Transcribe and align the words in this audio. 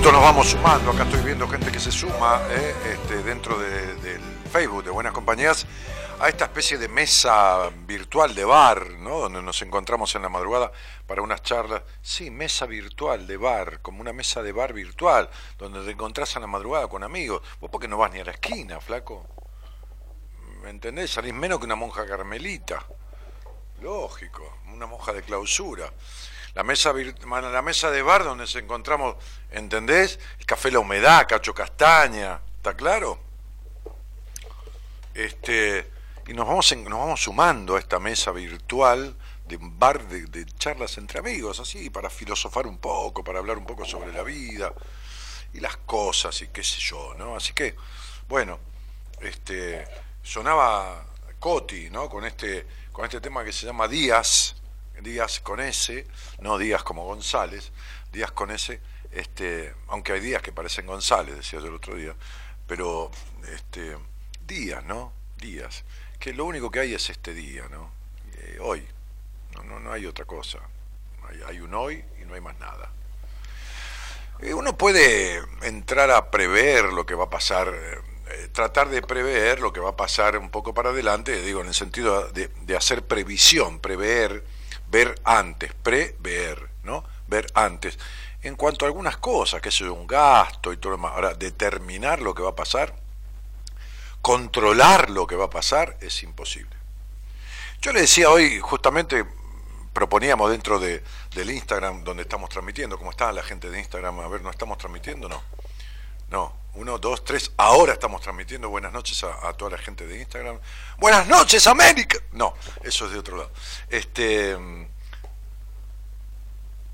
Despacito 0.00 0.18
nos 0.18 0.34
vamos 0.34 0.48
sumando, 0.48 0.90
acá 0.92 1.02
estoy 1.02 1.20
viendo 1.20 1.46
gente 1.46 1.70
que 1.70 1.78
se 1.78 1.92
suma 1.92 2.40
eh, 2.48 2.74
este, 2.94 3.22
dentro 3.22 3.58
del 3.58 4.22
Facebook 4.50 4.82
de 4.82 4.90
Buenas 4.90 5.12
Compañías 5.12 5.66
a 6.18 6.30
esta 6.30 6.46
especie 6.46 6.78
de 6.78 6.88
mesa 6.88 7.68
virtual 7.86 8.34
de 8.34 8.46
bar, 8.46 8.92
¿no? 8.92 9.18
donde 9.18 9.42
nos 9.42 9.60
encontramos 9.60 10.14
en 10.14 10.22
la 10.22 10.30
madrugada 10.30 10.72
para 11.06 11.20
unas 11.20 11.42
charlas. 11.42 11.82
Sí, 12.00 12.30
mesa 12.30 12.64
virtual 12.64 13.26
de 13.26 13.36
bar, 13.36 13.82
como 13.82 14.00
una 14.00 14.14
mesa 14.14 14.42
de 14.42 14.52
bar 14.52 14.72
virtual, 14.72 15.28
donde 15.58 15.84
te 15.84 15.90
encontrás 15.90 16.34
en 16.34 16.42
la 16.42 16.48
madrugada 16.48 16.88
con 16.88 17.04
amigos. 17.04 17.42
Vos 17.60 17.68
porque 17.70 17.86
no 17.86 17.98
vas 17.98 18.10
ni 18.10 18.20
a 18.20 18.24
la 18.24 18.30
esquina, 18.30 18.80
flaco. 18.80 19.26
¿Me 20.62 20.70
entendés? 20.70 21.10
Salís 21.10 21.34
menos 21.34 21.58
que 21.58 21.66
una 21.66 21.76
monja 21.76 22.06
carmelita. 22.06 22.86
Lógico, 23.82 24.60
una 24.72 24.86
monja 24.86 25.12
de 25.12 25.22
clausura 25.22 25.92
la 26.54 26.64
mesa, 26.64 26.92
la 26.92 27.62
mesa 27.62 27.90
de 27.90 28.02
bar 28.02 28.24
donde 28.24 28.44
nos 28.44 28.56
encontramos, 28.56 29.16
¿entendés? 29.50 30.18
El 30.38 30.46
café 30.46 30.70
La 30.70 30.80
Humedad, 30.80 31.26
Cacho 31.28 31.54
Castaña, 31.54 32.40
¿está 32.56 32.74
claro? 32.74 33.20
Este, 35.14 35.90
y 36.26 36.34
nos 36.34 36.46
vamos, 36.46 36.76
nos 36.76 36.98
vamos 36.98 37.20
sumando 37.20 37.76
a 37.76 37.78
esta 37.78 37.98
mesa 37.98 38.32
virtual 38.32 39.16
de 39.46 39.56
un 39.56 39.78
bar 39.78 40.06
de, 40.06 40.46
charlas 40.58 40.96
entre 40.98 41.18
amigos, 41.18 41.58
así, 41.60 41.90
para 41.90 42.08
filosofar 42.08 42.66
un 42.66 42.78
poco, 42.78 43.24
para 43.24 43.40
hablar 43.40 43.58
un 43.58 43.66
poco 43.66 43.84
sobre 43.84 44.12
la 44.12 44.22
vida 44.22 44.72
y 45.52 45.60
las 45.60 45.76
cosas 45.78 46.40
y 46.42 46.48
qué 46.48 46.62
sé 46.62 46.78
yo, 46.78 47.14
¿no? 47.18 47.36
Así 47.36 47.52
que, 47.52 47.74
bueno, 48.28 48.60
este, 49.20 49.84
sonaba 50.22 51.04
Coti, 51.40 51.90
¿no? 51.90 52.08
Con 52.08 52.24
este, 52.24 52.66
con 52.92 53.04
este 53.04 53.20
tema 53.20 53.44
que 53.44 53.52
se 53.52 53.66
llama 53.66 53.88
Díaz, 53.88 54.54
Díaz 55.00 55.40
con 55.40 55.60
S, 55.60 56.06
no 56.40 56.58
Díaz 56.58 56.82
como 56.82 57.04
González, 57.04 57.72
Díaz 58.12 58.32
con 58.32 58.50
S, 58.50 58.80
este, 59.10 59.74
aunque 59.88 60.12
hay 60.12 60.20
días 60.20 60.42
que 60.42 60.52
parecen 60.52 60.86
González, 60.86 61.36
decía 61.36 61.60
yo 61.60 61.66
el 61.66 61.74
otro 61.74 61.96
día, 61.96 62.14
pero 62.66 63.10
este, 63.48 63.96
días, 64.46 64.84
¿no? 64.84 65.12
Días. 65.38 65.84
Que 66.18 66.32
lo 66.32 66.44
único 66.44 66.70
que 66.70 66.80
hay 66.80 66.94
es 66.94 67.10
este 67.10 67.34
día, 67.34 67.66
¿no? 67.70 67.90
Eh, 68.36 68.58
hoy. 68.60 68.86
No, 69.54 69.64
no, 69.64 69.80
no 69.80 69.92
hay 69.92 70.06
otra 70.06 70.24
cosa. 70.24 70.58
Hay, 71.28 71.40
hay 71.46 71.60
un 71.60 71.74
hoy 71.74 72.04
y 72.20 72.24
no 72.24 72.34
hay 72.34 72.40
más 72.40 72.58
nada. 72.60 72.90
Eh, 74.40 74.54
uno 74.54 74.76
puede 74.78 75.42
entrar 75.62 76.10
a 76.10 76.30
prever 76.30 76.84
lo 76.84 77.04
que 77.04 77.14
va 77.14 77.24
a 77.24 77.30
pasar, 77.30 77.74
eh, 77.74 78.48
tratar 78.52 78.88
de 78.88 79.02
prever 79.02 79.60
lo 79.60 79.72
que 79.72 79.80
va 79.80 79.90
a 79.90 79.96
pasar 79.96 80.38
un 80.38 80.50
poco 80.50 80.72
para 80.72 80.90
adelante, 80.90 81.42
digo, 81.42 81.60
en 81.60 81.68
el 81.68 81.74
sentido 81.74 82.28
de, 82.28 82.48
de 82.48 82.76
hacer 82.76 83.04
previsión, 83.04 83.80
prever, 83.80 84.44
ver 84.90 85.20
antes, 85.24 85.72
prever, 85.74 86.68
¿no? 86.82 87.04
Ver 87.28 87.46
antes 87.54 87.98
en 88.42 88.56
cuanto 88.56 88.84
a 88.84 88.88
algunas 88.88 89.16
cosas, 89.18 89.60
que 89.60 89.68
es 89.68 89.80
un 89.82 90.06
gasto 90.06 90.72
y 90.72 90.76
todo 90.76 90.90
lo 90.90 90.96
demás. 90.96 91.12
Ahora, 91.14 91.34
determinar 91.34 92.20
lo 92.20 92.34
que 92.34 92.42
va 92.42 92.50
a 92.50 92.56
pasar, 92.56 92.94
controlar 94.22 95.10
lo 95.10 95.26
que 95.26 95.36
va 95.36 95.46
a 95.46 95.50
pasar, 95.50 95.96
es 96.00 96.22
imposible. 96.22 96.74
Yo 97.82 97.92
le 97.92 98.02
decía 98.02 98.30
hoy, 98.30 98.60
justamente 98.60 99.24
proponíamos 99.92 100.50
dentro 100.50 100.78
de, 100.78 101.02
del 101.34 101.50
Instagram 101.50 102.04
donde 102.04 102.22
estamos 102.22 102.48
transmitiendo, 102.48 102.98
¿cómo 102.98 103.10
está 103.10 103.32
la 103.32 103.42
gente 103.42 103.70
de 103.70 103.78
Instagram? 103.78 104.20
A 104.20 104.28
ver, 104.28 104.42
¿no 104.42 104.50
estamos 104.50 104.78
transmitiendo? 104.78 105.28
No. 105.28 105.42
No, 106.30 106.54
uno, 106.74 106.98
dos, 106.98 107.24
tres, 107.24 107.52
ahora 107.56 107.94
estamos 107.94 108.20
transmitiendo. 108.20 108.68
Buenas 108.68 108.92
noches 108.92 109.22
a, 109.24 109.48
a 109.48 109.52
toda 109.52 109.72
la 109.72 109.78
gente 109.78 110.06
de 110.06 110.20
Instagram. 110.20 110.58
Buenas 110.98 111.26
noches, 111.26 111.66
América. 111.66 112.18
No, 112.32 112.54
eso 112.82 113.06
es 113.06 113.12
de 113.12 113.18
otro 113.18 113.36
lado. 113.36 113.50
Este 113.88 114.56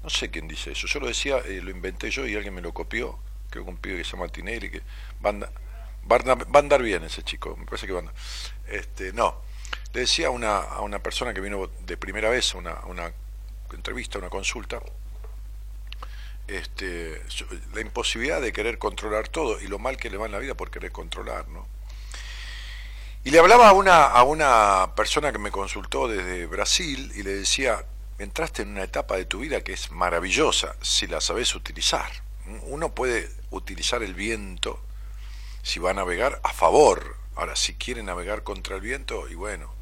no 0.06 0.10
sé 0.10 0.30
quién 0.30 0.46
dice 0.46 0.70
eso. 0.70 0.86
Yo 0.86 1.00
lo 1.00 1.08
decía, 1.08 1.38
eh, 1.38 1.60
lo 1.60 1.68
inventé 1.68 2.10
yo 2.12 2.24
y 2.28 2.36
alguien 2.36 2.54
me 2.54 2.60
lo 2.60 2.72
copió. 2.72 3.18
Creo 3.50 3.64
que 3.64 3.70
un 3.70 3.76
pibe 3.76 3.96
que 3.98 4.04
se 4.04 4.12
llama 4.12 4.28
Tinelli, 4.28 4.70
que 4.70 4.80
va 5.24 5.30
a, 5.30 6.58
andar, 6.58 6.80
bien 6.80 7.02
ese 7.02 7.24
chico. 7.24 7.56
Me 7.56 7.64
parece 7.64 7.88
que 7.88 7.92
va 7.92 7.98
a 7.98 8.02
andar. 8.02 8.14
Este, 8.68 9.12
no. 9.12 9.42
Le 9.92 10.02
decía 10.02 10.28
a 10.28 10.30
una, 10.30 10.58
a 10.58 10.80
una 10.82 11.00
persona 11.00 11.34
que 11.34 11.40
vino 11.40 11.68
de 11.84 11.96
primera 11.96 12.30
vez 12.30 12.54
a 12.54 12.58
una, 12.58 12.74
una 12.86 13.12
entrevista, 13.72 14.20
una 14.20 14.30
consulta, 14.30 14.80
este, 16.48 17.22
la 17.74 17.80
imposibilidad 17.80 18.40
de 18.40 18.52
querer 18.52 18.78
controlar 18.78 19.28
todo 19.28 19.60
y 19.60 19.66
lo 19.66 19.78
mal 19.78 19.96
que 19.96 20.10
le 20.10 20.16
va 20.16 20.26
en 20.26 20.32
la 20.32 20.38
vida 20.38 20.54
por 20.54 20.70
querer 20.70 20.92
controlar, 20.92 21.48
¿no? 21.48 21.66
Y 23.24 23.30
le 23.30 23.40
hablaba 23.40 23.68
a 23.68 23.72
una, 23.72 24.04
a 24.04 24.22
una 24.22 24.94
persona 24.94 25.32
que 25.32 25.38
me 25.38 25.50
consultó 25.50 26.06
desde 26.06 26.46
Brasil 26.46 27.12
y 27.16 27.24
le 27.24 27.32
decía, 27.32 27.84
entraste 28.18 28.62
en 28.62 28.68
una 28.68 28.84
etapa 28.84 29.16
de 29.16 29.24
tu 29.24 29.40
vida 29.40 29.62
que 29.62 29.72
es 29.72 29.90
maravillosa 29.90 30.76
si 30.80 31.08
la 31.08 31.20
sabes 31.20 31.54
utilizar. 31.56 32.08
Uno 32.62 32.94
puede 32.94 33.28
utilizar 33.50 34.04
el 34.04 34.14
viento 34.14 34.80
si 35.62 35.80
va 35.80 35.90
a 35.90 35.94
navegar 35.94 36.40
a 36.44 36.52
favor. 36.52 37.16
Ahora, 37.34 37.56
si 37.56 37.74
quiere 37.74 38.04
navegar 38.04 38.44
contra 38.44 38.76
el 38.76 38.80
viento, 38.80 39.28
y 39.28 39.34
bueno, 39.34 39.74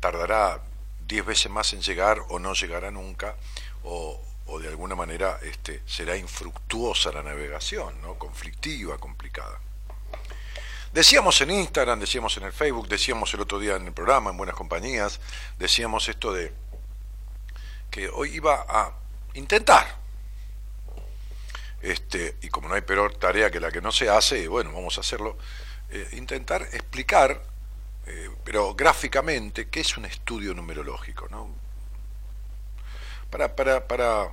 tardará 0.00 0.62
diez 1.06 1.24
veces 1.24 1.52
más 1.52 1.74
en 1.74 1.82
llegar 1.82 2.22
o 2.30 2.38
no 2.38 2.54
llegará 2.54 2.90
nunca, 2.90 3.36
o, 3.84 4.20
o 4.46 4.58
de 4.58 4.68
alguna 4.68 4.94
manera 4.94 5.38
este, 5.42 5.82
será 5.86 6.16
infructuosa 6.16 7.12
la 7.12 7.22
navegación, 7.22 8.00
¿no? 8.00 8.14
conflictiva, 8.14 8.98
complicada. 8.98 9.60
Decíamos 10.92 11.40
en 11.40 11.50
Instagram, 11.50 12.00
decíamos 12.00 12.36
en 12.36 12.44
el 12.44 12.52
Facebook, 12.52 12.88
decíamos 12.88 13.32
el 13.34 13.40
otro 13.40 13.58
día 13.58 13.76
en 13.76 13.86
el 13.86 13.92
programa, 13.92 14.30
en 14.30 14.36
Buenas 14.36 14.56
Compañías, 14.56 15.20
decíamos 15.58 16.08
esto 16.08 16.32
de 16.32 16.52
que 17.90 18.08
hoy 18.08 18.36
iba 18.36 18.64
a 18.68 18.92
intentar. 19.34 19.96
Este, 21.82 22.36
y 22.40 22.48
como 22.48 22.68
no 22.68 22.74
hay 22.74 22.80
peor 22.80 23.14
tarea 23.14 23.50
que 23.50 23.60
la 23.60 23.70
que 23.70 23.80
no 23.80 23.92
se 23.92 24.08
hace, 24.08 24.48
bueno, 24.48 24.72
vamos 24.72 24.96
a 24.96 25.02
hacerlo, 25.02 25.36
eh, 25.90 26.08
intentar 26.12 26.62
explicar, 26.62 27.42
eh, 28.06 28.30
pero 28.44 28.74
gráficamente, 28.74 29.68
qué 29.68 29.80
es 29.80 29.96
un 29.96 30.04
estudio 30.04 30.54
numerológico, 30.54 31.28
¿no? 31.28 31.65
Para, 33.30 33.54
para, 33.54 33.86
para 33.86 34.30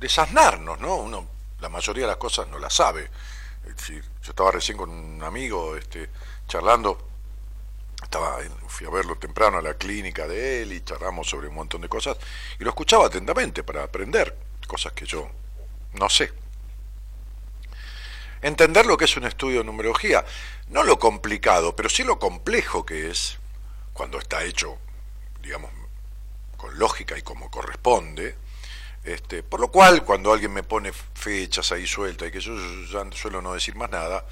desasnarnos, 0.00 0.80
¿no? 0.80 0.96
Uno, 0.96 1.26
la 1.60 1.68
mayoría 1.68 2.04
de 2.04 2.08
las 2.08 2.16
cosas 2.16 2.48
no 2.48 2.58
las 2.58 2.74
sabe. 2.74 3.10
Es 3.66 3.76
decir, 3.76 4.04
yo 4.22 4.30
estaba 4.30 4.50
recién 4.50 4.76
con 4.76 4.90
un 4.90 5.22
amigo 5.22 5.76
este, 5.76 6.10
charlando 6.48 7.12
estaba, 8.02 8.38
fui 8.66 8.86
a 8.86 8.90
verlo 8.90 9.16
temprano 9.16 9.58
a 9.58 9.62
la 9.62 9.74
clínica 9.74 10.26
de 10.26 10.62
él 10.62 10.72
y 10.72 10.82
charlamos 10.82 11.28
sobre 11.28 11.48
un 11.48 11.54
montón 11.54 11.80
de 11.80 11.88
cosas 11.88 12.16
y 12.58 12.64
lo 12.64 12.70
escuchaba 12.70 13.06
atentamente 13.06 13.62
para 13.62 13.84
aprender 13.84 14.36
cosas 14.66 14.92
que 14.92 15.06
yo 15.06 15.30
no 15.94 16.08
sé. 16.08 16.32
Entender 18.40 18.86
lo 18.86 18.96
que 18.96 19.04
es 19.04 19.16
un 19.16 19.24
estudio 19.24 19.58
de 19.58 19.64
numerología, 19.64 20.24
no 20.68 20.82
lo 20.82 20.98
complicado, 20.98 21.76
pero 21.76 21.88
sí 21.88 22.02
lo 22.02 22.18
complejo 22.18 22.84
que 22.84 23.08
es 23.08 23.38
cuando 23.92 24.18
está 24.18 24.42
hecho, 24.42 24.78
digamos, 25.42 25.70
con 26.62 26.78
lógica 26.78 27.18
y 27.18 27.22
como 27.22 27.50
corresponde. 27.50 28.36
Este, 29.02 29.42
por 29.42 29.58
lo 29.58 29.72
cual, 29.72 30.04
cuando 30.04 30.32
alguien 30.32 30.52
me 30.52 30.62
pone 30.62 30.92
fechas 30.92 31.72
ahí 31.72 31.88
sueltas 31.88 32.28
y 32.28 32.30
que 32.30 32.38
yo, 32.40 32.56
suelo 33.10 33.42
no 33.42 33.52
decir 33.52 33.74
más 33.74 33.90
nada, 33.90 34.24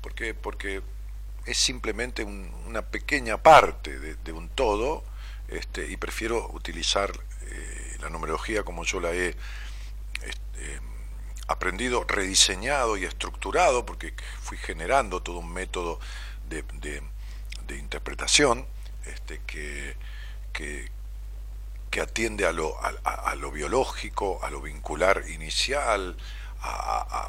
porque, 0.00 0.32
porque 0.32 0.80
es 1.44 1.58
simplemente 1.58 2.22
una 2.22 2.82
pequeña 2.82 3.42
parte 3.42 3.98
de, 3.98 4.32
un 4.32 4.48
todo 4.50 5.02
este, 5.48 5.88
y 5.90 5.96
prefiero 5.96 6.48
utilizar 6.52 7.10
eh, 7.40 7.96
la 8.00 8.10
numerología 8.10 8.62
como 8.62 8.84
yo 8.84 9.00
la 9.00 9.12
he 9.12 9.30
este, 10.22 10.80
aprendido, 11.48 12.04
rediseñado 12.04 12.96
y 12.96 13.04
estructurado, 13.04 13.84
porque 13.84 14.14
fui 14.40 14.56
generando 14.56 15.20
todo 15.20 15.38
un 15.38 15.52
método 15.52 15.98
de, 16.48 16.62
interpretación 17.76 18.66
que, 19.46 20.92
atiende 22.00 22.46
a 22.46 22.52
lo, 22.52 22.76
a, 22.82 23.34
lo 23.34 23.50
biológico, 23.50 24.40
a 24.42 24.50
lo 24.50 24.60
vincular 24.60 25.24
inicial, 25.28 26.16
a, 26.62 27.28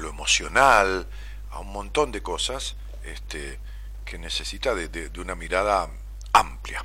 lo 0.00 0.08
emocional, 0.08 1.08
a 1.50 1.58
un 1.58 1.72
montón 1.72 2.12
de 2.12 2.22
cosas 2.22 2.76
este, 3.04 3.58
que 4.04 4.18
necesita 4.18 4.74
de, 4.74 5.10
una 5.20 5.34
mirada 5.34 5.88
amplia. 6.32 6.84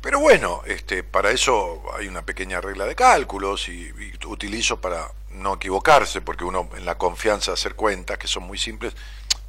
Pero 0.00 0.20
bueno, 0.20 0.62
este, 0.66 1.02
para 1.02 1.32
eso 1.32 1.82
hay 1.96 2.06
una 2.06 2.22
pequeña 2.22 2.60
regla 2.60 2.86
de 2.86 2.94
cálculos 2.94 3.68
y, 3.68 3.92
utilizo 4.26 4.80
para 4.80 5.10
no 5.30 5.54
equivocarse, 5.54 6.20
porque 6.20 6.44
uno 6.44 6.68
en 6.76 6.84
la 6.84 6.96
confianza 6.96 7.50
de 7.50 7.54
hacer 7.54 7.74
cuentas, 7.74 8.18
que 8.18 8.28
son 8.28 8.44
muy 8.44 8.58
simples, 8.58 8.94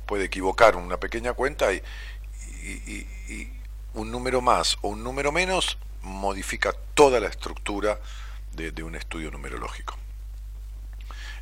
puede 0.05 0.25
equivocar 0.25 0.75
una 0.75 0.97
pequeña 0.97 1.33
cuenta 1.33 1.71
y, 1.71 1.83
un 3.93 4.12
número 4.12 4.41
más 4.41 4.77
o 4.81 4.89
un 4.89 5.03
número 5.03 5.31
menos 5.31 5.77
modifica 6.01 6.74
toda 6.94 7.20
la 7.20 7.27
estructura 7.27 8.00
de 8.53 8.84
un 8.84 8.96
estudio 8.96 9.32
numerológico 9.32 9.98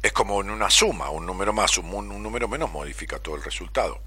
es 0.02 0.12
como 0.12 0.42
en 0.42 0.50
una 0.50 0.70
suma, 0.70 1.10
un 1.10 1.26
número 1.26 1.54
más, 1.54 1.78
un, 1.78 1.94
un 1.94 2.24
número 2.24 2.48
menos 2.48 2.72
modifica 2.72 3.20
todo 3.20 3.36
el 3.36 3.44
resultado. 3.44 4.00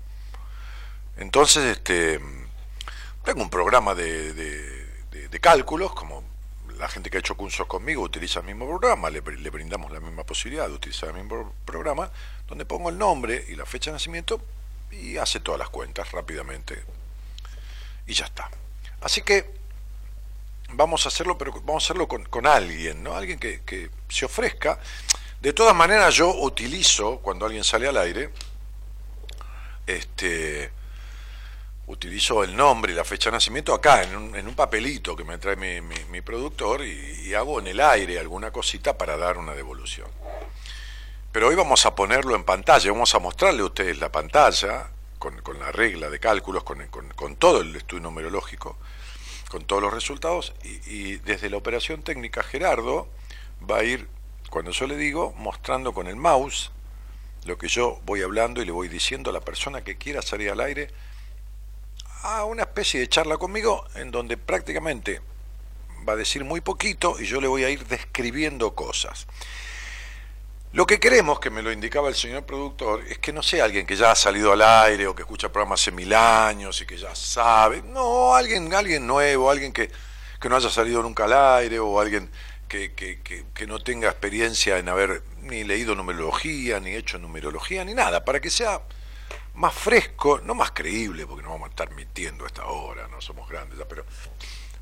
Entonces, 1.17 1.77
este, 1.77 2.21
tengo 3.25 3.43
un 3.43 3.51
programa 3.51 3.95
de, 3.95 4.89
cálculos, 5.41 5.95
como 5.95 6.23
la 6.77 6.89
gente 6.89 7.09
que 7.09 7.17
ha 7.17 7.21
hecho 7.21 7.37
cursos 7.37 7.67
conmigo 7.67 8.03
utiliza 8.03 8.41
el 8.41 8.47
mismo 8.47 8.67
programa, 8.67 9.09
le, 9.09 9.23
le, 9.23 9.51
brindamos 9.51 9.91
la 9.91 10.01
misma 10.01 10.25
posibilidad 10.25 10.69
de 10.69 10.75
utilizar 10.75 11.11
el 11.11 11.17
mismo 11.17 11.55
programa, 11.65 12.11
donde 12.47 12.67
pongo 12.67 12.91
el 12.91 12.99
nombre 12.99 13.45
y 13.49 13.55
la 13.55 13.65
fecha 13.65 13.91
de 13.91 13.95
nacimiento 13.95 14.41
y 14.91 15.17
hace 15.17 15.41
todas 15.41 15.59
las 15.59 15.71
cuentas 15.71 16.13
rápidamente. 16.13 16.83
Y 18.07 18.13
ya 18.13 18.27
está. 18.27 18.51
Así 19.01 19.23
que 19.23 19.60
vamos 20.73 21.05
a 21.07 21.09
hacerlo, 21.09 21.37
pero 21.39 21.53
vamos 21.53 21.85
a 21.85 21.87
hacerlo 21.87 22.09
con, 22.09 22.25
con 22.25 22.47
alguien, 22.47 23.03
¿no? 23.03 23.15
Alguien 23.15 23.39
que, 23.39 23.63
que 23.63 23.91
se 24.09 24.25
ofrezca. 24.25 24.79
De 25.41 25.53
todas 25.53 25.75
maneras, 25.75 26.15
yo 26.15 26.29
utilizo, 26.35 27.19
cuando 27.19 27.47
alguien 27.47 27.65
sale 27.65 27.89
al 27.89 27.97
aire, 27.97 28.31
este, 29.87 30.71
utilizo 31.87 32.45
el 32.45 32.57
nombre 32.57 32.93
y 32.93 32.95
la 32.95 33.05
fecha 33.05 33.31
de 33.31 33.37
nacimiento 33.37 33.75
acá, 33.75 34.03
en 34.03 34.17
un, 34.17 34.37
en 34.37 34.47
un 34.47 34.55
papelito 34.55 35.17
que 35.17 35.25
me 35.25 35.39
trae 35.39 35.57
mi, 35.57 35.81
mi, 35.81 36.21
productor, 36.21 36.85
y, 36.85 37.35
hago 37.35 37.61
en 37.61 37.69
el 37.69 37.81
aire 37.81 38.19
alguna 38.19 38.51
cosita 38.51 38.99
para 38.99 39.17
dar 39.17 39.39
una 39.39 39.55
devolución. 39.55 40.09
Pero 41.33 41.49
hoy 41.49 41.55
vamos 41.55 41.87
a 41.87 41.95
ponerlo 41.95 42.35
en 42.35 42.45
pantalla, 42.45 42.91
vamos 42.91 43.15
a 43.15 43.19
mostrarle 43.19 43.63
a 43.63 43.67
ustedes 43.67 43.99
la 43.99 44.11
pantalla, 44.11 44.91
con, 45.19 45.41
con 45.43 45.59
la 45.59 45.71
regla 45.71 46.11
de 46.11 46.19
cálculos, 46.19 46.65
con, 46.65 46.87
con 46.89 47.37
todo 47.37 47.61
el 47.61 47.75
estudio 47.77 48.03
numerológico, 48.03 48.79
con 49.51 49.65
todos 49.65 49.83
los 49.83 49.93
resultados 49.93 50.55
y, 50.63 51.17
desde 51.17 51.51
la 51.51 51.57
operación 51.57 52.03
técnica 52.03 52.43
Gerardo 52.45 53.09
va 53.69 53.79
a 53.79 53.85
ir, 53.85 54.09
cuando 54.49 54.71
yo 54.71 54.87
le 54.87 54.97
digo, 54.97 55.35
mostrando 55.37 55.93
con 55.93 56.07
el 56.07 56.15
mouse 56.15 56.71
lo 57.45 57.59
que 57.59 57.67
yo 57.67 58.01
voy 58.05 58.23
hablando 58.23 58.63
y 58.63 58.65
le 58.65 58.71
voy 58.71 58.89
diciendo 58.89 59.31
a 59.31 59.33
la 59.33 59.41
persona 59.41 59.83
que 59.83 59.97
quiera 59.97 60.23
salir 60.23 60.51
al 60.51 60.61
aire 60.61 60.89
a 62.23 62.45
una 62.45 62.63
especie 62.63 63.01
de 63.01 63.09
charla 63.09 63.39
conmigo 63.39 63.85
en 63.97 64.13
donde 64.13 64.37
prácticamente 64.37 65.21
va 66.09 66.13
a 66.13 66.17
decir 66.17 66.45
muy 66.45 66.61
poquito 66.61 67.21
y 67.21 67.27
yo 67.27 67.41
le 67.41 67.49
voy 67.49 67.65
a 67.65 67.71
ir 67.71 67.85
describiendo 67.87 68.77
cosas. 68.77 69.27
Lo 70.73 70.87
que 70.87 71.01
queremos, 71.01 71.41
que 71.41 71.51
me 71.51 71.63
lo 71.63 71.73
indicaba 71.73 72.09
el 72.09 72.15
señor 72.15 72.45
productor, 72.45 73.03
es 73.09 73.19
que 73.19 73.33
no 73.33 73.43
sea 73.43 73.65
alguien 73.65 73.85
que 73.85 73.97
ya 73.97 74.13
ha 74.13 74.15
salido 74.15 74.53
al 74.53 74.63
aire 74.63 75.09
o 75.09 75.17
que 75.17 75.23
escucha 75.23 75.51
programas 75.51 75.81
hace 75.81 75.91
mil 75.91 76.15
años 76.15 76.81
y 76.81 76.87
que 76.87 76.97
ya 76.97 77.13
sabe. 77.13 77.83
No, 77.83 78.37
alguien, 78.37 78.73
alguien 78.73 79.05
nuevo, 79.05 79.51
alguien 79.51 79.73
que, 79.73 79.91
no 80.49 80.55
haya 80.55 80.71
salido 80.71 81.03
nunca 81.03 81.25
al 81.25 81.33
aire 81.33 81.81
o 81.81 81.99
alguien 81.99 82.31
que, 82.69 82.93
que, 82.95 83.67
no 83.67 83.81
tenga 83.81 84.09
experiencia 84.09 84.79
en 84.79 84.89
haber 84.89 85.25
ni 85.43 85.65
leído 85.65 85.97
numerología, 85.97 86.79
ni 86.79 86.95
hecho 86.95 87.19
numerología, 87.19 87.85
ni 87.85 87.93
nada, 87.93 88.25
para 88.25 88.39
que 88.39 88.49
sea 88.49 88.81
más 89.55 89.75
fresco, 89.75 90.41
no 90.45 90.55
más 90.55 90.71
creíble, 90.71 91.27
porque 91.27 91.43
no 91.43 91.51
vamos 91.51 91.67
a 91.67 91.71
estar 91.71 91.91
mintiendo 91.91 92.45
a 92.45 92.47
esta 92.47 92.67
hora, 92.67 93.09
no 93.09 93.21
somos 93.21 93.49
grandes 93.49 93.77
ya, 93.77 93.89
pero 93.89 94.05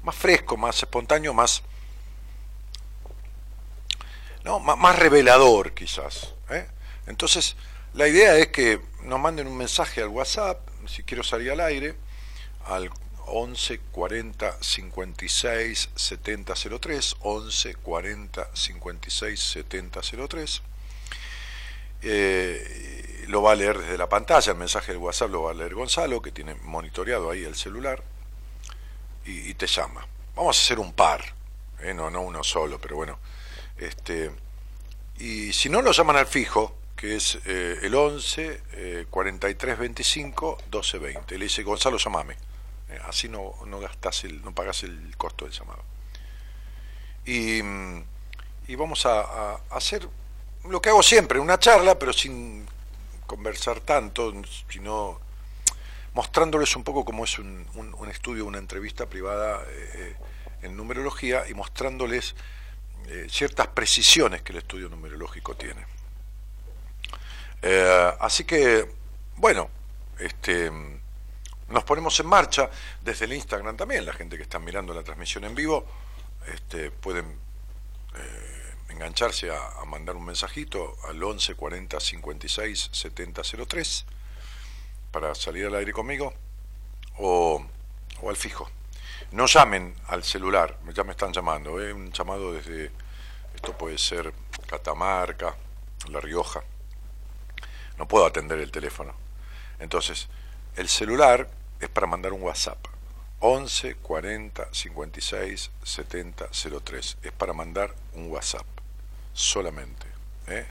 más 0.02 0.14
fresco, 0.14 0.58
más 0.58 0.82
espontáneo, 0.82 1.32
más 1.32 1.62
¿no? 4.48 4.60
más 4.60 4.98
revelador 4.98 5.74
quizás. 5.74 6.34
¿eh? 6.48 6.66
Entonces, 7.06 7.54
la 7.92 8.08
idea 8.08 8.36
es 8.38 8.48
que 8.48 8.80
nos 9.02 9.20
manden 9.20 9.46
un 9.46 9.56
mensaje 9.56 10.00
al 10.00 10.08
WhatsApp, 10.08 10.66
si 10.86 11.02
quiero 11.02 11.22
salir 11.22 11.50
al 11.50 11.60
aire, 11.60 11.94
al 12.64 12.90
11 13.26 13.78
40 13.92 14.56
56 14.62 15.90
70 15.94 16.54
03, 16.80 17.16
11 17.20 17.74
40 17.74 18.50
56 18.54 19.40
70 19.40 20.00
03. 20.28 20.62
lo 23.26 23.42
va 23.42 23.52
a 23.52 23.54
leer 23.54 23.78
desde 23.78 23.98
la 23.98 24.08
pantalla, 24.08 24.52
el 24.52 24.58
mensaje 24.58 24.92
del 24.92 25.02
WhatsApp 25.02 25.30
lo 25.30 25.42
va 25.42 25.50
a 25.50 25.54
leer 25.54 25.74
Gonzalo, 25.74 26.22
que 26.22 26.32
tiene 26.32 26.54
monitoreado 26.54 27.30
ahí 27.30 27.44
el 27.44 27.54
celular, 27.54 28.02
y, 29.26 29.52
te 29.52 29.66
llama. 29.66 30.06
Vamos 30.34 30.56
a 30.56 30.64
hacer 30.64 30.78
un 30.78 30.94
par, 30.94 31.22
¿eh? 31.80 31.92
no, 31.92 32.10
no 32.10 32.22
uno 32.22 32.42
solo, 32.42 32.80
pero 32.80 32.96
bueno, 32.96 33.18
este, 33.78 34.30
y 35.18 35.52
si 35.52 35.68
no, 35.68 35.82
lo 35.82 35.92
llaman 35.92 36.16
al 36.16 36.26
fijo, 36.26 36.74
que 36.96 37.16
es 37.16 37.38
eh, 37.44 37.78
el 37.82 37.94
11 37.94 38.62
eh, 38.72 39.06
43 39.08 39.78
25 39.78 40.58
12 40.70 40.98
20. 40.98 41.38
Le 41.38 41.44
dice, 41.44 41.62
Gonzalo, 41.62 41.96
llamame. 41.96 42.34
Eh, 42.88 42.98
así 43.06 43.28
no, 43.28 43.54
no, 43.66 43.78
gastas 43.78 44.24
el, 44.24 44.42
no 44.42 44.54
pagas 44.54 44.82
el 44.82 45.16
costo 45.16 45.44
del 45.44 45.54
llamado. 45.54 45.82
Y, 47.24 47.60
y 48.68 48.74
vamos 48.74 49.04
a, 49.06 49.56
hacer 49.70 50.08
lo 50.64 50.80
que 50.80 50.88
hago 50.88 51.02
siempre, 51.02 51.38
una 51.38 51.58
charla, 51.58 51.98
pero 51.98 52.12
sin 52.12 52.66
conversar 53.26 53.80
tanto, 53.80 54.32
sino 54.70 55.20
mostrándoles 56.14 56.74
un 56.74 56.84
poco 56.84 57.04
cómo 57.04 57.24
es 57.24 57.38
un, 57.38 57.66
un, 57.74 58.08
estudio, 58.08 58.46
una 58.46 58.58
entrevista 58.58 59.06
privada 59.06 59.62
eh, 59.68 60.16
en 60.62 60.76
numerología 60.76 61.44
y 61.48 61.54
mostrándoles 61.54 62.34
eh, 63.10 63.26
ciertas 63.30 63.68
precisiones 63.68 64.42
que 64.42 64.52
el 64.52 64.58
estudio 64.58 64.90
numerológico 64.90 65.56
tiene. 65.56 65.86
Eh, 67.62 68.12
así 68.20 68.44
que, 68.44 68.86
bueno, 69.36 69.70
este, 70.18 70.70
nos 71.68 71.84
ponemos 71.84 72.20
en 72.20 72.26
marcha 72.26 72.68
desde 73.00 73.24
el 73.24 73.32
Instagram 73.32 73.78
también, 73.78 74.04
la 74.04 74.12
gente 74.12 74.36
que 74.36 74.42
está 74.42 74.58
mirando 74.58 74.92
la 74.92 75.02
transmisión 75.02 75.44
en 75.44 75.54
vivo, 75.54 75.86
este, 76.52 76.90
pueden 76.90 77.24
eh, 78.14 78.74
engancharse 78.90 79.50
a, 79.50 79.84
mandar 79.86 80.14
un 80.14 80.26
mensajito 80.26 80.94
al 81.08 81.22
11 81.22 81.54
40 81.54 82.00
56 82.00 82.90
70 82.92 83.42
03 83.66 84.04
para 85.10 85.34
salir 85.34 85.64
al 85.64 85.74
aire 85.76 85.94
conmigo 85.94 86.34
o 87.16 87.64
al 88.28 88.36
fijo 88.36 88.70
no 89.32 89.46
llamen 89.46 89.94
al 90.08 90.24
celular, 90.24 90.78
ya 90.94 91.04
me 91.04 91.12
están 91.12 91.32
llamando, 91.32 91.80
¿eh? 91.80 91.92
un 91.92 92.12
llamado 92.12 92.52
desde, 92.52 92.90
esto 93.54 93.76
puede 93.76 93.98
ser 93.98 94.32
Catamarca, 94.66 95.54
La 96.10 96.20
Rioja. 96.20 96.62
No 97.98 98.06
puedo 98.06 98.26
atender 98.26 98.58
el 98.58 98.70
teléfono. 98.70 99.14
Entonces, 99.80 100.28
el 100.76 100.88
celular 100.88 101.48
es 101.80 101.88
para 101.88 102.06
mandar 102.06 102.32
un 102.32 102.42
WhatsApp. 102.42 102.78
11 103.40 103.96
40 103.96 104.68
56 104.72 105.70
70 105.82 106.48
03. 106.84 107.18
Es 107.22 107.32
para 107.32 107.52
mandar 107.52 107.94
un 108.14 108.30
WhatsApp. 108.30 108.66
Solamente. 109.32 110.06
¿eh? 110.46 110.66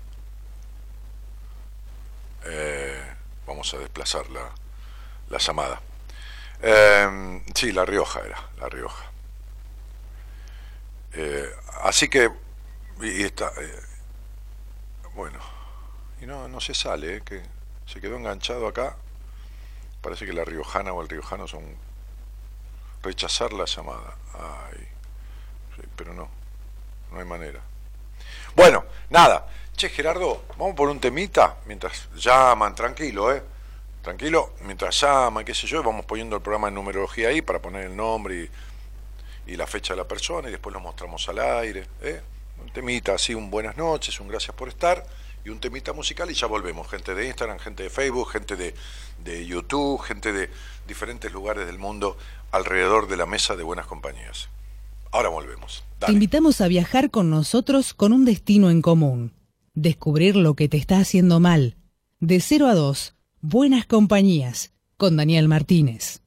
Eh, 2.46 3.14
vamos 3.46 3.74
a 3.74 3.78
desplazar 3.78 4.30
la, 4.30 4.50
la 5.30 5.38
llamada. 5.38 5.82
Eh, 6.62 7.42
sí, 7.54 7.72
La 7.72 7.86
Rioja 7.86 8.22
era, 8.22 8.50
La 8.60 8.70
Rioja. 8.70 9.06
Eh, 11.14 11.50
así 11.84 12.08
que, 12.10 12.30
y, 13.02 13.24
está, 13.24 13.52
eh, 13.60 13.82
bueno, 15.16 15.40
y 16.22 16.26
no, 16.26 16.48
no 16.48 16.60
se 16.60 16.74
sale, 16.74 17.18
eh, 17.18 17.22
que 17.26 17.42
se 17.86 18.02
quedó 18.02 18.18
enganchado 18.18 18.68
acá. 18.68 18.96
Parece 20.02 20.26
que 20.26 20.34
la 20.34 20.46
riojana 20.46 20.94
o 20.94 21.02
el 21.02 21.10
riojano 21.10 21.48
son 21.48 21.64
rechazar 23.02 23.54
la 23.54 23.66
llamada. 23.66 24.16
Ay, 24.34 24.88
pero 25.96 26.14
no, 26.14 26.30
no 27.12 27.20
hay 27.20 27.26
manera. 27.26 27.62
Bueno, 28.56 28.86
nada. 29.10 29.48
Che, 29.76 29.90
Gerardo, 29.90 30.44
vamos 30.58 30.76
por 30.76 30.90
un 30.90 31.00
temita 31.00 31.58
mientras 31.66 32.10
llaman, 32.16 32.74
tranquilo, 32.74 33.32
¿eh? 33.32 33.44
Tranquilo, 34.08 34.54
mientras 34.64 35.02
llama, 35.02 35.44
qué 35.44 35.54
sé 35.54 35.68
yo, 35.68 35.84
vamos 35.84 36.06
poniendo 36.06 36.38
el 36.38 36.42
programa 36.42 36.70
de 36.70 36.76
numerología 36.76 37.28
ahí 37.28 37.42
para 37.42 37.62
poner 37.62 37.88
el 37.88 37.96
nombre 37.98 38.50
y, 39.46 39.58
la 39.58 39.68
fecha 39.68 39.94
de 39.94 39.98
la 39.98 40.08
persona 40.08 40.48
y 40.48 40.52
después 40.52 40.74
lo 40.74 40.80
mostramos 40.80 41.28
al 41.28 41.40
aire. 41.40 41.86
¿eh? 42.02 42.22
Un 42.62 42.70
temita 42.70 43.16
así, 43.16 43.34
un 43.34 43.52
buenas 43.52 43.76
noches, 43.76 44.18
un 44.22 44.30
gracias 44.30 44.56
por 44.56 44.70
estar 44.70 45.06
y 45.44 45.50
un 45.50 45.60
temita 45.60 45.92
musical 45.92 46.32
y 46.32 46.36
ya 46.36 46.48
volvemos. 46.48 46.88
Gente 46.90 47.14
de 47.16 47.28
Instagram, 47.28 47.60
gente 47.60 47.84
de 47.84 47.90
Facebook, 47.90 48.30
gente 48.30 48.56
de, 48.56 48.74
de 49.26 49.46
YouTube, 49.46 50.00
gente 50.02 50.32
de 50.32 50.50
diferentes 50.88 51.30
lugares 51.34 51.66
del 51.66 51.78
mundo 51.78 52.18
alrededor 52.52 53.10
de 53.10 53.18
la 53.18 53.26
mesa 53.26 53.58
de 53.58 53.64
buenas 53.64 53.88
compañías. 53.88 54.48
Ahora 55.12 55.28
volvemos. 55.28 55.84
Te 56.00 56.14
invitamos 56.14 56.62
a 56.62 56.70
viajar 56.70 57.12
con 57.12 57.30
nosotros 57.30 57.94
con 57.94 58.14
un 58.14 58.24
destino 58.24 58.70
en 58.70 58.82
común. 58.82 59.34
Descubrir 59.74 60.38
lo 60.38 60.54
que 60.54 60.70
te 60.70 60.78
está 60.78 61.00
haciendo 61.00 61.42
mal. 61.42 61.76
De 62.22 62.40
0 62.40 62.68
a 62.68 62.74
2 62.74 63.17
Buenas 63.42 63.86
Compañías 63.86 64.74
con 64.98 65.16
Daniel 65.16 65.48
Martínez. 65.48 66.22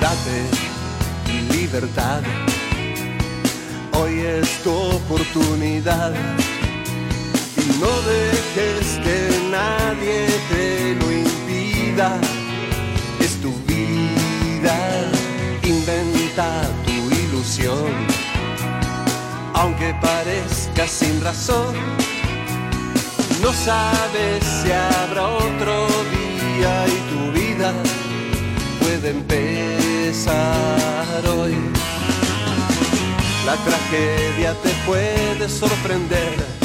Date 0.00 0.44
libertad, 1.50 2.22
hoy 3.92 4.20
es 4.20 4.62
tu 4.62 4.70
oportunidad 4.70 6.12
no 7.80 7.90
dejes 8.02 8.98
que 9.02 9.18
nadie 9.50 10.26
te 10.50 10.94
lo 11.00 11.10
impida. 11.10 12.18
Es 13.20 13.40
tu 13.40 13.52
vida, 13.66 14.76
inventa 15.62 16.68
tu 16.84 16.92
ilusión. 16.92 17.92
Aunque 19.54 19.94
parezca 20.00 20.86
sin 20.86 21.22
razón, 21.22 21.74
no 23.42 23.52
sabes 23.52 24.44
si 24.44 24.70
habrá 24.72 25.28
otro 25.28 25.86
día 26.16 26.86
y 26.86 26.98
tu 27.12 27.20
vida 27.40 27.72
puede 28.80 29.10
empezar 29.10 30.26
hoy. 31.38 31.54
La 33.46 33.56
tragedia 33.56 34.54
te 34.62 34.70
puede 34.86 35.48
sorprender 35.48 36.63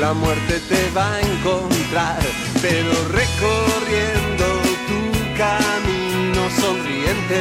la 0.00 0.14
muerte 0.14 0.58
te 0.60 0.90
va 0.96 1.12
a 1.12 1.20
encontrar, 1.20 2.18
pero 2.62 2.90
recorriendo 3.08 4.46
tu 4.88 5.00
camino 5.36 6.42
sonriente, 6.58 7.40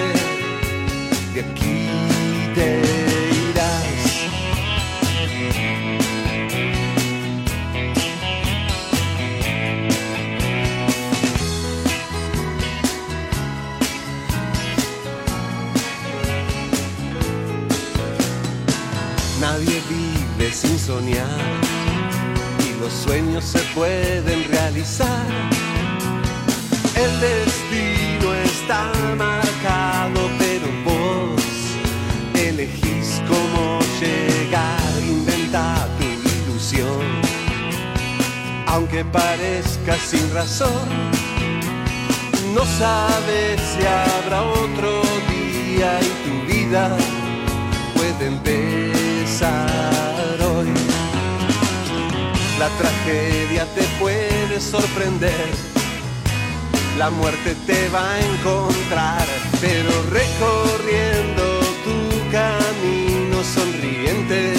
de 1.34 1.40
aquí 1.40 1.88
te 2.56 2.82
irás. 3.48 4.02
Nadie 19.40 19.82
vive 19.90 20.52
sin 20.52 20.78
soñar 20.78 21.69
los 22.80 22.94
sueños 22.94 23.44
se 23.44 23.60
pueden 23.76 24.44
realizar. 24.50 25.26
El 26.96 27.20
destino 27.20 28.34
está 28.46 28.92
marcado, 29.18 30.30
pero 30.38 30.68
vos 30.86 31.42
elegís 32.34 33.22
cómo 33.28 33.80
llegar, 34.00 34.80
inventa 35.02 35.88
tu 35.98 36.06
ilusión. 36.06 37.02
Aunque 38.68 39.04
parezca 39.06 39.96
sin 39.98 40.34
razón, 40.34 40.88
no 42.54 42.66
sabes 42.66 43.60
si 43.62 43.86
habrá 43.86 44.44
otro 44.44 45.02
día 45.28 46.00
y 46.02 46.12
tu 46.26 46.54
vida 46.54 46.98
puede 47.96 48.28
empezar. 48.28 49.99
La 52.60 52.68
tragedia 52.78 53.66
te 53.74 53.84
puede 54.02 54.60
sorprender, 54.60 55.48
la 56.98 57.10
muerte 57.10 57.56
te 57.66 57.88
va 57.88 58.12
a 58.12 58.20
encontrar, 58.20 59.26
pero 59.62 59.90
recorriendo 60.12 61.60
tu 61.86 62.30
camino 62.30 63.42
sonriente, 63.46 64.56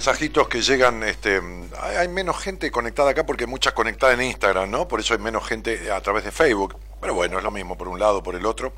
mensajitos 0.00 0.48
que 0.48 0.62
llegan, 0.62 1.02
este, 1.02 1.42
hay 1.78 2.08
menos 2.08 2.38
gente 2.38 2.70
conectada 2.70 3.10
acá 3.10 3.26
porque 3.26 3.44
hay 3.44 3.50
mucha 3.50 3.72
conectada 3.72 4.14
en 4.14 4.22
Instagram, 4.22 4.70
¿no? 4.70 4.88
Por 4.88 4.98
eso 5.00 5.12
hay 5.12 5.20
menos 5.20 5.46
gente 5.46 5.92
a 5.92 6.00
través 6.00 6.24
de 6.24 6.30
Facebook. 6.30 6.74
Pero 7.02 7.12
bueno, 7.12 7.36
es 7.36 7.44
lo 7.44 7.50
mismo 7.50 7.76
por 7.76 7.86
un 7.86 7.98
lado, 7.98 8.22
por 8.22 8.34
el 8.34 8.46
otro. 8.46 8.72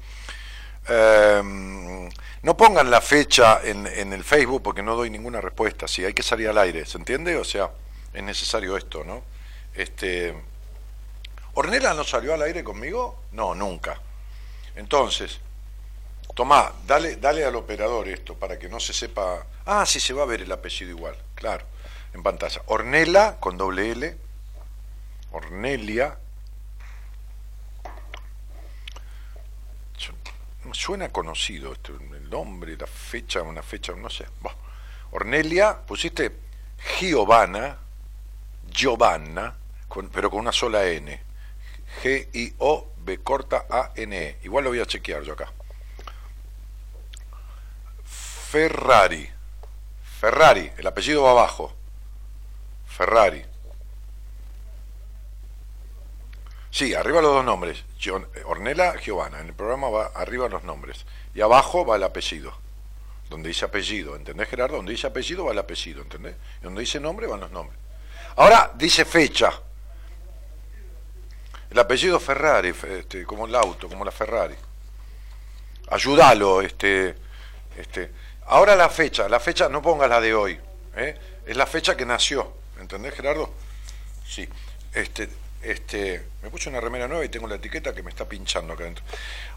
Eh, 0.88 1.40
no 2.42 2.56
pongan 2.56 2.90
la 2.90 3.00
fecha 3.00 3.60
en, 3.62 3.86
en 3.86 4.12
el 4.12 4.24
Facebook 4.24 4.64
porque 4.64 4.82
no 4.82 4.96
doy 4.96 5.10
ninguna 5.10 5.40
respuesta. 5.40 5.86
Sí, 5.86 6.04
hay 6.04 6.12
que 6.12 6.24
salir 6.24 6.48
al 6.48 6.58
aire, 6.58 6.84
¿se 6.86 6.98
entiende? 6.98 7.36
O 7.36 7.44
sea, 7.44 7.70
es 8.12 8.22
necesario 8.24 8.76
esto, 8.76 9.04
¿no? 9.04 9.22
Este, 9.74 10.34
¿Ornella 11.54 11.94
no 11.94 12.02
salió 12.02 12.34
al 12.34 12.42
aire 12.42 12.64
conmigo? 12.64 13.22
No, 13.30 13.54
nunca. 13.54 14.00
Entonces, 14.74 15.38
Tomá, 16.34 16.72
dale, 16.86 17.16
dale 17.16 17.44
al 17.44 17.54
operador 17.56 18.08
esto 18.08 18.34
para 18.34 18.58
que 18.58 18.68
no 18.68 18.80
se 18.80 18.92
sepa. 18.92 19.46
Ah, 19.66 19.84
sí, 19.84 20.00
se 20.00 20.14
va 20.14 20.22
a 20.22 20.26
ver 20.26 20.40
el 20.42 20.50
apellido 20.52 20.90
igual, 20.90 21.16
claro, 21.34 21.66
en 22.14 22.22
pantalla. 22.22 22.62
Ornella 22.66 23.36
con 23.38 23.58
doble 23.58 23.90
L. 23.92 24.16
Ornelia. 25.32 26.18
Su- 29.96 30.12
Suena 30.72 31.10
conocido 31.10 31.72
esto, 31.72 31.92
el 31.94 32.30
nombre, 32.30 32.76
la 32.76 32.86
fecha, 32.86 33.42
una 33.42 33.62
fecha, 33.62 33.92
no 33.94 34.08
sé. 34.08 34.26
Ornelia, 35.10 35.76
pusiste 35.86 36.32
Giovanna, 36.98 37.76
Giovanna, 38.70 39.54
con- 39.88 40.08
pero 40.08 40.30
con 40.30 40.40
una 40.40 40.52
sola 40.52 40.86
N. 40.86 41.20
G-I-O-B 42.02 43.18
corta 43.18 43.66
A-N-E. 43.68 44.38
Igual 44.44 44.64
lo 44.64 44.70
voy 44.70 44.80
a 44.80 44.86
chequear 44.86 45.22
yo 45.24 45.34
acá. 45.34 45.52
Ferrari. 48.52 49.30
Ferrari, 50.20 50.70
el 50.76 50.86
apellido 50.86 51.22
va 51.22 51.30
abajo. 51.30 51.74
Ferrari. 52.86 53.42
Sí, 56.70 56.94
arriba 56.94 57.22
los 57.22 57.32
dos 57.34 57.44
nombres. 57.46 57.82
Eh, 58.04 58.42
Ornella 58.44 58.96
Giovanna. 58.98 59.40
En 59.40 59.46
el 59.48 59.54
programa 59.54 59.88
va 59.88 60.06
arriba 60.14 60.50
los 60.50 60.64
nombres. 60.64 61.06
Y 61.34 61.40
abajo 61.40 61.86
va 61.86 61.96
el 61.96 62.02
apellido. 62.02 62.52
Donde 63.30 63.48
dice 63.48 63.64
apellido, 63.64 64.16
¿entendés 64.16 64.48
Gerardo? 64.48 64.76
Donde 64.76 64.92
dice 64.92 65.06
apellido 65.06 65.46
va 65.46 65.52
el 65.52 65.58
apellido, 65.58 66.02
¿entendés? 66.02 66.36
Y 66.60 66.64
donde 66.64 66.82
dice 66.82 67.00
nombre 67.00 67.26
van 67.26 67.40
los 67.40 67.50
nombres. 67.50 67.78
Ahora 68.36 68.70
dice 68.74 69.06
fecha. 69.06 69.50
El 71.70 71.78
apellido 71.78 72.20
Ferrari, 72.20 72.74
fe- 72.74 72.98
este, 72.98 73.24
como 73.24 73.46
el 73.46 73.54
auto, 73.54 73.88
como 73.88 74.04
la 74.04 74.10
Ferrari. 74.10 74.54
Ayúdalo, 75.88 76.60
este, 76.60 77.14
este. 77.78 78.12
Ahora 78.46 78.76
la 78.76 78.88
fecha, 78.88 79.28
la 79.28 79.40
fecha, 79.40 79.68
no 79.68 79.80
pongas 79.80 80.08
la 80.08 80.20
de 80.20 80.34
hoy, 80.34 80.58
¿eh? 80.96 81.16
es 81.46 81.56
la 81.56 81.66
fecha 81.66 81.96
que 81.96 82.04
nació, 82.04 82.52
¿entendés 82.80 83.14
Gerardo? 83.14 83.52
Sí, 84.26 84.48
este, 84.92 85.28
este, 85.62 86.24
me 86.42 86.50
puse 86.50 86.68
una 86.68 86.80
remera 86.80 87.06
nueva 87.08 87.24
y 87.24 87.28
tengo 87.28 87.46
la 87.46 87.54
etiqueta 87.54 87.94
que 87.94 88.02
me 88.02 88.10
está 88.10 88.28
pinchando 88.28 88.72
acá 88.72 88.82
adentro. 88.82 89.04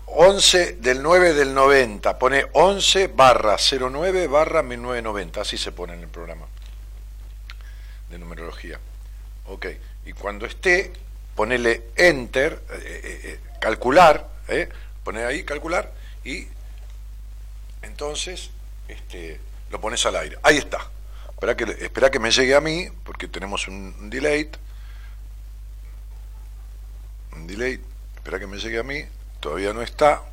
11 0.08 0.74
del 0.74 1.02
9 1.02 1.34
del 1.34 1.54
90, 1.54 2.19
pone 2.19 2.45
11 2.54 3.08
barra 3.08 3.58
09 3.58 4.28
barra 4.28 4.62
1990, 4.62 5.41
así 5.41 5.58
se 5.58 5.71
pone 5.71 5.93
en 5.93 6.02
el 6.02 6.08
programa 6.08 6.45
de 8.10 8.19
numerología. 8.19 8.80
Ok, 9.48 9.65
y 10.06 10.13
cuando 10.13 10.45
esté, 10.45 10.93
ponele 11.36 11.89
enter, 11.95 12.62
eh, 12.71 13.21
eh, 13.24 13.39
calcular, 13.60 14.30
¿eh? 14.48 14.69
pone 15.04 15.24
ahí 15.24 15.43
calcular 15.43 15.91
y 16.24 16.48
entonces 17.82 18.52
este, 18.88 19.39
lo 19.69 19.80
pones 19.82 20.06
al 20.06 20.15
aire. 20.15 20.38
Ahí 20.43 20.58
está. 20.58 20.89
Espera 21.30 21.56
que, 21.58 21.63
espera 21.84 22.10
que 22.12 22.19
me 22.19 22.32
llegue 22.32 22.56
a 22.56 22.62
mí, 22.62 22.88
porque 23.04 23.28
tenemos 23.28 23.67
un, 23.67 24.10
delay. 24.10 24.50
Un 27.34 27.48
delay. 27.48 27.80
Espera 28.15 28.39
que 28.39 28.48
me 28.48 28.58
llegue 28.58 28.80
a 28.80 28.84
mí. 28.84 29.04
Todavía 29.39 29.74
no 29.74 29.82
está. 29.82 30.24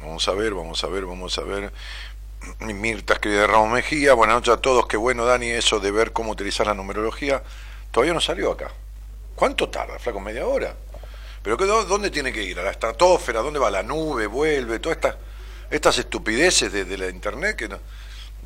Vamos 0.00 0.26
a 0.28 0.32
ver, 0.32 0.54
vamos 0.54 0.82
a 0.84 0.86
ver, 0.88 1.06
vamos 1.06 1.38
a 1.38 1.42
ver. 1.42 1.72
Mirta 2.60 3.14
escribe 3.14 3.36
de 3.38 3.46
Ramos 3.46 3.70
Mejía. 3.70 4.14
Buenas 4.14 4.36
noches 4.36 4.54
a 4.54 4.60
todos. 4.60 4.86
Qué 4.86 4.96
bueno, 4.96 5.24
Dani, 5.24 5.48
eso 5.50 5.80
de 5.80 5.90
ver 5.90 6.12
cómo 6.12 6.32
utilizar 6.32 6.66
la 6.66 6.74
numerología. 6.74 7.42
Todavía 7.90 8.12
no 8.12 8.20
salió 8.20 8.52
acá. 8.52 8.70
¿Cuánto 9.36 9.68
tarda, 9.68 9.98
flaco? 9.98 10.20
¿Media 10.20 10.46
hora? 10.46 10.74
¿Pero 11.42 11.56
qué, 11.56 11.64
dó- 11.64 11.84
dónde 11.84 12.10
tiene 12.10 12.32
que 12.32 12.42
ir? 12.42 12.58
¿A 12.58 12.62
la 12.62 12.70
estratosfera? 12.70 13.40
¿Dónde 13.40 13.58
va 13.58 13.70
la 13.70 13.82
nube? 13.82 14.26
¿Vuelve? 14.26 14.78
Todas 14.78 14.96
estas, 14.96 15.16
estas 15.70 15.98
estupideces 15.98 16.72
de, 16.72 16.98
la 16.98 17.08
internet 17.08 17.56
que 17.56 17.68
no- 17.68 17.80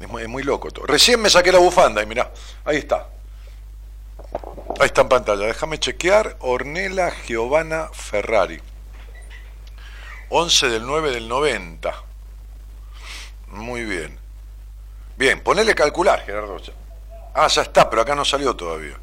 es, 0.01 0.09
muy, 0.09 0.23
es 0.23 0.29
muy 0.29 0.43
loco 0.43 0.71
todo. 0.71 0.87
Recién 0.87 1.21
me 1.21 1.29
saqué 1.31 1.51
la 1.53 1.59
bufanda 1.59 2.03
y 2.03 2.07
mirá, 2.07 2.33
ahí 2.65 2.77
está. 2.79 3.09
Ahí 4.81 4.87
está 4.87 5.01
en 5.03 5.09
pantalla. 5.09 5.47
Déjame 5.47 5.79
chequear. 5.79 6.37
Ornella 6.41 7.11
Giovanna 7.27 7.89
Ferrari. 7.93 8.61
11 10.31 10.69
del 10.69 10.87
9 10.87 11.11
del 11.11 11.29
90. 11.29 11.95
Muy 13.49 13.85
bien. 13.85 14.19
Bien, 15.17 15.41
ponele 15.43 15.75
calcular, 15.75 16.25
Gerardo. 16.25 16.59
Ah, 17.35 17.49
ya 17.49 17.63
está, 17.63 17.89
pero 17.89 18.03
acá 18.03 18.15
no 18.15 18.25
salió 18.25 18.55
todavía. 18.55 18.97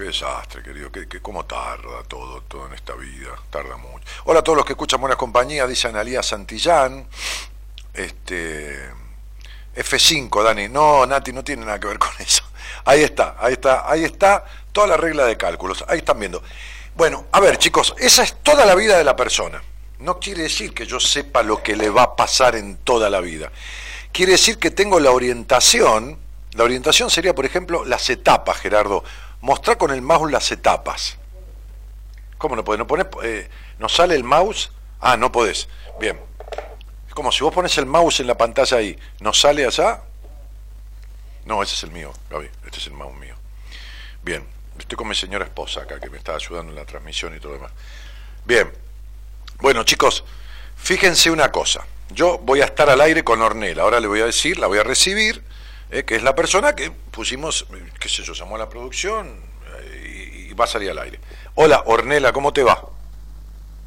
Qué 0.00 0.06
desastre, 0.06 0.62
querido. 0.62 0.90
Qué, 0.90 1.06
qué- 1.06 1.20
cómo 1.20 1.44
tarda 1.44 2.02
todo, 2.08 2.40
todo 2.48 2.66
en 2.68 2.72
esta 2.72 2.94
vida. 2.94 3.28
Tarda 3.50 3.76
mucho. 3.76 4.02
Hola 4.24 4.40
a 4.40 4.42
todos 4.42 4.56
los 4.56 4.64
que 4.64 4.72
escuchan 4.72 4.98
Buenas 4.98 5.18
Compañías, 5.18 5.68
dice 5.68 5.88
Analía 5.88 6.22
Santillán. 6.22 7.06
Este. 7.92 8.80
F5, 9.76 10.42
Dani. 10.42 10.68
No, 10.70 11.04
Nati, 11.04 11.34
no 11.34 11.44
tiene 11.44 11.66
nada 11.66 11.78
que 11.78 11.88
ver 11.88 11.98
con 11.98 12.08
eso. 12.18 12.42
Ahí 12.86 13.02
está, 13.02 13.36
ahí 13.38 13.52
está, 13.52 13.90
ahí 13.90 14.04
está 14.04 14.42
toda 14.72 14.86
la 14.86 14.96
regla 14.96 15.26
de 15.26 15.36
cálculos. 15.36 15.84
Ahí 15.86 15.98
están 15.98 16.18
viendo. 16.18 16.42
Bueno, 16.96 17.26
a 17.30 17.40
ver, 17.40 17.58
chicos, 17.58 17.94
esa 17.98 18.22
es 18.22 18.36
toda 18.42 18.64
la 18.64 18.74
vida 18.74 18.96
de 18.96 19.04
la 19.04 19.14
persona. 19.16 19.62
No 19.98 20.18
quiere 20.18 20.44
decir 20.44 20.72
que 20.72 20.86
yo 20.86 20.98
sepa 20.98 21.42
lo 21.42 21.62
que 21.62 21.76
le 21.76 21.90
va 21.90 22.04
a 22.04 22.16
pasar 22.16 22.56
en 22.56 22.78
toda 22.78 23.10
la 23.10 23.20
vida. 23.20 23.52
Quiere 24.12 24.32
decir 24.32 24.58
que 24.58 24.70
tengo 24.70 24.98
la 24.98 25.10
orientación 25.10 26.18
La 26.54 26.64
orientación 26.64 27.10
sería, 27.10 27.34
por 27.34 27.44
ejemplo, 27.44 27.84
las 27.84 28.08
etapas, 28.08 28.56
Gerardo. 28.58 29.04
Mostrar 29.40 29.78
con 29.78 29.90
el 29.90 30.02
mouse 30.02 30.30
las 30.30 30.50
etapas. 30.52 31.16
¿Cómo 32.38 32.56
no 32.56 32.64
podés? 32.64 32.78
¿No, 32.78 32.86
ponés, 32.86 33.06
eh, 33.22 33.48
¿No 33.78 33.88
sale 33.88 34.14
el 34.14 34.24
mouse? 34.24 34.70
Ah, 35.00 35.16
no 35.16 35.32
podés. 35.32 35.68
Bien. 35.98 36.18
Es 37.08 37.14
como 37.14 37.32
si 37.32 37.42
vos 37.42 37.52
pones 37.52 37.76
el 37.78 37.86
mouse 37.86 38.20
en 38.20 38.26
la 38.26 38.36
pantalla 38.36 38.76
ahí. 38.76 38.98
¿No 39.20 39.32
sale 39.32 39.66
allá? 39.66 40.02
No, 41.44 41.62
ese 41.62 41.74
es 41.74 41.82
el 41.82 41.90
mío, 41.90 42.12
Gaby. 42.30 42.50
Este 42.64 42.78
es 42.78 42.86
el 42.86 42.92
mouse 42.92 43.16
mío. 43.16 43.34
Bien. 44.22 44.46
Estoy 44.78 44.96
con 44.96 45.08
mi 45.08 45.14
señora 45.14 45.44
esposa 45.44 45.82
acá, 45.82 46.00
que 46.00 46.08
me 46.08 46.16
está 46.16 46.34
ayudando 46.34 46.72
en 46.72 46.76
la 46.76 46.86
transmisión 46.86 47.36
y 47.36 47.38
todo 47.38 47.52
lo 47.52 47.58
demás. 47.58 47.72
Bien. 48.46 48.72
Bueno, 49.60 49.84
chicos, 49.84 50.24
fíjense 50.76 51.30
una 51.30 51.52
cosa. 51.52 51.86
Yo 52.08 52.38
voy 52.38 52.62
a 52.62 52.64
estar 52.64 52.88
al 52.88 53.00
aire 53.02 53.22
con 53.22 53.42
Ornella. 53.42 53.82
Ahora 53.82 54.00
le 54.00 54.06
voy 54.06 54.20
a 54.20 54.26
decir, 54.26 54.58
la 54.58 54.66
voy 54.66 54.78
a 54.78 54.82
recibir, 54.82 55.44
eh, 55.90 56.04
que 56.04 56.16
es 56.16 56.22
la 56.22 56.34
persona 56.34 56.74
que 56.74 56.90
pusimos, 56.90 57.66
qué 57.98 58.08
sé 58.08 58.22
yo, 58.22 58.32
llamó 58.32 58.56
a 58.56 58.58
la 58.58 58.68
producción 58.68 59.40
eh, 59.78 60.46
y, 60.46 60.50
y 60.50 60.52
va 60.54 60.64
a 60.64 60.68
salir 60.68 60.90
al 60.90 60.98
aire. 60.98 61.20
Hola, 61.54 61.82
Ornella, 61.86 62.32
¿cómo 62.32 62.52
te 62.52 62.62
va? 62.62 62.82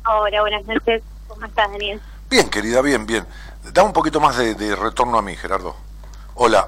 Hola, 0.05 0.41
buenas 0.41 0.65
noches. 0.65 1.01
¿Cómo 1.27 1.45
estás, 1.45 1.71
Daniel? 1.71 2.01
Bien, 2.29 2.49
querida, 2.49 2.81
bien, 2.81 3.05
bien. 3.05 3.25
Da 3.71 3.83
un 3.83 3.93
poquito 3.93 4.19
más 4.19 4.37
de, 4.37 4.55
de 4.55 4.75
retorno 4.75 5.17
a 5.17 5.21
mí, 5.21 5.35
Gerardo. 5.35 5.75
Hola. 6.35 6.67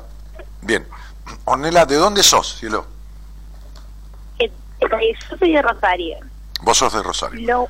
Bien. 0.62 0.88
Ornella, 1.45 1.86
¿de 1.86 1.95
dónde 1.95 2.24
sos, 2.24 2.58
cielo? 2.58 2.86
Eh, 4.39 4.45
eh, 4.80 5.13
Yo 5.30 5.38
soy 5.38 5.52
de 5.54 5.62
Rosario. 5.62 6.17
Vos 6.62 6.78
sos 6.78 6.93
de 6.93 7.04
Rosario. 7.04 7.45
Lo, 7.45 7.67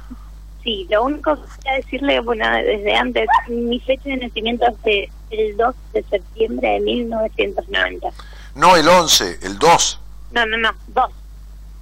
sí, 0.63 0.87
lo 0.89 1.03
único 1.03 1.35
que 1.35 1.41
quería 1.57 1.73
decirle, 1.77 2.19
bueno, 2.19 2.49
desde 2.51 2.95
antes, 2.95 3.27
mi 3.47 3.79
fecha 3.79 4.09
de 4.09 4.17
nacimiento 4.17 4.65
es 4.67 4.81
de- 4.83 5.11
el 5.29 5.57
2 5.57 5.75
de 5.93 6.03
septiembre 6.03 6.69
de 6.69 6.79
1990. 6.79 8.07
No 8.55 8.75
el 8.75 8.87
11, 8.87 9.39
el 9.41 9.57
2. 9.57 9.99
No, 10.31 10.45
no, 10.45 10.57
no, 10.57 10.71
2. 10.87 11.11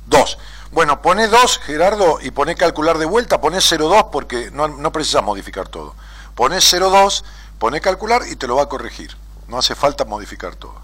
2. 0.07 0.37
Bueno, 0.71 1.01
poné 1.01 1.27
2, 1.27 1.59
Gerardo, 1.59 2.19
y 2.21 2.31
poné 2.31 2.55
calcular 2.55 2.97
de 2.97 3.05
vuelta, 3.05 3.39
poné 3.39 3.59
02 3.59 4.05
porque 4.11 4.49
no, 4.51 4.67
no 4.67 4.91
precisas 4.91 5.23
modificar 5.23 5.67
todo. 5.67 5.93
Poné 6.35 6.59
02, 6.59 7.23
poné 7.59 7.79
calcular 7.79 8.23
y 8.29 8.35
te 8.35 8.47
lo 8.47 8.55
va 8.55 8.63
a 8.63 8.69
corregir. 8.69 9.15
No 9.47 9.59
hace 9.59 9.75
falta 9.75 10.05
modificar 10.05 10.55
todo. 10.55 10.81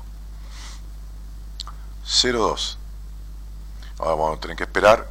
02. 2.06 2.78
Ahora 3.98 4.12
vamos 4.12 4.38
a 4.38 4.41
tener 4.41 4.58
que 4.58 4.63
esperar 4.63 5.08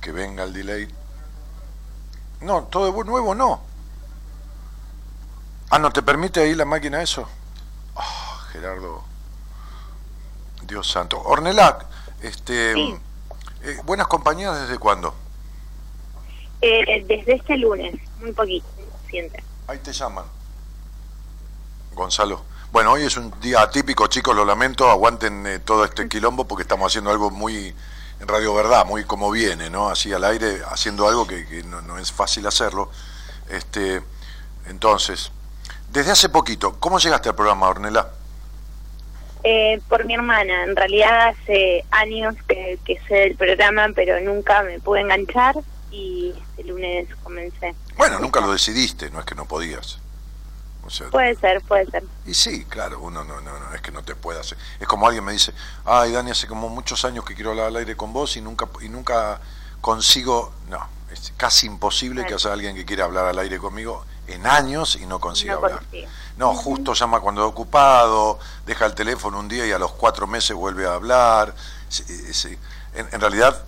que 0.00 0.12
venga 0.12 0.44
el 0.44 0.52
delay. 0.52 0.88
No, 2.40 2.64
todo 2.64 2.92
de 2.92 3.04
nuevo 3.04 3.34
no. 3.34 3.62
Ah, 5.70 5.78
¿no 5.78 5.90
te 5.92 6.02
permite 6.02 6.40
ahí 6.40 6.54
la 6.54 6.64
máquina 6.64 7.02
eso? 7.02 7.28
Ah, 7.96 8.40
Gerardo. 8.52 9.04
Dios 10.62 10.90
santo. 10.90 11.20
Ornelac, 11.22 11.86
este, 12.22 12.74
Sí. 12.74 12.96
eh, 13.62 13.78
buenas 13.84 14.06
compañías 14.08 14.60
desde 14.60 14.78
cuándo? 14.78 15.14
Eh, 16.62 17.04
desde 17.06 17.34
este 17.36 17.56
lunes, 17.56 17.94
muy 18.20 18.32
poquito, 18.32 18.66
siente. 19.08 19.42
Ahí 19.66 19.78
te 19.78 19.92
llaman. 19.92 20.24
Gonzalo. 21.94 22.44
Bueno, 22.72 22.92
hoy 22.92 23.04
es 23.04 23.16
un 23.16 23.32
día 23.40 23.62
atípico, 23.62 24.06
chicos, 24.06 24.36
lo 24.36 24.44
lamento, 24.44 24.88
aguanten 24.90 25.46
eh, 25.46 25.58
todo 25.60 25.84
este 25.84 26.08
quilombo 26.08 26.46
porque 26.46 26.62
estamos 26.62 26.92
haciendo 26.92 27.10
algo 27.10 27.30
muy 27.30 27.74
en 28.20 28.28
Radio 28.28 28.54
Verdad, 28.54 28.84
muy 28.86 29.04
como 29.04 29.30
viene, 29.30 29.70
¿no? 29.70 29.88
Así 29.88 30.12
al 30.12 30.24
aire, 30.24 30.60
haciendo 30.70 31.08
algo 31.08 31.26
que, 31.26 31.46
que 31.46 31.62
no, 31.64 31.80
no 31.80 31.98
es 31.98 32.12
fácil 32.12 32.46
hacerlo. 32.46 32.90
Este, 33.48 34.02
entonces, 34.66 35.32
desde 35.92 36.12
hace 36.12 36.28
poquito, 36.28 36.78
¿cómo 36.78 36.98
llegaste 36.98 37.28
al 37.28 37.34
programa, 37.34 37.68
Ornella? 37.68 38.08
Eh, 39.42 39.80
por 39.88 40.04
mi 40.04 40.14
hermana, 40.14 40.64
en 40.64 40.76
realidad 40.76 41.28
hace 41.28 41.84
años 41.90 42.34
que, 42.46 42.78
que 42.84 43.00
sé 43.08 43.14
del 43.14 43.36
programa, 43.36 43.88
pero 43.94 44.20
nunca 44.20 44.62
me 44.62 44.78
pude 44.80 45.00
enganchar 45.00 45.56
y 45.90 46.34
este 46.50 46.64
lunes 46.64 47.08
comencé. 47.22 47.74
Bueno, 47.96 48.18
nunca 48.18 48.40
lo 48.40 48.52
decidiste, 48.52 49.10
no 49.10 49.20
es 49.20 49.26
que 49.26 49.34
no 49.34 49.46
podías. 49.46 49.98
O 50.84 50.90
sea, 50.90 51.08
Puede 51.10 51.34
ser, 51.36 51.60
puede 51.62 51.86
ser. 51.86 52.04
Y 52.26 52.34
sí, 52.34 52.64
claro, 52.64 53.00
uno 53.00 53.24
no, 53.24 53.40
no, 53.40 53.58
no 53.58 53.74
es 53.74 53.80
que 53.80 53.90
no 53.90 54.02
te 54.02 54.14
pueda 54.14 54.40
hacer. 54.40 54.58
Es 54.78 54.86
como 54.86 55.06
alguien 55.06 55.24
me 55.24 55.32
dice, 55.32 55.52
ay 55.84 56.12
Dani, 56.12 56.30
hace 56.30 56.46
como 56.46 56.68
muchos 56.68 57.04
años 57.04 57.24
que 57.24 57.34
quiero 57.34 57.50
hablar 57.50 57.66
al 57.66 57.76
aire 57.76 57.96
con 57.96 58.12
vos 58.12 58.36
y 58.36 58.40
nunca 58.40 58.68
y 58.80 58.88
nunca 58.88 59.40
consigo, 59.80 60.52
no, 60.68 60.86
es 61.12 61.32
casi 61.36 61.66
imposible 61.66 62.24
que 62.26 62.34
haya 62.34 62.52
alguien 62.52 62.76
que 62.76 62.84
quiera 62.84 63.04
hablar 63.04 63.26
al 63.26 63.38
aire 63.38 63.58
conmigo 63.58 64.04
en 64.30 64.46
años 64.46 64.96
y 64.96 65.06
no 65.06 65.20
consiga 65.20 65.54
No 65.54 65.64
hablar. 65.66 65.82
No, 66.36 66.54
justo 66.54 66.94
llama 66.94 67.20
cuando 67.20 67.42
está 67.42 67.48
ocupado, 67.48 68.38
deja 68.64 68.86
el 68.86 68.94
teléfono 68.94 69.38
un 69.38 69.48
día 69.48 69.66
y 69.66 69.72
a 69.72 69.78
los 69.78 69.92
cuatro 69.92 70.26
meses 70.26 70.56
vuelve 70.56 70.86
a 70.86 70.94
hablar. 70.94 71.54
Sí, 71.88 72.04
eh, 72.08 72.32
sí. 72.32 72.58
En, 72.94 73.08
en 73.12 73.20
realidad 73.20 73.62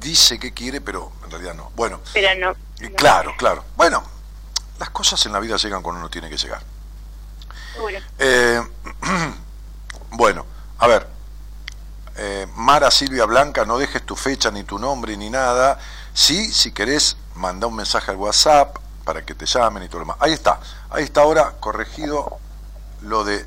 dice 0.00 0.38
que 0.38 0.52
quiere, 0.52 0.80
pero 0.80 1.12
en 1.24 1.30
realidad 1.30 1.54
no. 1.54 1.70
Bueno, 1.76 2.00
Pero 2.12 2.28
no. 2.40 2.56
no. 2.80 2.96
claro, 2.96 3.34
claro. 3.36 3.64
Bueno, 3.76 4.02
las 4.78 4.90
cosas 4.90 5.24
en 5.26 5.32
la 5.32 5.40
vida 5.40 5.56
llegan 5.56 5.82
cuando 5.82 6.00
uno 6.00 6.08
tiene 6.08 6.30
que 6.30 6.38
llegar. 6.38 6.62
Eh, 8.18 8.60
bueno, 10.10 10.44
a 10.78 10.86
ver, 10.86 11.06
eh, 12.16 12.46
Mara 12.56 12.90
Silvia 12.90 13.24
Blanca, 13.26 13.64
no 13.64 13.78
dejes 13.78 14.04
tu 14.04 14.16
fecha 14.16 14.50
ni 14.50 14.64
tu 14.64 14.78
nombre 14.78 15.16
ni 15.16 15.30
nada. 15.30 15.78
Sí, 16.12 16.52
si 16.52 16.72
querés, 16.72 17.16
manda 17.34 17.66
un 17.66 17.76
mensaje 17.76 18.10
al 18.10 18.16
WhatsApp 18.16 18.76
para 19.04 19.24
que 19.24 19.34
te 19.34 19.46
llamen 19.46 19.82
y 19.82 19.88
todo 19.88 20.00
lo 20.00 20.04
demás. 20.04 20.16
Ahí 20.20 20.32
está, 20.32 20.60
ahí 20.90 21.04
está 21.04 21.22
ahora 21.22 21.54
corregido 21.60 22.38
lo 23.02 23.24
de 23.24 23.44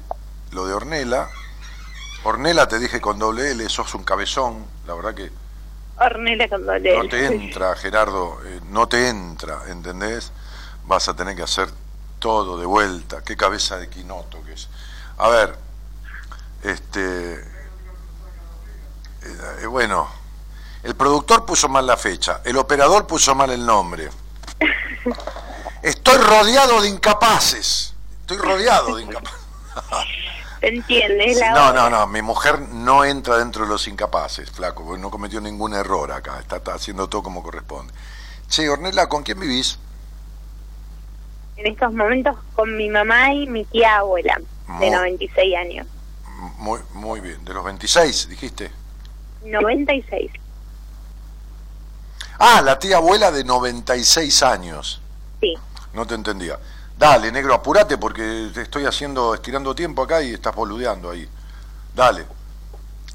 lo 0.52 0.66
de 0.68 0.74
Ornella. 0.74 1.30
Ornella 2.24 2.68
te 2.68 2.80
dije 2.80 3.02
con 3.02 3.20
doble 3.20 3.52
L, 3.52 3.68
sos 3.70 3.94
un 3.96 4.04
cabezón, 4.04 4.66
la 4.88 4.94
verdad 4.94 5.14
que 5.14 5.32
Ornella 5.98 6.48
con 6.50 6.66
doble 6.66 6.94
no 6.96 7.02
L. 7.02 7.10
te 7.10 7.26
entra, 7.26 7.76
Gerardo, 7.76 8.40
eh, 8.46 8.62
no 8.70 8.88
te 8.88 9.10
entra, 9.10 9.64
¿entendés? 9.68 10.32
Vas 10.86 11.08
a 11.08 11.16
tener 11.16 11.36
que 11.36 11.44
hacer 11.44 11.70
todo 12.20 12.58
de 12.60 12.66
vuelta. 12.66 13.22
Qué 13.24 13.36
cabeza 13.36 13.78
de 13.78 13.90
quinoto 13.90 14.44
que 14.44 14.54
es. 14.54 14.70
A 15.18 15.28
ver, 15.30 15.56
este. 16.64 17.34
eh, 17.36 17.46
eh, 19.62 19.66
bueno, 19.68 20.08
el 20.84 20.96
productor 20.96 21.46
puso 21.46 21.70
mal 21.70 21.86
la 21.86 21.98
fecha, 21.98 22.42
el 22.44 22.58
operador 22.58 23.06
puso 23.08 23.36
mal 23.36 23.52
el 23.52 23.66
nombre. 23.66 24.10
Estoy 25.84 26.18
rodeado 26.18 26.82
de 26.82 26.90
incapaces. 26.90 27.94
Estoy 28.22 28.38
rodeado 28.38 28.96
de 28.96 29.04
incapaces. 29.04 29.40
¿Se 30.60 30.68
entiende? 30.70 31.26
Es 31.26 31.38
la 31.40 31.52
No, 31.52 31.74
no, 31.74 31.90
no, 31.90 32.08
mi 32.08 32.22
mujer 32.22 32.60
no 32.60 33.04
entra 33.04 33.38
dentro 33.38 33.64
de 33.66 33.70
los 33.70 33.88
incapaces, 33.88 34.50
flaco, 34.50 34.86
porque 34.86 35.02
no 35.02 35.12
cometió 35.12 35.42
ningún 35.42 35.74
error 35.74 36.12
acá, 36.14 36.40
está, 36.40 36.58
está 36.58 36.74
haciendo 36.76 37.10
todo 37.10 37.22
como 37.22 37.44
corresponde. 37.44 37.94
Che, 38.48 38.70
Ornella, 38.70 39.10
¿con 39.10 39.24
quién 39.24 39.40
vivís? 39.40 39.78
En 41.58 41.68
estos 41.68 41.92
momentos 41.94 42.38
con 42.56 42.76
mi 42.78 42.90
mamá 42.90 43.34
y 43.34 43.46
mi 43.48 43.66
tía 43.66 43.98
abuela, 43.98 44.36
de 44.38 44.74
Muy- 44.74 44.90
96 44.90 45.56
años. 45.58 45.88
Muy, 46.58 46.80
muy 46.94 47.20
bien, 47.20 47.44
de 47.44 47.54
los 47.54 47.64
26, 47.64 48.30
dijiste. 48.30 48.72
96. 49.44 50.32
Ah, 52.40 52.62
la 52.64 52.80
tía 52.80 52.98
abuela 52.98 53.32
de 53.32 53.44
96 53.44 54.44
años, 54.44 55.02
Sí. 55.42 55.56
No 55.94 56.06
te 56.06 56.16
entendía. 56.16 56.60
Dale, 56.98 57.32
negro, 57.32 57.54
apurate 57.54 57.98
porque 57.98 58.52
te 58.54 58.62
estoy 58.62 58.86
haciendo, 58.86 59.34
estirando 59.34 59.74
tiempo 59.74 60.04
acá 60.04 60.22
y 60.22 60.34
estás 60.34 60.56
boludeando 60.56 61.10
ahí. 61.10 61.28
Dale, 61.96 62.26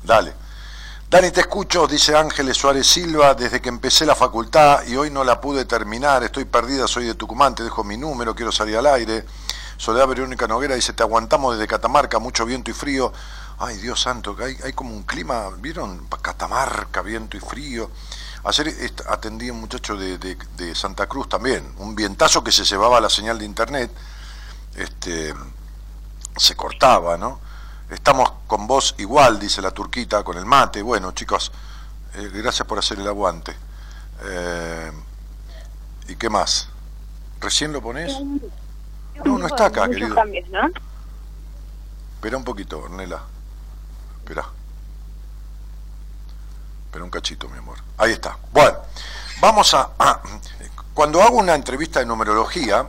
dale. 0.02 0.34
Dani, 1.10 1.30
te 1.30 1.40
escucho, 1.40 1.86
dice 1.86 2.14
Ángeles 2.14 2.58
Suárez 2.58 2.86
Silva, 2.86 3.34
desde 3.34 3.62
que 3.62 3.70
empecé 3.70 4.04
la 4.04 4.14
facultad 4.14 4.86
y 4.86 4.94
hoy 4.94 5.10
no 5.10 5.24
la 5.24 5.40
pude 5.40 5.64
terminar, 5.64 6.22
estoy 6.22 6.44
perdida, 6.44 6.86
soy 6.86 7.06
de 7.06 7.14
Tucumán, 7.14 7.54
te 7.54 7.62
dejo 7.62 7.82
mi 7.82 7.96
número, 7.96 8.34
quiero 8.34 8.52
salir 8.52 8.76
al 8.76 8.86
aire. 8.86 9.24
Soledad 9.78 10.06
Verónica 10.06 10.46
Noguera 10.46 10.74
dice, 10.74 10.92
te 10.92 11.02
aguantamos 11.02 11.54
desde 11.54 11.66
Catamarca, 11.66 12.18
mucho 12.18 12.44
viento 12.44 12.70
y 12.70 12.74
frío. 12.74 13.10
Ay, 13.58 13.78
Dios 13.78 14.02
santo, 14.02 14.36
hay, 14.38 14.58
hay 14.62 14.74
como 14.74 14.94
un 14.94 15.04
clima, 15.04 15.48
¿vieron? 15.58 16.06
Catamarca, 16.20 17.00
viento 17.00 17.38
y 17.38 17.40
frío. 17.40 17.90
Ayer 18.48 18.74
atendí 19.08 19.50
a 19.50 19.52
un 19.52 19.60
muchacho 19.60 19.94
de, 19.94 20.16
de- 20.16 20.38
de 20.56 20.74
Santa 20.74 21.06
Cruz 21.06 21.28
también, 21.28 21.70
un 21.78 21.94
vientazo 21.94 22.42
que 22.42 22.50
se 22.50 22.64
llevaba 22.64 22.98
la 22.98 23.10
señal 23.10 23.38
de 23.38 23.44
internet, 23.44 23.90
este, 24.74 25.34
se 26.36 26.56
cortaba, 26.56 27.18
¿no? 27.18 27.40
Estamos 27.90 28.32
con 28.46 28.66
vos 28.66 28.94
igual, 28.98 29.38
dice 29.38 29.60
la 29.60 29.70
turquita, 29.70 30.22
con 30.24 30.38
el 30.38 30.46
mate. 30.46 30.80
Bueno, 30.80 31.12
chicos, 31.12 31.52
eh, 32.14 32.30
gracias 32.32 32.66
por 32.66 32.78
hacer 32.78 32.98
el 32.98 33.06
aguante. 33.08 33.54
Eh, 34.24 34.92
¿Y 36.08 36.16
qué 36.16 36.30
más? 36.30 36.68
¿Recién 37.40 37.72
lo 37.72 37.82
ponés? 37.82 38.12
No, 39.24 39.38
no 39.38 39.46
está 39.46 39.66
acá, 39.66 39.82
querido. 39.90 40.14
Espera 42.14 42.36
un 42.38 42.44
poquito, 42.44 42.78
Ornella. 42.78 43.20
Espera. 44.20 44.46
Espera 46.88 47.04
un 47.04 47.10
cachito, 47.10 47.48
mi 47.48 47.58
amor. 47.58 47.76
Ahí 47.98 48.12
está. 48.12 48.38
Bueno, 48.52 48.78
vamos 49.40 49.74
a, 49.74 49.90
a- 49.98 50.22
Cuando 50.94 51.22
hago 51.22 51.36
una 51.36 51.54
entrevista 51.54 52.00
de 52.00 52.06
numerología, 52.06 52.88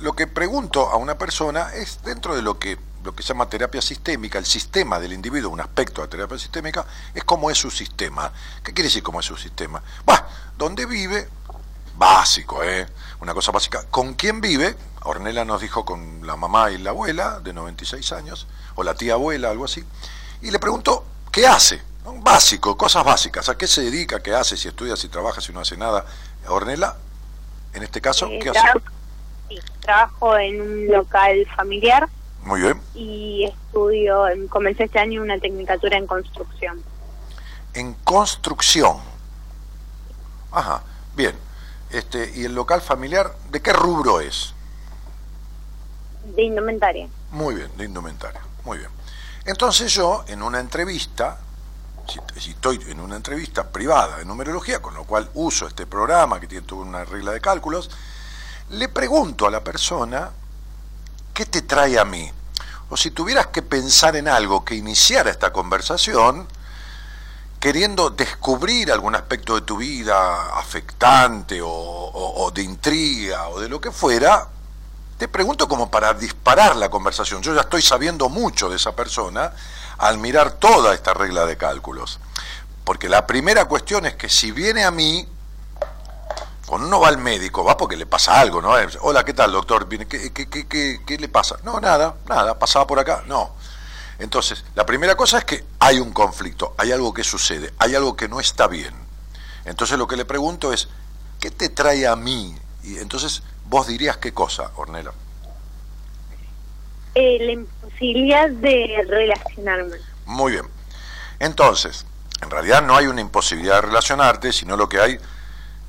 lo 0.00 0.12
que 0.14 0.26
pregunto 0.26 0.88
a 0.90 0.96
una 0.96 1.16
persona 1.16 1.70
es 1.74 2.02
dentro 2.02 2.34
de 2.36 2.42
lo 2.42 2.58
que 2.58 2.78
lo 3.04 3.14
que 3.14 3.22
se 3.22 3.28
llama 3.28 3.48
terapia 3.48 3.80
sistémica, 3.80 4.38
el 4.38 4.44
sistema 4.44 4.98
del 4.98 5.12
individuo, 5.12 5.52
un 5.52 5.60
aspecto 5.60 6.02
de 6.02 6.08
terapia 6.08 6.36
sistémica, 6.36 6.84
es 7.14 7.22
cómo 7.22 7.48
es 7.48 7.56
su 7.56 7.70
sistema. 7.70 8.30
¿Qué 8.62 8.74
quiere 8.74 8.88
decir 8.88 9.04
cómo 9.04 9.20
es 9.20 9.26
su 9.26 9.36
sistema? 9.36 9.80
Bah, 10.04 10.26
donde 10.58 10.84
vive, 10.84 11.28
básico, 11.96 12.62
¿eh? 12.64 12.86
Una 13.20 13.32
cosa 13.34 13.52
básica. 13.52 13.84
¿Con 13.88 14.14
quién 14.14 14.40
vive? 14.40 14.76
Ornella 15.04 15.44
nos 15.44 15.60
dijo 15.60 15.84
con 15.84 16.26
la 16.26 16.34
mamá 16.36 16.72
y 16.72 16.78
la 16.78 16.90
abuela 16.90 17.38
de 17.38 17.52
96 17.52 18.12
años, 18.12 18.48
o 18.74 18.82
la 18.82 18.94
tía 18.94 19.14
abuela, 19.14 19.48
algo 19.50 19.64
así. 19.64 19.84
Y 20.42 20.50
le 20.50 20.58
pregunto, 20.58 21.04
¿qué 21.30 21.46
hace? 21.46 21.80
Básico, 22.16 22.76
cosas 22.76 23.04
básicas. 23.04 23.48
¿A 23.48 23.56
qué 23.58 23.66
se 23.66 23.82
dedica? 23.82 24.20
¿Qué 24.22 24.34
hace? 24.34 24.56
Si 24.56 24.68
estudia, 24.68 24.96
si 24.96 25.08
trabaja, 25.08 25.40
si 25.40 25.52
no 25.52 25.60
hace 25.60 25.76
nada. 25.76 26.04
Ornella, 26.48 26.96
en 27.74 27.82
este 27.82 28.00
caso, 28.00 28.26
Eh, 28.28 28.38
¿qué 28.42 28.50
hace? 28.50 28.60
sí, 29.48 29.58
trabajo 29.80 30.36
en 30.38 30.60
un 30.60 30.86
local 30.88 31.46
familiar 31.56 32.08
Muy 32.42 32.60
bien. 32.62 32.80
y 32.94 33.44
estudio, 33.44 34.24
comencé 34.48 34.84
este 34.84 34.98
año 34.98 35.22
una 35.22 35.38
tecnicatura 35.38 35.96
en 35.98 36.06
construcción. 36.06 36.82
En 37.74 37.94
construcción. 37.94 38.96
Ajá, 40.52 40.82
bien. 41.14 41.36
Este, 41.90 42.32
¿Y 42.34 42.44
el 42.44 42.54
local 42.54 42.80
familiar 42.82 43.34
de 43.50 43.60
qué 43.62 43.72
rubro 43.72 44.20
es? 44.20 44.52
De 46.34 46.42
indumentaria. 46.42 47.08
Muy 47.30 47.54
bien, 47.54 47.70
de 47.76 47.84
indumentaria. 47.84 48.40
Muy 48.64 48.78
bien. 48.78 48.90
Entonces 49.46 49.92
yo, 49.92 50.24
en 50.28 50.42
una 50.42 50.60
entrevista, 50.60 51.38
si, 52.08 52.50
estoy 52.50 52.80
en 52.88 53.00
una 53.00 53.16
entrevista 53.16 53.68
privada 53.68 54.16
de 54.18 54.24
numerología, 54.24 54.80
con 54.80 54.94
lo 54.94 55.04
cual 55.04 55.30
uso 55.34 55.66
este 55.66 55.86
programa 55.86 56.40
que 56.40 56.46
tiene 56.46 56.66
toda 56.66 56.82
una 56.82 57.04
regla 57.04 57.32
de 57.32 57.40
cálculos, 57.40 57.90
le 58.70 58.88
pregunto 58.88 59.46
a 59.46 59.50
la 59.50 59.62
persona, 59.62 60.30
¿qué 61.34 61.46
te 61.46 61.62
trae 61.62 61.98
a 61.98 62.04
mí? 62.04 62.30
O 62.90 62.96
si 62.96 63.10
tuvieras 63.10 63.48
que 63.48 63.62
pensar 63.62 64.16
en 64.16 64.28
algo 64.28 64.64
que 64.64 64.74
iniciara 64.74 65.30
esta 65.30 65.52
conversación, 65.52 66.48
queriendo 67.60 68.10
descubrir 68.10 68.92
algún 68.92 69.14
aspecto 69.14 69.54
de 69.56 69.62
tu 69.62 69.76
vida 69.76 70.56
afectante 70.58 71.60
o- 71.60 71.68
o 71.68 72.50
de 72.52 72.62
intriga 72.62 73.48
o 73.48 73.60
de 73.60 73.68
lo 73.68 73.80
que 73.80 73.90
fuera, 73.90 74.48
te 75.18 75.26
pregunto 75.26 75.66
como 75.68 75.90
para 75.90 76.14
disparar 76.14 76.76
la 76.76 76.88
conversación. 76.88 77.42
Yo 77.42 77.52
ya 77.54 77.62
estoy 77.62 77.82
sabiendo 77.82 78.28
mucho 78.28 78.68
de 78.70 78.76
esa 78.76 78.94
persona 78.94 79.52
al 79.98 80.18
mirar 80.18 80.52
toda 80.52 80.94
esta 80.94 81.14
regla 81.14 81.44
de 81.46 81.56
cálculos. 81.56 82.18
Porque 82.84 83.08
la 83.08 83.26
primera 83.26 83.66
cuestión 83.66 84.06
es 84.06 84.14
que 84.14 84.28
si 84.28 84.50
viene 84.52 84.84
a 84.84 84.90
mí, 84.90 85.28
cuando 86.66 86.86
uno 86.86 87.00
va 87.00 87.08
al 87.08 87.18
médico, 87.18 87.64
va 87.64 87.76
porque 87.76 87.96
le 87.96 88.06
pasa 88.06 88.40
algo, 88.40 88.60
¿no? 88.62 88.74
Hola, 89.00 89.24
¿qué 89.24 89.34
tal, 89.34 89.52
doctor? 89.52 89.86
Viene, 89.86 90.06
¿Qué, 90.06 90.32
qué, 90.32 90.48
qué, 90.48 90.66
qué- 90.66 91.00
qué 91.06 91.18
le 91.18 91.28
pasa? 91.28 91.56
No, 91.62 91.80
nada, 91.80 92.14
nada, 92.28 92.58
pasaba 92.58 92.86
por 92.86 92.98
acá, 92.98 93.22
no. 93.26 93.52
Entonces, 94.18 94.64
la 94.74 94.84
primera 94.84 95.16
cosa 95.16 95.38
es 95.38 95.44
que 95.44 95.64
hay 95.78 96.00
un 96.00 96.12
conflicto, 96.12 96.74
hay 96.76 96.92
algo 96.92 97.14
que 97.14 97.24
sucede, 97.24 97.72
hay 97.78 97.94
algo 97.94 98.16
que 98.16 98.28
no 98.28 98.40
está 98.40 98.66
bien. 98.66 98.94
Entonces 99.64 99.98
lo 99.98 100.06
que 100.08 100.16
le 100.16 100.24
pregunto 100.24 100.72
es, 100.72 100.88
¿qué 101.40 101.50
te 101.50 101.68
trae 101.68 102.06
a 102.06 102.16
mí? 102.16 102.56
Y 102.82 102.98
entonces 102.98 103.42
vos 103.66 103.86
dirías 103.86 104.16
qué 104.16 104.32
cosa, 104.34 104.70
Ornella. 104.76 105.12
Eh, 107.20 107.38
la 107.40 107.52
imposibilidad 107.52 108.48
de 108.48 109.04
relacionarme. 109.08 109.96
Muy 110.26 110.52
bien. 110.52 110.66
Entonces, 111.40 112.06
en 112.42 112.48
realidad 112.50 112.82
no 112.82 112.96
hay 112.96 113.06
una 113.06 113.20
imposibilidad 113.20 113.76
de 113.76 113.82
relacionarte, 113.82 114.52
sino 114.52 114.76
lo 114.76 114.88
que 114.88 115.00
hay 115.00 115.18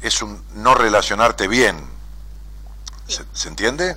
es 0.01 0.21
un 0.23 0.43
no 0.55 0.73
relacionarte 0.73 1.47
bien. 1.47 1.77
¿Se, 3.07 3.23
se 3.33 3.47
entiende? 3.49 3.91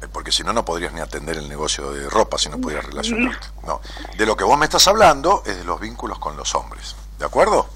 Eh, 0.00 0.06
Porque 0.12 0.30
si 0.30 0.44
no, 0.44 0.52
no 0.52 0.64
podrías 0.64 0.92
ni 0.92 1.00
atender 1.00 1.36
el 1.38 1.48
negocio 1.48 1.90
de 1.92 2.08
ropa 2.08 2.38
si 2.38 2.48
no 2.48 2.58
pudieras 2.58 2.84
relacionarte. 2.86 3.46
No. 3.66 3.80
De 4.16 4.24
lo 4.26 4.36
que 4.36 4.44
vos 4.44 4.56
me 4.58 4.66
estás 4.66 4.86
hablando 4.86 5.42
es 5.44 5.56
de 5.56 5.64
los 5.64 5.80
vínculos 5.80 6.18
con 6.20 6.36
los 6.36 6.54
hombres. 6.54 6.94
¿De 7.18 7.24
acuerdo? 7.24 7.68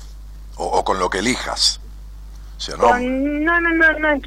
O, 0.56 0.66
o 0.66 0.84
con 0.84 0.98
lo 1.00 1.10
que 1.10 1.18
elijas. 1.18 1.80
Con, 2.78 3.44
no, 3.44 3.60
no, 3.60 3.70
no, 3.70 3.98
no. 3.98 4.08
es 4.12 4.22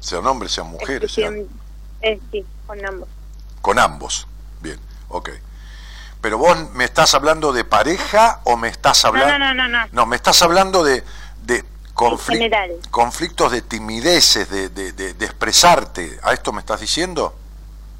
sean 0.00 0.26
hombres, 0.26 0.50
sean 0.50 0.66
mujeres, 0.68 1.12
sean- 1.12 1.46
sí, 2.32 2.44
con 2.66 2.84
ambos. 2.84 3.08
Con 3.62 3.78
ambos. 3.78 4.26
Bien, 4.60 4.78
ok. 5.08 5.30
Pero 6.20 6.36
vos 6.38 6.70
me 6.74 6.84
estás 6.84 7.14
hablando 7.14 7.52
de 7.52 7.64
pareja 7.64 8.40
o 8.44 8.56
me 8.56 8.68
estás 8.68 9.04
hablando... 9.04 9.38
no, 9.38 9.54
no, 9.54 9.68
no, 9.68 9.68
no. 9.68 9.86
No, 9.92 10.06
me 10.06 10.16
estás 10.16 10.42
hablando 10.42 10.84
de, 10.84 11.02
de 11.44 11.64
conflictos 12.90 13.52
de 13.52 13.62
timideces, 13.62 14.48
de, 14.50 14.68
de- 14.68 14.92
de- 14.92 15.14
de 15.14 15.24
expresarte. 15.24 16.18
¿A 16.22 16.32
esto 16.32 16.52
me 16.52 16.60
estás 16.60 16.80
diciendo? 16.80 17.34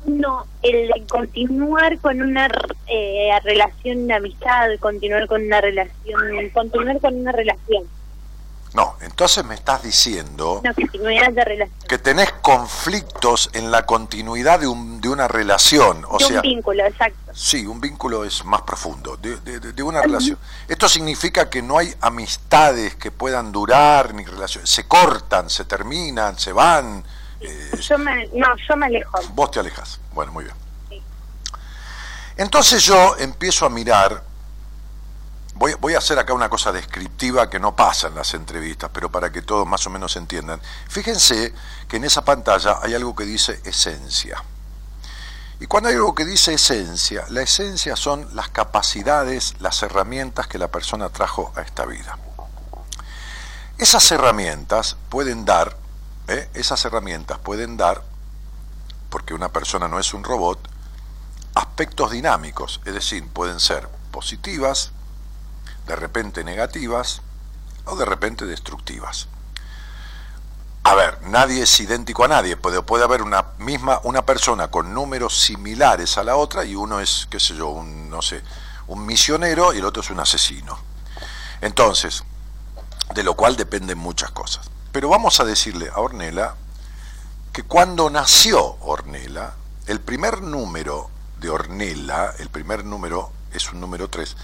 No, 0.07 0.47
el 0.63 0.89
de 0.89 1.07
continuar 1.07 1.99
con 1.99 2.23
una 2.23 2.49
eh, 2.87 3.31
relación 3.45 4.07
de 4.07 4.15
amistad, 4.15 4.69
continuar 4.81 5.27
con 5.27 5.43
una 5.45 5.61
relación, 5.61 6.51
continuar 6.55 7.01
con 7.01 7.15
una 7.17 7.33
relación, 7.33 7.85
No, 8.73 8.97
entonces 9.01 9.45
me 9.45 9.57
estás 9.57 9.83
diciendo 9.83 10.61
una 10.61 10.73
continuidad 10.73 11.33
de 11.33 11.45
relación, 11.45 11.79
que 11.89 11.99
tenés 11.99 12.31
conflictos 12.41 13.51
en 13.53 13.73
la 13.73 13.85
continuidad 13.85 14.61
de, 14.61 14.69
un- 14.69 15.01
de 15.01 15.09
una 15.09 15.27
relación. 15.27 16.05
O 16.09 16.19
de 16.19 16.25
sea, 16.25 16.37
un 16.37 16.43
vínculo, 16.43 16.87
exacto. 16.87 17.33
Sí, 17.35 17.67
un 17.67 17.81
vínculo 17.81 18.25
es 18.25 18.45
más 18.45 18.63
profundo, 18.63 19.17
de, 19.17 19.39
de- 19.41 19.83
una 19.83 20.03
relación. 20.03 20.39
Esto 20.69 20.89
significa 20.89 21.51
que 21.51 21.63
no 21.63 21.79
hay 21.79 21.93
amistades 22.01 22.95
que 22.95 23.11
puedan 23.11 23.51
durar, 23.51 24.15
ni 24.15 24.25
relaciones. 24.25 24.71
Se 24.71 24.87
cortan, 24.87 25.51
se 25.51 25.65
terminan, 25.65 26.39
se 26.39 26.53
van. 26.53 27.03
eh, 27.41 27.71
Yo 27.81 27.99
me, 27.99 28.29
no, 28.35 28.47
yo 28.69 28.77
me 28.77 28.87
alejo. 28.87 29.19
vos 29.35 29.51
te 29.51 29.59
alejas. 29.59 29.99
Bueno, 30.13 30.31
muy 30.31 30.45
bien. 30.45 30.57
Sí. 30.91 31.03
Entonces 32.37 32.83
yo 32.85 33.17
empiezo 33.19 33.67
a 33.67 33.71
mirar, 33.71 34.23
voy, 35.61 35.75
voy 35.79 35.95
a 35.95 35.99
hacer 35.99 36.19
acá 36.19 36.33
una 36.33 36.49
cosa 36.49 36.73
descriptiva 36.73 37.51
que 37.51 37.61
no 37.61 37.77
pasa 37.77 38.09
en 38.09 38.15
las 38.15 38.33
entrevistas, 38.33 38.91
pero 38.95 39.13
para 39.13 39.31
que 39.31 39.43
todos 39.43 39.69
más 39.69 39.87
o 39.87 39.91
menos 39.91 40.17
entiendan. 40.17 40.59
Fíjense 40.89 41.53
que 41.87 41.99
en 41.99 42.05
esa 42.05 42.25
pantalla 42.25 42.79
hay 42.83 42.95
algo 42.95 43.15
que 43.15 43.25
dice 43.25 43.61
esencia. 43.65 44.43
Y 45.61 45.67
cuando 45.67 45.91
hay 45.91 45.97
algo 45.97 46.15
que 46.15 46.25
dice 46.25 46.55
esencia, 46.55 47.27
la 47.29 47.43
esencia 47.43 47.95
son 47.95 48.27
las 48.35 48.49
capacidades, 48.49 49.55
las 49.61 49.83
herramientas 49.83 50.47
que 50.47 50.57
la 50.57 50.69
persona 50.69 51.11
trajo 51.11 51.53
a 51.55 51.61
esta 51.61 51.85
vida. 51.85 52.19
Esas 53.77 54.11
herramientas 54.13 54.97
pueden 55.11 55.45
dar, 55.45 55.77
¿eh? 56.29 56.49
esas 56.55 56.83
herramientas 56.87 57.39
pueden 57.39 57.77
dar, 57.77 58.03
porque 59.11 59.35
una 59.35 59.51
persona 59.51 59.89
no 59.89 59.99
es 59.99 60.15
un 60.15 60.25
robot, 60.25 60.59
aspectos 61.55 62.13
dinámicos, 62.13 62.81
es 62.87 62.95
decir, 62.95 63.29
pueden 63.29 63.61
ser 63.61 63.87
positivas, 64.11 64.93
de 65.87 65.97
repente 65.97 66.45
negativas 66.45 67.23
o 67.85 67.97
de 67.97 68.05
repente 68.05 68.47
destructivas. 68.47 69.29
A 70.83 70.95
ver, 70.95 71.21
nadie 71.23 71.63
es 71.63 71.81
idéntico 71.81 72.25
a 72.25 72.29
nadie, 72.29 72.57
puede, 72.57 72.83
puede 72.83 73.05
haber 73.05 73.23
una 73.23 73.45
misma, 73.59 74.01
una 74.05 74.25
persona 74.25 74.69
con 74.69 74.95
números 74.95 75.39
similares 75.39 76.17
a 76.17 76.25
la 76.25 76.37
otra 76.37 76.65
y 76.65 76.75
uno 76.75 77.01
es, 77.01 77.29
qué 77.31 77.39
sé 77.39 77.55
yo, 77.55 77.69
un, 77.69 78.09
no 78.09 78.23
sé, 78.23 78.43
un 78.87 79.05
misionero 79.05 79.73
y 79.73 79.79
el 79.79 79.85
otro 79.85 80.03
es 80.03 80.11
un 80.11 80.21
asesino. 80.21 80.79
Entonces, 81.61 82.25
de 83.15 83.23
lo 83.23 83.35
cual 83.35 83.57
dependen 83.57 83.99
muchas 83.99 84.31
cosas. 84.31 84.71
Pero 84.93 85.09
vamos 85.09 85.39
a 85.41 85.45
decirle 85.45 85.91
a 85.95 86.01
Ornella 86.01 86.55
que 87.53 87.63
cuando 87.63 88.09
nació 88.11 88.77
Ornella, 88.81 89.53
el 89.87 90.01
primer 90.01 90.43
número 90.43 91.11
de 91.39 91.51
Ornella, 91.51 92.35
el 92.39 92.49
primer 92.49 92.85
número 92.85 93.33
es 93.53 93.71
un 93.73 93.81
número 93.81 94.09
3, 94.09 94.37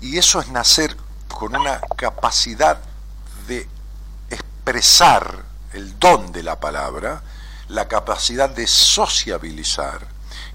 y 0.00 0.18
eso 0.18 0.40
es 0.40 0.48
nacer 0.48 0.96
con 1.28 1.56
una 1.56 1.80
capacidad 1.96 2.78
de 3.46 3.68
expresar 4.30 5.44
el 5.72 5.98
don 5.98 6.32
de 6.32 6.42
la 6.42 6.58
palabra, 6.60 7.22
la 7.68 7.88
capacidad 7.88 8.48
de 8.48 8.66
sociabilizar 8.66 10.06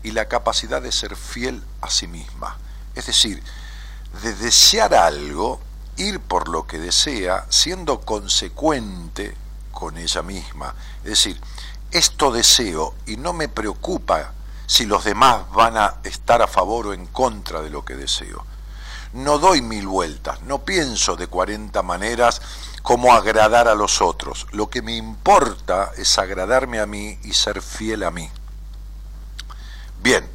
y 0.04 0.12
la 0.12 0.28
capacidad 0.28 0.82
de 0.82 0.92
ser 0.92 1.16
fiel 1.16 1.64
a 1.82 1.90
sí 1.90 2.08
misma. 2.08 2.58
Es 2.96 3.06
decir, 3.06 3.44
de 4.24 4.34
desear 4.36 4.94
algo, 4.94 5.60
ir 5.98 6.20
por 6.20 6.48
lo 6.48 6.68
que 6.68 6.80
desea, 6.80 7.46
siendo 7.50 8.02
consecuente 8.02 9.36
con 9.72 9.98
ella 9.98 10.22
misma. 10.22 10.76
Es 11.04 11.10
decir, 11.10 11.40
esto 11.92 12.32
deseo 12.32 12.96
y 13.06 13.18
no 13.18 13.34
me 13.34 13.48
preocupa 13.48 14.34
si 14.66 14.86
los 14.86 15.04
demás 15.04 15.50
van 15.52 15.78
a 15.78 15.96
estar 16.04 16.42
a 16.42 16.48
favor 16.48 16.88
o 16.88 16.94
en 16.94 17.06
contra 17.08 17.62
de 17.62 17.70
lo 17.70 17.84
que 17.84 17.96
deseo. 17.96 18.46
No 19.14 19.40
doy 19.40 19.62
mil 19.62 19.88
vueltas, 19.88 20.42
no 20.44 20.60
pienso 20.60 21.16
de 21.16 21.28
40 21.28 21.82
maneras 21.84 22.42
cómo 22.82 23.14
agradar 23.14 23.68
a 23.68 23.76
los 23.76 24.02
otros. 24.02 24.48
Lo 24.52 24.70
que 24.70 24.82
me 24.82 24.96
importa 24.96 25.92
es 25.98 26.18
agradarme 26.18 26.80
a 26.80 26.86
mí 26.86 27.20
y 27.24 27.34
ser 27.34 27.62
fiel 27.62 28.04
a 28.04 28.12
mí. 28.12 28.30
Bien, 30.02 30.28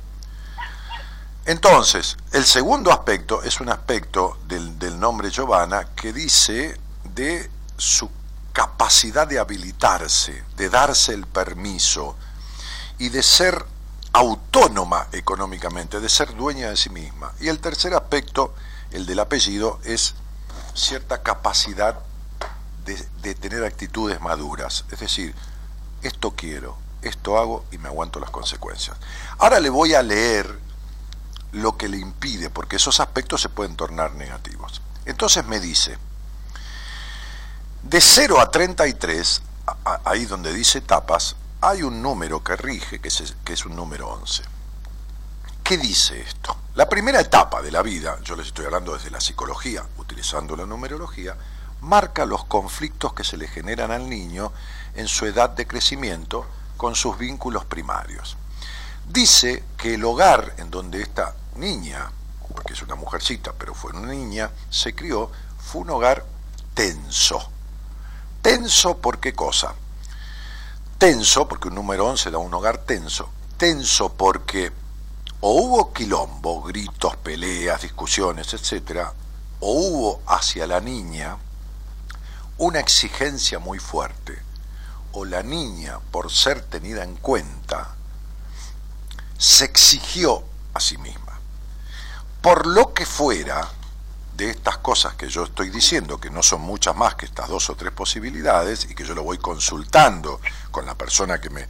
entonces, 1.46 2.16
el 2.32 2.44
segundo 2.44 2.92
aspecto 2.92 3.42
es 3.42 3.60
un 3.60 3.68
aspecto 3.68 4.38
del, 4.46 4.78
del 4.78 4.98
nombre 4.98 5.30
Giovanna 5.30 5.88
que 5.94 6.12
dice 6.12 6.78
de 7.04 7.50
su 7.76 8.10
capacidad 8.52 9.26
de 9.26 9.38
habilitarse, 9.38 10.42
de 10.56 10.70
darse 10.70 11.12
el 11.14 11.26
permiso 11.26 12.16
y 12.98 13.10
de 13.10 13.22
ser 13.22 13.64
autónoma 14.12 15.08
económicamente, 15.12 16.00
de 16.00 16.08
ser 16.08 16.34
dueña 16.34 16.70
de 16.70 16.76
sí 16.76 16.88
misma. 16.88 17.32
Y 17.38 17.48
el 17.48 17.60
tercer 17.60 17.94
aspecto, 17.94 18.54
el 18.90 19.06
del 19.06 19.18
apellido, 19.20 19.80
es 19.84 20.14
cierta 20.74 21.22
capacidad 21.22 21.98
de, 22.84 23.34
tener 23.34 23.64
actitudes 23.64 24.20
maduras. 24.20 24.84
Es 24.90 25.00
decir, 25.00 25.34
esto 26.02 26.32
quiero, 26.36 26.76
esto 27.02 27.38
hago 27.38 27.64
y 27.72 27.78
me 27.78 27.88
aguanto 27.88 28.20
las 28.20 28.30
consecuencias. 28.30 28.96
Ahora 29.38 29.58
le 29.58 29.70
voy 29.70 29.94
a 29.94 30.02
leer 30.02 30.58
lo 31.52 31.76
que 31.76 31.88
le 31.88 31.98
impide, 31.98 32.48
porque 32.50 32.76
esos 32.76 33.00
aspectos 33.00 33.40
se 33.42 33.48
pueden 33.48 33.74
tornar 33.76 34.14
negativos. 34.14 34.80
Entonces 35.04 35.44
me 35.46 35.58
dice, 35.58 35.98
de 37.82 38.00
0 38.00 38.40
a 38.40 38.50
33, 38.50 39.42
a- 39.66 39.76
a- 39.84 40.00
ahí 40.04 40.24
donde 40.26 40.52
dice 40.52 40.78
etapas, 40.78 41.34
hay 41.60 41.82
un 41.82 42.02
número 42.02 42.44
que 42.44 42.54
rige, 42.56 43.00
que 43.00 43.08
es 43.52 43.64
un 43.66 43.74
número 43.74 44.08
11. 44.08 44.42
¿Qué 45.66 45.78
dice 45.78 46.20
esto? 46.20 46.56
La 46.76 46.88
primera 46.88 47.18
etapa 47.18 47.60
de 47.60 47.72
la 47.72 47.82
vida, 47.82 48.20
yo 48.22 48.36
les 48.36 48.46
estoy 48.46 48.66
hablando 48.66 48.94
desde 48.94 49.10
la 49.10 49.20
psicología, 49.20 49.84
utilizando 49.96 50.54
la 50.54 50.64
numerología, 50.64 51.36
marca 51.80 52.24
los 52.24 52.44
conflictos 52.44 53.12
que 53.14 53.24
se 53.24 53.36
le 53.36 53.48
generan 53.48 53.90
al 53.90 54.08
niño 54.08 54.52
en 54.94 55.08
su 55.08 55.26
edad 55.26 55.50
de 55.50 55.66
crecimiento 55.66 56.46
con 56.76 56.94
sus 56.94 57.18
vínculos 57.18 57.64
primarios. 57.64 58.36
Dice 59.08 59.64
que 59.76 59.94
el 59.94 60.04
hogar 60.04 60.54
en 60.58 60.70
donde 60.70 61.02
esta 61.02 61.34
niña, 61.56 62.12
porque 62.54 62.74
es 62.74 62.82
una 62.82 62.94
mujercita, 62.94 63.52
pero 63.52 63.74
fue 63.74 63.90
una 63.90 64.06
niña, 64.06 64.52
se 64.70 64.94
crió, 64.94 65.32
fue 65.58 65.80
un 65.80 65.90
hogar 65.90 66.24
tenso. 66.74 67.50
Tenso 68.40 68.98
por 68.98 69.18
qué 69.18 69.32
cosa? 69.32 69.74
Tenso, 70.96 71.48
porque 71.48 71.66
un 71.66 71.74
número 71.74 72.06
11 72.06 72.30
da 72.30 72.38
un 72.38 72.54
hogar 72.54 72.78
tenso. 72.78 73.28
Tenso 73.56 74.12
porque 74.12 74.85
o 75.40 75.52
hubo 75.52 75.92
quilombo, 75.92 76.62
gritos, 76.62 77.16
peleas, 77.16 77.82
discusiones, 77.82 78.52
etcétera, 78.54 79.12
o 79.60 79.72
hubo 79.72 80.22
hacia 80.26 80.66
la 80.66 80.80
niña 80.80 81.36
una 82.58 82.80
exigencia 82.80 83.58
muy 83.58 83.78
fuerte, 83.78 84.42
o 85.12 85.24
la 85.24 85.42
niña, 85.42 85.98
por 86.10 86.32
ser 86.32 86.62
tenida 86.62 87.04
en 87.04 87.16
cuenta, 87.16 87.94
se 89.38 89.64
exigió 89.64 90.42
a 90.72 90.80
sí 90.80 90.96
misma. 90.98 91.38
Por 92.40 92.66
lo 92.66 92.94
que 92.94 93.04
fuera 93.04 93.68
de 94.36 94.50
estas 94.50 94.78
cosas 94.78 95.14
que 95.14 95.28
yo 95.28 95.44
estoy 95.44 95.70
diciendo, 95.70 96.18
que 96.18 96.30
no 96.30 96.42
son 96.42 96.60
muchas 96.62 96.94
más 96.96 97.14
que 97.14 97.26
estas 97.26 97.48
dos 97.48 97.68
o 97.70 97.74
tres 97.74 97.92
posibilidades, 97.92 98.86
y 98.90 98.94
que 98.94 99.04
yo 99.04 99.14
lo 99.14 99.22
voy 99.22 99.38
consultando 99.38 100.40
con 100.70 100.86
la 100.86 100.94
persona 100.94 101.40
que 101.40 101.50
me, 101.50 101.66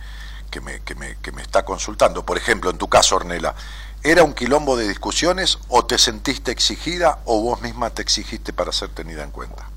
que 0.50 0.60
me, 0.60 0.80
que 0.80 0.94
me, 0.94 1.16
que 1.16 1.32
me 1.32 1.42
está 1.42 1.64
consultando. 1.64 2.24
Por 2.24 2.36
ejemplo, 2.36 2.70
en 2.70 2.78
tu 2.78 2.88
caso, 2.88 3.16
Ornela, 3.16 3.54
¿era 4.02 4.22
un 4.22 4.34
quilombo 4.34 4.76
de 4.76 4.88
discusiones 4.88 5.58
o 5.68 5.84
te 5.84 5.98
sentiste 5.98 6.50
exigida 6.50 7.20
o 7.24 7.40
vos 7.40 7.60
misma 7.60 7.90
te 7.90 8.02
exigiste 8.02 8.52
para 8.52 8.72
ser 8.72 8.90
tenida 8.90 9.22
en 9.22 9.30
cuenta? 9.30 9.68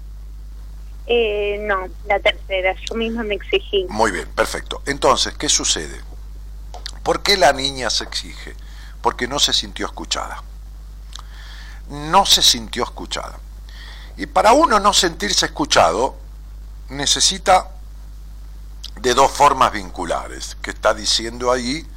Eh, 1.12 1.58
no, 1.62 1.88
la 2.08 2.19
tercera, 2.19 2.75
yo 2.88 2.95
misma 2.95 3.23
me 3.23 3.34
exigí. 3.36 3.86
Muy 3.89 4.12
bien, 4.12 4.27
perfecto. 4.29 4.84
Entonces, 4.86 5.34
¿qué 5.34 5.49
sucede? 5.49 5.99
¿Por 7.01 7.23
qué 7.23 7.36
la 7.36 7.51
niña 7.51 7.89
se 7.89 8.03
exige? 8.03 8.55
Porque 9.01 9.27
no 9.27 9.39
se 9.39 9.51
sintió 9.51 9.88
escuchada. 9.88 10.43
No 11.89 12.27
se 12.27 12.43
sintió 12.43 12.84
escuchada. 12.84 13.39
Y 14.17 14.27
para 14.27 14.53
uno 14.53 14.79
no 14.79 14.93
sentirse 14.93 15.47
escuchado, 15.47 16.15
necesita 16.89 17.71
de 19.02 19.14
dos 19.14 19.32
formas 19.32 19.72
vinculares, 19.72 20.58
que 20.62 20.72
está 20.72 20.94
diciendo 20.94 21.52
ahí 21.52 21.88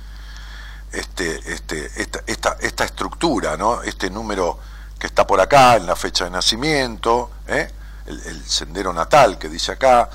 este, 0.93 1.53
este, 1.53 1.91
esta, 2.01 2.23
esta, 2.27 2.57
esta 2.61 2.85
estructura, 2.85 3.57
¿no? 3.57 3.83
este 3.83 4.11
número 4.11 4.59
que 4.99 5.07
está 5.07 5.27
por 5.27 5.41
acá, 5.41 5.77
en 5.77 5.87
la 5.87 5.97
fecha 5.97 6.25
de 6.25 6.31
nacimiento, 6.31 7.31
¿eh? 7.49 7.71
el, 8.07 8.45
sendero 8.45 8.93
natal 8.93 9.39
que 9.39 9.49
dice 9.49 9.73
acá, 9.73 10.09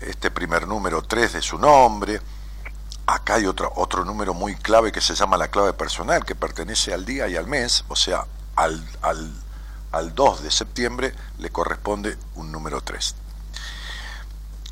este 0.00 0.30
primer 0.30 0.68
número 0.68 1.02
3 1.02 1.32
de 1.32 1.42
su 1.42 1.58
nombre, 1.58 2.20
acá 3.06 3.34
hay 3.34 3.46
otro, 3.46 3.72
otro 3.76 4.04
número 4.04 4.32
muy 4.32 4.54
clave 4.54 4.92
que 4.92 5.00
se 5.00 5.14
llama 5.14 5.36
la 5.36 5.48
clave 5.48 5.72
personal, 5.72 6.24
que 6.24 6.34
pertenece 6.34 6.94
al 6.94 7.04
día 7.04 7.28
y 7.28 7.36
al 7.36 7.46
mes, 7.46 7.84
o 7.88 7.96
sea, 7.96 8.24
al, 8.56 8.86
al, 9.02 9.32
al 9.90 10.14
2 10.14 10.42
de 10.44 10.50
septiembre 10.50 11.14
le 11.38 11.50
corresponde 11.50 12.16
un 12.36 12.52
número 12.52 12.82
3. 12.82 13.14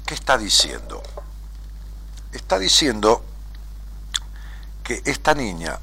¿Qué 0.07 0.15
está 0.15 0.39
diciendo? 0.39 1.03
Está 2.33 2.59
diciendo 2.59 3.25
que 4.83 5.03
esta 5.05 5.35
niña, 5.35 5.79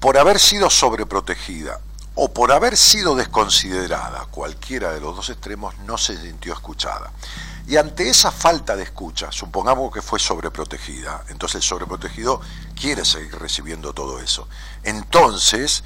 por 0.00 0.18
haber 0.18 0.38
sido 0.38 0.70
sobreprotegida 0.70 1.80
o 2.14 2.32
por 2.32 2.52
haber 2.52 2.76
sido 2.76 3.14
desconsiderada, 3.14 4.26
cualquiera 4.30 4.92
de 4.92 5.00
los 5.00 5.16
dos 5.16 5.30
extremos, 5.30 5.76
no 5.80 5.96
se 5.96 6.20
sintió 6.20 6.52
escuchada. 6.52 7.10
Y 7.66 7.76
ante 7.76 8.08
esa 8.08 8.30
falta 8.30 8.76
de 8.76 8.82
escucha, 8.82 9.30
supongamos 9.30 9.92
que 9.92 10.02
fue 10.02 10.18
sobreprotegida, 10.18 11.24
entonces 11.28 11.56
el 11.56 11.62
sobreprotegido 11.62 12.40
quiere 12.78 13.04
seguir 13.04 13.38
recibiendo 13.38 13.92
todo 13.92 14.18
eso. 14.18 14.48
Entonces 14.82 15.84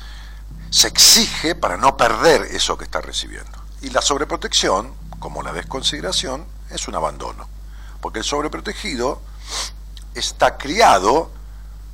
se 0.71 0.89
exige 0.89 1.55
para 1.55 1.77
no 1.77 1.97
perder 1.97 2.43
eso 2.43 2.77
que 2.79 2.85
está 2.85 3.01
recibiendo. 3.01 3.63
Y 3.83 3.91
la 3.91 4.03
sobreprotección, 4.03 4.95
como 5.19 5.43
la 5.43 5.53
desconsideración, 5.53 6.47
es 6.71 6.89
un 6.89 6.95
abandono. 6.95 7.49
Porque 8.01 8.21
el 8.21 8.25
sobreprotegido 8.25 9.21
está 10.15 10.57
criado 10.57 11.31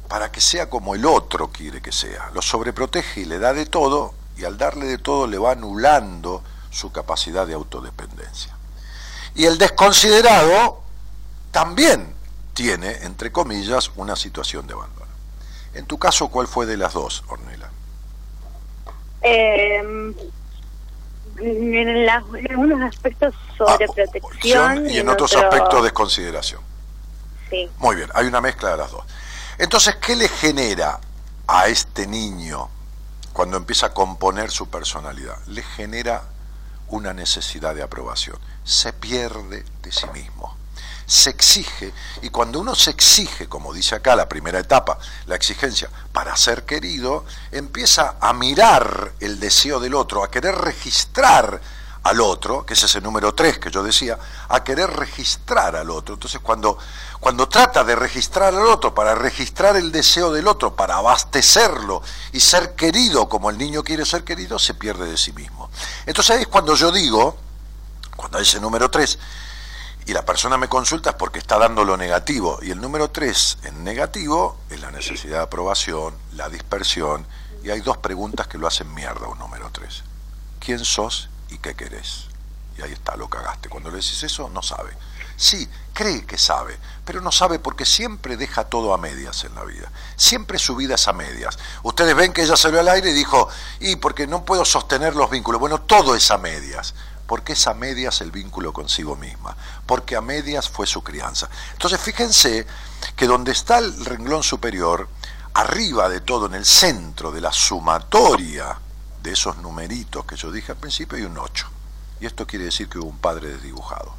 para 0.08 0.30
que 0.30 0.40
sea 0.40 0.68
como 0.68 0.94
el 0.94 1.04
otro 1.06 1.48
quiere 1.48 1.80
que 1.80 1.92
sea. 1.92 2.30
Lo 2.34 2.42
sobreprotege 2.42 3.22
y 3.22 3.24
le 3.24 3.38
da 3.38 3.52
de 3.52 3.66
todo, 3.66 4.14
y 4.36 4.44
al 4.44 4.58
darle 4.58 4.86
de 4.86 4.98
todo 4.98 5.26
le 5.26 5.38
va 5.38 5.52
anulando 5.52 6.42
su 6.70 6.92
capacidad 6.92 7.46
de 7.46 7.54
autodependencia. 7.54 8.54
Y 9.34 9.46
el 9.46 9.58
desconsiderado 9.58 10.82
también 11.50 12.14
tiene, 12.54 12.90
entre 13.02 13.32
comillas, 13.32 13.90
una 13.96 14.16
situación 14.16 14.66
de 14.66 14.74
abandono. 14.74 15.02
En 15.74 15.86
tu 15.86 15.98
caso, 15.98 16.28
¿cuál 16.28 16.46
fue 16.46 16.66
de 16.66 16.76
las 16.76 16.92
dos, 16.92 17.24
Ornela? 17.28 17.70
Eh, 19.22 19.76
en, 21.38 22.06
la- 22.06 22.24
en 22.34 22.50
algunos 22.50 22.82
aspectos 22.82 23.34
Ah, 23.60 23.78
protección 23.78 24.90
y 24.90 24.98
en 24.98 25.08
otros 25.08 25.34
aspectos 25.36 25.82
desconsideración. 25.84 26.60
Muy 27.78 27.96
bien, 27.96 28.10
hay 28.14 28.26
una 28.26 28.40
mezcla 28.40 28.70
de 28.70 28.76
las 28.78 28.90
dos. 28.90 29.04
Entonces, 29.58 29.96
¿qué 29.96 30.16
le 30.16 30.28
genera 30.28 30.98
a 31.46 31.66
este 31.66 32.06
niño 32.06 32.68
cuando 33.32 33.56
empieza 33.56 33.86
a 33.86 33.94
componer 33.94 34.50
su 34.50 34.68
personalidad? 34.68 35.36
Le 35.46 35.62
genera 35.62 36.22
una 36.88 37.12
necesidad 37.12 37.74
de 37.74 37.82
aprobación. 37.82 38.38
Se 38.64 38.92
pierde 38.92 39.64
de 39.82 39.92
sí 39.92 40.06
mismo. 40.12 40.56
Se 41.06 41.30
exige, 41.30 41.92
y 42.22 42.30
cuando 42.30 42.60
uno 42.60 42.74
se 42.74 42.90
exige, 42.90 43.48
como 43.48 43.74
dice 43.74 43.96
acá 43.96 44.16
la 44.16 44.28
primera 44.28 44.60
etapa, 44.60 44.98
la 45.26 45.34
exigencia 45.34 45.90
para 46.12 46.36
ser 46.36 46.64
querido, 46.64 47.26
empieza 47.50 48.16
a 48.20 48.32
mirar 48.32 49.12
el 49.20 49.38
deseo 49.38 49.78
del 49.80 49.94
otro, 49.94 50.22
a 50.22 50.30
querer 50.30 50.54
registrar 50.54 51.60
al 52.02 52.20
otro, 52.20 52.66
que 52.66 52.74
es 52.74 52.82
ese 52.82 53.00
número 53.00 53.34
3 53.34 53.58
que 53.58 53.70
yo 53.70 53.82
decía, 53.82 54.18
a 54.48 54.64
querer 54.64 54.90
registrar 54.90 55.76
al 55.76 55.90
otro. 55.90 56.14
Entonces 56.14 56.40
cuando, 56.40 56.76
cuando 57.20 57.48
trata 57.48 57.84
de 57.84 57.94
registrar 57.94 58.54
al 58.54 58.66
otro, 58.66 58.94
para 58.94 59.14
registrar 59.14 59.76
el 59.76 59.92
deseo 59.92 60.32
del 60.32 60.48
otro, 60.48 60.74
para 60.74 60.96
abastecerlo 60.96 62.02
y 62.32 62.40
ser 62.40 62.74
querido 62.74 63.28
como 63.28 63.50
el 63.50 63.58
niño 63.58 63.84
quiere 63.84 64.04
ser 64.04 64.24
querido, 64.24 64.58
se 64.58 64.74
pierde 64.74 65.08
de 65.08 65.16
sí 65.16 65.32
mismo. 65.32 65.70
Entonces 66.06 66.36
ahí 66.36 66.42
es 66.42 66.48
cuando 66.48 66.74
yo 66.74 66.90
digo, 66.90 67.36
cuando 68.16 68.38
hay 68.38 68.44
ese 68.44 68.60
número 68.60 68.90
3, 68.90 69.18
y 70.04 70.12
la 70.12 70.24
persona 70.24 70.58
me 70.58 70.68
consulta 70.68 71.10
es 71.10 71.16
porque 71.16 71.38
está 71.38 71.58
dando 71.58 71.84
lo 71.84 71.96
negativo, 71.96 72.58
y 72.62 72.72
el 72.72 72.80
número 72.80 73.10
3 73.10 73.58
en 73.62 73.84
negativo 73.84 74.58
es 74.68 74.80
la 74.80 74.90
necesidad 74.90 75.38
de 75.38 75.44
aprobación, 75.44 76.14
la 76.32 76.48
dispersión, 76.48 77.24
y 77.62 77.70
hay 77.70 77.80
dos 77.80 77.98
preguntas 77.98 78.48
que 78.48 78.58
lo 78.58 78.66
hacen 78.66 78.92
mierda 78.92 79.28
un 79.28 79.38
número 79.38 79.70
3. 79.70 80.02
¿Quién 80.58 80.84
sos 80.84 81.28
y 81.52 81.58
qué 81.58 81.74
querés? 81.74 82.26
Y 82.78 82.82
ahí 82.82 82.92
está, 82.92 83.16
lo 83.16 83.28
cagaste. 83.28 83.68
Cuando 83.68 83.90
le 83.90 83.96
decís 83.96 84.22
eso, 84.22 84.48
no 84.48 84.62
sabe. 84.62 84.96
Sí, 85.36 85.68
cree 85.92 86.24
que 86.24 86.38
sabe, 86.38 86.78
pero 87.04 87.20
no 87.20 87.32
sabe 87.32 87.58
porque 87.58 87.84
siempre 87.84 88.36
deja 88.36 88.64
todo 88.64 88.94
a 88.94 88.98
medias 88.98 89.44
en 89.44 89.54
la 89.54 89.64
vida. 89.64 89.90
Siempre 90.16 90.58
su 90.58 90.76
vida 90.76 90.94
es 90.94 91.08
a 91.08 91.12
medias. 91.12 91.58
Ustedes 91.82 92.14
ven 92.14 92.32
que 92.32 92.42
ella 92.42 92.56
salió 92.56 92.80
al 92.80 92.88
aire 92.88 93.10
y 93.10 93.14
dijo, 93.14 93.48
y 93.80 93.96
porque 93.96 94.26
no 94.26 94.44
puedo 94.44 94.64
sostener 94.64 95.16
los 95.16 95.30
vínculos. 95.30 95.60
Bueno, 95.60 95.80
todo 95.80 96.14
es 96.14 96.30
a 96.30 96.38
medias. 96.38 96.94
Porque 97.26 97.54
es 97.54 97.66
a 97.66 97.74
medias 97.74 98.20
el 98.20 98.30
vínculo 98.30 98.72
consigo 98.72 99.16
misma. 99.16 99.56
Porque 99.86 100.16
a 100.16 100.20
medias 100.20 100.68
fue 100.68 100.86
su 100.86 101.02
crianza. 101.02 101.48
Entonces 101.72 102.00
fíjense 102.00 102.66
que 103.16 103.26
donde 103.26 103.52
está 103.52 103.78
el 103.78 104.04
renglón 104.04 104.42
superior, 104.42 105.08
arriba 105.54 106.08
de 106.08 106.20
todo, 106.20 106.46
en 106.46 106.54
el 106.54 106.66
centro 106.66 107.30
de 107.30 107.40
la 107.40 107.52
sumatoria 107.52 108.76
de 109.22 109.32
esos 109.32 109.56
numeritos 109.58 110.24
que 110.24 110.36
yo 110.36 110.50
dije 110.50 110.72
al 110.72 110.78
principio, 110.78 111.16
hay 111.18 111.24
un 111.24 111.38
8. 111.38 111.68
Y 112.20 112.26
esto 112.26 112.46
quiere 112.46 112.66
decir 112.66 112.88
que 112.88 112.98
hubo 112.98 113.08
un 113.08 113.18
padre 113.18 113.48
desdibujado. 113.48 114.14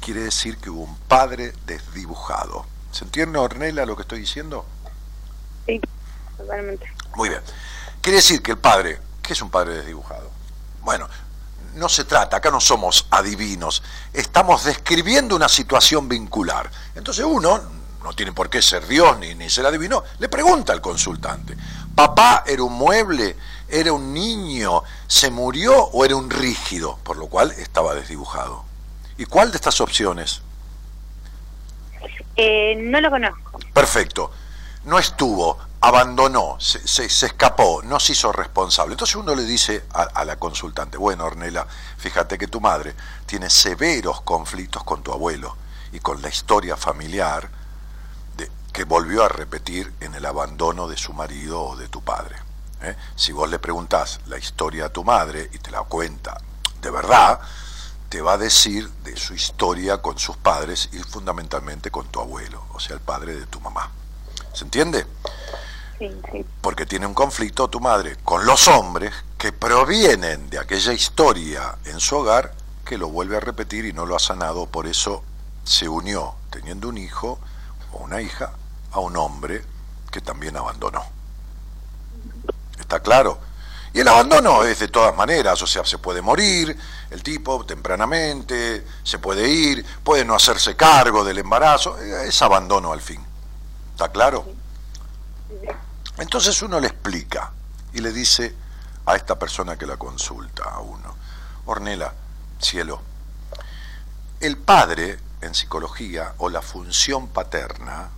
Quiere 0.00 0.20
decir 0.20 0.58
que 0.58 0.70
hubo 0.70 0.82
un 0.82 0.96
padre 0.96 1.52
desdibujado. 1.66 2.66
¿Se 2.92 3.04
entiende, 3.04 3.38
Ornella, 3.38 3.86
lo 3.86 3.96
que 3.96 4.02
estoy 4.02 4.20
diciendo? 4.20 4.66
Sí, 5.66 5.80
totalmente. 6.36 6.92
Muy 7.16 7.28
bien. 7.28 7.40
Quiere 8.00 8.16
decir 8.16 8.42
que 8.42 8.52
el 8.52 8.58
padre, 8.58 9.00
¿qué 9.22 9.32
es 9.32 9.42
un 9.42 9.50
padre 9.50 9.76
desdibujado? 9.76 10.30
Bueno, 10.82 11.08
no 11.74 11.88
se 11.88 12.04
trata, 12.04 12.36
acá 12.36 12.50
no 12.50 12.60
somos 12.60 13.06
adivinos, 13.10 13.82
estamos 14.12 14.64
describiendo 14.64 15.34
una 15.34 15.48
situación 15.48 16.08
vincular. 16.08 16.70
Entonces 16.94 17.24
uno, 17.24 17.60
no 18.02 18.12
tiene 18.12 18.32
por 18.32 18.50
qué 18.50 18.62
ser 18.62 18.86
Dios 18.86 19.18
ni, 19.18 19.34
ni 19.34 19.50
ser 19.50 19.66
adivino, 19.66 20.04
le 20.18 20.28
pregunta 20.28 20.72
al 20.72 20.80
consultante, 20.80 21.56
¿papá 21.94 22.42
era 22.46 22.62
un 22.62 22.72
mueble, 22.74 23.36
era 23.68 23.92
un 23.92 24.12
niño, 24.12 24.82
se 25.06 25.30
murió 25.30 25.76
o 25.86 26.04
era 26.04 26.16
un 26.16 26.30
rígido? 26.30 26.98
Por 27.02 27.16
lo 27.16 27.26
cual 27.28 27.50
estaba 27.52 27.94
desdibujado. 27.94 28.64
¿Y 29.16 29.24
cuál 29.26 29.50
de 29.50 29.56
estas 29.56 29.80
opciones? 29.80 30.42
Eh, 32.36 32.74
no 32.76 33.00
lo 33.00 33.10
conozco. 33.10 33.60
Perfecto. 33.72 34.30
No 34.84 34.98
estuvo, 34.98 35.58
abandonó, 35.80 36.56
se, 36.60 36.86
se- 36.86 37.08
se 37.08 37.26
escapó, 37.26 37.80
no 37.84 37.98
se 38.00 38.12
hizo 38.12 38.32
responsable. 38.32 38.92
Entonces 38.94 39.16
uno 39.16 39.34
le 39.34 39.44
dice 39.44 39.84
a, 39.94 40.02
a 40.02 40.24
la 40.24 40.36
consultante, 40.36 40.98
bueno, 40.98 41.24
Ornella, 41.24 41.66
fíjate 41.96 42.36
que 42.36 42.48
tu 42.48 42.60
madre 42.60 42.94
tiene 43.24 43.48
severos 43.48 44.20
conflictos 44.22 44.84
con 44.84 45.02
tu 45.02 45.12
abuelo 45.12 45.56
y 45.92 46.00
con 46.00 46.20
la 46.20 46.28
historia 46.28 46.76
familiar 46.76 47.48
que 48.74 48.84
volvió 48.84 49.24
a 49.24 49.28
repetir 49.28 49.94
en 50.00 50.16
el 50.16 50.26
abandono 50.26 50.88
de 50.88 50.96
su 50.96 51.12
marido 51.12 51.62
o 51.62 51.76
de 51.76 51.88
tu 51.88 52.02
padre. 52.02 52.34
¿eh? 52.82 52.96
Si 53.14 53.30
vos 53.30 53.48
le 53.48 53.60
preguntás 53.60 54.20
la 54.26 54.36
historia 54.36 54.86
a 54.86 54.88
tu 54.88 55.04
madre 55.04 55.48
y 55.52 55.58
te 55.58 55.70
la 55.70 55.82
cuenta 55.82 56.36
de 56.82 56.90
verdad, 56.90 57.38
te 58.08 58.20
va 58.20 58.32
a 58.32 58.38
decir 58.38 58.90
de 59.04 59.16
su 59.16 59.32
historia 59.32 60.02
con 60.02 60.18
sus 60.18 60.36
padres 60.36 60.88
y 60.92 60.98
fundamentalmente 60.98 61.92
con 61.92 62.08
tu 62.08 62.18
abuelo, 62.20 62.64
o 62.74 62.80
sea, 62.80 62.96
el 62.96 63.00
padre 63.00 63.36
de 63.36 63.46
tu 63.46 63.60
mamá. 63.60 63.92
¿Se 64.52 64.64
entiende? 64.64 65.06
Sí, 66.00 66.10
sí. 66.32 66.44
Porque 66.60 66.84
tiene 66.84 67.06
un 67.06 67.14
conflicto 67.14 67.70
tu 67.70 67.78
madre 67.78 68.16
con 68.24 68.44
los 68.44 68.66
hombres 68.66 69.14
que 69.38 69.52
provienen 69.52 70.50
de 70.50 70.58
aquella 70.58 70.92
historia 70.92 71.78
en 71.84 72.00
su 72.00 72.16
hogar 72.16 72.52
que 72.84 72.98
lo 72.98 73.08
vuelve 73.08 73.36
a 73.36 73.40
repetir 73.40 73.84
y 73.84 73.92
no 73.92 74.04
lo 74.04 74.16
ha 74.16 74.18
sanado, 74.18 74.66
por 74.66 74.88
eso 74.88 75.22
se 75.62 75.88
unió, 75.88 76.34
teniendo 76.50 76.88
un 76.88 76.98
hijo 76.98 77.38
o 77.92 77.98
una 77.98 78.20
hija, 78.20 78.52
a 78.94 79.00
un 79.00 79.16
hombre 79.16 79.62
que 80.10 80.20
también 80.20 80.56
abandonó. 80.56 81.04
¿Está 82.78 83.00
claro? 83.00 83.38
Y 83.92 84.00
el 84.00 84.08
abandono 84.08 84.64
es 84.64 84.78
de 84.78 84.88
todas 84.88 85.14
maneras, 85.14 85.60
o 85.62 85.66
sea, 85.66 85.84
se 85.84 85.98
puede 85.98 86.20
morir 86.20 86.76
el 87.10 87.22
tipo 87.22 87.64
tempranamente, 87.64 88.84
se 89.02 89.18
puede 89.18 89.48
ir, 89.48 89.84
puede 90.02 90.24
no 90.24 90.34
hacerse 90.34 90.74
cargo 90.74 91.24
del 91.24 91.38
embarazo, 91.38 91.98
es 91.98 92.40
abandono 92.42 92.92
al 92.92 93.00
fin. 93.00 93.24
¿Está 93.92 94.08
claro? 94.08 94.46
Entonces 96.18 96.60
uno 96.62 96.80
le 96.80 96.88
explica 96.88 97.52
y 97.92 98.00
le 98.00 98.12
dice 98.12 98.54
a 99.06 99.16
esta 99.16 99.38
persona 99.38 99.76
que 99.76 99.86
la 99.86 99.96
consulta 99.96 100.64
a 100.64 100.80
uno, 100.80 101.14
Ornela, 101.66 102.12
cielo, 102.60 103.00
el 104.40 104.56
padre 104.56 105.18
en 105.40 105.54
psicología 105.54 106.34
o 106.38 106.48
la 106.48 106.62
función 106.62 107.28
paterna, 107.28 108.08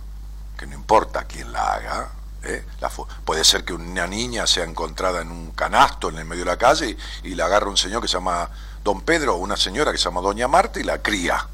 que 0.57 0.65
no 0.65 0.73
importa 0.73 1.25
quién 1.25 1.51
la 1.53 1.73
haga, 1.73 2.09
¿eh? 2.43 2.65
La 2.79 2.89
puede 2.89 3.43
ser 3.43 3.63
que 3.63 3.73
una 3.73 4.07
niña 4.07 4.47
sea 4.47 4.63
encontrada 4.63 5.21
en 5.21 5.31
un 5.31 5.51
canasto 5.51 6.09
en 6.09 6.17
el 6.17 6.25
medio 6.25 6.43
de 6.43 6.51
la 6.51 6.57
calle 6.57 6.97
y, 7.23 7.35
la 7.35 7.45
agarra 7.45 7.69
un 7.69 7.77
señor 7.77 8.01
que 8.01 8.07
se 8.07 8.15
llama 8.15 8.49
Don 8.83 9.01
Pedro 9.01 9.35
o 9.35 9.37
una 9.37 9.57
señora 9.57 9.91
que 9.91 9.97
se 9.97 10.05
llama 10.05 10.21
Doña 10.21 10.47
Marta 10.47 10.79
y 10.79 10.83
la 10.83 11.01
cría. 11.01 11.47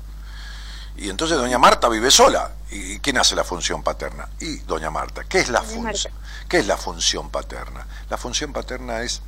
Y 0.96 1.10
entonces 1.10 1.38
Doña 1.38 1.58
Marta 1.58 1.90
vive 1.90 2.12
sola. 2.12 2.52
¿Y 2.70 3.00
quién 3.00 3.18
hace 3.18 3.36
la 3.36 3.44
función 3.44 3.84
paterna? 3.84 4.30
Y 4.40 4.58
Doña 4.60 4.90
Marta. 4.90 5.24
¿Qué 5.24 5.40
es 5.40 5.50
la 5.50 5.62
función? 5.62 5.84
Marta. 5.84 6.10
¿Qué 6.48 6.60
es 6.60 6.68
la 6.68 6.78
función 6.78 7.30
paterna? 7.30 7.86
La 8.10 8.18
función 8.18 8.54
paterna 8.54 9.02
es 9.02 9.22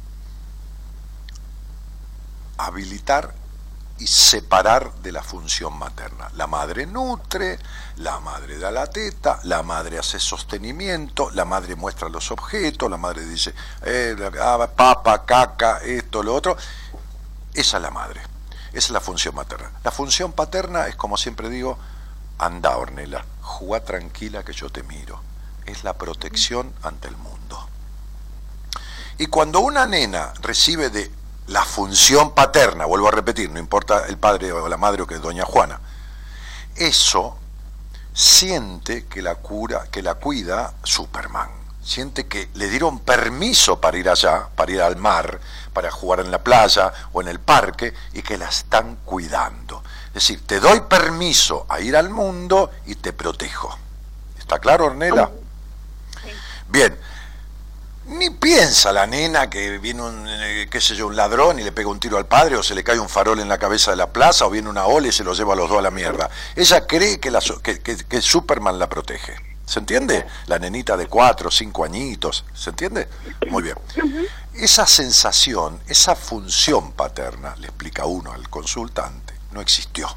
habilitar 2.58 3.34
y 3.98 4.08
separar 4.08 4.94
de 4.96 5.12
la 5.12 5.24
función 5.24 5.78
materna. 5.78 6.30
La 6.34 6.48
madre 6.48 6.86
nutre, 6.86 7.58
la 7.98 8.20
madre 8.20 8.58
da 8.58 8.70
la 8.72 8.88
teta, 8.88 9.40
la 9.44 9.64
madre 9.64 9.98
hace 9.98 10.20
sostenimiento, 10.20 11.32
la 11.32 11.46
madre 11.46 11.76
muestra 11.76 12.10
los 12.10 12.30
objetos, 12.32 12.90
la 12.90 12.98
madre 12.98 13.26
dice, 13.26 13.54
eh, 13.84 14.16
ah, 14.42 14.70
papa, 14.76 15.26
caca, 15.26 15.80
esto, 15.80 16.24
lo 16.24 16.36
otro. 16.36 16.58
Esa 17.54 17.78
es 17.78 17.84
la 17.84 17.92
madre, 17.92 18.22
esa 18.74 18.88
es 18.88 18.90
la 18.90 19.00
función 19.00 19.34
materna. 19.34 19.72
La 19.84 19.92
función 19.92 20.34
paterna 20.34 20.88
es, 20.88 20.96
como 20.98 21.16
siempre 21.16 21.50
digo, 21.50 21.78
anda, 22.38 22.76
Ornela, 22.76 23.26
jugá 23.42 23.80
tranquila 23.84 24.44
que 24.44 24.52
yo 24.52 24.70
te 24.70 24.84
miro. 24.84 25.22
Es 25.66 25.86
la 25.86 25.94
protección 25.94 26.74
ante 26.84 27.08
el 27.08 27.16
mundo. 27.16 27.70
Y 29.18 29.28
cuando 29.28 29.62
una 29.62 29.86
nena 29.86 30.34
recibe 30.42 30.90
de 30.90 31.10
la 31.48 31.64
función 31.64 32.34
paterna, 32.34 32.86
vuelvo 32.86 33.08
a 33.08 33.12
repetir, 33.12 33.50
no 33.50 33.60
importa 33.60 34.06
el 34.08 34.18
padre 34.18 34.52
o 34.52 34.68
la 34.68 34.78
madre 34.78 35.04
o 35.04 35.08
que 35.08 35.16
es 35.16 35.22
doña 35.22 35.46
Juana, 35.46 35.80
eso 36.76 37.38
siente 38.14 39.06
que 39.06 39.22
la 39.22 39.36
cura, 39.36 39.88
que 39.92 40.02
la 40.02 40.16
cuida 40.16 40.74
Superman. 40.84 41.50
Siente 41.84 42.26
que 42.26 42.50
le 42.56 42.68
dieron 42.68 43.00
permiso 43.00 43.80
para 43.80 43.98
ir 43.98 44.10
allá, 44.10 44.48
para 44.56 44.72
ir 44.72 44.82
al 44.82 44.96
mar, 44.96 45.40
para 45.72 45.92
jugar 45.92 46.22
en 46.22 46.32
la 46.32 46.44
playa 46.44 46.92
o 47.14 47.22
en 47.22 47.28
el 47.28 47.40
parque 47.40 47.94
y 48.14 48.24
que 48.24 48.40
la 48.40 48.50
están 48.50 48.98
cuidando. 49.06 49.84
Es 50.08 50.14
decir, 50.14 50.48
te 50.48 50.60
doy 50.60 50.82
permiso 50.82 51.68
a 51.70 51.82
ir 51.82 51.96
al 51.96 52.10
mundo 52.10 52.72
y 52.88 52.96
te 52.96 53.14
protejo. 53.14 53.78
¿Está 54.40 54.58
claro, 54.58 54.86
Ornela? 54.86 55.30
Bien, 56.70 56.98
ni 58.08 58.30
piensa 58.30 58.92
la 58.94 59.08
nena 59.08 59.50
que 59.50 59.78
viene 59.80 60.02
un, 60.04 60.26
eh, 60.28 60.68
qué 60.70 60.80
sé 60.80 60.96
yo, 60.96 61.08
un 61.08 61.16
ladrón 61.16 61.60
y 61.60 61.64
le 61.64 61.72
pega 61.72 61.90
un 61.90 62.00
tiro 62.00 62.18
al 62.18 62.28
padre 62.28 62.56
o 62.56 62.64
se 62.64 62.76
le 62.76 62.84
cae 62.84 63.00
un 63.00 63.10
farol 63.10 63.40
en 63.40 63.50
la 63.50 63.58
cabeza 63.58 63.92
de 63.92 63.98
la 63.98 64.12
plaza 64.12 64.46
o 64.46 64.50
viene 64.50 64.70
una 64.70 64.86
ola 64.86 65.08
y 65.08 65.12
se 65.12 65.24
los 65.24 65.38
lleva 65.38 65.54
a 65.54 65.56
los 65.56 65.70
dos 65.70 65.80
a 65.80 65.82
la 65.82 65.92
mierda. 65.92 66.30
Ella 66.56 66.86
cree 66.86 67.20
que, 67.20 67.32
la 67.32 67.42
que- 67.64 67.80
que 67.82 68.22
Superman 68.22 68.78
la 68.78 68.88
protege. 68.88 69.36
¿Se 69.66 69.80
entiende? 69.80 70.28
La 70.46 70.60
nenita 70.60 70.96
de 70.96 71.08
cuatro, 71.08 71.50
cinco 71.50 71.84
añitos. 71.84 72.46
¿Se 72.54 72.70
entiende? 72.70 73.10
Muy 73.50 73.64
bien. 73.64 73.76
Esa 74.54 74.86
sensación, 74.86 75.82
esa 75.88 76.16
función 76.16 76.92
paterna, 76.92 77.56
le 77.58 77.68
explica 77.68 78.06
uno 78.06 78.32
al 78.32 78.48
consultante, 78.50 79.34
no 79.52 79.62
existió. 79.62 80.08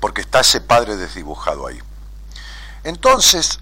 Porque 0.00 0.22
está 0.22 0.40
ese 0.40 0.60
padre 0.60 0.96
desdibujado 0.96 1.68
ahí. 1.68 1.78
Entonces, 2.82 3.60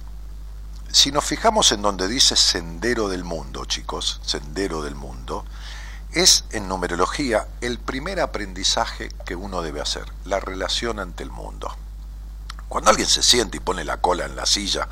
si 0.95 1.11
nos 1.11 1.25
fijamos 1.25 1.73
en 1.73 1.83
donde 1.83 2.07
dice 2.07 2.37
sendero 2.37 3.09
del 3.09 3.25
mundo, 3.25 3.65
chicos, 3.65 4.21
sendero 4.25 4.81
del 4.81 4.95
mundo, 4.95 5.45
es 6.13 6.45
en 6.53 6.69
numerología 6.69 7.49
el 7.61 7.81
primer 7.81 8.21
aprendizaje 8.21 9.09
que 9.27 9.35
uno 9.35 9.61
debe 9.61 9.81
hacer, 9.81 10.05
la 10.25 10.39
relación 10.39 11.01
ante 11.01 11.25
el 11.25 11.33
mundo. 11.33 11.77
Cuando 12.69 12.91
alguien 12.91 13.09
se 13.09 13.25
siente 13.25 13.57
y 13.57 13.61
pone 13.61 13.83
la 13.83 13.97
cola 13.97 14.25
en 14.25 14.37
la 14.37 14.47
silla 14.47 14.89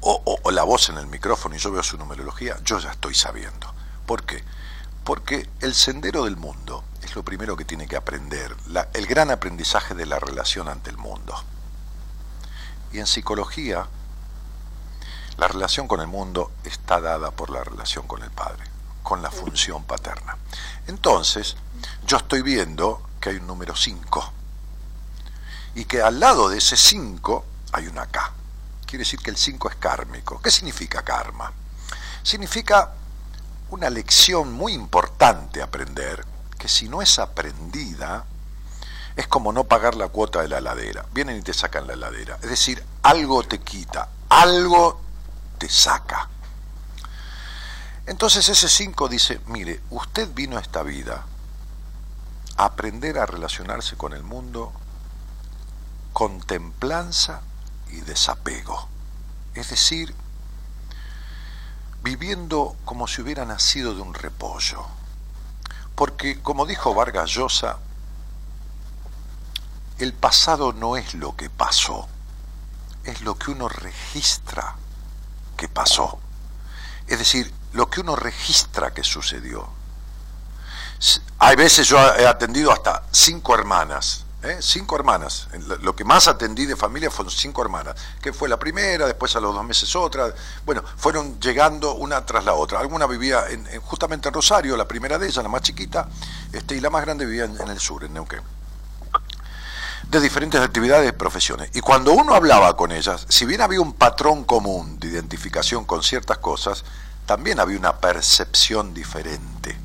o, 0.00 0.40
la 0.50 0.62
voz 0.62 0.88
en 0.88 0.96
el 0.96 1.06
micrófono 1.06 1.54
y 1.54 1.58
yo 1.58 1.70
veo 1.70 1.82
su 1.82 1.98
numerología, 1.98 2.56
yo 2.64 2.78
ya 2.78 2.92
estoy 2.92 3.14
sabiendo. 3.14 3.74
¿Por 4.06 4.24
qué? 4.24 4.42
Porque 5.04 5.50
el 5.60 5.74
sendero 5.74 6.24
del 6.24 6.38
mundo 6.38 6.82
es 7.02 7.14
lo 7.14 7.22
primero 7.22 7.58
que 7.58 7.66
tiene 7.66 7.86
que 7.86 7.96
aprender, 7.96 8.56
el 8.94 9.06
gran 9.06 9.30
aprendizaje 9.30 9.94
de 9.94 10.06
la 10.06 10.18
relación 10.18 10.70
ante 10.70 10.88
el 10.88 10.96
mundo. 10.96 11.34
Y 12.90 13.00
en 13.00 13.06
psicología, 13.06 13.86
la 15.36 15.48
relación 15.48 15.86
con 15.86 16.00
el 16.00 16.06
mundo 16.06 16.52
está 16.64 17.00
dada 17.00 17.30
por 17.30 17.50
la 17.50 17.62
relación 17.62 18.06
con 18.06 18.22
el 18.22 18.30
Padre, 18.30 18.64
con 19.02 19.22
la 19.22 19.30
función 19.30 19.84
paterna. 19.84 20.36
Entonces, 20.86 21.56
yo 22.06 22.16
estoy 22.16 22.42
viendo 22.42 23.02
que 23.20 23.30
hay 23.30 23.36
un 23.36 23.46
número 23.46 23.76
5 23.76 24.32
y 25.74 25.84
que 25.84 26.00
al 26.00 26.20
lado 26.20 26.48
de 26.48 26.58
ese 26.58 26.76
5 26.76 27.44
hay 27.72 27.86
una 27.86 28.06
K. 28.06 28.32
Quiere 28.86 29.04
decir 29.04 29.20
que 29.20 29.30
el 29.30 29.36
5 29.36 29.68
es 29.70 29.76
kármico. 29.76 30.40
¿Qué 30.40 30.50
significa 30.50 31.02
karma? 31.02 31.52
Significa 32.22 32.92
una 33.70 33.90
lección 33.90 34.52
muy 34.52 34.72
importante 34.72 35.60
aprender, 35.60 36.24
que 36.58 36.68
si 36.68 36.88
no 36.88 37.02
es 37.02 37.18
aprendida, 37.18 38.24
es 39.16 39.26
como 39.26 39.52
no 39.52 39.64
pagar 39.64 39.96
la 39.96 40.08
cuota 40.08 40.40
de 40.40 40.48
la 40.48 40.58
heladera. 40.58 41.06
Vienen 41.12 41.38
y 41.38 41.42
te 41.42 41.52
sacan 41.52 41.86
la 41.86 41.94
heladera. 41.94 42.38
Es 42.42 42.50
decir, 42.50 42.82
algo 43.02 43.42
te 43.42 43.60
quita, 43.60 44.08
algo 44.28 45.00
te 45.58 45.68
saca. 45.68 46.28
Entonces 48.06 48.48
ese 48.48 48.68
5 48.68 49.08
dice, 49.08 49.40
mire, 49.46 49.80
usted 49.90 50.32
vino 50.32 50.56
a 50.56 50.60
esta 50.60 50.82
vida 50.82 51.24
a 52.56 52.64
aprender 52.64 53.18
a 53.18 53.26
relacionarse 53.26 53.96
con 53.96 54.12
el 54.12 54.22
mundo 54.22 54.72
con 56.12 56.40
templanza 56.40 57.42
y 57.90 57.96
desapego. 58.00 58.88
Es 59.54 59.68
decir, 59.68 60.14
viviendo 62.02 62.74
como 62.86 63.06
si 63.06 63.20
hubiera 63.20 63.44
nacido 63.44 63.94
de 63.94 64.00
un 64.00 64.14
repollo. 64.14 64.86
Porque, 65.94 66.40
como 66.40 66.64
dijo 66.64 66.94
Vargas 66.94 67.30
Llosa, 67.30 67.80
el 69.98 70.14
pasado 70.14 70.72
no 70.72 70.96
es 70.96 71.12
lo 71.14 71.36
que 71.36 71.50
pasó, 71.50 72.08
es 73.04 73.20
lo 73.22 73.36
que 73.36 73.50
uno 73.50 73.68
registra 73.68 74.76
que 75.56 75.68
pasó. 75.68 76.18
Es 77.06 77.18
decir, 77.18 77.52
lo 77.72 77.88
que 77.90 78.00
uno 78.00 78.16
registra 78.16 78.92
que 78.92 79.02
sucedió. 79.04 79.68
Hay 81.38 81.56
veces 81.56 81.86
yo 81.88 81.98
he 81.98 82.26
atendido 82.26 82.72
hasta 82.72 83.02
cinco 83.10 83.54
hermanas, 83.54 84.24
¿eh? 84.42 84.56
cinco 84.60 84.96
hermanas. 84.96 85.48
Lo- 85.82 85.94
que 85.94 86.04
más 86.04 86.26
atendí 86.26 86.64
de 86.64 86.74
familia 86.74 87.10
fueron 87.10 87.30
cinco 87.32 87.60
hermanas, 87.62 87.94
que 88.22 88.32
fue 88.32 88.48
la 88.48 88.58
primera, 88.58 89.06
después 89.06 89.36
a 89.36 89.40
los 89.40 89.54
dos 89.54 89.64
meses 89.64 89.94
otra. 89.94 90.34
Bueno, 90.64 90.82
fueron 90.96 91.38
llegando 91.38 91.94
una 91.94 92.24
tras 92.24 92.44
la 92.44 92.54
otra. 92.54 92.80
Alguna 92.80 93.06
vivía 93.06 93.46
en, 93.50 93.66
en- 93.66 93.80
justamente 93.82 94.28
en 94.28 94.34
Rosario, 94.34 94.76
la 94.76 94.88
primera 94.88 95.18
de 95.18 95.26
ellas, 95.26 95.42
la 95.42 95.50
más 95.50 95.60
chiquita, 95.62 96.08
este, 96.52 96.74
y 96.76 96.80
la 96.80 96.88
más 96.90 97.02
grande 97.04 97.26
vivía 97.26 97.44
en, 97.44 97.60
en 97.60 97.68
el 97.68 97.78
sur, 97.78 98.02
en 98.04 98.14
Neuquén 98.14 98.40
de 100.10 100.20
diferentes 100.20 100.60
actividades 100.60 101.08
y 101.08 101.12
profesiones. 101.12 101.70
Y 101.74 101.80
cuando 101.80 102.12
uno 102.12 102.34
hablaba 102.34 102.76
con 102.76 102.92
ellas, 102.92 103.26
si 103.28 103.44
bien 103.44 103.60
había 103.60 103.80
un 103.80 103.92
patrón 103.92 104.44
común 104.44 104.98
de 105.00 105.08
identificación 105.08 105.84
con 105.84 106.02
ciertas 106.02 106.38
cosas, 106.38 106.84
también 107.26 107.58
había 107.58 107.78
una 107.78 107.96
percepción 107.96 108.94
diferente 108.94 109.76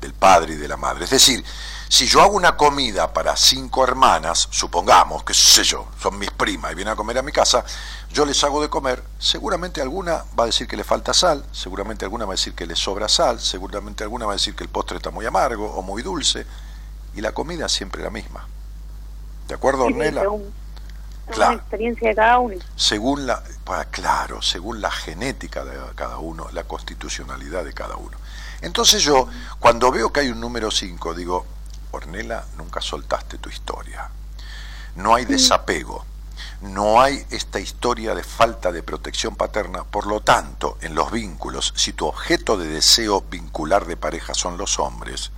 del 0.00 0.14
padre 0.14 0.54
y 0.54 0.56
de 0.56 0.68
la 0.68 0.76
madre. 0.76 1.04
Es 1.04 1.10
decir, 1.10 1.44
si 1.88 2.06
yo 2.06 2.22
hago 2.22 2.36
una 2.36 2.56
comida 2.56 3.12
para 3.12 3.36
cinco 3.36 3.82
hermanas, 3.82 4.48
supongamos, 4.50 5.24
que 5.24 5.34
sé 5.34 5.64
yo, 5.64 5.88
son 6.00 6.18
mis 6.18 6.30
primas 6.30 6.70
y 6.72 6.74
vienen 6.76 6.92
a 6.92 6.96
comer 6.96 7.18
a 7.18 7.22
mi 7.22 7.32
casa, 7.32 7.64
yo 8.12 8.24
les 8.24 8.42
hago 8.44 8.62
de 8.62 8.68
comer, 8.68 9.02
seguramente 9.18 9.82
alguna 9.82 10.24
va 10.38 10.44
a 10.44 10.46
decir 10.46 10.68
que 10.68 10.76
le 10.76 10.84
falta 10.84 11.12
sal, 11.12 11.44
seguramente 11.50 12.04
alguna 12.04 12.26
va 12.26 12.34
a 12.34 12.36
decir 12.36 12.54
que 12.54 12.66
le 12.66 12.76
sobra 12.76 13.08
sal, 13.08 13.40
seguramente 13.40 14.04
alguna 14.04 14.26
va 14.26 14.32
a 14.32 14.36
decir 14.36 14.54
que 14.54 14.62
el 14.62 14.70
postre 14.70 14.98
está 14.98 15.10
muy 15.10 15.26
amargo 15.26 15.66
o 15.66 15.82
muy 15.82 16.02
dulce, 16.02 16.46
y 17.14 17.22
la 17.22 17.32
comida 17.32 17.68
siempre 17.68 18.02
la 18.02 18.10
misma. 18.10 18.46
¿De 19.48 19.54
acuerdo, 19.54 19.84
Ornella? 19.86 20.20
según, 20.20 20.54
Claro. 21.30 21.52
la 21.52 21.58
experiencia 21.58 22.08
de 22.08 22.14
cada 22.14 22.38
uno. 22.38 22.56
según 22.74 23.26
la, 23.26 23.42
claro, 23.90 24.40
según 24.40 24.80
la 24.80 24.90
genética 24.90 25.62
de 25.64 25.76
cada 25.94 26.18
uno, 26.18 26.48
la 26.52 26.64
constitucionalidad 26.64 27.64
de 27.64 27.74
cada 27.74 27.96
uno. 27.96 28.16
Entonces 28.62 29.02
yo, 29.02 29.28
cuando 29.58 29.90
veo 29.90 30.10
que 30.10 30.20
hay 30.20 30.28
un 30.30 30.40
número 30.40 30.70
5, 30.70 31.12
digo, 31.14 31.44
Ornella, 31.90 32.44
nunca 32.56 32.80
soltaste 32.80 33.36
tu 33.38 33.50
historia. 33.50 34.08
No 34.96 35.14
hay 35.14 35.26
desapego, 35.26 36.04
no 36.62 37.00
hay 37.00 37.24
esta 37.30 37.60
historia 37.60 38.14
de 38.14 38.24
falta 38.24 38.72
de 38.72 38.82
protección 38.82 39.36
paterna, 39.36 39.84
por 39.84 40.06
lo 40.06 40.20
tanto, 40.20 40.78
en 40.80 40.94
los 40.94 41.12
vínculos, 41.12 41.72
si 41.76 41.92
tu 41.92 42.06
objeto 42.06 42.56
de 42.56 42.68
deseo 42.68 43.20
vincular 43.30 43.84
de 43.86 43.96
pareja 43.98 44.32
son 44.34 44.56
los 44.56 44.78
hombres, 44.78 45.30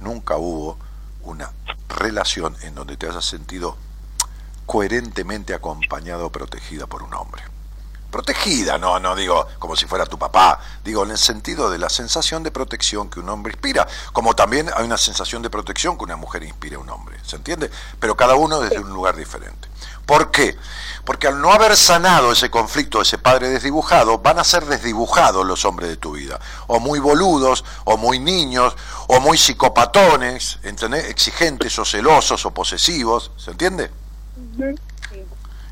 nunca 0.00 0.36
hubo 0.36 0.78
una 1.22 1.52
relación 1.88 2.56
en 2.62 2.74
donde 2.74 2.96
te 2.96 3.08
hayas 3.08 3.24
sentido 3.24 3.76
coherentemente 4.66 5.54
acompañado 5.54 6.26
o 6.26 6.32
protegida 6.32 6.86
por 6.86 7.02
un 7.02 7.14
hombre. 7.14 7.42
Protegida, 8.12 8.76
no, 8.76 9.00
no 9.00 9.16
digo 9.16 9.46
como 9.58 9.74
si 9.74 9.86
fuera 9.86 10.04
tu 10.04 10.18
papá, 10.18 10.60
digo 10.84 11.02
en 11.02 11.12
el 11.12 11.18
sentido 11.18 11.70
de 11.70 11.78
la 11.78 11.88
sensación 11.88 12.42
de 12.42 12.50
protección 12.50 13.08
que 13.08 13.20
un 13.20 13.28
hombre 13.30 13.54
inspira, 13.54 13.88
como 14.12 14.34
también 14.34 14.68
hay 14.76 14.84
una 14.84 14.98
sensación 14.98 15.40
de 15.40 15.48
protección 15.48 15.96
que 15.96 16.04
una 16.04 16.16
mujer 16.16 16.42
inspira 16.42 16.76
a 16.76 16.80
un 16.80 16.90
hombre, 16.90 17.18
¿se 17.24 17.36
entiende? 17.36 17.70
Pero 17.98 18.14
cada 18.14 18.34
uno 18.34 18.60
desde 18.60 18.80
un 18.80 18.90
lugar 18.90 19.16
diferente. 19.16 19.66
¿Por 20.04 20.30
qué? 20.30 20.58
Porque 21.06 21.26
al 21.26 21.40
no 21.40 21.54
haber 21.54 21.74
sanado 21.74 22.32
ese 22.32 22.50
conflicto, 22.50 23.00
ese 23.00 23.16
padre 23.16 23.48
desdibujado, 23.48 24.18
van 24.18 24.38
a 24.38 24.44
ser 24.44 24.66
desdibujados 24.66 25.46
los 25.46 25.64
hombres 25.64 25.88
de 25.88 25.96
tu 25.96 26.12
vida. 26.12 26.38
O 26.66 26.80
muy 26.80 26.98
boludos, 26.98 27.64
o 27.84 27.96
muy 27.96 28.18
niños, 28.18 28.76
o 29.06 29.20
muy 29.20 29.38
psicopatones, 29.38 30.58
¿entendés? 30.64 31.06
Exigentes 31.06 31.78
o 31.78 31.86
celosos 31.86 32.44
o 32.44 32.50
posesivos, 32.50 33.30
¿se 33.38 33.52
entiende? 33.52 33.90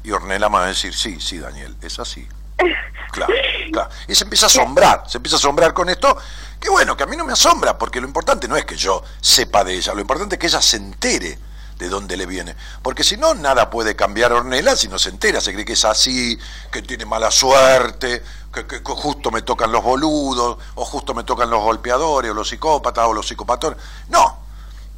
Y 0.05 0.11
Ornella 0.13 0.49
me 0.49 0.59
va 0.59 0.65
a 0.65 0.69
decir, 0.69 0.95
sí, 0.95 1.21
sí, 1.21 1.39
Daniel, 1.39 1.77
es 1.83 1.99
así. 1.99 2.27
Claro, 3.13 3.33
claro. 3.73 3.91
Y 4.07 4.15
se 4.15 4.23
empieza 4.23 4.47
a 4.47 4.49
asombrar, 4.49 5.03
se 5.09 5.19
empieza 5.19 5.35
a 5.35 5.39
asombrar 5.39 5.75
con 5.75 5.89
esto, 5.89 6.17
que 6.61 6.71
bueno, 6.71 6.97
que 6.97 7.03
a 7.03 7.07
mí 7.07 7.17
no 7.17 7.25
me 7.25 7.33
asombra, 7.33 7.77
porque 7.77 8.01
lo 8.01 8.07
importante 8.07 8.47
no 8.47 8.57
es 8.57 8.65
que 8.65 8.77
yo 8.77 9.03
sepa 9.21 9.65
de 9.65 9.75
ella, 9.75 9.93
lo 9.95 10.01
importante 10.01 10.37
es 10.37 10.39
que 10.39 10.47
ella 10.47 10.63
se 10.63 10.77
entere 10.77 11.37
de 11.77 11.89
dónde 11.89 12.17
le 12.17 12.25
viene. 12.25 12.55
Porque 12.83 13.03
si 13.03 13.17
no, 13.17 13.35
nada 13.35 13.69
puede 13.69 13.97
cambiar 13.97 14.33
Ornella 14.33 14.77
si 14.77 14.87
no 14.87 14.97
se 14.97 15.09
entera, 15.09 15.41
se 15.41 15.53
cree 15.53 15.65
que 15.65 15.73
es 15.73 15.85
así, 15.85 16.39
que 16.71 16.83
tiene 16.83 17.05
mala 17.05 17.33
suerte, 17.33 18.23
que, 18.55 18.65
que- 18.69 18.81
que 18.81 18.93
justo 18.93 19.33
me 19.33 19.43
tocan 19.43 19.73
los 19.73 19.83
boludos, 19.83 20.59
o 20.77 20.85
justo 20.85 21.13
me 21.13 21.25
tocan 21.25 21.51
los 21.51 21.61
golpeadores, 21.65 22.31
o 22.31 22.35
los 22.35 22.49
psicópatas, 22.49 23.07
o 23.09 23.13
los 23.13 23.27
psicopatones. 23.27 23.77
No, 24.09 24.39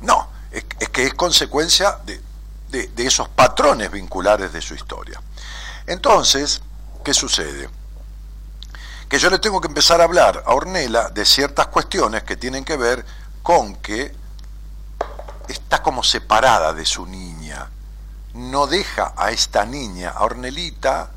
no, 0.01 0.29
es, 0.51 0.67
es 0.81 0.89
que 0.91 1.07
es 1.07 1.15
consecuencia 1.15 1.97
de, 2.05 2.21
de- 2.73 3.07
esos 3.07 3.29
patrones 3.29 3.91
vinculares 3.91 4.53
de 4.53 4.63
su 4.63 4.75
historia. 4.75 5.21
Entonces, 5.87 6.61
¿qué 7.05 7.13
sucede? 7.15 7.69
Que 9.09 9.19
yo 9.19 9.29
le 9.31 9.39
tengo 9.39 9.61
que 9.61 9.69
empezar 9.69 10.01
a 10.01 10.05
hablar 10.05 10.43
a 10.47 10.55
Ornella 10.55 11.11
de 11.11 11.25
ciertas 11.27 11.67
cuestiones 11.67 12.23
que 12.23 12.37
tienen 12.37 12.65
que 12.65 12.77
ver 12.77 13.05
con 13.43 13.77
que 13.77 14.15
está 15.49 15.83
como 15.83 16.03
separada 16.03 16.73
de 16.73 16.87
su 16.87 17.07
niña. 17.07 17.69
No 18.35 18.67
deja 18.67 19.13
a 19.17 19.31
esta 19.31 19.67
niña, 19.67 20.11
a 20.11 20.25
Ornelita, 20.25 21.11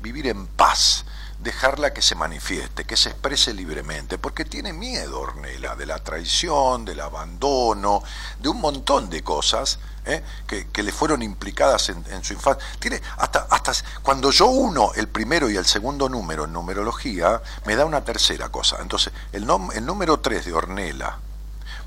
vivir 0.00 0.26
en 0.28 0.46
paz, 0.46 1.04
dejarla 1.40 1.92
que 1.92 2.00
se 2.00 2.14
manifieste, 2.14 2.84
que 2.86 2.96
se 2.96 3.10
exprese 3.10 3.52
libremente, 3.52 4.16
porque 4.16 4.44
tiene 4.46 4.72
miedo 4.72 5.20
Ornella 5.20 5.74
de 5.74 5.84
la 5.84 5.98
traición, 5.98 6.84
del 6.86 7.00
abandono, 7.00 8.02
de 8.38 8.48
un 8.48 8.60
montón 8.60 9.10
de 9.10 9.22
cosas 9.22 9.78
¿eh? 10.04 10.22
que, 10.46 10.82
le 10.82 10.92
fueron 10.92 11.22
implicadas 11.22 11.88
en, 11.88 12.04
en 12.10 12.22
su 12.24 12.32
infancia. 12.32 12.64
Tiene 12.78 13.00
hasta, 13.18 13.46
hasta 13.50 13.72
cuando 14.02 14.30
yo 14.30 14.46
uno 14.46 14.92
el 14.94 15.08
primero 15.08 15.48
y 15.50 15.56
el 15.56 15.66
segundo 15.66 16.08
número 16.08 16.44
en 16.44 16.52
numerología, 16.52 17.40
me 17.64 17.76
da 17.76 17.84
una 17.84 18.04
tercera 18.04 18.48
cosa. 18.50 18.78
Entonces, 18.80 19.12
el, 19.32 19.46
nom- 19.46 19.72
el 19.74 19.84
número 19.86 20.20
3 20.20 20.44
de 20.44 20.52
Ornella 20.52 21.18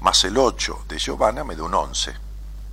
más 0.01 0.23
el 0.25 0.37
8 0.37 0.85
de 0.87 0.99
Giovanna 0.99 1.43
me 1.43 1.55
da 1.55 1.63
un 1.63 1.73
11. 1.73 2.13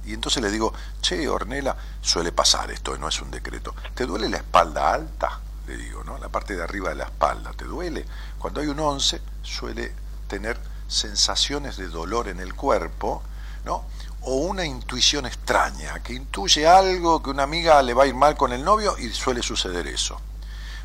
Y 0.04 0.14
entonces 0.14 0.42
le 0.42 0.50
digo, 0.50 0.72
che, 1.00 1.28
Ornella, 1.28 1.76
suele 2.00 2.32
pasar 2.32 2.70
esto, 2.72 2.96
no 2.98 3.08
es 3.08 3.20
un 3.22 3.30
decreto. 3.30 3.74
¿Te 3.94 4.04
duele 4.04 4.28
la 4.28 4.38
espalda 4.38 4.92
alta? 4.92 5.40
Le 5.68 5.76
digo, 5.76 6.02
¿no? 6.02 6.18
La 6.18 6.28
parte 6.28 6.56
de 6.56 6.62
arriba 6.62 6.88
de 6.88 6.96
la 6.96 7.04
espalda, 7.04 7.52
¿te 7.52 7.64
duele? 7.64 8.04
Cuando 8.38 8.60
hay 8.60 8.66
un 8.66 8.80
11 8.80 9.22
suele 9.42 9.94
tener 10.26 10.58
sensaciones 10.88 11.76
de 11.76 11.86
dolor 11.86 12.26
en 12.28 12.40
el 12.40 12.54
cuerpo, 12.54 13.22
¿no? 13.64 13.84
O 14.24 14.36
una 14.36 14.64
intuición 14.64 15.26
extraña, 15.26 16.00
que 16.02 16.14
intuye 16.14 16.66
algo, 16.66 17.22
que 17.22 17.30
una 17.30 17.42
amiga 17.42 17.82
le 17.82 17.94
va 17.94 18.04
a 18.04 18.06
ir 18.06 18.14
mal 18.14 18.36
con 18.36 18.52
el 18.52 18.64
novio 18.64 18.96
y 18.98 19.10
suele 19.10 19.42
suceder 19.42 19.86
eso. 19.86 20.20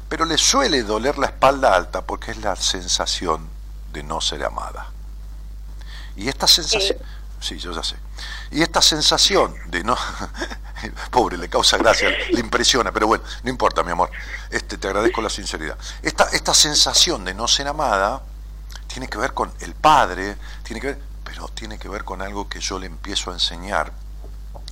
Pero 0.09 0.25
le 0.25 0.37
suele 0.37 0.83
doler 0.83 1.17
la 1.17 1.27
espalda 1.27 1.75
alta 1.75 2.01
porque 2.01 2.31
es 2.31 2.37
la 2.37 2.55
sensación 2.55 3.47
de 3.91 4.03
no 4.03 4.21
ser 4.21 4.43
amada. 4.43 4.91
Y 6.15 6.27
esta 6.29 6.47
sensación, 6.47 6.97
sí, 7.39 7.59
yo 7.59 7.71
ya 7.71 7.83
sé. 7.83 7.95
Y 8.51 8.61
esta 8.61 8.81
sensación 8.81 9.55
de 9.69 9.83
no, 9.83 9.95
pobre, 11.11 11.37
le 11.37 11.49
causa 11.49 11.77
gracia, 11.77 12.09
le 12.09 12.39
impresiona, 12.39 12.91
pero 12.91 13.07
bueno, 13.07 13.23
no 13.43 13.49
importa, 13.49 13.83
mi 13.83 13.91
amor. 13.91 14.09
Este, 14.49 14.77
te 14.77 14.87
agradezco 14.87 15.21
la 15.21 15.29
sinceridad. 15.29 15.77
Esta, 16.01 16.25
esta 16.31 16.53
sensación 16.53 17.25
de 17.25 17.33
no 17.33 17.47
ser 17.47 17.67
amada 17.67 18.21
tiene 18.87 19.07
que 19.07 19.17
ver 19.17 19.33
con 19.33 19.51
el 19.59 19.75
padre, 19.75 20.37
tiene 20.63 20.81
que 20.81 20.87
ver, 20.87 20.99
tiene 21.53 21.77
que 21.77 21.89
ver 21.89 22.03
con 22.03 22.21
algo 22.21 22.49
que 22.49 22.59
yo 22.59 22.79
le 22.79 22.87
empiezo 22.87 23.31
a 23.31 23.33
enseñar 23.33 23.93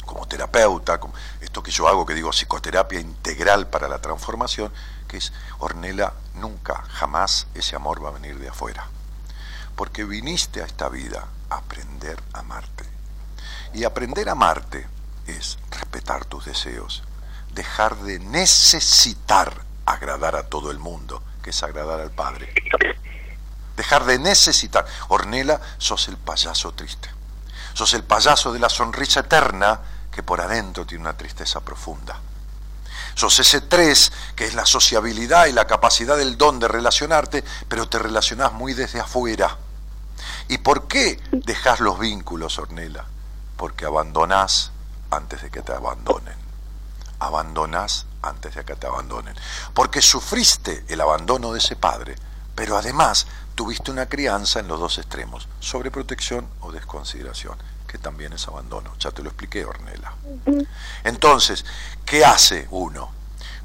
como 0.05 0.27
terapeuta, 0.27 0.99
esto 1.41 1.63
que 1.63 1.71
yo 1.71 1.87
hago, 1.87 2.05
que 2.05 2.13
digo 2.13 2.31
psicoterapia 2.31 2.99
integral 2.99 3.67
para 3.67 3.87
la 3.87 3.99
transformación, 3.99 4.71
que 5.07 5.17
es, 5.17 5.33
Ornella, 5.59 6.13
nunca, 6.35 6.83
jamás 6.89 7.47
ese 7.55 7.75
amor 7.75 8.03
va 8.03 8.09
a 8.09 8.13
venir 8.13 8.37
de 8.39 8.49
afuera. 8.49 8.87
Porque 9.75 10.03
viniste 10.03 10.61
a 10.61 10.65
esta 10.65 10.89
vida 10.89 11.27
a 11.49 11.57
aprender 11.57 12.21
a 12.33 12.39
amarte. 12.39 12.85
Y 13.73 13.83
aprender 13.83 14.29
a 14.29 14.33
amarte 14.33 14.87
es 15.27 15.57
respetar 15.71 16.25
tus 16.25 16.45
deseos, 16.45 17.03
dejar 17.51 17.95
de 17.97 18.19
necesitar 18.19 19.63
agradar 19.85 20.35
a 20.35 20.47
todo 20.47 20.71
el 20.71 20.79
mundo, 20.79 21.21
que 21.43 21.49
es 21.49 21.63
agradar 21.63 21.99
al 21.99 22.11
Padre. 22.11 22.53
Dejar 23.85 24.05
de 24.05 24.17
necesitar. 24.17 24.83
Ornella, 25.09 25.61
sos 25.77 26.07
el 26.07 26.17
payaso 26.17 26.71
triste. 26.71 27.07
Sos 27.75 27.93
el 27.93 28.03
payaso 28.03 28.51
de 28.51 28.57
la 28.57 28.67
sonrisa 28.67 29.19
eterna 29.19 29.79
que 30.11 30.23
por 30.23 30.41
adentro 30.41 30.87
tiene 30.87 31.03
una 31.03 31.15
tristeza 31.15 31.59
profunda. 31.59 32.19
Sos 33.13 33.37
ese 33.37 33.61
tres 33.61 34.11
que 34.35 34.47
es 34.47 34.55
la 34.55 34.65
sociabilidad 34.65 35.45
y 35.45 35.51
la 35.51 35.67
capacidad 35.67 36.17
del 36.17 36.35
don 36.35 36.57
de 36.57 36.67
relacionarte, 36.67 37.43
pero 37.67 37.87
te 37.87 37.99
relacionás 37.99 38.53
muy 38.53 38.73
desde 38.73 38.99
afuera. 38.99 39.55
¿Y 40.47 40.57
por 40.57 40.87
qué 40.87 41.21
dejás 41.31 41.79
los 41.79 41.99
vínculos, 41.99 42.57
Ornella? 42.57 43.05
Porque 43.55 43.85
abandonás 43.85 44.71
antes 45.11 45.43
de 45.43 45.51
que 45.51 45.61
te 45.61 45.73
abandonen. 45.73 46.37
Abandonás 47.19 48.07
antes 48.23 48.55
de 48.55 48.65
que 48.65 48.75
te 48.75 48.87
abandonen. 48.87 49.35
Porque 49.75 50.01
sufriste 50.01 50.83
el 50.87 51.01
abandono 51.01 51.53
de 51.53 51.59
ese 51.59 51.75
padre, 51.75 52.15
pero 52.55 52.77
además 52.77 53.27
tuviste 53.53 53.91
una 53.91 54.07
crianza 54.07 54.59
en 54.59 54.67
los 54.67 54.79
dos 54.79 54.97
extremos, 54.97 55.47
sobreprotección 55.59 56.47
o 56.61 56.71
desconsideración, 56.71 57.57
que 57.87 57.97
también 57.97 58.33
es 58.33 58.47
abandono. 58.47 58.93
Ya 58.99 59.11
te 59.11 59.21
lo 59.21 59.29
expliqué, 59.29 59.65
Ornella. 59.65 60.13
Entonces, 61.03 61.65
¿qué 62.05 62.25
hace 62.25 62.67
uno? 62.71 63.15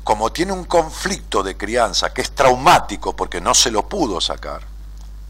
como 0.04 0.32
tiene 0.32 0.52
un 0.52 0.64
conflicto 0.64 1.42
de 1.42 1.56
crianza 1.56 2.12
que 2.12 2.22
es 2.22 2.32
traumático 2.32 3.14
porque 3.14 3.40
no 3.40 3.54
se 3.54 3.70
lo 3.70 3.88
pudo 3.88 4.20
sacar, 4.20 4.62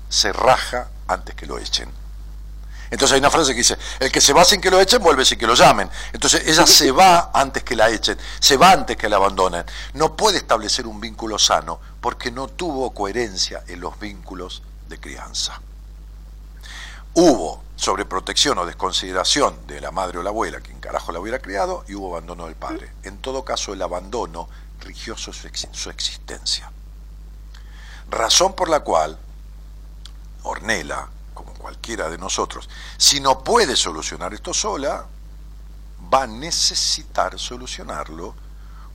se 0.08 0.32
raja 0.32 0.88
antes 1.08 1.34
que 1.34 1.46
lo 1.46 1.58
echen. 1.58 1.90
Entonces 2.91 3.14
hay 3.14 3.20
una 3.20 3.30
frase 3.30 3.53
que 3.53 3.59
dice, 3.59 3.78
el 4.01 4.11
que 4.11 4.20
se 4.20 4.32
va 4.32 4.45
sin 4.45 4.61
que 4.61 4.70
lo 4.70 4.80
echen, 4.80 5.01
vuelve 5.01 5.24
sin 5.24 5.38
que 5.38 5.47
lo 5.47 5.55
llamen. 5.55 5.88
Entonces 6.12 6.43
ella 6.47 6.66
se 6.66 6.91
va 6.91 7.30
antes 7.32 7.62
que 7.62 7.76
la 7.76 7.88
echen, 7.88 8.18
se 8.41 8.57
va 8.57 8.72
antes 8.72 8.97
que 8.97 9.09
la 9.09 9.16
abandonen. 9.16 9.64
No 9.95 10.16
puede 10.16 10.38
establecer 10.38 10.86
un 10.86 11.01
vínculo 11.01 11.38
sano 11.38 11.80
porque 12.01 12.30
no 12.30 12.49
tuvo 12.49 12.91
coherencia 12.93 13.62
en 13.68 13.80
los 13.80 13.99
vínculos 13.99 14.62
de 14.88 14.99
crianza. 14.99 15.61
Hubo 17.14 17.62
sobreprotección 17.76 18.59
o 18.59 18.66
desconsideración 18.66 19.66
de 19.66 19.80
la 19.80 19.91
madre 19.91 20.18
o 20.18 20.22
la 20.22 20.30
abuela, 20.30 20.61
quien 20.61 20.80
carajo 20.80 21.12
la 21.12 21.20
hubiera 21.20 21.38
criado, 21.38 21.84
y 21.88 21.95
hubo 21.95 22.11
abandono 22.12 22.47
del 22.47 22.57
padre. 22.57 22.91
En 23.05 23.18
todo 23.18 23.45
caso, 23.45 23.72
el 23.72 23.82
abandono 23.82 24.49
rigió 24.80 25.16
su, 25.16 25.32
su 25.32 25.91
existencia. 25.91 26.70
Razón 28.11 28.55
por 28.55 28.68
la 28.68 28.80
cual 28.80 29.18
Ornella, 30.43 31.09
como 31.45 31.55
cualquiera 31.55 32.09
de 32.09 32.18
nosotros, 32.18 32.68
si 32.97 33.20
no 33.20 33.43
puede 33.45 33.76
solucionar 33.76 34.32
esto 34.34 34.53
sola, 34.55 35.07
va 36.12 36.22
a 36.22 36.26
necesitar 36.26 37.38
solucionarlo 37.38 38.34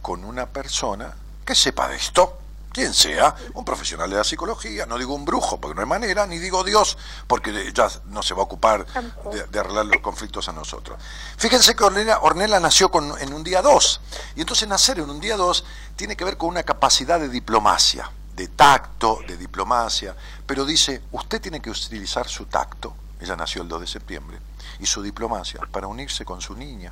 con 0.02 0.24
una 0.24 0.46
persona 0.48 1.14
que 1.46 1.56
sepa 1.56 1.88
de 1.88 1.96
esto, 1.98 2.40
quien 2.72 2.94
sea, 2.94 3.34
un 3.54 3.64
profesional 3.64 4.10
de 4.10 4.18
la 4.18 4.24
psicología, 4.26 4.86
no 4.86 4.98
digo 4.98 5.14
un 5.16 5.24
brujo, 5.24 5.60
porque 5.62 5.76
no 5.76 5.82
hay 5.82 5.88
manera, 5.88 6.26
ni 6.28 6.40
digo 6.40 6.64
Dios, 6.64 6.98
porque 7.26 7.72
ya 7.74 7.88
no 8.08 8.22
se 8.22 8.34
va 8.34 8.42
a 8.42 8.44
ocupar 8.44 8.86
de, 9.32 9.44
de 9.48 9.60
arreglar 9.60 9.86
los 9.86 10.02
conflictos 10.02 10.50
a 10.50 10.52
nosotros. 10.52 11.00
Fíjense 11.38 11.74
que 11.76 11.84
Ornella, 11.86 12.20
Ornella 12.20 12.60
nació 12.60 12.92
con- 12.92 13.18
en 13.22 13.34
un 13.34 13.44
día 13.46 13.62
2, 13.62 14.02
y 14.36 14.42
entonces 14.42 14.68
nacer 14.68 15.00
en 15.00 15.10
un 15.10 15.22
día 15.22 15.38
2 15.38 15.64
tiene 15.96 16.18
que 16.18 16.26
ver 16.26 16.36
con 16.38 16.50
una 16.50 16.64
capacidad 16.64 17.18
de 17.20 17.30
diplomacia, 17.30 18.12
de 18.36 18.50
tacto, 18.50 19.20
de 19.26 19.38
diplomacia, 19.38 20.16
pero 20.46 20.66
dice, 20.66 21.04
usted 21.12 21.42
tiene 21.42 21.62
que 21.62 21.70
utilizar 21.70 22.28
su 22.28 22.46
tacto, 22.46 22.94
ella 23.20 23.36
nació 23.36 23.62
el 23.62 23.70
2 23.70 23.82
de 23.82 23.88
septiembre, 23.88 24.40
y 24.80 24.86
su 24.86 25.02
diplomacia 25.02 25.62
para 25.72 25.88
unirse 25.88 26.26
con 26.26 26.42
su 26.42 26.56
niña. 26.56 26.92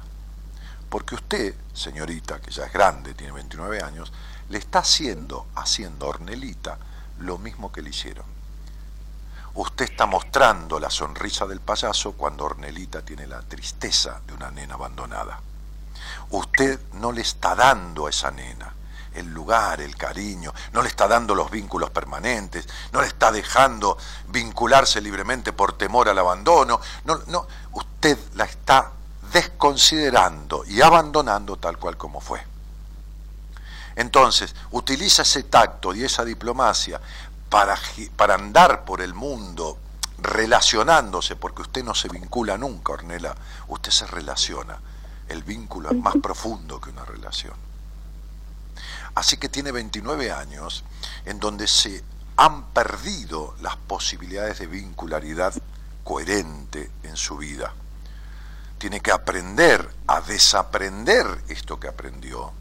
Porque 0.89 1.15
usted, 1.15 1.55
señorita, 1.73 2.39
que 2.39 2.51
ya 2.51 2.65
es 2.65 2.73
grande, 2.73 3.13
tiene 3.13 3.33
29 3.33 3.81
años, 3.81 4.13
le 4.49 4.57
está 4.57 4.79
haciendo, 4.79 5.47
haciendo 5.55 6.07
Ornelita 6.07 6.77
lo 7.19 7.37
mismo 7.37 7.71
que 7.71 7.81
le 7.81 7.89
hicieron. 7.89 8.25
Usted 9.55 9.85
está 9.85 10.05
mostrando 10.05 10.79
la 10.79 10.89
sonrisa 10.89 11.45
del 11.45 11.59
payaso 11.59 12.13
cuando 12.13 12.45
Ornelita 12.45 13.01
tiene 13.03 13.27
la 13.27 13.41
tristeza 13.41 14.21
de 14.25 14.33
una 14.33 14.49
nena 14.49 14.75
abandonada. 14.75 15.41
Usted 16.29 16.79
no 16.93 17.11
le 17.11 17.21
está 17.21 17.53
dando 17.53 18.07
a 18.07 18.09
esa 18.09 18.31
nena 18.31 18.73
el 19.15 19.33
lugar, 19.33 19.81
el 19.81 19.95
cariño, 19.95 20.53
no 20.71 20.81
le 20.81 20.89
está 20.89 21.07
dando 21.07 21.35
los 21.35 21.49
vínculos 21.51 21.89
permanentes, 21.89 22.67
no 22.91 23.01
le 23.01 23.07
está 23.07 23.31
dejando 23.31 23.97
vincularse 24.29 25.01
libremente 25.01 25.53
por 25.53 25.73
temor 25.73 26.09
al 26.09 26.19
abandono, 26.19 26.79
no, 27.05 27.19
no, 27.27 27.47
usted 27.73 28.17
la 28.35 28.45
está 28.45 28.91
desconsiderando 29.31 30.63
y 30.65 30.81
abandonando 30.81 31.57
tal 31.57 31.77
cual 31.77 31.97
como 31.97 32.21
fue. 32.21 32.43
Entonces, 33.95 34.55
utiliza 34.71 35.21
ese 35.21 35.43
tacto 35.43 35.93
y 35.93 36.03
esa 36.03 36.25
diplomacia 36.25 36.99
para, 37.49 37.77
para 38.15 38.35
andar 38.35 38.85
por 38.85 39.01
el 39.01 39.13
mundo 39.13 39.77
relacionándose, 40.17 41.35
porque 41.35 41.63
usted 41.63 41.83
no 41.83 41.93
se 41.93 42.07
vincula 42.07 42.57
nunca, 42.57 42.93
Ornella, 42.93 43.35
usted 43.67 43.91
se 43.91 44.07
relaciona. 44.07 44.79
El 45.27 45.43
vínculo 45.43 45.91
es 45.91 45.97
más 45.97 46.15
profundo 46.21 46.79
que 46.79 46.89
una 46.89 47.05
relación. 47.05 47.53
Así 49.15 49.37
que 49.37 49.49
tiene 49.49 49.71
29 49.71 50.31
años 50.31 50.83
en 51.25 51.39
donde 51.39 51.67
se 51.67 52.03
han 52.35 52.65
perdido 52.67 53.55
las 53.61 53.75
posibilidades 53.75 54.59
de 54.59 54.67
vincularidad 54.67 55.53
coherente 56.03 56.89
en 57.03 57.15
su 57.15 57.37
vida. 57.37 57.73
Tiene 58.77 58.99
que 58.99 59.11
aprender 59.11 59.87
a 60.07 60.21
desaprender 60.21 61.25
esto 61.47 61.79
que 61.79 61.87
aprendió, 61.87 62.51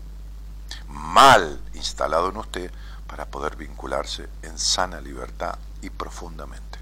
mal 0.88 1.60
instalado 1.74 2.28
en 2.28 2.36
usted, 2.36 2.70
para 3.06 3.26
poder 3.26 3.56
vincularse 3.56 4.28
en 4.42 4.58
sana 4.58 5.00
libertad 5.00 5.58
y 5.82 5.90
profundamente. 5.90 6.78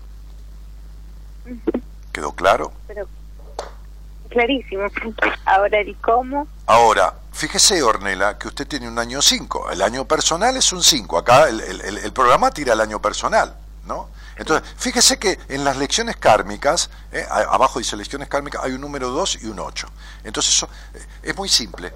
¿Quedó 2.12 2.32
claro? 2.32 2.72
Pero 2.86 3.08
clarísimo. 4.28 4.82
Ahora 5.44 5.80
el 5.80 5.96
cómo. 5.96 6.46
Ahora, 6.66 7.14
fíjese, 7.32 7.82
Ornela, 7.82 8.38
que 8.38 8.48
usted 8.48 8.66
tiene 8.66 8.88
un 8.88 8.98
año 8.98 9.22
5. 9.22 9.70
El 9.70 9.82
año 9.82 10.04
personal 10.06 10.56
es 10.56 10.72
un 10.72 10.82
5. 10.82 11.18
Acá 11.18 11.48
el, 11.48 11.60
el- 11.60 11.98
el- 11.98 12.12
programa 12.12 12.50
tira 12.50 12.72
el 12.74 12.80
año 12.80 13.00
personal, 13.00 13.56
¿no? 13.86 14.08
Entonces, 14.36 14.68
fíjese 14.76 15.18
que 15.18 15.38
en 15.48 15.64
las 15.64 15.76
lecciones 15.76 16.16
kármicas, 16.16 16.88
eh, 17.12 17.26
abajo 17.30 17.78
dice 17.78 17.94
lecciones 17.96 18.28
kármicas, 18.28 18.62
hay 18.64 18.72
un 18.72 18.80
número 18.80 19.10
2 19.10 19.38
y 19.42 19.46
un 19.46 19.58
8. 19.60 19.86
Entonces, 20.24 20.54
eso 20.54 20.68
eh, 20.94 21.06
es 21.22 21.36
muy 21.36 21.48
simple. 21.48 21.92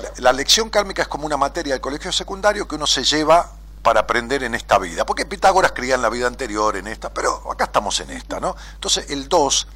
La, 0.00 0.10
la 0.18 0.32
lección 0.32 0.70
kármica 0.70 1.02
es 1.02 1.08
como 1.08 1.26
una 1.26 1.36
materia 1.36 1.74
del 1.74 1.80
colegio 1.82 2.12
secundario 2.12 2.66
que 2.66 2.76
uno 2.76 2.86
se 2.86 3.04
lleva 3.04 3.52
para 3.82 4.00
aprender 4.00 4.42
en 4.42 4.54
esta 4.54 4.78
vida. 4.78 5.04
Porque 5.04 5.26
Pitágoras 5.26 5.72
creía 5.72 5.94
en 5.96 6.02
la 6.02 6.08
vida 6.08 6.26
anterior, 6.26 6.76
en 6.76 6.86
esta, 6.86 7.12
pero 7.12 7.50
acá 7.52 7.64
estamos 7.64 8.00
en 8.00 8.10
esta, 8.10 8.40
¿no? 8.40 8.56
Entonces, 8.74 9.10
el 9.10 9.28
2, 9.28 9.66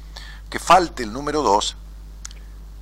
que 0.49 0.57
falte 0.59 1.03
el 1.03 1.13
número 1.13 1.43
2, 1.43 1.77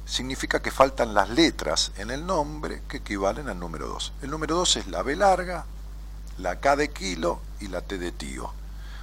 significa 0.09 0.61
que 0.61 0.71
faltan 0.71 1.13
las 1.13 1.29
letras 1.29 1.91
en 1.97 2.09
el 2.09 2.25
nombre 2.25 2.81
que 2.87 2.97
equivalen 2.97 3.47
al 3.47 3.59
número 3.59 3.87
2. 3.87 4.13
El 4.23 4.31
número 4.31 4.55
2 4.55 4.77
es 4.77 4.87
la 4.87 5.03
B 5.03 5.15
larga, 5.15 5.65
la 6.39 6.59
K 6.59 6.75
de 6.75 6.89
kilo 6.89 7.41
y 7.59 7.67
la 7.67 7.81
T 7.81 7.99
de 7.99 8.11
tío. 8.11 8.51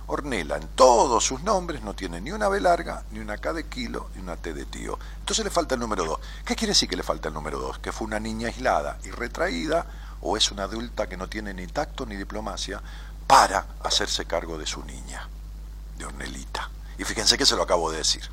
Ornella 0.08 0.56
en 0.56 0.66
todos 0.68 1.24
sus 1.24 1.42
nombres 1.42 1.82
no 1.82 1.94
tiene 1.94 2.20
ni 2.20 2.32
una 2.32 2.48
B 2.48 2.60
larga, 2.60 3.04
ni 3.12 3.20
una 3.20 3.38
K 3.38 3.52
de 3.52 3.66
kilo, 3.66 4.10
ni 4.14 4.22
una 4.22 4.36
T 4.36 4.52
de 4.52 4.64
tío. 4.64 4.98
Entonces 5.20 5.44
le 5.44 5.50
falta 5.50 5.74
el 5.74 5.80
número 5.80 6.04
2. 6.04 6.18
¿Qué 6.44 6.56
quiere 6.56 6.72
decir 6.72 6.88
que 6.88 6.96
le 6.96 7.04
falta 7.04 7.28
el 7.28 7.34
número 7.34 7.60
2? 7.60 7.78
¿Que 7.78 7.92
fue 7.92 8.06
una 8.06 8.18
niña 8.18 8.48
aislada 8.48 8.98
y 9.04 9.10
retraída 9.10 9.86
o 10.20 10.36
es 10.36 10.50
una 10.50 10.64
adulta 10.64 11.08
que 11.08 11.16
no 11.16 11.28
tiene 11.28 11.54
ni 11.54 11.68
tacto 11.68 12.04
ni 12.04 12.16
diplomacia 12.16 12.82
para 13.28 13.66
hacerse 13.82 14.24
cargo 14.24 14.58
de 14.58 14.66
su 14.66 14.84
niña, 14.84 15.28
de 15.98 16.04
Ornelita? 16.04 16.68
Y 16.98 17.04
fíjense 17.04 17.38
que 17.38 17.46
se 17.46 17.54
lo 17.54 17.62
acabo 17.62 17.92
de 17.92 17.98
decir. 17.98 18.28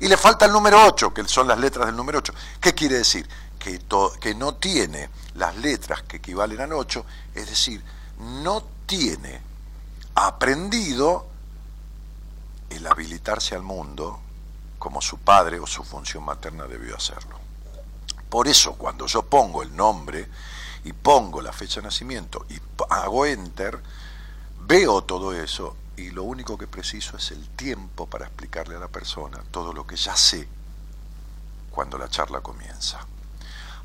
Y 0.00 0.08
le 0.08 0.16
falta 0.16 0.46
el 0.46 0.52
número 0.52 0.84
8, 0.86 1.12
que 1.12 1.24
son 1.24 1.48
las 1.48 1.58
letras 1.58 1.86
del 1.86 1.96
número 1.96 2.18
8. 2.18 2.34
¿Qué 2.60 2.74
quiere 2.74 2.98
decir? 2.98 3.28
Que, 3.58 3.80
que 4.20 4.34
no 4.34 4.54
tiene 4.56 5.08
las 5.34 5.56
letras 5.56 6.02
que 6.02 6.18
equivalen 6.18 6.60
al 6.60 6.72
8, 6.72 7.04
es 7.34 7.48
decir, 7.48 7.82
no 8.18 8.62
tiene 8.86 9.40
aprendido 10.14 11.26
el 12.70 12.86
habilitarse 12.86 13.54
al 13.54 13.62
mundo 13.62 14.20
como 14.78 15.00
su 15.00 15.18
padre 15.18 15.58
o 15.58 15.66
su 15.66 15.82
función 15.82 16.24
materna 16.24 16.66
debió 16.66 16.96
hacerlo. 16.96 17.38
Por 18.28 18.48
eso 18.48 18.74
cuando 18.74 19.06
yo 19.06 19.22
pongo 19.22 19.62
el 19.62 19.74
nombre 19.74 20.28
y 20.84 20.92
pongo 20.92 21.40
la 21.40 21.52
fecha 21.52 21.80
de 21.80 21.86
nacimiento 21.86 22.44
y 22.50 22.58
hago 22.90 23.24
enter, 23.26 23.80
veo 24.60 25.02
todo 25.02 25.32
eso 25.32 25.76
y 25.96 26.10
lo 26.10 26.24
único 26.24 26.58
que 26.58 26.66
preciso 26.66 27.16
es 27.16 27.30
el 27.30 27.48
tiempo 27.50 28.06
para 28.06 28.26
explicarle 28.26 28.76
a 28.76 28.80
la 28.80 28.88
persona 28.88 29.42
todo 29.50 29.72
lo 29.72 29.86
que 29.86 29.96
ya 29.96 30.16
sé 30.16 30.48
cuando 31.70 31.98
la 31.98 32.08
charla 32.08 32.40
comienza. 32.40 33.00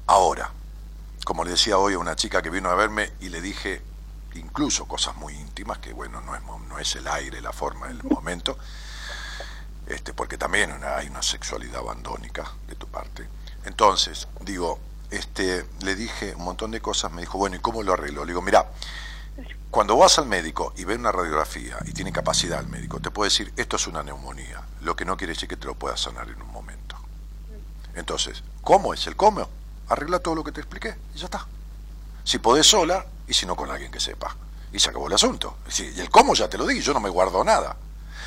Ahora, 0.07 0.51
como 1.25 1.43
le 1.43 1.51
decía 1.51 1.77
hoy 1.77 1.93
a 1.93 1.99
una 1.99 2.15
chica 2.15 2.41
que 2.41 2.49
vino 2.49 2.69
a 2.69 2.75
verme 2.75 3.11
y 3.19 3.29
le 3.29 3.41
dije 3.41 3.81
incluso 4.35 4.87
cosas 4.87 5.15
muy 5.17 5.33
íntimas, 5.35 5.79
que 5.79 5.93
bueno, 5.93 6.21
no 6.21 6.35
es, 6.35 6.41
no 6.43 6.79
es 6.79 6.95
el 6.95 7.07
aire, 7.07 7.41
la 7.41 7.51
forma, 7.53 7.87
el 7.87 8.03
momento, 8.09 8.57
este, 9.87 10.13
porque 10.13 10.37
también 10.37 10.71
una- 10.71 10.97
hay 10.97 11.07
una 11.07 11.21
sexualidad 11.23 11.77
abandónica 11.79 12.51
de 12.67 12.75
tu 12.75 12.87
parte. 12.87 13.27
Entonces, 13.65 14.27
digo, 14.41 14.79
este, 15.09 15.65
le 15.81 15.95
dije 15.95 16.35
un 16.35 16.43
montón 16.43 16.71
de 16.71 16.81
cosas, 16.81 17.11
me 17.11 17.21
dijo, 17.21 17.37
bueno, 17.37 17.55
¿y 17.55 17.59
cómo 17.59 17.81
lo 17.83 17.93
arreglo? 17.93 18.23
Le 18.23 18.31
digo, 18.31 18.41
mira, 18.41 18.67
cuando 19.71 19.95
vas 19.95 20.17
al 20.17 20.25
médico 20.25 20.73
y 20.77 20.83
ve 20.83 20.95
una 20.95 21.11
radiografía 21.11 21.77
y 21.85 21.93
tiene 21.93 22.11
capacidad 22.11 22.59
el 22.59 22.67
médico, 22.67 22.99
te 22.99 23.11
puede 23.11 23.29
decir, 23.29 23.53
esto 23.55 23.75
es 23.75 23.87
una 23.87 24.01
neumonía, 24.01 24.61
lo 24.81 24.95
que 24.95 25.05
no 25.05 25.15
quiere 25.15 25.33
decir 25.33 25.47
que 25.47 25.57
te 25.57 25.67
lo 25.67 25.75
pueda 25.75 25.95
sanar 25.95 26.27
en 26.27 26.41
un 26.41 26.51
momento. 26.51 26.95
Entonces, 27.95 28.43
¿cómo 28.61 28.93
es 28.93 29.05
el 29.07 29.15
cómo? 29.15 29.47
Arregla 29.89 30.19
todo 30.19 30.35
lo 30.35 30.43
que 30.43 30.51
te 30.51 30.61
expliqué 30.61 30.95
y 31.13 31.19
ya 31.19 31.25
está. 31.25 31.45
Si 32.23 32.39
podés 32.39 32.67
sola 32.67 33.05
y 33.27 33.33
si 33.33 33.45
no 33.45 33.55
con 33.55 33.69
alguien 33.69 33.91
que 33.91 33.99
sepa. 33.99 34.35
Y 34.71 34.79
se 34.79 34.89
acabó 34.89 35.07
el 35.07 35.13
asunto. 35.13 35.57
Y 35.77 35.99
el 35.99 36.09
cómo 36.09 36.35
ya 36.35 36.47
te 36.47 36.57
lo 36.57 36.65
di, 36.65 36.79
yo 36.81 36.93
no 36.93 36.99
me 36.99 37.09
guardo 37.09 37.43
nada. 37.43 37.75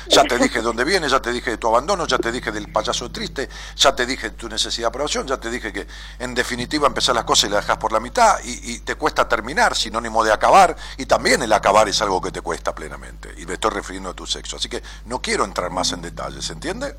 Ya 0.07 0.23
te 0.23 0.37
dije 0.37 0.59
de 0.59 0.61
dónde 0.61 0.83
viene, 0.83 1.07
ya 1.09 1.21
te 1.21 1.31
dije 1.31 1.51
de 1.51 1.57
tu 1.57 1.67
abandono, 1.67 2.05
ya 2.05 2.17
te 2.17 2.31
dije 2.31 2.51
del 2.51 2.71
payaso 2.71 3.11
triste, 3.11 3.49
ya 3.75 3.95
te 3.95 4.05
dije 4.05 4.31
de 4.31 4.35
tu 4.35 4.49
necesidad 4.49 4.85
de 4.85 4.89
aprobación, 4.89 5.27
ya 5.27 5.37
te 5.37 5.49
dije 5.49 5.71
que 5.71 5.87
en 6.19 6.33
definitiva 6.33 6.87
empezar 6.87 7.15
las 7.15 7.23
cosas 7.23 7.49
y 7.49 7.53
las 7.53 7.63
dejas 7.63 7.77
por 7.77 7.91
la 7.91 7.99
mitad 7.99 8.37
y, 8.43 8.73
y 8.73 8.79
te 8.79 8.95
cuesta 8.95 9.27
terminar, 9.27 9.75
sinónimo 9.75 10.23
de 10.23 10.33
acabar, 10.33 10.75
y 10.97 11.05
también 11.05 11.41
el 11.41 11.53
acabar 11.53 11.87
es 11.87 12.01
algo 12.01 12.21
que 12.21 12.31
te 12.31 12.41
cuesta 12.41 12.73
plenamente. 12.75 13.33
Y 13.37 13.45
me 13.45 13.53
estoy 13.53 13.71
refiriendo 13.71 14.09
a 14.09 14.13
tu 14.13 14.25
sexo. 14.25 14.57
Así 14.57 14.69
que 14.69 14.83
no 15.05 15.21
quiero 15.21 15.45
entrar 15.45 15.69
más 15.69 15.91
en 15.91 16.01
detalles, 16.01 16.45
¿se 16.45 16.53
entiende? 16.53 16.95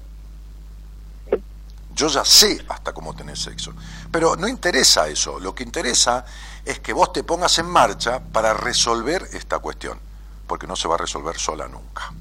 Yo 1.94 2.08
ya 2.08 2.24
sé 2.24 2.64
hasta 2.68 2.92
cómo 2.92 3.14
tenés 3.14 3.40
sexo. 3.40 3.72
Pero 4.10 4.34
no 4.36 4.48
interesa 4.48 5.06
eso. 5.06 5.38
Lo 5.38 5.54
que 5.54 5.62
interesa 5.62 6.24
es 6.64 6.80
que 6.80 6.92
vos 6.92 7.12
te 7.12 7.22
pongas 7.22 7.58
en 7.58 7.66
marcha 7.66 8.20
para 8.20 8.52
resolver 8.52 9.28
esta 9.32 9.60
cuestión. 9.60 10.00
Porque 10.46 10.66
no 10.66 10.74
se 10.74 10.88
va 10.88 10.96
a 10.96 10.98
resolver 10.98 11.38
sola 11.38 11.68
nunca. 11.68 12.12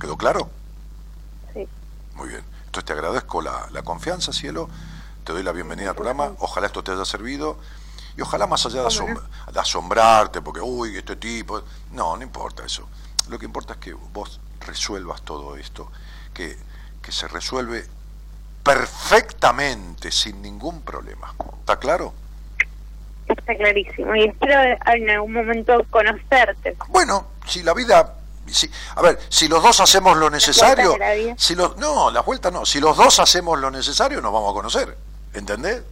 ¿Quedó 0.00 0.16
claro? 0.16 0.50
Sí. 1.52 1.66
Muy 2.14 2.28
bien. 2.28 2.44
Entonces 2.66 2.84
te 2.84 2.92
agradezco 2.92 3.42
la, 3.42 3.66
la 3.72 3.82
confianza, 3.82 4.32
cielo. 4.32 4.68
Te 5.24 5.32
doy 5.32 5.42
la 5.42 5.52
bienvenida 5.52 5.90
al 5.90 5.94
programa. 5.96 6.32
Ojalá 6.38 6.66
esto 6.66 6.82
te 6.84 6.92
haya 6.92 7.04
servido. 7.04 7.58
Y 8.16 8.22
ojalá 8.22 8.46
más 8.46 8.66
allá 8.66 8.82
de, 8.82 9.20
de 9.52 9.60
asombrarte, 9.60 10.40
porque, 10.40 10.60
uy, 10.60 10.96
este 10.96 11.16
tipo... 11.16 11.62
No, 11.92 12.16
no 12.16 12.22
importa 12.22 12.64
eso. 12.64 12.88
Lo 13.28 13.38
que 13.38 13.44
importa 13.44 13.74
es 13.74 13.78
que 13.78 13.92
vos 13.92 14.40
resuelvas 14.66 15.22
todo 15.22 15.56
esto, 15.56 15.90
que, 16.34 16.58
que 17.00 17.12
se 17.12 17.28
resuelve 17.28 17.86
perfectamente, 18.62 20.10
sin 20.10 20.42
ningún 20.42 20.82
problema. 20.82 21.32
¿Está 21.60 21.78
claro? 21.78 22.12
Está 23.28 23.54
clarísimo. 23.56 24.14
Y 24.16 24.24
espero 24.24 24.78
en 24.86 25.10
algún 25.10 25.32
momento 25.32 25.84
conocerte. 25.90 26.76
Bueno, 26.88 27.28
si 27.46 27.62
la 27.62 27.72
vida... 27.72 28.14
Si, 28.52 28.70
a 28.94 29.02
ver, 29.02 29.18
si 29.28 29.48
los 29.48 29.62
dos 29.62 29.80
hacemos 29.80 30.16
lo 30.16 30.30
necesario... 30.30 30.96
la. 30.96 31.34
Si 31.36 31.54
los, 31.54 31.76
no, 31.76 32.10
las 32.10 32.24
vueltas 32.24 32.52
no. 32.52 32.64
Si 32.64 32.80
los 32.80 32.96
dos 32.96 33.18
hacemos 33.18 33.58
lo 33.58 33.70
necesario, 33.70 34.20
nos 34.20 34.32
vamos 34.32 34.50
a 34.50 34.54
conocer. 34.54 34.96
¿Entendés? 35.34 35.82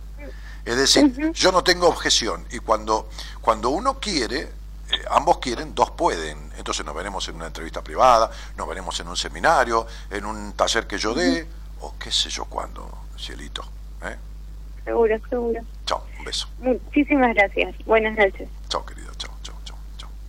Es 0.64 0.76
decir, 0.76 1.32
yo 1.32 1.52
no 1.52 1.62
tengo 1.62 1.86
objeción. 1.86 2.44
Y 2.50 2.58
cuando, 2.58 3.08
cuando 3.40 3.70
uno 3.70 4.00
quiere, 4.00 4.40
eh, 4.40 5.04
ambos 5.10 5.38
quieren, 5.38 5.74
dos 5.74 5.92
pueden. 5.92 6.52
Entonces 6.56 6.84
nos 6.84 6.94
veremos 6.94 7.26
en 7.28 7.36
una 7.36 7.46
entrevista 7.46 7.82
privada, 7.82 8.30
nos 8.56 8.68
veremos 8.68 8.98
en 8.98 9.08
un 9.08 9.16
seminario, 9.16 9.86
en 10.10 10.24
un 10.24 10.54
taller 10.54 10.86
que 10.86 10.98
yo 10.98 11.14
dé, 11.14 11.46
o 11.80 11.94
qué 11.98 12.10
sé 12.10 12.30
yo 12.30 12.46
cuándo, 12.46 12.90
cielito. 13.16 13.62
¿eh? 14.02 14.16
Seguro, 14.84 15.16
seguro. 15.28 15.60
Chao, 15.84 16.04
un 16.18 16.24
beso. 16.24 16.48
Muchísimas 16.58 17.34
gracias. 17.34 17.76
Buenas 17.84 18.16
noches. 18.16 18.48
Chao, 18.68 18.84
querido. 18.84 19.12
Chao, 19.14 19.30
chao, 19.42 19.54
chao, 19.64 19.76
chao. 19.98 20.08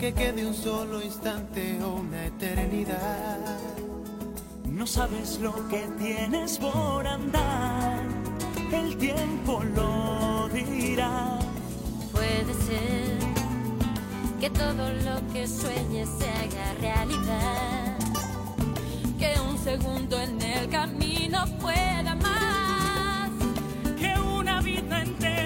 Que 0.00 0.14
quede 0.14 0.46
un 0.46 0.54
solo 0.54 1.02
instante 1.02 1.78
o 1.82 1.96
una 1.96 2.24
eternidad. 2.24 3.38
No 4.64 4.86
sabes 4.86 5.38
lo 5.40 5.52
que 5.68 5.86
tienes 5.98 6.56
por 6.56 7.06
andar, 7.06 8.00
el 8.72 8.96
tiempo 8.96 9.62
lo 9.62 10.48
dirá. 10.48 11.38
Puede 12.12 12.54
ser 12.66 13.18
que 14.40 14.48
todo 14.48 14.90
lo 14.90 15.32
que 15.34 15.46
sueñes 15.46 16.08
se 16.18 16.30
haga 16.30 16.74
realidad. 16.80 17.98
Que 19.18 19.34
un 19.38 19.58
segundo 19.58 20.18
en 20.18 20.40
el 20.40 20.70
camino 20.70 21.44
pueda 21.60 22.14
más. 22.14 23.30
Que 23.98 24.18
una 24.18 24.62
vida 24.62 25.02
entera 25.02 25.39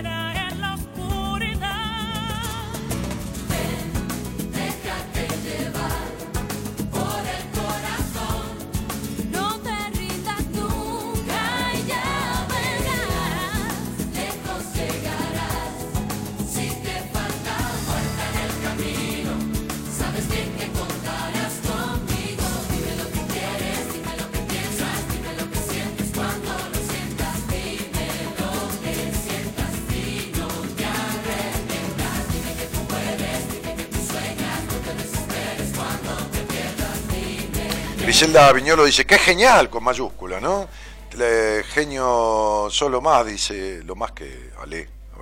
Griselda 38.05 38.53
Viñolo 38.53 38.85
dice, 38.85 39.07
qué 39.07 39.19
genial, 39.19 39.71
con 39.71 39.83
mayúscula, 39.83 40.39
¿no? 40.39 40.69
Genio 41.69 42.69
solo 42.71 43.01
más, 43.01 43.25
dice, 43.25 43.83
lo 43.83 43.97
más 43.97 44.13
que 44.13 44.51
Ale, 44.61 44.91
a 45.15 45.19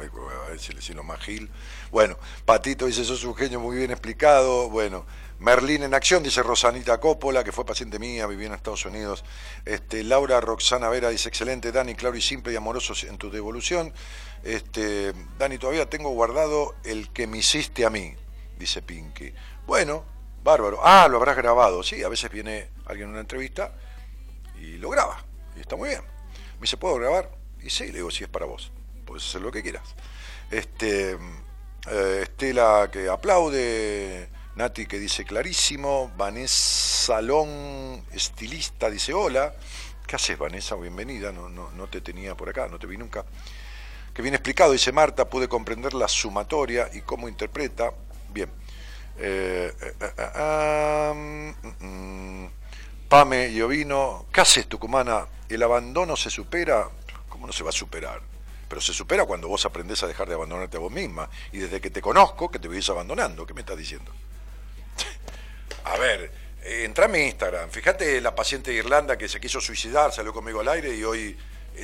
ver, 0.48 0.58
si 0.58 0.72
le 0.72 0.94
lo 0.96 1.04
más 1.04 1.20
Gil. 1.20 1.48
Bueno, 1.92 2.18
Patito 2.44 2.86
dice, 2.86 3.04
sos 3.04 3.22
un 3.22 3.36
genio 3.36 3.60
muy 3.60 3.76
bien 3.76 3.92
explicado. 3.92 4.68
Bueno, 4.68 5.06
Merlín 5.38 5.84
en 5.84 5.94
acción, 5.94 6.24
dice 6.24 6.42
Rosanita 6.42 6.98
Coppola, 6.98 7.44
que 7.44 7.52
fue 7.52 7.64
paciente 7.64 8.00
mía, 8.00 8.26
vivía 8.26 8.48
en 8.48 8.54
Estados 8.54 8.84
Unidos. 8.84 9.24
Este, 9.64 10.02
Laura 10.02 10.40
Roxana 10.40 10.88
Vera 10.88 11.10
dice, 11.10 11.28
excelente, 11.28 11.70
Dani, 11.70 11.94
claro 11.94 12.16
y 12.16 12.20
simple 12.20 12.52
y 12.52 12.56
amoroso 12.56 12.94
en 13.06 13.16
tu 13.16 13.30
devolución. 13.30 13.94
Este, 14.42 15.12
Dani, 15.38 15.56
todavía 15.56 15.88
tengo 15.88 16.10
guardado 16.10 16.74
el 16.82 17.12
que 17.12 17.28
me 17.28 17.38
hiciste 17.38 17.86
a 17.86 17.90
mí, 17.90 18.16
dice 18.58 18.82
Pinky. 18.82 19.32
Bueno, 19.68 20.04
bárbaro. 20.42 20.80
Ah, 20.82 21.08
lo 21.08 21.16
habrás 21.18 21.36
grabado. 21.36 21.82
Sí, 21.82 22.02
a 22.02 22.08
veces 22.08 22.30
viene 22.30 22.68
alguien 22.86 23.08
en 23.08 23.12
una 23.12 23.20
entrevista 23.20 23.72
y 24.60 24.78
lo 24.78 24.90
graba. 24.90 25.24
Y 25.56 25.60
está 25.60 25.76
muy 25.76 25.88
bien. 25.88 26.02
Me 26.54 26.62
dice, 26.62 26.76
¿puedo 26.76 26.96
grabar? 26.96 27.30
Y 27.62 27.70
sí, 27.70 27.86
le 27.86 27.94
digo, 27.94 28.10
si 28.10 28.24
es 28.24 28.30
para 28.30 28.46
vos. 28.46 28.72
Puedes 29.04 29.24
hacer 29.24 29.42
lo 29.42 29.50
que 29.52 29.62
quieras. 29.62 29.94
Este, 30.50 31.18
eh, 31.90 32.20
Estela 32.22 32.88
que 32.92 33.08
aplaude. 33.08 34.28
Nati 34.54 34.86
que 34.86 34.98
dice 34.98 35.24
clarísimo. 35.24 36.12
Vanessa 36.16 37.20
Long, 37.22 38.02
estilista, 38.12 38.90
dice 38.90 39.14
hola. 39.14 39.54
¿Qué 40.06 40.16
haces, 40.16 40.38
Vanessa? 40.38 40.74
Bienvenida. 40.76 41.32
No, 41.32 41.48
no, 41.48 41.70
no 41.70 41.86
te 41.88 42.00
tenía 42.00 42.36
por 42.36 42.48
acá, 42.48 42.68
no 42.68 42.78
te 42.78 42.86
vi 42.86 42.98
nunca. 42.98 43.24
Que 44.12 44.20
bien 44.20 44.34
explicado, 44.34 44.72
dice 44.72 44.92
Marta, 44.92 45.24
pude 45.24 45.48
comprender 45.48 45.94
la 45.94 46.06
sumatoria 46.06 46.90
y 46.92 47.00
cómo 47.00 47.28
interpreta. 47.28 47.92
Bien. 48.28 48.50
Eh, 49.24 49.72
eh, 49.80 51.14
mm. 51.78 52.46
Pame 53.08 53.50
y 53.50 53.62
Ovino, 53.62 54.26
¿qué 54.32 54.40
haces, 54.40 54.66
Tucumana? 54.66 55.28
¿El 55.48 55.62
abandono 55.62 56.16
se 56.16 56.28
supera? 56.28 56.88
¿Cómo 57.28 57.46
no 57.46 57.52
se 57.52 57.62
va 57.62 57.68
a 57.68 57.72
superar? 57.72 58.20
Pero 58.68 58.80
se 58.80 58.92
supera 58.92 59.24
cuando 59.24 59.46
vos 59.46 59.64
aprendés 59.64 60.02
a 60.02 60.08
dejar 60.08 60.28
de 60.28 60.34
abandonarte 60.34 60.76
a 60.76 60.80
vos 60.80 60.90
misma. 60.90 61.30
Y 61.52 61.58
desde 61.58 61.80
que 61.80 61.90
te 61.90 62.02
conozco, 62.02 62.50
que 62.50 62.58
te 62.58 62.66
vivís 62.66 62.90
abandonando. 62.90 63.46
¿Qué 63.46 63.54
me 63.54 63.60
estás 63.60 63.78
diciendo? 63.78 64.10
A 65.84 65.96
ver, 65.98 66.32
eh, 66.62 66.82
entra 66.84 67.04
a 67.04 67.08
mi 67.08 67.20
Instagram. 67.20 67.70
Fíjate 67.70 68.20
la 68.20 68.34
paciente 68.34 68.72
de 68.72 68.78
Irlanda 68.78 69.16
que 69.16 69.28
se 69.28 69.40
quiso 69.40 69.60
suicidar, 69.60 70.12
salió 70.12 70.32
conmigo 70.32 70.60
al 70.60 70.68
aire 70.68 70.96
y 70.96 71.04
hoy 71.04 71.36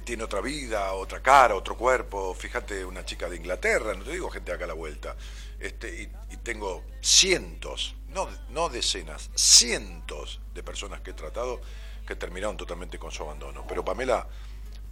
tiene 0.05 0.25
otra 0.25 0.41
vida, 0.41 0.93
otra 0.93 1.21
cara, 1.21 1.55
otro 1.55 1.77
cuerpo. 1.77 2.35
Fíjate 2.35 2.85
una 2.85 3.05
chica 3.05 3.29
de 3.29 3.37
Inglaterra, 3.37 3.95
no 3.95 4.03
te 4.05 4.11
digo 4.11 4.29
gente 4.29 4.51
acá 4.51 4.65
a 4.65 4.69
la 4.69 4.75
vuelta. 4.75 5.15
Este, 5.61 6.03
y, 6.03 6.35
y 6.35 6.37
tengo 6.39 6.85
cientos, 7.01 7.95
no, 8.09 8.29
no 8.51 8.69
decenas, 8.69 9.31
cientos 9.35 10.41
de 10.55 10.63
personas 10.63 11.01
que 11.01 11.11
he 11.11 11.15
tratado 11.15 11.61
que 12.07 12.17
terminaron 12.17 12.57
totalmente 12.57 12.99
con 12.99 13.11
su 13.11 13.23
abandono. 13.23 13.65
Pero 13.67 13.85
Pamela, 13.85 14.27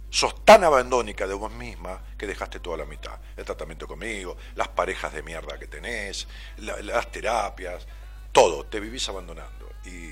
sos 0.09 0.45
tan 0.45 0.63
abandónica 0.63 1.25
de 1.27 1.33
vos 1.33 1.51
misma 1.51 2.01
que 2.17 2.27
dejaste 2.27 2.59
toda 2.59 2.77
la 2.77 2.85
mitad. 2.85 3.19
El 3.35 3.45
tratamiento 3.45 3.87
conmigo, 3.87 4.37
las 4.55 4.67
parejas 4.69 5.13
de 5.13 5.23
mierda 5.23 5.57
que 5.57 5.67
tenés, 5.67 6.27
la- 6.57 6.77
las 6.81 7.11
terapias, 7.11 7.87
todo, 8.31 8.65
te 8.65 8.79
vivís 8.79 9.07
abandonando. 9.09 9.69
Y 9.85 10.11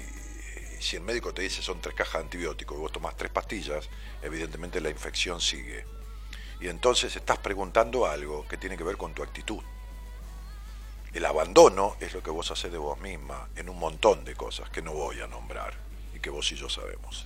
si 0.81 0.95
el 0.95 1.01
médico 1.03 1.33
te 1.33 1.41
dice 1.41 1.61
son 1.61 1.79
tres 1.81 1.95
cajas 1.95 2.13
de 2.13 2.19
antibióticos 2.21 2.77
y 2.77 2.79
vos 2.79 2.91
tomás 2.91 3.15
tres 3.15 3.31
pastillas, 3.31 3.89
evidentemente 4.21 4.81
la 4.81 4.89
infección 4.89 5.39
sigue. 5.41 5.85
Y 6.59 6.67
entonces 6.69 7.15
estás 7.15 7.37
preguntando 7.39 8.05
algo 8.05 8.47
que 8.47 8.57
tiene 8.57 8.77
que 8.77 8.83
ver 8.83 8.97
con 8.97 9.13
tu 9.13 9.21
actitud. 9.21 9.61
El 11.15 11.23
abandono 11.23 11.95
es 12.01 12.13
lo 12.13 12.21
que 12.21 12.29
vos 12.29 12.51
haces 12.51 12.73
de 12.73 12.77
vos 12.77 12.99
misma 12.99 13.47
en 13.55 13.69
un 13.69 13.79
montón 13.79 14.25
de 14.25 14.35
cosas 14.35 14.69
que 14.69 14.81
no 14.81 14.91
voy 14.91 15.21
a 15.21 15.27
nombrar 15.27 15.73
y 16.13 16.19
que 16.19 16.29
vos 16.29 16.51
y 16.51 16.55
yo 16.57 16.67
sabemos. 16.67 17.25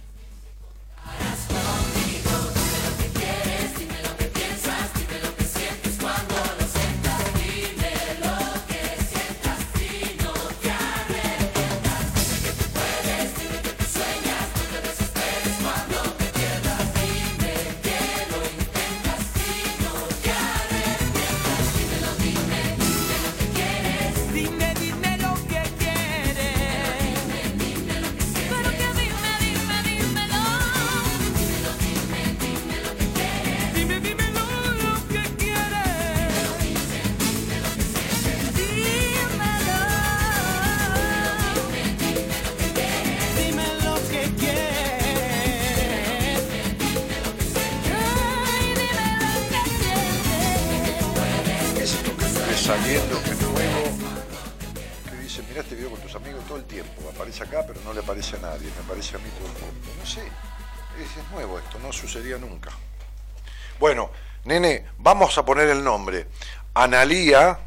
Vamos 65.10 65.36
a 65.40 65.44
poner 65.44 65.70
el 65.70 65.84
nombre. 65.84 66.28
Analía, 66.76 67.60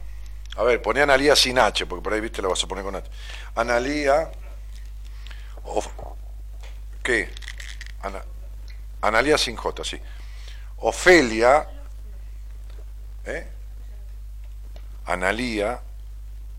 a 0.57 0.63
ver, 0.63 0.81
poné 0.81 1.03
Analía 1.03 1.35
sin 1.35 1.59
H, 1.59 1.87
porque 1.87 2.03
por 2.05 2.13
ahí 2.13 2.21
viste 2.21 2.41
la 2.41 2.47
vas 2.49 2.63
a 2.63 2.69
poner 2.69 2.85
con 2.85 2.95
H. 2.95 3.11
Analía, 3.57 4.31
¿qué? 7.03 7.31
Ana- 8.03 8.25
Analía 9.01 9.37
sin 9.37 9.57
J, 9.57 9.83
sí. 9.83 10.01
Ofelia, 10.77 11.69
¿eh? 13.25 13.49
Analía, 15.07 15.81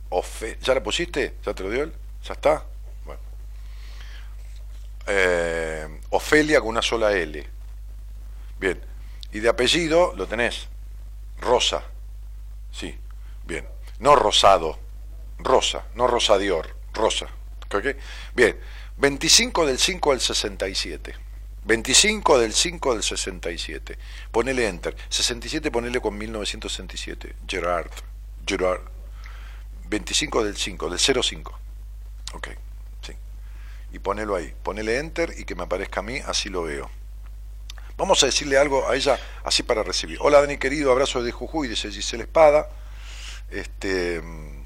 Ofe- 0.09 0.57
¿ya 0.59 0.73
la 0.75 0.83
pusiste? 0.83 1.37
¿Ya 1.45 1.53
te 1.53 1.63
lo 1.63 1.69
dio 1.69 1.83
él? 1.83 1.93
¿Ya 2.23 2.33
está? 2.33 2.63
Bueno. 3.05 3.21
Eh, 5.07 6.01
Ofelia 6.09 6.59
con 6.59 6.69
una 6.69 6.81
sola 6.81 7.13
L. 7.13 7.47
Bien. 8.59 8.81
Y 9.31 9.39
de 9.39 9.47
apellido 9.49 10.13
lo 10.15 10.27
tenés. 10.27 10.67
Rosa. 11.43 11.83
Sí. 12.71 12.97
Bien. 13.45 13.67
No 13.99 14.15
Rosado. 14.15 14.79
Rosa. 15.37 15.85
No 15.95 16.07
Rosadior. 16.07 16.75
Rosa. 16.93 17.27
¿Ok? 17.73 17.85
Bien. 18.33 18.57
25 18.97 19.65
del 19.65 19.79
5 19.79 20.11
al 20.11 20.21
67. 20.21 21.15
25 21.65 22.39
del 22.39 22.53
5 22.53 22.93
del 22.93 23.03
67. 23.03 23.97
Ponele 24.31 24.67
enter. 24.67 24.95
67 25.09 25.71
ponele 25.71 26.01
con 26.01 26.17
1967. 26.17 27.35
Gerard. 27.47 27.91
Gerard. 28.45 28.81
25 29.85 30.43
del 30.43 30.57
5, 30.57 30.89
del 30.89 30.99
05. 30.99 31.59
Ok. 32.33 32.47
Sí. 33.01 33.13
Y 33.91 33.99
ponelo 33.99 34.35
ahí. 34.35 34.53
Ponele 34.63 34.97
enter 34.97 35.33
y 35.37 35.45
que 35.45 35.55
me 35.55 35.63
aparezca 35.63 35.99
a 35.99 36.03
mí, 36.03 36.19
así 36.25 36.49
lo 36.49 36.63
veo. 36.63 36.89
Vamos 37.95 38.23
a 38.23 38.25
decirle 38.25 38.57
algo 38.57 38.89
a 38.89 38.95
ella 38.95 39.19
así 39.43 39.61
para 39.61 39.83
recibir. 39.83 40.17
Hola 40.21 40.41
Dani 40.41 40.57
querido, 40.57 40.91
abrazo 40.91 41.21
de 41.21 41.31
Jujuy, 41.31 41.67
dice 41.67 41.91
Giselle 41.91 42.23
Espada. 42.23 42.69
Este, 43.51 44.19
mm, 44.19 44.63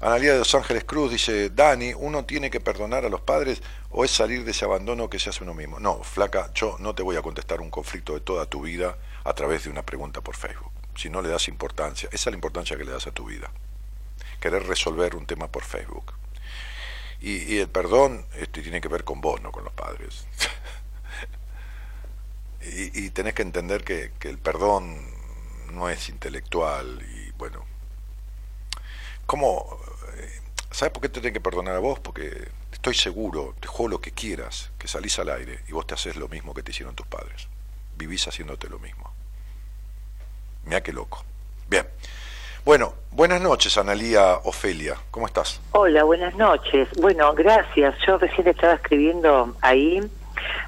Analía 0.00 0.32
de 0.34 0.38
Los 0.38 0.54
Ángeles 0.54 0.84
Cruz 0.84 1.10
dice, 1.10 1.50
Dani, 1.50 1.94
¿uno 1.94 2.26
tiene 2.26 2.50
que 2.50 2.60
perdonar 2.60 3.04
a 3.04 3.08
los 3.08 3.22
padres 3.22 3.62
o 3.90 4.04
es 4.04 4.10
salir 4.10 4.44
de 4.44 4.50
ese 4.50 4.66
abandono 4.66 5.08
que 5.08 5.18
se 5.18 5.30
hace 5.30 5.42
uno 5.42 5.54
mismo? 5.54 5.80
No, 5.80 6.02
flaca, 6.02 6.50
yo 6.54 6.76
no 6.78 6.94
te 6.94 7.02
voy 7.02 7.16
a 7.16 7.22
contestar 7.22 7.60
un 7.60 7.70
conflicto 7.70 8.12
de 8.14 8.20
toda 8.20 8.46
tu 8.46 8.60
vida 8.60 8.98
a 9.24 9.32
través 9.32 9.64
de 9.64 9.70
una 9.70 9.82
pregunta 9.82 10.20
por 10.20 10.36
Facebook. 10.36 10.70
Si 10.94 11.08
no 11.08 11.22
le 11.22 11.30
das 11.30 11.48
importancia, 11.48 12.08
esa 12.12 12.28
es 12.28 12.32
la 12.32 12.36
importancia 12.36 12.76
que 12.76 12.84
le 12.84 12.92
das 12.92 13.06
a 13.06 13.12
tu 13.12 13.24
vida. 13.24 13.50
Querer 14.40 14.66
resolver 14.66 15.16
un 15.16 15.26
tema 15.26 15.48
por 15.48 15.64
Facebook. 15.64 16.12
Y, 17.20 17.56
el 17.58 17.68
perdón 17.68 18.26
este, 18.34 18.60
tiene 18.60 18.82
que 18.82 18.88
ver 18.88 19.04
con 19.04 19.22
vos, 19.22 19.40
no 19.40 19.50
con 19.50 19.64
los 19.64 19.72
padres. 19.72 20.26
y, 22.64 23.04
y 23.06 23.10
tenés 23.10 23.34
que 23.34 23.42
entender 23.42 23.84
que, 23.84 24.12
que 24.18 24.28
el 24.28 24.38
perdón 24.38 24.96
no 25.72 25.88
es 25.88 26.08
intelectual 26.08 27.02
y 27.14 27.30
bueno, 27.32 27.64
¿cómo? 29.26 29.78
eh, 30.16 30.40
¿Sabes 30.70 30.92
por 30.92 31.02
qué 31.02 31.08
te 31.08 31.20
tengo 31.20 31.32
que 31.34 31.40
perdonar 31.40 31.76
a 31.76 31.80
vos? 31.80 32.00
Porque 32.00 32.48
estoy 32.72 32.94
seguro, 32.94 33.54
te 33.60 33.68
juego 33.68 33.88
lo 33.88 34.00
que 34.00 34.10
quieras, 34.12 34.70
que 34.78 34.88
salís 34.88 35.18
al 35.18 35.28
aire 35.30 35.60
y 35.68 35.72
vos 35.72 35.86
te 35.86 35.94
haces 35.94 36.16
lo 36.16 36.28
mismo 36.28 36.52
que 36.54 36.62
te 36.62 36.70
hicieron 36.72 36.94
tus 36.94 37.06
padres. 37.06 37.48
Vivís 37.96 38.26
haciéndote 38.26 38.68
lo 38.68 38.78
mismo. 38.78 39.12
Mira 40.64 40.82
qué 40.82 40.92
loco. 40.92 41.24
Bien. 41.68 41.86
Bueno, 42.64 42.94
buenas 43.10 43.40
noches, 43.40 43.76
Analía 43.76 44.36
Ofelia. 44.44 44.96
¿Cómo 45.10 45.26
estás? 45.26 45.60
Hola, 45.72 46.02
buenas 46.04 46.34
noches. 46.34 46.88
Bueno, 46.96 47.32
gracias. 47.34 47.94
Yo 48.06 48.16
recién 48.18 48.48
estaba 48.48 48.74
escribiendo 48.74 49.54
ahí 49.60 50.00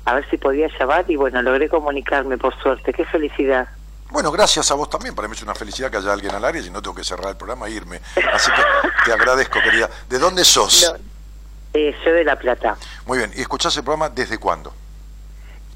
a 0.05 0.15
ver 0.15 0.29
si 0.31 0.37
podía 0.37 0.69
llamar 0.79 1.05
y 1.09 1.17
bueno, 1.17 1.43
logré 1.43 1.69
comunicarme 1.69 2.39
por 2.39 2.57
suerte. 2.61 2.93
Qué 2.93 3.05
felicidad. 3.05 3.69
Bueno, 4.11 4.31
gracias 4.31 4.71
a 4.71 4.75
vos 4.75 4.89
también. 4.89 5.15
Para 5.15 5.29
mí 5.29 5.35
es 5.35 5.43
una 5.43 5.55
felicidad 5.55 5.91
que 5.91 5.97
haya 5.97 6.13
alguien 6.13 6.35
al 6.35 6.45
área 6.45 6.63
y 6.63 6.71
no 6.71 6.81
tengo 6.81 6.95
que 6.95 7.05
cerrar 7.05 7.31
el 7.31 7.37
programa 7.37 7.67
e 7.67 7.73
irme. 7.73 8.01
Así 8.33 8.51
que 8.53 8.63
te 9.05 9.13
agradezco, 9.13 9.61
querida. 9.61 9.91
¿De 10.09 10.19
dónde 10.19 10.45
sos? 10.45 10.93
No, 10.93 10.99
eh, 11.75 11.95
soy 12.03 12.13
de 12.13 12.25
La 12.25 12.37
Plata 12.37 12.77
Muy 13.05 13.19
bien. 13.19 13.33
¿Y 13.35 13.41
escuchás 13.41 13.77
el 13.77 13.83
programa 13.83 14.09
desde 14.09 14.39
cuándo? 14.39 14.73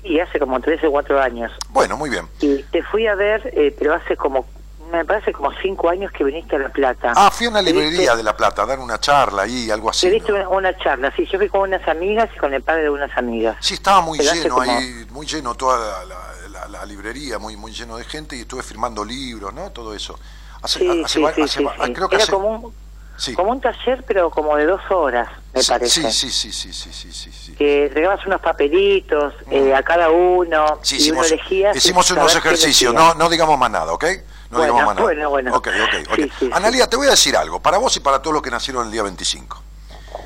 y 0.03 0.19
hace 0.21 0.39
como 0.39 0.61
tres 0.61 0.83
o 0.85 0.91
cuatro 0.91 1.21
años. 1.21 1.53
Bueno, 1.69 1.97
muy 1.97 2.11
bien. 2.11 2.27
Y 2.41 2.63
te 2.65 2.83
fui 2.83 3.07
a 3.07 3.15
ver, 3.15 3.51
eh, 3.55 3.75
pero 3.79 3.95
hace 3.95 4.17
como, 4.17 4.47
me 4.91 5.05
parece 5.05 5.33
como 5.33 5.53
cinco 5.63 5.89
años 5.89 6.11
que 6.13 6.25
viniste 6.25 6.57
a 6.57 6.59
La 6.59 6.69
Plata. 6.69 7.13
Ah, 7.17 7.31
fui 7.31 7.47
a 7.47 7.51
una 7.51 7.61
¿Te 7.63 7.73
viste- 7.73 7.81
librería 7.91 8.17
de 8.17 8.23
La 8.23 8.37
Plata 8.37 8.63
a 8.63 8.67
dar 8.67 8.79
una 8.79 8.99
charla 8.99 9.43
ahí, 9.43 9.71
algo 9.71 9.91
así. 9.91 10.09
Te 10.11 10.19
¿no? 10.21 10.35
una, 10.37 10.49
una 10.49 10.77
charla, 10.79 11.13
sí, 11.17 11.27
yo 11.31 11.39
fui 11.39 11.49
con 11.49 11.63
unas 11.63 11.87
amigas 11.89 12.29
y 12.35 12.39
con 12.39 12.53
el 12.55 12.63
padre 12.63 12.83
de 12.85 12.91
unas 12.91 13.17
amigas. 13.17 13.57
Sí, 13.61 13.75
estaba 13.75 14.01
muy 14.01 14.19
Pero 14.19 14.33
lleno 14.35 14.55
como- 14.57 14.71
ahí, 14.71 15.07
muy 15.11 15.27
lleno 15.27 15.55
toda 15.55 16.05
la, 16.05 16.15
la- 16.49 16.49
la- 16.49 16.69
la 16.69 16.87
librería, 16.87 17.39
muy 17.39 17.57
muy 17.57 17.73
lleno 17.73 17.97
de 17.97 18.05
gente 18.05 18.37
y 18.37 18.41
estuve 18.41 18.63
firmando 18.63 19.05
libros, 19.05 19.53
¿no? 19.55 19.71
Todo 19.71 19.95
eso. 19.95 20.19
Hace, 20.63 20.81
Sí, 20.81 20.89
hace 21.05 21.19
sí, 21.21 21.49
sí, 21.49 21.67
hace 21.73 21.93
creo 21.95 22.09
que 22.09 22.17
Era 22.17 22.27
como 22.27 22.49
un, 22.49 22.75
sí. 23.17 23.33
como 23.35 23.51
un 23.53 23.61
taller, 23.63 24.05
pero 24.07 24.29
como 24.31 24.57
de 24.57 24.67
dos 24.67 24.81
horas, 24.91 25.29
me 25.55 25.63
sí, 25.63 25.71
parece. 25.71 26.11
sí, 26.13 26.31
sí, 26.31 26.53
sí, 26.53 26.73
sí, 26.73 26.93
sí, 26.93 27.13
sí, 27.13 27.33
sí. 27.33 27.55
que 27.55 27.87
entregabas 27.87 28.25
unos 28.27 28.41
papelitos 28.43 29.33
eh, 29.51 29.75
a 29.75 29.83
cada 29.83 30.11
uno 30.11 30.79
Sí, 30.83 30.99
y 31.01 31.11
uno 31.13 31.25
elegía 31.25 31.73
hicimos 31.75 32.11
unos 32.11 32.35
ejercicios, 32.37 32.93
no, 32.93 33.15
no 33.15 33.29
digamos 33.31 33.59
más 33.59 33.71
nada, 33.71 33.93
¿ok? 33.93 34.05
No 34.51 34.59
Bueno, 34.59 34.73
digamos 34.75 34.87
más 34.87 34.95
nada. 34.97 35.07
bueno, 35.07 35.31
bueno. 35.31 35.55
Ok, 35.57 35.69
ok, 35.69 36.09
ok. 36.11 36.17
Sí, 36.17 36.23
sí, 36.25 36.33
sí. 36.41 36.51
Analía, 36.53 36.89
te 36.89 36.97
voy 36.97 37.07
a 37.07 37.11
decir 37.11 37.37
algo, 37.37 37.61
para 37.61 37.79
vos 37.79 37.97
y 37.97 38.01
para 38.01 38.21
todos 38.21 38.35
los 38.35 38.43
que 38.43 38.51
nacieron 38.51 38.87
el 38.87 38.93
día 38.93 39.03
25. 39.05 39.63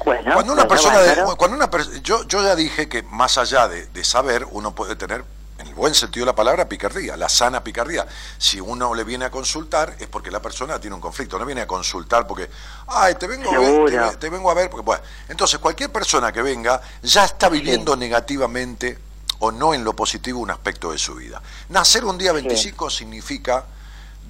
Bueno, 0.06 0.32
Cuando 0.32 0.52
una 0.54 0.64
bueno, 0.64 0.68
persona, 0.68 1.00
de- 1.00 1.36
cuando 1.36 1.56
una 1.56 1.70
per- 1.70 2.02
yo, 2.02 2.24
yo 2.24 2.42
ya 2.42 2.56
dije 2.56 2.88
que 2.88 3.02
más 3.02 3.36
allá 3.38 3.68
de, 3.68 3.86
de 3.86 4.02
saber, 4.04 4.46
uno 4.50 4.74
puede 4.74 4.96
tener, 4.96 5.24
en 5.58 5.66
el 5.68 5.74
buen 5.74 5.94
sentido 5.94 6.24
de 6.24 6.32
la 6.32 6.34
palabra, 6.34 6.68
picardía, 6.68 7.16
la 7.18 7.28
sana 7.28 7.62
picardía. 7.62 8.06
Si 8.38 8.60
uno 8.60 8.94
le 8.94 9.04
viene 9.04 9.26
a 9.26 9.30
consultar 9.30 9.94
es 10.00 10.08
porque 10.08 10.30
la 10.30 10.40
persona 10.40 10.80
tiene 10.80 10.94
un 10.96 11.00
conflicto, 11.02 11.38
no 11.38 11.44
viene 11.46 11.60
a 11.62 11.66
consultar 11.66 12.26
porque, 12.26 12.48
ay, 12.88 13.14
te 13.16 13.26
vengo, 13.26 13.50
a 13.54 13.58
ver, 13.58 14.16
te 14.16 14.30
vengo 14.30 14.50
a 14.50 14.54
ver, 14.54 14.68
porque, 14.70 14.84
bueno, 14.84 15.02
entonces 15.28 15.58
cualquier 15.58 15.92
persona 15.92 16.32
que 16.32 16.40
venga 16.42 16.80
ya 17.02 17.24
está 17.26 17.48
viviendo 17.50 17.94
negativamente 17.94 18.98
o 19.40 19.52
no 19.52 19.74
en 19.74 19.84
lo 19.84 19.94
positivo 19.94 20.40
un 20.40 20.50
aspecto 20.50 20.92
de 20.92 20.98
su 20.98 21.14
vida. 21.14 21.40
Nacer 21.68 22.04
un 22.06 22.16
día 22.18 22.32
25 22.32 22.88
significa 22.90 23.64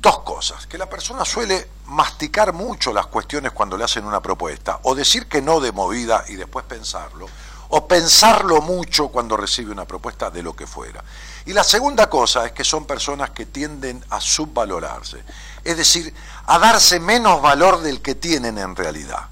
dos 0.05 0.19
cosas, 0.21 0.67
que 0.67 0.77
la 0.77 0.85
persona 0.89 1.25
suele 1.25 1.67
masticar 1.87 2.53
mucho 2.53 2.93
las 2.93 3.07
cuestiones 3.07 3.53
cuando 3.53 3.79
le 3.79 3.85
hacen 3.85 4.05
una 4.05 4.21
propuesta, 4.21 4.81
o 4.83 4.95
decir 4.95 5.27
que 5.27 5.41
no 5.41 5.61
de 5.61 5.73
movida 5.73 6.25
y 6.29 6.35
después 6.35 6.67
pensarlo, 6.67 7.27
o 7.71 7.89
pensarlo 7.89 8.61
mucho 8.61 9.09
cuando 9.09 9.35
recibe 9.35 9.73
una 9.73 9.87
propuesta 9.87 10.31
de 10.31 10.43
lo 10.43 10.55
que 10.55 10.67
fuera. 10.67 11.03
Y 11.47 11.55
la 11.55 11.65
segunda 11.65 12.11
cosa 12.11 12.45
es 12.45 12.53
que 12.53 12.65
son 12.65 12.85
personas 12.85 13.31
que 13.31 13.47
tienden 13.47 14.05
a 14.11 14.21
subvalorarse, 14.21 15.25
es 15.65 15.77
decir, 15.79 16.15
a 16.47 16.59
darse 16.59 17.01
menos 17.01 17.41
valor 17.41 17.81
del 17.81 18.03
que 18.03 18.15
tienen 18.15 18.59
en 18.59 18.77
realidad, 18.77 19.29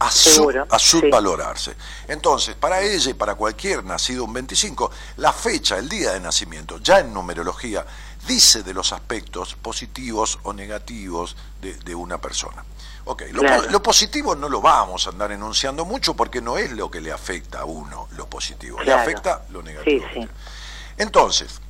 a, 0.00 0.10
sub- 0.10 0.52
sí. 0.78 1.00
subvalorarse. 1.00 1.74
Entonces, 2.08 2.54
para 2.56 2.82
ella 2.82 3.10
y 3.10 3.14
para 3.14 3.34
cualquier 3.36 3.84
nacido 3.84 4.24
un 4.24 4.34
25, 4.34 4.90
la 5.16 5.32
fecha, 5.32 5.78
el 5.78 5.88
día 5.88 6.12
de 6.12 6.20
nacimiento, 6.20 6.76
ya 6.78 7.00
en 7.00 7.12
numerología, 7.14 7.86
dice 8.26 8.62
de 8.62 8.74
los 8.74 8.92
aspectos 8.92 9.54
positivos 9.54 10.38
o 10.42 10.52
negativos 10.52 11.36
de, 11.60 11.74
de 11.74 11.94
una 11.94 12.18
persona. 12.20 12.64
Ok, 13.06 13.22
lo, 13.32 13.40
Claro. 13.40 13.64
po- 13.64 13.70
lo 13.70 13.82
positivo 13.82 14.34
no 14.36 14.48
lo 14.48 14.60
vamos 14.60 15.06
a 15.06 15.10
andar 15.10 15.32
enunciando 15.32 15.84
mucho 15.84 16.14
porque 16.14 16.40
no 16.40 16.58
es 16.58 16.70
lo 16.72 16.90
que 16.90 17.00
le 17.00 17.10
afecta 17.12 17.60
a 17.60 17.64
uno 17.64 18.08
lo 18.12 18.28
positivo, 18.28 18.80
le 18.82 18.92
afecta 18.92 19.42
lo 19.50 19.62
negativo. 19.62 20.04
Sí, 20.14 20.20
sí. 20.22 20.28
Entonces, 20.98 21.60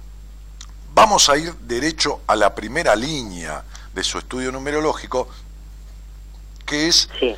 vamos 0.93 1.29
a 1.29 1.37
ir 1.37 1.55
derecho 1.55 2.21
a 2.27 2.35
la 2.37 2.55
primera 2.55 2.97
línea 2.97 3.63
de 3.95 4.03
su 4.05 4.19
estudio 4.19 4.51
numerológico, 4.53 5.29
que 6.67 6.89
es 6.89 7.09
Sí, 7.19 7.35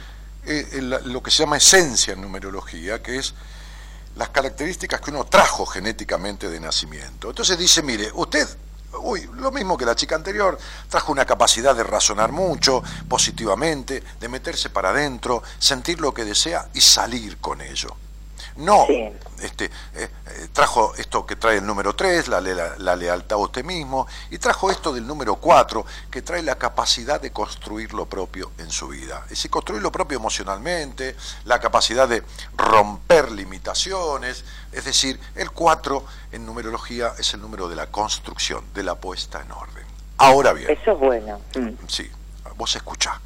eh, 0.46 0.68
el- 0.72 0.90
lo 1.12 1.22
que 1.22 1.30
se 1.30 1.38
llama 1.44 1.58
esencia 1.58 2.14
en 2.14 2.20
numerología, 2.22 3.02
que 3.02 3.18
es 3.18 3.34
las 4.16 4.30
características 4.30 5.00
que 5.00 5.10
uno 5.10 5.24
trajo 5.24 5.64
genéticamente 5.66 6.48
de 6.50 6.60
nacimiento. 6.60 7.28
Entonces 7.30 7.56
dice, 7.58 7.82
mire, 7.82 8.10
usted, 8.14 8.46
uy, 9.01 9.28
lo 9.34 9.51
mismo 9.51 9.76
que 9.76 9.84
la 9.84 9.95
chica 9.95 10.14
anterior, 10.14 10.59
trajo 10.88 11.12
una 11.12 11.24
capacidad 11.24 11.74
de 11.74 11.84
razonar 11.84 12.32
mucho, 12.32 12.82
positivamente, 13.09 14.03
de 14.20 14.28
meterse 14.28 14.70
para 14.70 14.90
adentro, 14.90 15.43
sentir 15.59 16.01
lo 16.01 16.12
que 16.12 16.24
desea 16.24 16.68
y 16.74 16.80
salir 16.80 17.38
con 17.38 17.61
ello. 17.61 17.95
No, 18.57 18.84
Sí. 18.86 19.11
este, 19.40 19.64
eh, 19.66 19.70
eh, 19.94 20.48
trajo 20.53 20.94
esto 20.96 21.24
que 21.26 21.36
trae 21.36 21.57
el 21.59 21.66
número 21.66 21.94
3, 21.94 22.28
la, 22.28 22.40
la- 22.40 22.76
la 22.78 22.96
lealtad 22.96 23.36
a 23.38 23.40
usted 23.40 23.64
mismo, 23.64 24.07
y 24.30 24.38
trajo 24.38 24.70
esto 24.70 24.92
del 24.92 25.07
número 25.07 25.36
4, 25.36 25.84
que 26.11 26.22
trae 26.22 26.42
la 26.42 26.57
capacidad 26.57 27.20
de 27.20 27.32
construir 27.32 27.92
lo 27.94 28.07
propio 28.07 28.53
en 28.59 28.70
su 28.70 28.88
vida. 28.88 29.22
Es 29.24 29.30
decir, 29.30 29.50
construir 29.50 29.82
lo 29.82 29.90
propio 29.92 30.18
emocionalmente, 30.18 31.16
la 31.44 31.59
capacidad 31.61 32.09
de 32.09 32.22
romper 32.57 33.32
limitaciones, 33.32 34.44
es 34.72 34.84
decir, 34.84 35.18
el 35.34 35.50
4 35.50 36.05
en 36.32 36.44
numerología 36.46 37.12
es 37.18 37.32
el 37.34 37.40
número 37.40 37.68
de 37.68 37.76
la 37.76 37.86
construcción, 37.86 38.64
de 38.74 38.82
la 38.82 38.94
puesta 38.96 39.40
en 39.40 39.50
orden. 39.53 39.84
Ahora 40.18 40.53
bien, 40.53 40.70
eso 40.70 40.92
es 40.92 40.98
bueno. 40.98 41.40
Mm. 41.57 41.70
sí, 41.88 42.11
Vos 42.57 42.76
escuchá. 42.76 43.18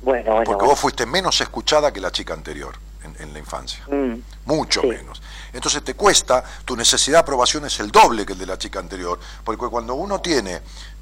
Bueno, 0.00 0.30
bueno. 0.32 0.44
Porque 0.44 0.64
vos 0.64 0.78
fuiste 0.80 1.04
menos 1.04 1.40
escuchada 1.40 1.92
que 1.92 2.00
la 2.00 2.10
chica 2.10 2.32
anterior 2.32 2.74
en, 3.16 3.22
en 3.22 3.32
la 3.32 3.38
infancia. 3.38 3.84
Mm, 3.88 4.20
Mucho 4.46 4.80
Sí. 4.82 4.86
menos. 4.88 5.20
Entonces 5.52 5.82
te 5.84 5.94
cuesta, 5.94 6.44
tu 6.64 6.76
necesidad 6.76 7.16
de 7.18 7.20
aprobación 7.20 7.64
es 7.66 7.78
el 7.80 7.90
doble 7.90 8.24
que 8.26 8.32
el 8.34 8.38
de 8.38 8.46
la 8.46 8.58
chica 8.58 8.78
anterior. 8.78 9.18
Porque 9.44 9.66
cuando 9.68 9.94
uno 9.94 10.20
tiene 10.20 10.60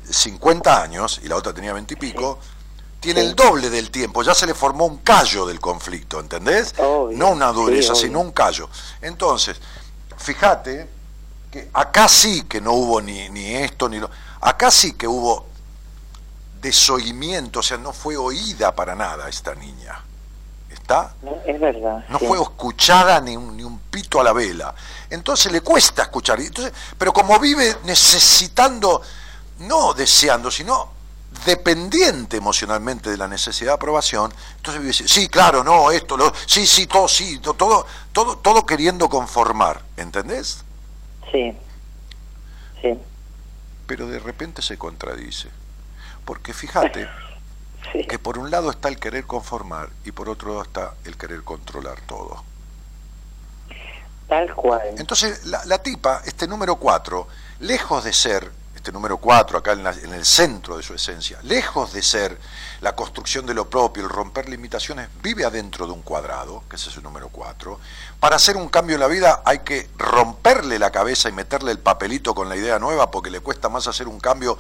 50 0.09 0.83
años 0.83 1.21
y 1.23 1.29
la 1.29 1.37
otra 1.37 1.53
tenía 1.53 1.73
20 1.73 1.95
y 1.95 1.97
pico, 1.97 2.39
tiene 3.01 3.21
Sí. 3.21 3.27
el 3.29 3.35
doble 3.37 3.71
del 3.71 3.91
tiempo. 3.91 4.23
Ya 4.23 4.35
se 4.35 4.47
le 4.47 4.55
formó 4.55 4.87
un 4.87 4.99
callo 4.99 5.47
del 5.47 5.61
conflicto, 5.61 6.19
¿entendés? 6.21 6.75
Obvio, 6.79 7.17
no 7.19 7.31
una 7.31 7.53
dureza, 7.53 7.95
sino 7.95 8.21
un 8.21 8.33
callo. 8.33 8.69
Entonces, 9.03 9.57
fíjate 10.17 10.89
que 11.51 11.69
acá 11.73 12.09
sí 12.09 12.43
que 12.49 12.61
no 12.61 12.73
hubo 12.73 13.01
ni, 13.01 13.29
ni 13.29 13.55
esto 13.55 13.89
ni 13.89 13.99
lo. 14.01 14.11
Acá 14.41 14.71
sí 14.71 14.95
que 14.95 15.07
hubo 15.07 15.47
desoimiento, 16.61 17.61
o 17.61 17.63
sea, 17.63 17.77
no 17.77 17.93
fue 17.93 18.17
oída 18.17 18.75
para 18.75 18.95
nada 18.95 19.29
esta 19.29 19.55
niña. 19.55 20.01
Es 21.47 21.61
verdad. 21.61 22.05
No 22.09 22.19
sí. 22.19 22.27
fue 22.27 22.41
escuchada 22.41 23.21
ni 23.21 23.37
un, 23.37 23.57
ni 23.57 23.63
un 23.65 23.79
pito 23.79 24.21
a 24.21 24.25
la 24.25 24.33
vela. 24.33 24.75
Entonces 25.11 25.51
le 25.51 25.61
cuesta 25.61 26.03
escuchar. 26.03 26.39
Entonces, 26.41 26.73
pero 26.97 27.13
como 27.13 27.39
vive 27.41 27.77
necesitando, 27.85 29.03
no 29.61 29.95
deseando, 29.95 30.51
sino 30.51 30.95
dependiente 31.45 32.37
emocionalmente 32.39 33.11
de 33.11 33.17
la 33.17 33.29
necesidad 33.29 33.73
de 33.73 33.75
aprobación, 33.75 34.33
entonces 34.57 34.81
vive, 34.81 34.93
sí, 34.93 35.29
claro, 35.29 35.63
no, 35.65 35.91
esto, 35.91 36.17
lo, 36.17 36.33
sí, 36.47 36.67
sí, 36.67 36.87
todo, 36.87 37.09
sí, 37.09 37.39
to- 37.41 37.55
todo, 37.55 37.85
todo, 38.13 38.39
todo 38.39 38.65
queriendo 38.65 39.09
conformar, 39.09 39.83
¿entendés? 39.97 40.65
Sí. 41.33 41.53
Sí. 42.81 42.99
Pero 43.87 44.07
de 44.09 44.19
repente 44.19 44.63
se 44.63 44.79
contradice. 44.79 45.49
Porque 46.25 46.55
fíjate 46.55 47.09
Sí. 47.93 48.05
que 48.07 48.19
por 48.19 48.39
un 48.39 48.51
lado 48.51 48.71
está 48.71 48.89
el 48.89 48.99
querer 48.99 49.25
conformar 49.25 49.89
y 50.05 50.13
por 50.13 50.29
otro 50.29 50.51
lado 50.51 50.63
está 50.63 50.95
el 51.05 51.17
querer 51.17 51.43
controlar 51.43 52.01
todo. 52.03 52.43
Tal 54.29 54.53
cual. 54.55 54.89
Entonces, 54.99 55.45
la, 55.47 55.65
la 55.67 55.79
tipa, 55.79 56.23
este 56.25 56.49
número 56.49 56.77
4, 56.77 57.29
lejos 57.61 58.05
de 58.05 58.13
ser, 58.13 58.51
este 58.87 58.93
número 58.93 59.17
4 59.17 59.59
acá 59.59 59.73
en, 59.73 59.83
la- 59.83 59.91
en 59.91 60.15
el 60.15 60.25
centro 60.25 60.77
de 60.77 60.83
su 60.85 60.95
esencia, 60.95 61.41
lejos 61.43 61.93
de 61.93 62.03
ser 62.03 62.39
la 62.83 62.95
construcción 62.95 63.45
de 63.45 63.53
lo 63.53 63.69
propio, 63.69 64.05
el 64.05 64.09
romper 64.09 64.49
limitaciones, 64.49 65.09
vive 65.21 65.45
adentro 65.45 65.87
de 65.89 65.93
un 65.93 66.03
cuadrado, 66.03 66.63
que 66.71 66.77
ese 66.77 66.91
es 66.91 66.97
el 66.97 67.03
número 67.03 67.29
4. 67.31 67.81
Para 68.21 68.37
hacer 68.37 68.57
un 68.57 68.69
cambio 68.69 68.95
en 68.95 69.01
la 69.01 69.09
vida 69.09 69.43
hay 69.45 69.59
que 69.61 69.91
romperle 69.99 70.79
la 70.79 70.93
cabeza 70.93 71.29
y 71.29 71.33
meterle 71.33 71.73
el 71.73 71.81
papelito 71.81 72.33
con 72.33 72.49
la 72.49 72.55
idea 72.55 72.79
nueva 72.79 73.11
porque 73.11 73.29
le 73.29 73.41
cuesta 73.41 73.69
más 73.69 73.89
hacer 73.89 74.07
un 74.07 74.21
cambio 74.21 74.57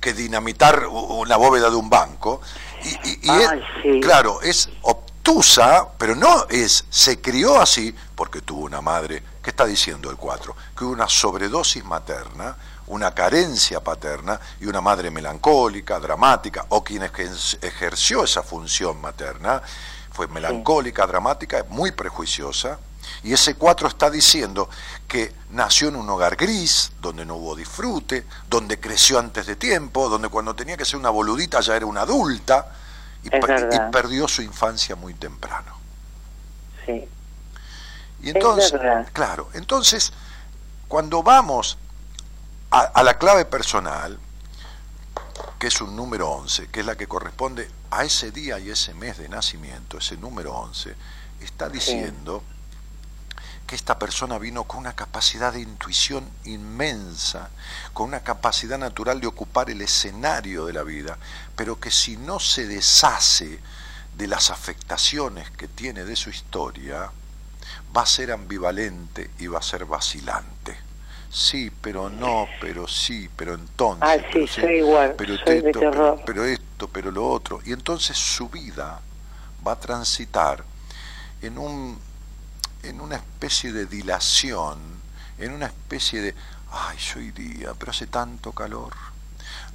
que 0.00 0.12
dinamitar 0.12 0.86
una 0.86 1.36
bóveda 1.36 1.68
de 1.68 1.74
un 1.74 1.90
banco. 1.90 2.42
Y, 2.84 2.90
y- 3.08 3.18
y 3.24 3.30
Ay, 3.30 3.42
es- 3.58 3.82
sí. 3.82 4.00
claro, 4.00 4.40
es 4.40 4.68
obtusa, 4.82 5.88
pero 5.98 6.14
no 6.14 6.46
es, 6.48 6.84
se 6.90 7.20
crió 7.20 7.60
así 7.60 7.92
porque 8.14 8.40
tuvo 8.40 8.66
una 8.66 8.80
madre, 8.80 9.24
¿qué 9.42 9.50
está 9.50 9.64
diciendo 9.66 10.10
el 10.10 10.16
4? 10.16 10.54
Que 10.78 10.84
hubo 10.84 10.92
una 10.92 11.08
sobredosis 11.08 11.84
materna, 11.84 12.56
una 12.86 13.14
carencia 13.14 13.82
paterna 13.82 14.38
y 14.60 14.66
una 14.66 14.80
madre 14.80 15.10
melancólica, 15.10 15.98
dramática, 15.98 16.66
o 16.68 16.84
quien 16.84 17.02
ej- 17.02 17.58
ejerció 17.62 18.24
esa 18.24 18.42
función 18.42 19.00
materna, 19.00 19.62
fue 20.12 20.28
melancólica, 20.28 21.06
dramática, 21.06 21.64
muy 21.68 21.92
prejuiciosa, 21.92 22.78
y 23.22 23.32
ese 23.32 23.54
4 23.54 23.88
está 23.88 24.10
diciendo 24.10 24.68
que 25.08 25.32
nació 25.50 25.88
en 25.88 25.96
un 25.96 26.08
hogar 26.08 26.36
gris, 26.36 26.92
donde 27.00 27.24
no 27.24 27.36
hubo 27.36 27.54
disfrute, 27.56 28.26
donde 28.48 28.78
creció 28.80 29.18
antes 29.18 29.46
de 29.46 29.56
tiempo, 29.56 30.08
donde 30.08 30.28
cuando 30.28 30.54
tenía 30.54 30.76
que 30.76 30.84
ser 30.84 30.96
una 30.96 31.10
boludita 31.10 31.60
ya 31.60 31.76
era 31.76 31.86
una 31.86 32.02
adulta, 32.02 32.68
y, 33.22 33.30
per- 33.30 33.68
y 33.72 33.90
perdió 33.90 34.28
su 34.28 34.42
infancia 34.42 34.94
muy 34.96 35.14
temprano. 35.14 35.72
Sí. 36.84 37.08
Y 38.22 38.30
entonces, 38.30 38.72
claro, 39.12 39.48
entonces, 39.54 40.12
cuando 40.88 41.22
vamos 41.22 41.78
a, 42.74 42.80
a 42.92 43.02
la 43.04 43.18
clave 43.18 43.44
personal, 43.44 44.18
que 45.60 45.68
es 45.68 45.80
un 45.80 45.94
número 45.94 46.28
11, 46.28 46.68
que 46.68 46.80
es 46.80 46.86
la 46.86 46.96
que 46.96 47.06
corresponde 47.06 47.70
a 47.92 48.04
ese 48.04 48.32
día 48.32 48.58
y 48.58 48.68
ese 48.68 48.94
mes 48.94 49.16
de 49.16 49.28
nacimiento, 49.28 49.98
ese 49.98 50.16
número 50.16 50.52
11, 50.54 50.96
está 51.40 51.68
diciendo 51.68 52.42
que 53.64 53.76
esta 53.76 53.96
persona 53.96 54.38
vino 54.38 54.64
con 54.64 54.80
una 54.80 54.96
capacidad 54.96 55.52
de 55.52 55.60
intuición 55.60 56.28
inmensa, 56.46 57.48
con 57.92 58.08
una 58.08 58.24
capacidad 58.24 58.76
natural 58.76 59.20
de 59.20 59.28
ocupar 59.28 59.70
el 59.70 59.80
escenario 59.80 60.66
de 60.66 60.72
la 60.72 60.82
vida, 60.82 61.16
pero 61.54 61.78
que 61.78 61.92
si 61.92 62.16
no 62.16 62.40
se 62.40 62.66
deshace 62.66 63.60
de 64.16 64.26
las 64.26 64.50
afectaciones 64.50 65.48
que 65.52 65.68
tiene 65.68 66.04
de 66.04 66.16
su 66.16 66.28
historia, 66.28 67.12
va 67.96 68.02
a 68.02 68.06
ser 68.06 68.32
ambivalente 68.32 69.30
y 69.38 69.46
va 69.46 69.60
a 69.60 69.62
ser 69.62 69.84
vacilante. 69.84 70.83
Sí, 71.36 71.68
pero 71.80 72.08
no, 72.08 72.46
pero 72.60 72.86
sí, 72.86 73.28
pero 73.34 73.54
entonces. 73.54 74.02
Ah, 74.08 74.16
sí, 74.32 74.32
pero 74.32 74.46
soy 74.46 74.74
igual, 74.76 75.14
pero 75.18 75.36
soy 75.38 75.60
de 75.62 75.66
esto, 75.70 75.80
terror. 75.80 76.14
pero, 76.24 76.24
pero 76.26 76.44
esto, 76.44 76.88
pero 76.88 77.10
lo 77.10 77.28
otro. 77.28 77.60
Y 77.64 77.72
entonces 77.72 78.16
su 78.16 78.48
vida 78.48 79.00
va 79.66 79.72
a 79.72 79.80
transitar 79.80 80.62
en 81.42 81.58
un 81.58 81.98
en 82.84 83.00
una 83.00 83.16
especie 83.16 83.72
de 83.72 83.86
dilación, 83.86 84.78
en 85.38 85.52
una 85.52 85.66
especie 85.66 86.20
de, 86.20 86.34
ay, 86.70 86.98
yo 86.98 87.18
iría, 87.18 87.74
pero 87.74 87.90
hace 87.90 88.06
tanto 88.06 88.52
calor. 88.52 88.92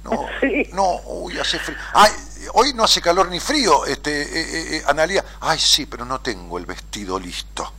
No, 0.04 0.26
Sí. 0.40 0.70
no, 0.72 0.96
uy, 1.04 1.38
hace 1.38 1.58
frío. 1.58 1.76
Ay, 1.92 2.10
hoy 2.54 2.72
no 2.72 2.84
hace 2.84 3.02
calor 3.02 3.28
ni 3.28 3.38
frío, 3.38 3.84
este, 3.84 4.22
eh, 4.22 4.76
eh, 4.78 4.82
Analía. 4.86 5.22
Ay, 5.40 5.58
sí, 5.58 5.84
pero 5.84 6.06
no 6.06 6.20
tengo 6.22 6.56
el 6.56 6.64
vestido 6.64 7.18
listo. 7.20 7.74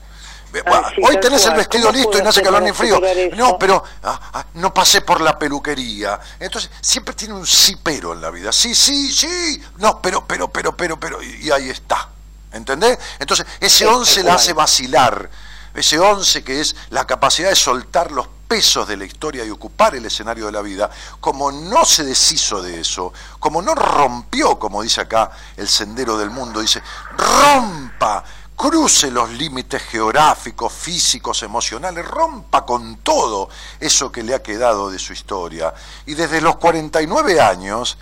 Sí, 0.54 1.02
hoy 1.02 1.20
tenés 1.20 1.46
el 1.46 1.54
vestido 1.56 1.88
¿Cómo 1.88 1.98
listo 1.98 2.18
y 2.18 2.22
no 2.22 2.30
hace 2.30 2.42
calor 2.42 2.62
ni 2.62 2.72
frío. 2.72 3.00
No, 3.36 3.58
pero 3.58 3.84
ah, 4.04 4.32
ah, 4.34 4.46
no 4.56 4.74
pasé 4.74 5.02
por 5.02 5.22
la 5.22 5.38
peluquería. 5.38 6.20
Entonces, 6.40 6.70
siempre 6.82 7.14
tiene 7.14 7.34
un 7.34 7.48
sí 7.48 7.78
pero 7.82 8.14
en 8.14 8.22
la 8.22 8.30
vida. 8.30 8.52
Sí, 8.52 8.76
sí, 8.76 9.12
sí. 9.12 9.62
No, 9.78 10.02
pero, 10.02 10.26
pero, 10.28 10.50
pero, 10.50 10.76
pero, 10.76 11.00
pero. 11.00 11.22
Y, 11.24 11.48
y 11.48 11.52
ahí 11.52 11.70
está. 11.70 12.10
¿Entendés? 12.52 13.00
Entonces, 13.20 13.46
ese 13.60 13.86
Tal 13.86 13.96
11 13.96 14.24
la 14.24 14.34
hace 14.36 14.54
vacilar. 14.54 15.30
Ese 15.74 16.00
11 16.00 16.44
que 16.44 16.60
es 16.60 16.76
la 16.90 17.08
capacidad 17.08 17.50
de 17.50 17.56
soltar 17.56 18.12
los 18.12 18.28
pesos 18.52 18.86
de 18.86 18.98
la 18.98 19.06
historia 19.06 19.46
y 19.46 19.50
ocupar 19.50 19.96
el 19.96 20.06
escenario 20.06 20.48
de 20.48 20.52
la 20.52 20.62
vida, 20.62 20.90
como 21.22 21.54
no 21.54 21.86
se 21.86 22.04
deshizo 22.04 22.62
de 22.62 22.82
eso, 22.82 23.14
como 23.40 23.62
no 23.62 23.74
rompió, 23.74 24.60
como 24.60 24.82
dice 24.82 25.00
acá 25.00 25.32
el 25.56 25.70
sendero 25.70 26.18
del 26.18 26.32
mundo, 26.32 26.60
dice, 26.60 26.84
rompa, 27.16 28.26
cruce 28.62 29.10
los 29.10 29.32
límites 29.32 29.82
geográficos, 29.82 30.72
físicos, 30.72 31.42
emocionales, 31.42 32.08
rompa 32.08 32.64
con 32.64 32.98
todo 32.98 33.50
eso 33.80 34.12
que 34.12 34.22
le 34.22 34.36
ha 34.36 34.44
quedado 34.44 34.92
de 34.92 35.00
su 35.00 35.14
historia. 35.14 35.74
Y 36.06 36.14
desde 36.14 36.42
los 36.42 36.58
49 36.58 37.42
años, 37.42 37.98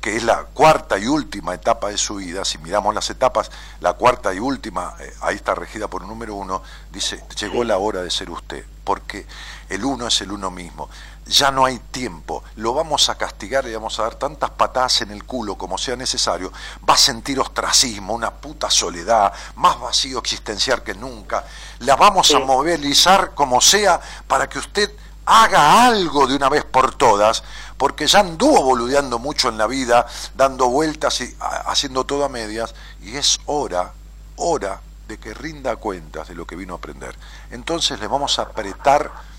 que 0.00 0.16
es 0.16 0.22
la 0.22 0.44
cuarta 0.44 0.98
y 0.98 1.06
última 1.06 1.52
etapa 1.52 1.90
de 1.90 1.98
su 1.98 2.14
vida, 2.14 2.46
si 2.46 2.56
miramos 2.56 2.94
las 2.94 3.10
etapas, 3.10 3.50
la 3.80 3.92
cuarta 3.92 4.32
y 4.32 4.38
última, 4.38 4.94
eh, 5.00 5.12
ahí 5.20 5.36
está 5.36 5.54
regida 5.54 5.86
por 5.86 6.02
un 6.02 6.08
número 6.08 6.34
uno, 6.34 6.62
dice, 6.90 7.22
llegó 7.38 7.62
la 7.62 7.76
hora 7.76 8.00
de 8.02 8.10
ser 8.10 8.30
usted, 8.30 8.64
porque 8.84 9.26
el 9.68 9.84
uno 9.84 10.06
es 10.06 10.18
el 10.22 10.32
uno 10.32 10.50
mismo. 10.50 10.88
Ya 11.30 11.52
no 11.52 11.64
hay 11.64 11.78
tiempo, 11.78 12.42
lo 12.56 12.74
vamos 12.74 13.08
a 13.08 13.14
castigar 13.14 13.64
y 13.64 13.68
le 13.68 13.76
vamos 13.76 13.98
a 14.00 14.02
dar 14.02 14.16
tantas 14.16 14.50
patadas 14.50 15.00
en 15.02 15.12
el 15.12 15.22
culo 15.24 15.54
como 15.56 15.78
sea 15.78 15.94
necesario, 15.94 16.52
va 16.88 16.94
a 16.94 16.98
sentir 16.98 17.38
ostracismo, 17.38 18.14
una 18.14 18.32
puta 18.32 18.68
soledad, 18.68 19.32
más 19.54 19.78
vacío 19.78 20.18
existencial 20.18 20.82
que 20.82 20.94
nunca, 20.94 21.44
la 21.78 21.94
vamos 21.94 22.34
a 22.34 22.40
movilizar 22.40 23.32
como 23.32 23.60
sea 23.60 24.00
para 24.26 24.48
que 24.48 24.58
usted 24.58 24.90
haga 25.24 25.84
algo 25.86 26.26
de 26.26 26.34
una 26.34 26.48
vez 26.48 26.64
por 26.64 26.96
todas, 26.96 27.44
porque 27.76 28.08
ya 28.08 28.18
anduvo 28.18 28.64
boludeando 28.64 29.20
mucho 29.20 29.48
en 29.48 29.56
la 29.58 29.68
vida, 29.68 30.06
dando 30.34 30.66
vueltas 30.68 31.20
y 31.20 31.36
a- 31.38 31.70
haciendo 31.70 32.04
todo 32.04 32.24
a 32.24 32.28
medias, 32.28 32.74
y 33.02 33.16
es 33.16 33.38
hora, 33.46 33.92
hora 34.34 34.80
de 35.06 35.18
que 35.18 35.32
rinda 35.32 35.76
cuentas 35.76 36.26
de 36.26 36.34
lo 36.34 36.44
que 36.46 36.56
vino 36.56 36.74
a 36.74 36.78
aprender. 36.78 37.14
Entonces 37.52 38.00
le 38.00 38.08
vamos 38.08 38.38
a 38.40 38.42
apretar 38.42 39.29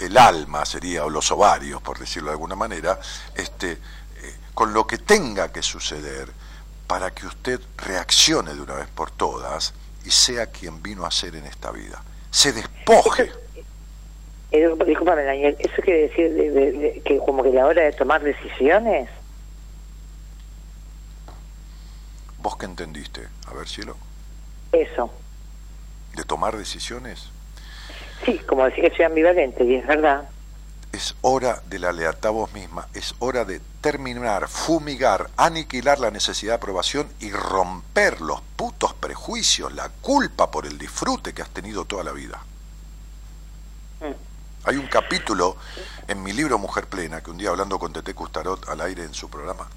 el 0.00 0.16
alma, 0.16 0.64
sería, 0.64 1.04
o 1.04 1.10
los 1.10 1.30
ovarios, 1.30 1.80
por 1.82 1.98
decirlo 1.98 2.28
de 2.28 2.32
alguna 2.34 2.54
manera, 2.54 2.98
este, 3.34 3.72
eh, 3.72 3.78
con 4.54 4.72
lo 4.72 4.86
que 4.86 4.98
tenga 4.98 5.50
que 5.52 5.62
suceder 5.62 6.28
para 6.86 7.10
que 7.12 7.26
usted 7.26 7.60
reaccione 7.76 8.54
de 8.54 8.60
una 8.62 8.74
vez 8.74 8.88
por 8.88 9.10
todas 9.10 9.74
y 10.04 10.10
sea 10.10 10.46
quien 10.46 10.82
vino 10.82 11.04
a 11.04 11.10
ser 11.10 11.36
en 11.36 11.44
esta 11.46 11.70
vida. 11.70 12.02
Se 12.30 12.52
despoje. 12.52 13.30
Eh, 14.50 14.66
discúlpame, 14.86 15.24
Daniel, 15.24 15.56
¿eso 15.58 15.82
quiere 15.82 16.08
decir 16.08 16.32
de- 16.32 16.50
de- 16.50 16.72
de- 16.72 17.02
que 17.04 17.18
como 17.18 17.42
que 17.42 17.50
la 17.50 17.66
hora 17.66 17.82
de 17.82 17.92
tomar 17.92 18.22
decisiones? 18.22 19.10
¿Vos 22.38 22.56
qué 22.56 22.66
entendiste? 22.66 23.28
A 23.46 23.52
ver, 23.54 23.68
cielo. 23.68 23.96
Eso. 24.72 25.10
¿De 26.14 26.24
tomar 26.24 26.56
decisiones? 26.56 27.30
Sí, 28.24 28.38
como 28.40 28.64
decir 28.64 28.84
que 28.84 28.96
soy 28.96 29.04
ambivalente, 29.04 29.64
y 29.64 29.76
es 29.76 29.86
verdad. 29.86 30.28
Es 30.92 31.14
hora 31.20 31.62
de 31.66 31.78
la 31.78 31.92
lealtad 31.92 32.30
a 32.30 32.32
vos 32.32 32.52
misma, 32.52 32.88
es 32.94 33.14
hora 33.18 33.44
de 33.44 33.60
terminar, 33.80 34.48
fumigar, 34.48 35.30
aniquilar 35.36 36.00
la 36.00 36.10
necesidad 36.10 36.52
de 36.52 36.56
aprobación 36.56 37.08
y 37.20 37.30
romper 37.30 38.20
los 38.20 38.40
putos 38.56 38.94
prejuicios, 38.94 39.72
la 39.72 39.90
culpa 39.90 40.50
por 40.50 40.66
el 40.66 40.78
disfrute 40.78 41.34
que 41.34 41.42
has 41.42 41.50
tenido 41.50 41.84
toda 41.84 42.04
la 42.04 42.12
vida. 42.12 42.42
Hay 44.64 44.76
un 44.76 44.86
capítulo 44.86 45.56
en 46.08 46.22
mi 46.22 46.32
libro 46.32 46.58
Mujer 46.58 46.86
Plena, 46.86 47.22
que 47.22 47.30
un 47.30 47.38
día 47.38 47.50
hablando 47.50 47.78
con 47.78 47.92
Tete 47.92 48.14
Custarot 48.14 48.68
al 48.68 48.80
aire 48.80 49.04
en 49.04 49.14
su 49.14 49.30
programa, 49.30 49.68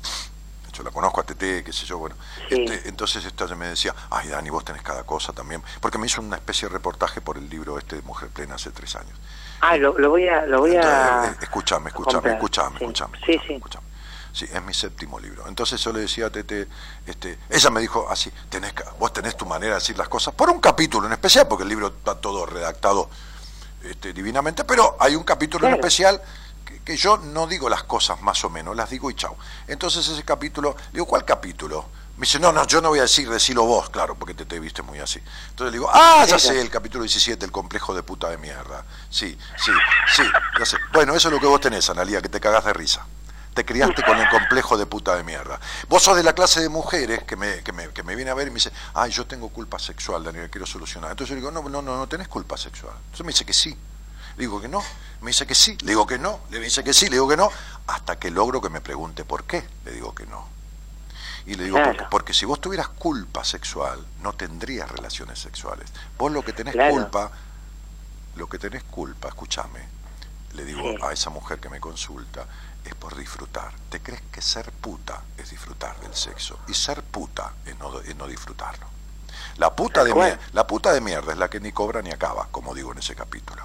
yo 0.71 0.83
la 0.83 0.91
conozco 0.91 1.21
a 1.21 1.23
Tete, 1.23 1.63
qué 1.63 1.73
sé 1.73 1.85
yo, 1.85 1.97
bueno, 1.97 2.15
Sí. 2.49 2.63
este, 2.65 2.87
entonces 2.89 3.23
esta 3.25 3.45
me 3.55 3.67
decía, 3.67 3.93
ay 4.09 4.27
Dani, 4.29 4.49
vos 4.49 4.63
tenés 4.65 4.81
cada 4.81 5.03
cosa 5.03 5.33
también, 5.33 5.63
porque 5.79 5.97
me 5.97 6.07
hizo 6.07 6.21
una 6.21 6.35
especie 6.37 6.67
de 6.67 6.73
reportaje 6.73 7.21
por 7.21 7.37
el 7.37 7.49
libro 7.49 7.77
este 7.77 7.97
de 7.97 8.01
Mujer 8.03 8.29
Plena 8.29 8.55
hace 8.55 8.71
tres 8.71 8.95
años. 8.95 9.17
Ah, 9.61 9.77
lo, 9.77 9.97
lo 9.97 10.09
voy 10.09 10.27
a... 10.27 10.45
Lo 10.47 10.59
voy 10.59 10.75
a... 10.75 10.81
Entonces, 10.81 11.33
eh, 11.33 11.37
escúchame, 11.43 11.91
comprar. 11.91 12.25
escúchame, 12.33 12.79
Sí. 13.25 13.39
Sí, 13.47 13.53
escúchame, 13.53 13.85
sí. 14.33 14.45
es 14.51 14.63
mi 14.63 14.73
séptimo 14.73 15.19
libro. 15.19 15.47
Entonces 15.47 15.79
yo 15.83 15.93
le 15.93 15.99
decía 16.01 16.27
a 16.27 16.29
Tete, 16.31 16.67
este, 17.05 17.37
ella 17.49 17.69
me 17.69 17.81
dijo 17.81 18.07
así, 18.09 18.31
tenés, 18.49 18.73
vos 18.97 19.13
tenés 19.13 19.37
tu 19.37 19.45
manera 19.45 19.73
de 19.75 19.79
decir 19.79 19.97
las 19.97 20.09
cosas, 20.09 20.33
por 20.33 20.49
un 20.49 20.59
capítulo 20.59 21.05
en 21.07 21.13
especial, 21.13 21.47
porque 21.47 21.63
el 21.63 21.69
libro 21.69 21.87
está 21.87 22.15
todo 22.15 22.45
redactado 22.47 23.09
este, 23.83 24.13
divinamente, 24.13 24.63
pero 24.63 24.95
hay 24.99 25.15
un 25.15 25.23
capítulo 25.23 25.67
en 25.67 25.75
especial 25.75 26.21
que, 26.83 26.97
yo 26.97 27.17
no 27.17 27.47
digo 27.47 27.69
las 27.69 27.83
cosas 27.83 28.21
más 28.21 28.43
o 28.43 28.49
menos, 28.49 28.75
las 28.75 28.89
digo 28.89 29.09
y 29.09 29.15
chau. 29.15 29.35
Entonces 29.67 30.07
ese 30.07 30.23
capítulo, 30.23 30.75
digo, 30.91 31.05
¿cuál 31.05 31.25
capítulo? 31.25 31.85
Me 32.17 32.25
dice, 32.25 32.39
no, 32.39 32.51
no, 32.51 32.67
yo 32.67 32.81
no 32.81 32.89
voy 32.89 32.99
a 32.99 33.03
decir, 33.03 33.29
decilo 33.29 33.63
vos, 33.63 33.89
claro, 33.89 34.15
porque 34.15 34.33
te, 34.33 34.45
te 34.45 34.59
viste 34.59 34.81
muy 34.81 34.99
así. 34.99 35.19
Entonces 35.49 35.71
le 35.71 35.79
digo, 35.79 35.89
ah, 35.91 36.25
ya 36.27 36.37
sé, 36.37 36.59
el 36.61 36.69
capítulo 36.69 37.03
17, 37.03 37.43
el 37.45 37.51
complejo 37.51 37.95
de 37.95 38.03
puta 38.03 38.29
de 38.29 38.37
mierda. 38.37 38.85
Sí, 39.09 39.37
sí, 39.57 39.71
sí, 40.13 40.23
ya 40.59 40.65
sé. 40.65 40.77
Bueno, 40.93 41.15
eso 41.15 41.29
es 41.29 41.33
lo 41.33 41.39
que 41.39 41.47
vos 41.47 41.59
tenés, 41.59 41.89
Analía, 41.89 42.21
que 42.21 42.29
te 42.29 42.39
cagás 42.39 42.65
de 42.65 42.73
risa. 42.73 43.05
Te 43.53 43.65
criaste 43.65 44.03
con 44.03 44.17
el 44.17 44.29
complejo 44.29 44.77
de 44.77 44.85
puta 44.85 45.15
de 45.15 45.23
mierda. 45.23 45.59
Vos 45.89 46.03
sos 46.03 46.15
de 46.15 46.23
la 46.23 46.33
clase 46.33 46.61
de 46.61 46.69
mujeres 46.69 47.23
que 47.23 47.35
me, 47.35 47.63
que 47.63 47.73
me, 47.73 47.89
que 47.89 48.03
me 48.03 48.15
viene 48.15 48.31
a 48.31 48.33
ver 48.33 48.47
y 48.47 48.51
me 48.51 48.55
dice, 48.55 48.71
ay, 48.93 49.11
yo 49.11 49.25
tengo 49.25 49.49
culpa 49.49 49.77
sexual, 49.77 50.23
Daniel, 50.23 50.49
quiero 50.49 50.65
solucionar. 50.65 51.11
Entonces 51.11 51.31
yo 51.31 51.35
digo, 51.35 51.51
no, 51.51 51.67
no, 51.67 51.81
no, 51.81 51.97
no 51.97 52.07
tenés 52.07 52.27
culpa 52.27 52.55
sexual. 52.55 52.93
Entonces 52.97 53.25
me 53.25 53.31
dice 53.31 53.45
que 53.45 53.53
sí. 53.53 53.77
Le 54.37 54.41
digo 54.43 54.61
que 54.61 54.67
no. 54.67 54.81
Me 55.21 55.29
dice 55.31 55.45
que 55.45 55.55
sí. 55.55 55.77
Le 55.81 55.89
digo 55.91 56.05
que 56.07 56.17
no. 56.17 56.39
Le 56.49 56.59
dice 56.59 56.83
que 56.83 56.93
sí. 56.93 57.05
Le 57.05 57.11
digo 57.13 57.27
que 57.27 57.37
no. 57.37 57.49
Hasta 57.87 58.17
que 58.17 58.31
logro 58.31 58.61
que 58.61 58.69
me 58.69 58.81
pregunte 58.81 59.23
por 59.25 59.43
qué. 59.45 59.67
Le 59.85 59.91
digo 59.91 60.13
que 60.15 60.25
no. 60.25 60.47
Y 61.45 61.55
le 61.55 61.63
digo, 61.65 61.77
Claro. 61.77 61.91
porque, 61.93 62.05
porque 62.09 62.33
si 62.33 62.45
vos 62.45 62.61
tuvieras 62.61 62.87
culpa 62.89 63.43
sexual, 63.43 64.05
no 64.21 64.33
tendrías 64.33 64.89
relaciones 64.89 65.39
sexuales. 65.39 65.89
Vos 66.17 66.31
lo 66.31 66.43
que 66.45 66.53
tenés 66.53 66.73
Claro. 66.73 66.91
culpa, 66.93 67.31
lo 68.35 68.47
que 68.47 68.59
tenés 68.59 68.83
culpa, 68.83 69.27
escúchame, 69.29 69.79
le 70.53 70.65
digo 70.65 70.81
Sí. 70.81 70.97
a 71.03 71.11
esa 71.11 71.31
mujer 71.31 71.59
que 71.59 71.67
me 71.69 71.79
consulta, 71.79 72.45
es 72.85 72.93
por 72.93 73.15
disfrutar. 73.17 73.73
¿Te 73.89 74.01
crees 74.01 74.21
que 74.31 74.41
ser 74.41 74.71
puta 74.71 75.21
es 75.37 75.49
disfrutar 75.49 75.99
del 75.99 76.13
sexo? 76.15 76.59
Y 76.67 76.73
ser 76.75 77.01
puta 77.03 77.53
es 77.65 77.77
no, 77.79 77.99
es 78.01 78.15
no 78.15 78.27
disfrutarlo. 78.27 78.85
La 79.57 79.75
puta, 79.75 80.03
de 80.03 80.37
la 80.53 80.67
puta 80.67 80.93
de 80.93 81.01
mierda 81.01 81.31
es 81.31 81.37
la 81.39 81.49
que 81.49 81.59
ni 81.59 81.71
cobra 81.71 82.01
ni 82.03 82.11
acaba, 82.11 82.47
como 82.51 82.73
digo 82.75 82.91
en 82.91 82.99
ese 82.99 83.15
capítulo. 83.15 83.63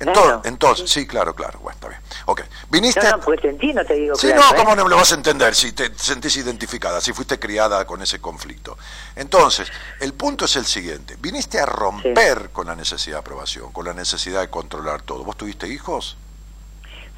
Claro. 0.00 0.20
Entonces, 0.20 0.50
entonces 0.50 0.90
sí, 0.90 1.06
claro, 1.06 1.34
claro, 1.34 1.58
bueno, 1.58 1.74
está 1.74 1.88
bien. 1.88 2.00
Ok, 2.24 2.40
viniste... 2.70 3.02
No, 3.02 3.10
no, 3.10 3.20
porque 3.20 3.42
te 3.42 3.48
entiendo, 3.50 3.84
te 3.84 3.94
digo 3.94 4.14
Sí, 4.14 4.28
claro, 4.28 4.42
no, 4.42 4.54
¿eh? 4.54 4.56
¿cómo 4.56 4.74
no 4.74 4.88
lo 4.88 4.96
vas 4.96 5.12
a 5.12 5.14
entender 5.14 5.54
si 5.54 5.72
te 5.72 5.92
sentís 5.94 6.38
identificada, 6.38 7.02
si 7.02 7.12
fuiste 7.12 7.38
criada 7.38 7.86
con 7.86 8.00
ese 8.00 8.18
conflicto? 8.18 8.78
Entonces, 9.14 9.70
el 10.00 10.14
punto 10.14 10.46
es 10.46 10.56
el 10.56 10.64
siguiente. 10.64 11.16
Viniste 11.20 11.60
a 11.60 11.66
romper 11.66 12.48
con 12.50 12.66
la 12.66 12.74
necesidad 12.74 13.16
de 13.16 13.20
aprobación, 13.20 13.72
con 13.72 13.84
la 13.84 13.92
necesidad 13.92 14.40
de 14.40 14.48
controlar 14.48 15.02
todo. 15.02 15.22
¿Vos 15.22 15.36
tuviste 15.36 15.68
hijos? 15.68 16.16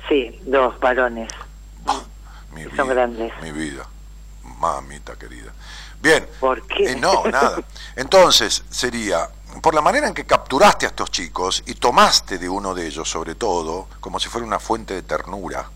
Sí, 0.09 0.41
dos 0.45 0.79
varones. 0.81 1.31
Mi 2.53 2.65
Son 2.77 2.89
grandes. 2.89 3.33
Mi 3.41 3.53
vida. 3.53 3.87
Mamita 4.43 5.17
querida. 5.17 5.53
Bien. 6.01 6.27
¿Por 6.41 6.67
qué? 6.67 6.93
Eh, 6.93 6.97
no, 6.97 7.25
nada. 7.27 7.63
Entonces, 7.97 8.65
sería, 8.71 9.29
por 9.61 9.75
la 9.75 9.81
manera 9.81 10.09
en 10.09 10.15
que 10.15 10.25
capturaste 10.25 10.87
a 10.87 10.89
estos 10.91 11.11
chicos 11.11 11.63
y 11.67 11.75
tomaste 11.75 12.39
de 12.39 12.49
uno 12.49 12.75
de 12.75 12.87
ellos, 12.87 13.09
sobre 13.09 13.35
todo, 13.35 13.89
como 14.01 14.19
si 14.19 14.29
fuera 14.29 14.47
una 14.47 14.59
fuente 14.59 14.95
de 14.95 15.03
ternura, 15.03 15.69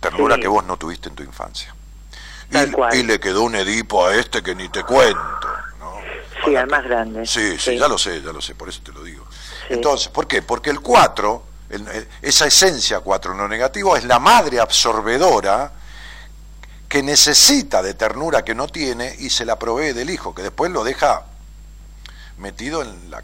ternura 0.00 0.36
Sí. 0.36 0.40
que 0.42 0.48
vos 0.48 0.64
no 0.64 0.76
tuviste 0.76 1.08
en 1.08 1.14
tu 1.14 1.22
infancia. 1.22 1.74
Y, 2.92 3.02
le 3.02 3.18
quedó 3.18 3.42
un 3.42 3.56
Edipo 3.56 4.06
a 4.06 4.14
este 4.14 4.42
que 4.42 4.54
ni 4.54 4.68
te 4.68 4.84
cuento. 4.84 5.48
¿no? 5.80 5.94
Sí, 6.44 6.54
al 6.54 6.68
más 6.68 6.84
grande. 6.84 7.26
Sí, 7.26 7.52
sí, 7.58 7.72
Sí. 7.72 7.78
ya 7.78 7.88
lo 7.88 7.98
sé, 7.98 8.22
ya 8.22 8.32
lo 8.32 8.40
sé, 8.40 8.54
por 8.54 8.68
eso 8.68 8.80
te 8.82 8.92
lo 8.92 9.02
digo. 9.02 9.26
Sí. 9.66 9.74
Entonces, 9.74 10.08
¿por 10.08 10.28
qué? 10.28 10.42
Porque 10.42 10.70
el 10.70 10.80
4, 10.80 11.42
esa 12.22 12.46
esencia 12.46 13.00
4 13.00 13.32
en 13.32 13.38
lo 13.38 13.48
negativo, 13.48 13.96
es 13.96 14.04
la 14.04 14.20
madre 14.20 14.60
absorbedora 14.60 15.72
que 16.88 17.02
necesita 17.02 17.82
de 17.82 17.94
ternura 17.94 18.44
que 18.44 18.54
no 18.54 18.68
tiene 18.68 19.16
y 19.18 19.30
se 19.30 19.44
la 19.44 19.58
provee 19.58 19.92
del 19.92 20.08
hijo, 20.08 20.32
que 20.34 20.42
después 20.42 20.70
lo 20.70 20.84
deja 20.84 21.24
metido 22.38 22.82
en 22.82 23.10
la 23.10 23.22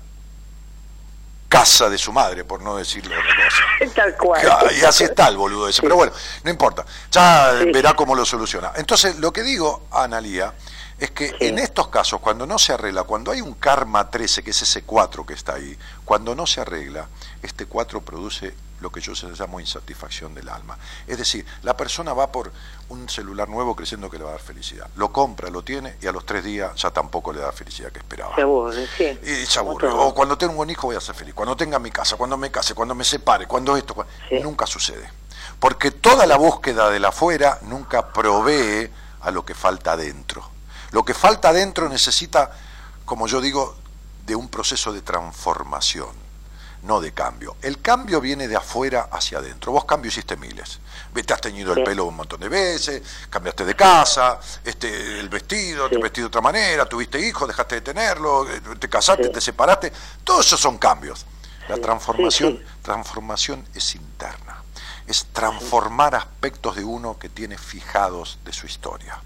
casa 1.48 1.90
de 1.90 1.98
su 1.98 2.12
madre, 2.12 2.44
por 2.44 2.62
no 2.62 2.76
decirle 2.76 3.14
otra 3.16 3.34
cosa. 3.44 3.94
Tal 3.94 4.16
cual. 4.16 4.72
Y 4.80 4.84
así 4.84 5.04
está 5.04 5.28
el 5.28 5.36
boludo 5.36 5.68
ese, 5.68 5.82
pero 5.82 5.96
bueno, 5.96 6.12
no 6.44 6.50
importa, 6.50 6.84
ya 7.10 7.52
Sí. 7.60 7.70
verá 7.72 7.94
cómo 7.94 8.14
lo 8.14 8.24
soluciona. 8.24 8.72
Entonces, 8.76 9.16
lo 9.18 9.32
que 9.34 9.42
digo, 9.42 9.86
Analía, 9.90 10.54
es 10.98 11.10
que 11.10 11.28
Sí. 11.28 11.34
en 11.40 11.58
estos 11.58 11.88
casos, 11.88 12.20
cuando 12.20 12.46
no 12.46 12.58
se 12.58 12.72
arregla, 12.72 13.02
cuando 13.02 13.32
hay 13.32 13.42
un 13.42 13.52
karma 13.54 14.08
13, 14.10 14.42
que 14.42 14.50
es 14.52 14.62
ese 14.62 14.82
4 14.84 15.26
que 15.26 15.34
está 15.34 15.54
ahí, 15.54 15.76
cuando 16.06 16.34
no 16.34 16.46
se 16.46 16.62
arregla, 16.62 17.06
este 17.42 17.66
4 17.66 18.00
produce 18.00 18.54
lo 18.82 18.90
que 18.90 19.00
yo 19.00 19.12
llamo 19.14 19.60
insatisfacción 19.60 20.34
del 20.34 20.48
alma. 20.48 20.76
Es 21.06 21.16
decir, 21.16 21.46
la 21.62 21.76
persona 21.76 22.12
va 22.12 22.30
por 22.30 22.52
un 22.88 23.08
celular 23.08 23.48
nuevo 23.48 23.74
creyendo 23.74 24.10
que 24.10 24.18
le 24.18 24.24
va 24.24 24.30
a 24.30 24.32
dar 24.34 24.42
felicidad. 24.42 24.88
Lo 24.96 25.12
compra, 25.12 25.48
lo 25.48 25.62
tiene 25.62 25.96
y 26.02 26.06
a 26.06 26.12
los 26.12 26.26
tres 26.26 26.44
días 26.44 26.74
ya 26.76 26.90
tampoco 26.90 27.32
le 27.32 27.40
da 27.40 27.52
felicidad 27.52 27.90
que 27.92 28.00
esperaba. 28.00 28.34
Se 28.34 28.42
aburre, 28.42 28.86
sí. 28.96 29.18
Y 29.22 29.46
se 29.46 29.58
aburre. 29.58 29.88
O 29.90 30.12
cuando 30.12 30.36
tengo 30.36 30.60
un 30.60 30.68
hijo 30.68 30.88
voy 30.88 30.96
a 30.96 31.00
ser 31.00 31.14
feliz. 31.14 31.32
Cuando 31.34 31.56
tenga 31.56 31.78
mi 31.78 31.90
casa, 31.90 32.16
cuando 32.16 32.36
me 32.36 32.50
case, 32.50 32.74
cuando 32.74 32.94
me 32.94 33.04
separe, 33.04 33.46
cuando 33.46 33.76
esto. 33.76 33.94
cuando- 33.94 34.12
Sí. 34.28 34.40
Nunca 34.40 34.66
sucede. 34.66 35.08
Porque 35.60 35.90
toda 35.92 36.26
la 36.26 36.36
búsqueda 36.36 36.90
del 36.90 37.04
afuera 37.04 37.58
nunca 37.62 38.12
provee 38.12 38.90
a 39.20 39.30
lo 39.30 39.44
que 39.44 39.54
falta 39.54 39.92
adentro. 39.92 40.48
Lo 40.90 41.04
que 41.04 41.14
falta 41.14 41.50
adentro 41.50 41.88
necesita, 41.88 42.50
como 43.04 43.26
yo 43.28 43.40
digo, 43.40 43.76
de 44.26 44.34
un 44.36 44.48
proceso 44.48 44.92
de 44.92 45.00
transformación, 45.02 46.10
no 46.82 47.00
de 47.00 47.12
cambio. 47.12 47.56
El 47.62 47.80
cambio 47.80 48.20
viene 48.20 48.48
de 48.48 48.56
afuera 48.56 49.08
hacia 49.12 49.38
adentro. 49.38 49.72
Vos 49.72 49.84
cambio 49.84 50.08
hiciste 50.08 50.36
miles. 50.36 50.80
Te 51.14 51.32
has 51.32 51.40
teñido 51.40 51.72
el 51.72 51.84
pelo 51.84 52.06
un 52.06 52.16
montón 52.16 52.40
de 52.40 52.48
veces, 52.48 53.02
cambiaste 53.30 53.64
de 53.64 53.76
casa, 53.76 54.40
este, 54.64 55.20
el 55.20 55.28
vestido, 55.28 55.88
te 55.88 55.96
vestiste 55.96 56.22
de 56.22 56.26
otra 56.26 56.40
manera, 56.40 56.86
tuviste 56.86 57.20
hijos, 57.20 57.46
dejaste 57.46 57.76
de 57.76 57.80
tenerlo, 57.82 58.48
eh, 58.50 58.60
te 58.78 58.88
casaste, 58.88 59.24
Sí. 59.24 59.32
te 59.32 59.40
separaste. 59.40 59.92
Todos 60.24 60.46
esos 60.46 60.60
son 60.60 60.78
cambios. 60.78 61.24
La 61.68 61.76
transformación, 61.78 62.62
transformación 62.82 63.64
es 63.74 63.94
interna. 63.94 64.62
Es 65.06 65.26
transformar 65.32 66.14
aspectos 66.14 66.74
de 66.76 66.84
uno 66.84 67.18
que 67.18 67.28
tiene 67.28 67.56
fijados 67.58 68.38
de 68.44 68.52
su 68.52 68.66
historia. 68.66 69.20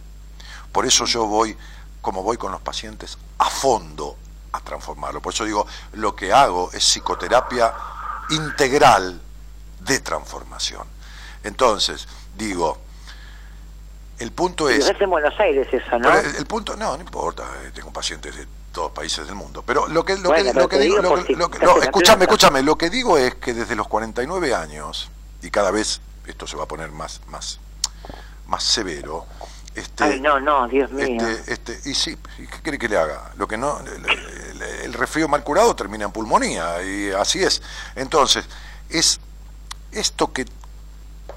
Por 0.72 0.84
eso 0.84 1.06
yo 1.06 1.24
voy, 1.26 1.56
como 2.02 2.22
voy 2.22 2.36
con 2.36 2.52
los 2.52 2.60
pacientes, 2.60 3.16
a 3.38 3.48
fondo 3.48 4.16
a 4.56 4.60
transformarlo. 4.60 5.20
Por 5.20 5.32
eso 5.32 5.44
digo, 5.44 5.66
lo 5.92 6.14
que 6.16 6.32
hago 6.32 6.70
es 6.72 6.82
psicoterapia 6.84 7.72
integral 8.30 9.20
de 9.80 10.00
transformación. 10.00 10.86
Entonces, 11.44 12.08
digo, 12.36 12.78
el 14.18 14.32
punto 14.32 14.68
es... 14.68 14.84
haces 14.84 15.00
en 15.00 15.10
Buenos 15.10 15.38
Aires 15.38 15.68
eso, 15.72 15.98
¿no? 15.98 16.12
El, 16.12 16.36
el 16.36 16.46
punto, 16.46 16.74
no, 16.76 16.96
no 16.96 17.02
importa, 17.02 17.44
eh, 17.64 17.70
tengo 17.74 17.92
pacientes 17.92 18.34
de 18.34 18.46
todos 18.72 18.90
países 18.92 19.26
del 19.26 19.34
mundo. 19.36 19.62
Pero 19.64 19.86
lo 19.88 20.04
que, 20.04 20.16
lo 20.16 20.30
Bueno, 20.30 20.52
que, 20.52 20.58
lo 20.58 20.68
que 20.68 20.78
digo, 20.78 20.98
lo 20.98 21.22
si 21.24 21.34
lo 21.34 21.50
que- 21.50 21.58
te 21.58 21.66
no, 21.66 21.76
escúchame, 21.82 22.24
escúchame, 22.24 22.62
lo 22.62 22.76
que 22.76 22.90
digo 22.90 23.16
es 23.18 23.34
que 23.36 23.54
desde 23.54 23.76
los 23.76 23.86
49 23.88 24.54
años, 24.54 25.10
y 25.42 25.50
cada 25.50 25.70
vez 25.70 26.00
esto 26.26 26.46
se 26.46 26.56
va 26.56 26.64
a 26.64 26.68
poner 26.68 26.90
más, 26.90 27.20
más, 27.28 27.60
más 28.48 28.64
severo, 28.64 29.26
este, 29.74 30.04
Ay, 30.04 30.20
no, 30.20 30.40
no, 30.40 30.66
Dios 30.68 30.90
mío. 30.90 31.22
este, 31.26 31.52
este, 31.52 31.90
y 31.90 31.94
sí, 31.94 32.16
¿y 32.38 32.46
¿qué 32.46 32.60
quiere 32.62 32.78
que 32.78 32.88
le 32.88 32.96
haga? 32.96 33.32
Lo 33.36 33.46
que 33.46 33.58
no, 33.58 33.78
el, 34.62 34.82
el- 34.84 34.92
resfrío 34.92 35.28
mal 35.28 35.42
curado 35.44 35.74
termina 35.76 36.04
en 36.04 36.12
pulmonía, 36.12 36.82
y 36.82 37.10
así 37.12 37.42
es. 37.42 37.62
Entonces, 37.94 38.44
es 38.90 39.20
esto 39.92 40.32
que, 40.32 40.46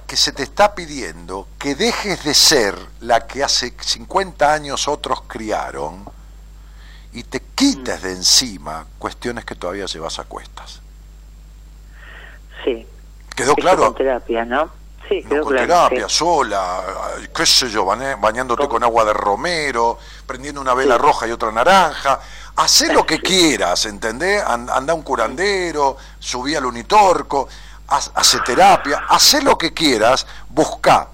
que 0.07 0.15
se 0.17 0.31
te 0.31 0.43
está 0.43 0.73
pidiendo, 0.75 1.47
que 1.57 1.75
dejes 1.75 2.23
de 2.23 2.33
ser 2.33 2.75
la 3.01 3.27
que 3.27 3.43
hace 3.43 3.73
50 3.79 4.51
años 4.53 4.87
otros 4.87 5.21
criaron, 5.27 6.05
y 7.11 7.23
te 7.23 7.41
quites 7.55 8.01
de 8.03 8.11
encima 8.11 8.85
cuestiones 8.99 9.43
que 9.45 9.55
todavía 9.55 9.85
llevas 9.85 10.19
a 10.19 10.23
cuestas. 10.25 10.79
sí. 12.63 12.85
¿Quedó 13.35 13.51
Eso 13.53 13.61
claro? 13.61 13.83
Con 13.85 13.95
terapia, 13.95 14.43
¿no? 14.43 14.69
Sí, 15.09 15.21
No 15.23 15.29
quedó 15.29 15.43
con 15.43 15.53
claro. 15.53 15.67
terapia, 15.67 16.07
sí. 16.07 16.15
sola, 16.17 16.83
qué 17.35 17.45
sé 17.45 17.69
yo, 17.69 17.83
bañándote 17.85 18.61
Con- 18.61 18.69
con 18.69 18.83
agua 18.83 19.03
de 19.05 19.13
romero, 19.13 19.97
prendiendo 20.27 20.61
una 20.61 20.75
vela 20.75 20.95
Sí. 20.97 21.01
roja 21.01 21.27
y 21.27 21.31
otra 21.31 21.51
naranja. 21.51 22.19
Hacé 22.55 22.93
lo 22.93 23.05
que 23.05 23.19
quieras, 23.19 23.85
¿entendés? 23.87 24.43
An- 24.43 24.69
Anda 24.69 24.93
a 24.93 24.95
un 24.95 25.01
curandero, 25.01 25.97
subí 26.19 26.53
al 26.55 26.65
unitorco, 26.65 27.47
hace 27.87 28.39
terapia, 28.41 29.05
hacé 29.09 29.41
lo 29.41 29.57
que 29.57 29.73
quieras, 29.73 30.27
busca 30.49 31.07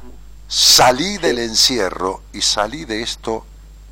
salí 0.48 1.18
del 1.18 1.40
encierro 1.40 2.24
y 2.34 2.42
salí 2.42 2.84
de 2.86 3.02
esto 3.02 3.46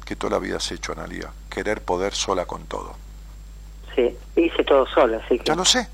que 0.03 0.15
toda 0.17 0.31
la 0.31 0.39
vida 0.39 0.57
has 0.57 0.69
hecho, 0.71 0.91
Analia, 0.91 1.31
querer 1.49 1.81
poder 1.81 2.13
sola 2.13 2.45
con 2.45 2.65
todo. 2.65 2.93
Sí, 3.95 4.17
hice 4.35 4.63
todo 4.65 4.85
sola, 4.87 5.21
así 5.23 5.37
que... 5.39 5.45
Ya 5.45 5.55
lo 5.55 5.63
sé. 5.63 5.87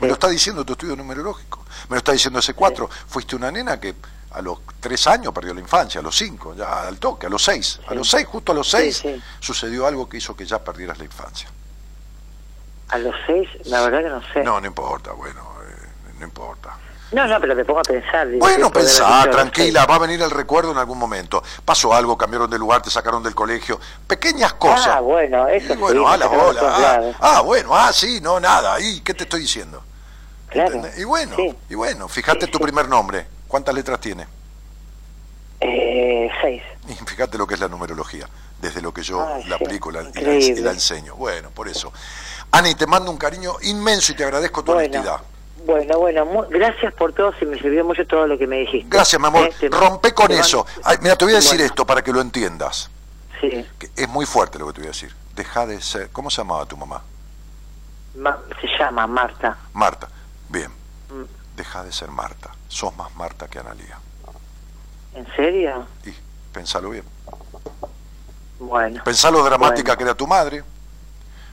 Me 0.00 0.08
lo 0.08 0.14
está 0.14 0.28
diciendo 0.28 0.64
tu 0.64 0.72
estudio 0.74 0.96
numerológico. 0.96 1.63
Me 1.88 1.96
lo 1.96 1.98
está 1.98 2.12
diciendo 2.12 2.38
ese 2.38 2.54
cuatro. 2.54 2.88
Fuiste 2.88 3.36
una 3.36 3.50
nena 3.50 3.78
que 3.78 3.94
a 4.32 4.42
los 4.42 4.58
tres 4.80 5.06
años 5.06 5.32
perdió 5.32 5.54
la 5.54 5.60
infancia, 5.60 6.00
a 6.00 6.02
los 6.02 6.16
cinco, 6.16 6.54
ya 6.54 6.82
al 6.88 6.98
toque, 6.98 7.26
a 7.26 7.30
los 7.30 7.42
seis. 7.42 7.80
A 7.86 7.94
los 7.94 8.08
seis, 8.08 8.26
justo 8.26 8.52
a 8.52 8.54
los 8.54 8.68
seis, 8.68 8.98
sí. 8.98 9.22
sucedió 9.38 9.86
algo 9.86 10.08
que 10.08 10.16
hizo 10.16 10.34
que 10.34 10.44
ya 10.44 10.58
perdieras 10.62 10.98
la 10.98 11.04
infancia. 11.04 11.48
A 12.88 12.98
los 12.98 13.14
seis, 13.26 13.48
la 13.66 13.82
verdad 13.82 14.02
que 14.02 14.08
no 14.08 14.22
sé. 14.32 14.42
No, 14.42 14.60
no 14.60 14.66
importa, 14.66 15.12
bueno, 15.12 15.40
eh, 15.68 16.12
no 16.18 16.24
importa. 16.24 16.76
No, 17.12 17.28
no, 17.28 17.40
pero 17.40 17.54
me 17.54 17.64
pongo 17.64 17.78
a 17.78 17.84
pensar. 17.84 18.26
digo, 18.26 18.40
Bueno, 18.40 18.72
¿qué 18.72 18.80
puede 18.80 18.90
haber 18.90 19.24
pensá, 19.24 19.30
tranquila, 19.30 19.86
va 19.86 19.94
a 19.94 19.98
venir 20.00 20.20
el 20.20 20.30
recuerdo 20.32 20.72
en 20.72 20.78
algún 20.78 20.98
momento. 20.98 21.42
Pasó 21.64 21.94
algo, 21.94 22.18
cambiaron 22.18 22.50
de 22.50 22.58
lugar, 22.58 22.82
te 22.82 22.90
sacaron 22.90 23.22
del 23.22 23.36
colegio. 23.36 23.78
Pequeñas 24.06 24.54
cosas. 24.54 24.88
Ah, 24.88 25.00
bueno, 25.00 25.46
eso 25.46 25.74
Y 25.74 25.76
bueno, 25.76 26.12
sí, 26.16 26.24
a 26.24 26.28
Ah, 26.66 27.12
ah, 27.20 27.40
bueno, 27.42 27.70
ah, 27.76 27.92
sí, 27.92 28.20
no, 28.20 28.40
nada. 28.40 28.80
¿Y 28.80 29.00
qué 29.00 29.14
te 29.14 29.24
estoy 29.24 29.42
diciendo? 29.42 29.84
Claro. 30.54 30.74
¿Entendés? 30.76 30.98
Y 30.98 31.04
bueno, 31.04 31.36
Sí. 31.36 31.54
y 31.68 31.74
bueno, 31.74 32.08
fíjate 32.08 32.46
Sí, 32.46 32.50
tu 32.52 32.58
sí. 32.58 32.64
primer 32.64 32.88
nombre. 32.88 33.26
¿Cuántas 33.48 33.74
letras 33.74 34.00
tiene? 34.00 34.26
Eh, 35.60 36.28
seis. 36.42 36.62
Y 36.88 36.94
fíjate 36.94 37.38
lo 37.38 37.46
que 37.46 37.54
es 37.54 37.60
la 37.60 37.68
numerología, 37.68 38.28
desde 38.60 38.82
lo 38.82 38.92
que 38.92 39.02
yo 39.02 39.22
Ay, 39.26 39.44
la 39.44 39.56
aplico 39.56 39.90
y 39.90 39.94
la, 39.94 40.02
y 40.02 40.20
la- 40.20 40.34
y 40.34 40.74
enseño. 40.74 41.14
Bueno, 41.16 41.50
por 41.50 41.68
eso. 41.68 41.92
Ani, 42.50 42.74
te 42.74 42.86
mando 42.86 43.10
un 43.10 43.16
cariño 43.16 43.54
inmenso 43.62 44.12
y 44.12 44.16
te 44.16 44.24
agradezco 44.24 44.62
tu 44.62 44.72
Bueno, 44.72 44.88
honestidad. 44.98 45.20
bueno, 45.66 45.98
bueno, 45.98 46.46
gracias 46.50 46.92
por 46.94 47.12
todo, 47.14 47.32
se 47.38 47.46
me 47.46 47.58
sirvió 47.58 47.84
mucho 47.84 48.06
todo 48.06 48.26
lo 48.26 48.36
que 48.38 48.46
me 48.46 48.58
dijiste. 48.58 48.88
Gracias, 48.90 49.20
mi 49.20 49.26
amor. 49.26 49.50
Eh, 49.60 49.68
Rompe 49.70 50.12
con 50.12 50.30
eso. 50.32 50.66
Ay, 50.82 50.98
mira, 51.00 51.16
te 51.16 51.24
voy 51.24 51.32
a 51.34 51.36
decir 51.36 51.52
Bueno, 51.52 51.64
esto 51.66 51.86
para 51.86 52.02
que 52.02 52.12
lo 52.12 52.20
entiendas. 52.20 52.90
Sí, 53.40 53.66
que 53.78 53.90
es 53.96 54.08
muy 54.08 54.26
fuerte 54.26 54.58
lo 54.58 54.66
que 54.68 54.72
te 54.74 54.80
voy 54.80 54.86
a 54.88 54.92
decir. 54.92 55.14
Deja 55.34 55.66
de 55.66 55.80
ser. 55.80 56.10
¿Cómo 56.10 56.30
se 56.30 56.38
llamaba 56.38 56.64
tu 56.66 56.76
mamá? 56.76 57.02
Ma- 58.16 58.38
se 58.60 58.68
llama 58.78 59.06
Marta. 59.06 59.56
Marta. 59.72 60.08
Bien. 60.48 60.70
Deja 61.56 61.84
de 61.84 61.92
ser 61.92 62.10
Marta. 62.10 62.50
Sos 62.68 62.94
más 62.96 63.14
Marta 63.14 63.46
que 63.48 63.58
Analía. 63.58 63.98
¿En 65.14 65.26
serio? 65.36 65.86
Y 66.04 66.12
pensalo 66.52 66.90
bien. 66.90 67.04
Bueno. 68.58 69.02
Pensá 69.04 69.30
lo 69.30 69.44
dramática 69.44 69.82
Bueno. 69.92 69.96
que 69.98 70.04
era 70.04 70.14
tu 70.14 70.26
madre. 70.26 70.64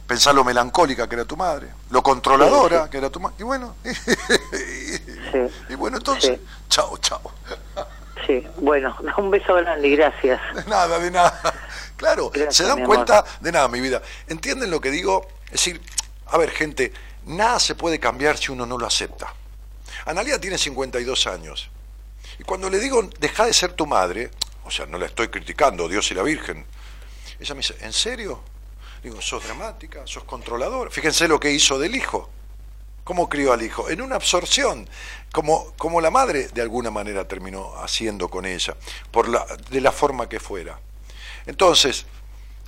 Pensá 0.07 0.33
lo 0.33 0.43
melancólica 0.43 1.07
que 1.07 1.15
era 1.15 1.25
tu 1.25 1.37
madre. 1.37 1.69
Lo 1.89 2.01
controladora 2.03 2.79
Sí, 2.79 2.83
sí. 2.85 2.89
que 2.91 2.97
era 2.97 3.09
tu 3.09 3.19
madre. 3.19 3.35
Y 3.39 3.43
bueno. 3.43 3.75
Sí, 5.31 5.37
y 5.69 5.75
bueno, 5.75 5.95
entonces. 5.97 6.39
Chao, 6.67 6.97
chao. 6.97 7.21
sí. 8.27 8.45
Bueno, 8.57 8.93
un 9.17 9.31
beso 9.31 9.53
grande 9.55 9.87
y 9.87 9.95
gracias. 9.95 10.41
De 10.55 10.65
nada, 10.65 10.99
de 10.99 11.09
nada. 11.09 11.39
Claro, 11.95 12.29
Gracias, 12.31 12.55
se 12.57 12.63
dan 12.65 12.83
cuenta 12.83 13.23
de 13.39 13.51
nada, 13.51 13.67
mi 13.69 13.79
vida. 13.79 14.01
¿Entienden 14.27 14.69
lo 14.71 14.81
que 14.81 14.91
digo? 14.91 15.25
Es 15.45 15.51
decir, 15.51 15.81
a 16.27 16.37
ver, 16.37 16.49
gente, 16.49 16.91
nada 17.25 17.59
se 17.59 17.75
puede 17.75 17.99
cambiar 17.99 18.37
si 18.37 18.51
uno 18.51 18.65
no 18.65 18.77
lo 18.77 18.85
acepta. 18.85 19.33
Analia 20.05 20.39
tiene 20.39 20.57
52 20.57 21.27
años. 21.27 21.69
Y 22.39 22.43
cuando 22.43 22.69
le 22.69 22.79
digo, 22.79 23.07
deja 23.19 23.45
de 23.45 23.53
ser 23.53 23.73
tu 23.73 23.85
madre, 23.85 24.31
o 24.65 24.71
sea, 24.71 24.85
no 24.85 24.97
la 24.97 25.05
estoy 25.05 25.27
criticando, 25.27 25.87
Dios 25.87 26.09
y 26.11 26.15
la 26.15 26.23
Virgen, 26.23 26.65
ella 27.39 27.55
me 27.55 27.59
dice, 27.59 27.75
¿en 27.81 27.93
serio? 27.93 28.41
Digo, 29.03 29.21
sos 29.21 29.43
dramática, 29.43 30.01
sos 30.05 30.23
controladora. 30.23 30.91
Fíjense 30.91 31.27
lo 31.27 31.39
que 31.39 31.51
hizo 31.51 31.79
del 31.79 31.95
hijo. 31.95 32.29
¿Cómo 33.03 33.27
crió 33.27 33.51
al 33.51 33.63
hijo? 33.63 33.89
En 33.89 34.01
una 34.01 34.15
absorción, 34.15 34.87
como, 35.31 35.73
como 35.77 36.01
la 36.01 36.11
madre 36.11 36.49
de 36.49 36.61
alguna 36.61 36.91
manera 36.91 37.27
terminó 37.27 37.75
haciendo 37.81 38.29
con 38.29 38.45
ella, 38.45 38.75
por 39.09 39.27
la, 39.27 39.45
de 39.69 39.81
la 39.81 39.91
forma 39.91 40.29
que 40.29 40.39
fuera. 40.39 40.79
Entonces, 41.47 42.05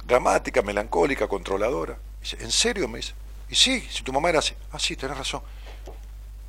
dramática, 0.05 0.63
melancólica, 0.63 1.27
controladora. 1.27 1.97
Dice, 2.19 2.37
¿en 2.39 2.51
serio? 2.51 2.87
Me 2.87 2.97
dice. 2.97 3.13
Y 3.53 3.55
sí, 3.55 3.87
si 3.87 4.01
tu 4.01 4.11
mamá 4.11 4.29
era 4.29 4.39
así. 4.39 4.55
Ah, 4.71 4.79
sí, 4.79 4.95
tenés 4.95 5.15
razón. 5.15 5.43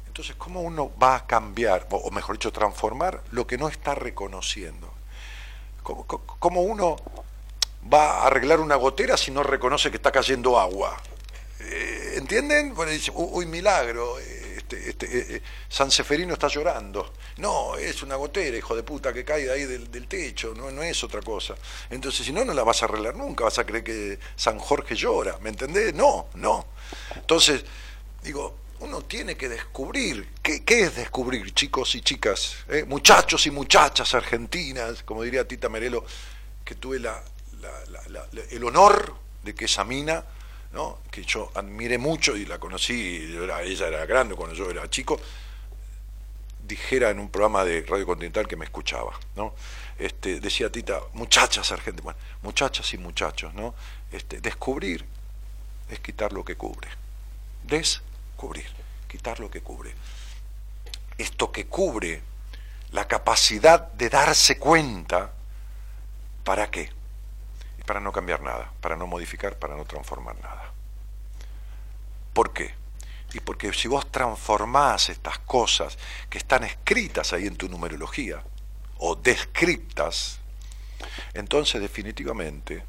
Entonces, 0.06 0.36
¿cómo 0.36 0.62
uno 0.62 0.90
va 0.98 1.16
a 1.16 1.26
cambiar, 1.26 1.86
o 1.90 2.10
mejor 2.10 2.36
dicho, 2.36 2.50
transformar 2.50 3.22
lo 3.30 3.46
que 3.46 3.58
no 3.58 3.68
está 3.68 3.94
reconociendo? 3.94 4.90
¿Cómo, 5.82 6.06
cómo- 6.06 6.62
uno 6.62 6.96
va 7.92 8.22
a 8.22 8.26
arreglar 8.28 8.58
una 8.60 8.76
gotera 8.76 9.18
si 9.18 9.30
no 9.30 9.42
reconoce 9.42 9.90
que 9.90 9.98
está 9.98 10.10
cayendo 10.10 10.58
agua? 10.58 10.96
Eh, 11.60 12.14
¿Entienden? 12.16 12.74
Bueno, 12.74 12.90
dice, 12.90 13.10
"Uy, 13.14 13.28
uy, 13.32 13.44
milagro, 13.46 14.18
eh, 14.18 14.33
este, 14.64 14.88
este, 14.88 15.06
eh, 15.06 15.26
eh, 15.36 15.42
San 15.68 15.90
Seferino 15.90 16.32
está 16.32 16.48
llorando. 16.48 17.12
No, 17.36 17.76
es 17.76 18.02
una 18.02 18.16
gotera, 18.16 18.56
hijo 18.56 18.74
de 18.74 18.82
puta, 18.82 19.12
que 19.12 19.24
cae 19.24 19.44
de 19.44 19.52
ahí 19.52 19.64
del, 19.64 20.08
techo, 20.08 20.54
no, 20.56 20.70
no 20.70 20.82
es 20.82 21.04
otra 21.04 21.20
cosa. 21.20 21.54
Entonces, 21.90 22.24
si 22.24 22.32
no, 22.32 22.44
no 22.44 22.54
la 22.54 22.64
vas 22.64 22.82
a 22.82 22.86
arreglar 22.86 23.14
nunca, 23.14 23.44
vas 23.44 23.58
a 23.58 23.66
creer 23.66 23.84
que 23.84 24.18
San 24.36 24.58
Jorge 24.58 24.94
llora, 24.94 25.38
¿me 25.40 25.50
entendés? 25.50 25.94
No, 25.94 26.28
no. 26.34 26.66
Entonces, 27.14 27.62
digo, 28.22 28.56
uno 28.80 29.02
tiene 29.02 29.36
que 29.36 29.50
descubrir, 29.50 30.30
¿qué, 30.42 30.62
es 30.66 30.96
descubrir, 30.96 31.52
chicos 31.52 31.94
y 31.94 32.00
chicas? 32.00 32.56
eh? 32.68 32.84
Muchachos 32.84 33.46
y 33.46 33.50
muchachas 33.50 34.14
argentinas, 34.14 35.02
como 35.02 35.22
diría 35.22 35.46
Tita 35.46 35.68
Merelo, 35.68 36.06
que 36.64 36.74
tuve 36.74 36.96
el 36.96 38.64
honor 38.64 39.14
de 39.42 39.54
que 39.54 39.66
esa 39.66 39.84
mina, 39.84 40.24
¿no? 40.74 40.98
que 41.10 41.22
yo 41.22 41.52
admiré 41.54 41.96
mucho 41.98 42.36
y 42.36 42.44
la 42.44 42.58
conocí, 42.58 43.38
ella 43.62 43.88
era 43.88 44.04
grande 44.04 44.34
cuando 44.34 44.56
yo 44.56 44.68
era 44.68 44.90
chico, 44.90 45.18
dijera 46.66 47.10
en 47.10 47.20
un 47.20 47.30
programa 47.30 47.64
de 47.64 47.82
Radio 47.82 48.04
Continental 48.04 48.48
que 48.48 48.56
me 48.56 48.64
escuchaba, 48.64 49.18
¿no? 49.36 49.54
Este, 49.98 50.40
decía 50.40 50.72
Tita, 50.72 51.00
muchachas 51.12 51.70
argentinas, 51.70 52.16
muchachas 52.42 52.92
y 52.92 52.98
muchachos, 52.98 53.54
¿no? 53.54 53.74
Este, 54.10 54.40
descubrir 54.40 55.04
es 55.88 56.00
quitar 56.00 56.32
lo 56.32 56.44
que 56.44 56.56
cubre. 56.56 56.88
Descubrir, 57.62 58.66
quitar 59.06 59.38
lo 59.38 59.48
que 59.50 59.60
cubre. 59.60 59.94
Esto 61.16 61.52
que 61.52 61.66
cubre 61.66 62.22
la 62.90 63.06
capacidad 63.06 63.92
de 63.92 64.08
darse 64.08 64.58
cuenta, 64.58 65.32
¿para 66.42 66.70
qué? 66.70 66.90
Para 67.86 68.00
no 68.00 68.12
cambiar 68.12 68.40
nada, 68.40 68.72
para 68.80 68.96
no 68.96 69.06
modificar, 69.06 69.58
para 69.58 69.76
no 69.76 69.84
transformar 69.84 70.36
nada. 70.40 70.72
¿Por 72.32 72.52
qué? 72.52 72.74
Y 73.32 73.40
porque 73.40 73.72
si 73.72 73.88
vos 73.88 74.10
transformás 74.10 75.08
estas 75.08 75.38
cosas 75.40 75.98
que 76.30 76.38
están 76.38 76.64
escritas 76.64 77.32
ahí 77.32 77.46
en 77.46 77.56
tu 77.56 77.68
numerología, 77.68 78.42
o 78.98 79.16
descriptas, 79.16 80.38
entonces 81.34 81.80
definitivamente 81.80 82.84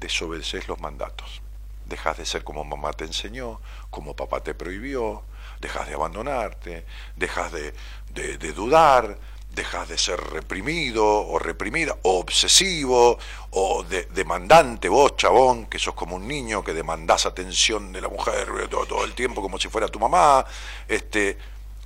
desobedeces 0.00 0.66
los 0.68 0.80
mandatos. 0.80 1.42
Dejas 1.86 2.16
de 2.16 2.26
ser 2.26 2.44
como 2.44 2.64
mamá 2.64 2.92
te 2.92 3.04
enseñó, 3.04 3.60
como 3.90 4.16
papá 4.16 4.42
te 4.42 4.54
prohibió, 4.54 5.22
dejas 5.60 5.86
de 5.86 5.94
abandonarte, 5.94 6.86
dejas 7.16 7.52
de, 7.52 7.74
de- 8.10 8.38
de 8.38 8.52
dudar, 8.52 9.18
dejas 9.54 9.88
de 9.88 9.98
ser 9.98 10.18
reprimido 10.18 11.04
o 11.06 11.38
reprimida, 11.38 11.96
o 12.02 12.18
obsesivo, 12.18 13.18
o 13.50 13.82
de- 13.84 14.06
demandante, 14.06 14.88
vos, 14.88 15.16
chabón, 15.16 15.66
que 15.66 15.78
sos 15.78 15.94
como 15.94 16.16
un 16.16 16.26
niño 16.26 16.64
que 16.64 16.72
demandás 16.72 17.26
atención 17.26 17.92
de 17.92 18.00
la 18.00 18.08
mujer 18.08 18.48
eh, 18.62 18.68
todo, 18.68 18.86
todo 18.86 19.04
el 19.04 19.14
tiempo 19.14 19.42
como 19.42 19.58
si 19.58 19.68
fuera 19.68 19.88
tu 19.88 19.98
mamá, 20.00 20.44
este, 20.88 21.36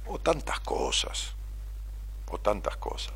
o 0.06 0.18
tantas 0.18 0.60
cosas, 0.60 1.34
o 2.28 2.38
tantas 2.38 2.76
cosas. 2.76 3.14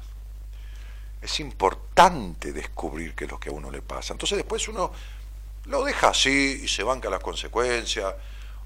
Es 1.23 1.39
importante 1.39 2.53
descubrir 2.53 3.15
qué 3.15 3.25
es 3.27 3.31
lo 3.31 3.39
que 3.39 3.51
a 3.51 3.53
uno 3.53 3.71
le 3.71 3.83
pasa. 3.83 4.15
Entonces 4.15 4.39
después 4.39 4.67
uno 4.69 4.91
lo 5.67 5.85
deja 5.85 6.09
así 6.09 6.61
y 6.65 6.69
se 6.69 6.83
banca 6.83 7.09
las 7.11 7.21
consecuencias, 7.21 8.15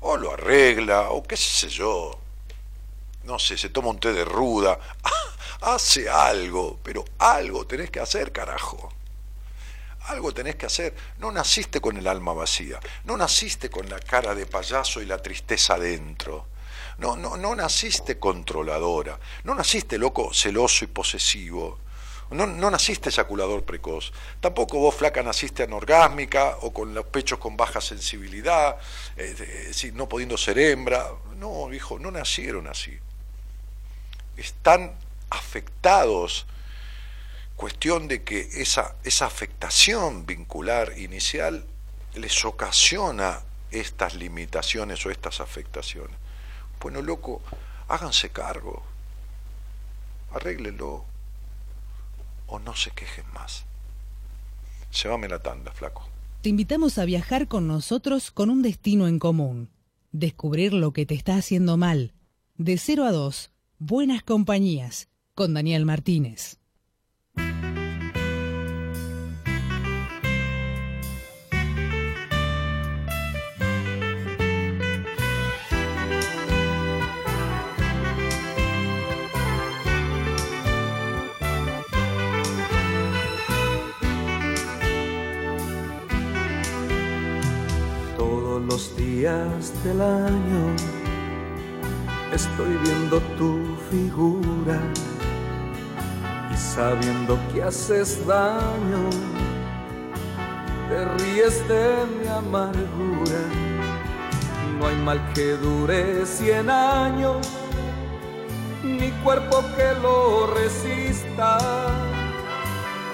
o 0.00 0.16
lo 0.16 0.32
arregla, 0.32 1.10
o 1.10 1.22
qué 1.22 1.36
sé 1.36 1.68
yo, 1.68 2.18
no 3.24 3.38
sé, 3.38 3.58
se 3.58 3.70
toma 3.70 3.88
un 3.88 3.98
té 3.98 4.12
de 4.12 4.24
ruda, 4.24 4.78
hace 5.64 6.08
algo, 6.08 6.78
pero 6.82 7.04
algo 7.18 7.66
tenés 7.66 7.90
que 7.90 8.00
hacer, 8.00 8.32
carajo. 8.32 8.92
Algo 10.06 10.32
tenés 10.34 10.56
que 10.56 10.66
hacer. 10.66 10.94
No 11.18 11.32
naciste 11.32 11.80
con 11.80 11.96
el 11.96 12.06
alma 12.06 12.32
vacía, 12.34 12.78
no 13.04 13.16
naciste 13.16 13.70
con 13.70 13.88
la 13.88 13.98
cara 13.98 14.34
de 14.34 14.46
payaso 14.46 15.00
y 15.00 15.06
la 15.06 15.18
tristeza 15.18 15.74
adentro. 15.74 16.46
No, 16.98 17.16
no, 17.16 17.36
no 17.36 17.56
naciste 17.56 18.18
controladora, 18.18 19.18
no 19.44 19.54
naciste 19.54 19.98
loco, 19.98 20.32
celoso 20.32 20.84
y 20.84 20.88
posesivo. 20.88 21.78
No, 22.30 22.46
no 22.46 22.70
naciste 22.70 23.10
eyaculador 23.10 23.64
precoz. 23.64 24.12
Tampoco 24.40 24.78
vos, 24.78 24.94
flaca, 24.94 25.22
naciste 25.22 25.62
anorgásmica 25.62 26.58
o 26.62 26.72
con 26.72 26.94
los 26.94 27.06
pechos 27.06 27.38
con 27.38 27.56
baja 27.56 27.80
sensibilidad, 27.80 28.76
eh, 29.16 29.72
no 29.92 30.08
pudiendo 30.08 30.36
ser 30.36 30.58
hembra. 30.58 31.10
No, 31.36 31.72
hijo, 31.72 31.98
no 31.98 32.10
nacieron 32.10 32.66
así. 32.66 32.98
Están 34.36 34.96
afectados. 35.34 36.46
Cuestión 37.56 38.08
de 38.08 38.24
que 38.24 38.40
esa, 38.54 38.96
esa 39.04 39.26
afectación 39.26 40.26
vincular 40.26 40.98
inicial 40.98 41.64
les 42.14 42.44
ocasiona 42.44 43.40
estas 43.70 44.14
limitaciones 44.14 45.04
o 45.06 45.10
estas 45.10 45.40
afectaciones. 45.40 46.16
Bueno, 46.80 47.02
loco, 47.02 47.42
háganse 47.88 48.30
cargo. 48.30 48.82
arréglelo 50.32 51.04
o 52.46 52.58
no 52.58 52.74
se 52.74 52.90
quejen 52.90 53.24
más. 53.32 53.64
Llévame 55.02 55.28
la 55.28 55.40
tanda, 55.40 55.72
flaco. 55.72 56.08
Te 56.42 56.50
invitamos 56.50 56.98
a 56.98 57.04
viajar 57.04 57.48
con 57.48 57.66
nosotros 57.66 58.30
con 58.30 58.50
un 58.50 58.62
destino 58.62 59.08
en 59.08 59.18
común. 59.18 59.70
Descubrir 60.12 60.72
lo 60.72 60.92
que 60.92 61.06
te 61.06 61.14
está 61.14 61.36
haciendo 61.36 61.76
mal. 61.76 62.12
De 62.56 62.76
0 62.78 63.04
a 63.04 63.12
2, 63.12 63.50
Buenas 63.78 64.22
Compañías, 64.22 65.08
con 65.34 65.52
Daniel 65.52 65.84
Martínez. 65.84 66.58
Todos 88.16 88.62
los 88.62 88.96
días 88.96 89.84
del 89.84 90.00
año 90.00 90.76
estoy 92.32 92.76
viendo 92.84 93.20
tu 93.36 93.76
figura 93.90 94.80
sabiendo 96.56 97.38
que 97.52 97.62
haces 97.62 98.26
daño, 98.26 99.10
te 100.88 101.04
ríes 101.16 101.66
de 101.68 102.06
mi 102.18 102.28
amargura. 102.28 103.40
No 104.78 104.86
hay 104.86 104.96
mal 104.96 105.20
que 105.34 105.52
dure 105.52 106.26
cien 106.26 106.68
años, 106.70 107.48
ni 108.82 109.10
cuerpo 109.22 109.62
que 109.76 109.94
lo 110.00 110.48
resista. 110.54 111.58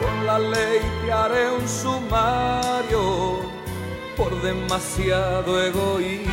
Con 0.01 0.27
la 0.27 0.39
ley 0.39 0.81
te 1.05 1.13
haré 1.13 1.51
un 1.53 1.69
sumario 1.69 3.41
por 4.17 4.41
demasiado 4.43 5.63
egoísta. 5.63 6.27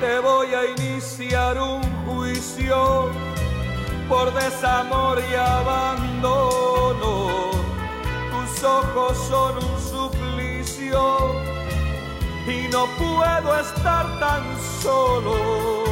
Te 0.00 0.18
voy 0.18 0.48
a 0.54 0.66
iniciar 0.76 1.60
un 1.60 1.82
juicio 2.06 3.10
por 4.08 4.32
desamor 4.34 5.22
y 5.30 5.34
abandono. 5.34 7.28
Tus 8.32 8.64
ojos 8.64 9.18
son 9.28 9.56
un 9.56 9.80
suplicio 9.80 11.34
y 12.46 12.68
no 12.68 12.86
puedo 12.96 13.58
estar 13.58 14.06
tan 14.18 14.42
solo. 14.82 15.84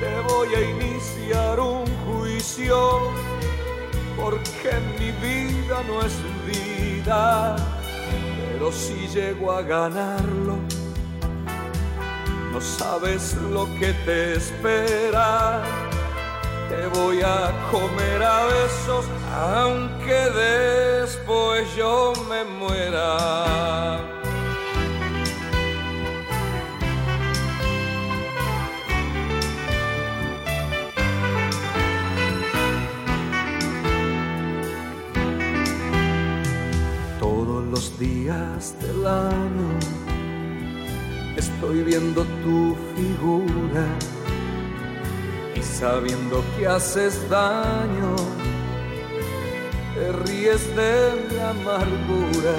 Te 0.00 0.20
voy 0.32 0.54
a 0.54 0.60
iniciar 0.60 1.58
un 1.60 1.84
juicio 2.06 3.00
porque 4.16 4.72
mi 4.98 5.10
vida 5.12 5.82
no 5.86 6.02
es 6.02 6.16
vida 6.46 7.56
pero 8.58 8.72
si 8.72 9.06
llego 9.06 9.52
a 9.52 9.62
ganarlo, 9.62 10.58
no 12.52 12.60
sabes 12.60 13.36
lo 13.52 13.66
que 13.78 13.92
te 14.04 14.34
espera. 14.34 15.62
Te 16.68 16.86
voy 16.88 17.22
a 17.22 17.50
comer 17.70 18.22
a 18.22 18.44
besos, 18.44 19.06
aunque 19.32 20.20
después 21.02 21.74
yo 21.74 22.12
me 22.28 22.44
muera. 22.44 23.98
Todos 37.18 37.64
los 37.64 37.98
días 37.98 38.74
del 38.82 39.06
año 39.06 39.70
estoy 41.34 41.82
viendo 41.82 42.24
tu 42.44 42.76
figura 42.94 43.86
y 45.58 45.62
sabiendo 45.62 46.44
que 46.56 46.66
haces 46.66 47.28
daño, 47.28 48.16
te 49.94 50.12
ríes 50.24 50.76
de 50.76 51.26
mi 51.30 51.38
amargura. 51.38 52.54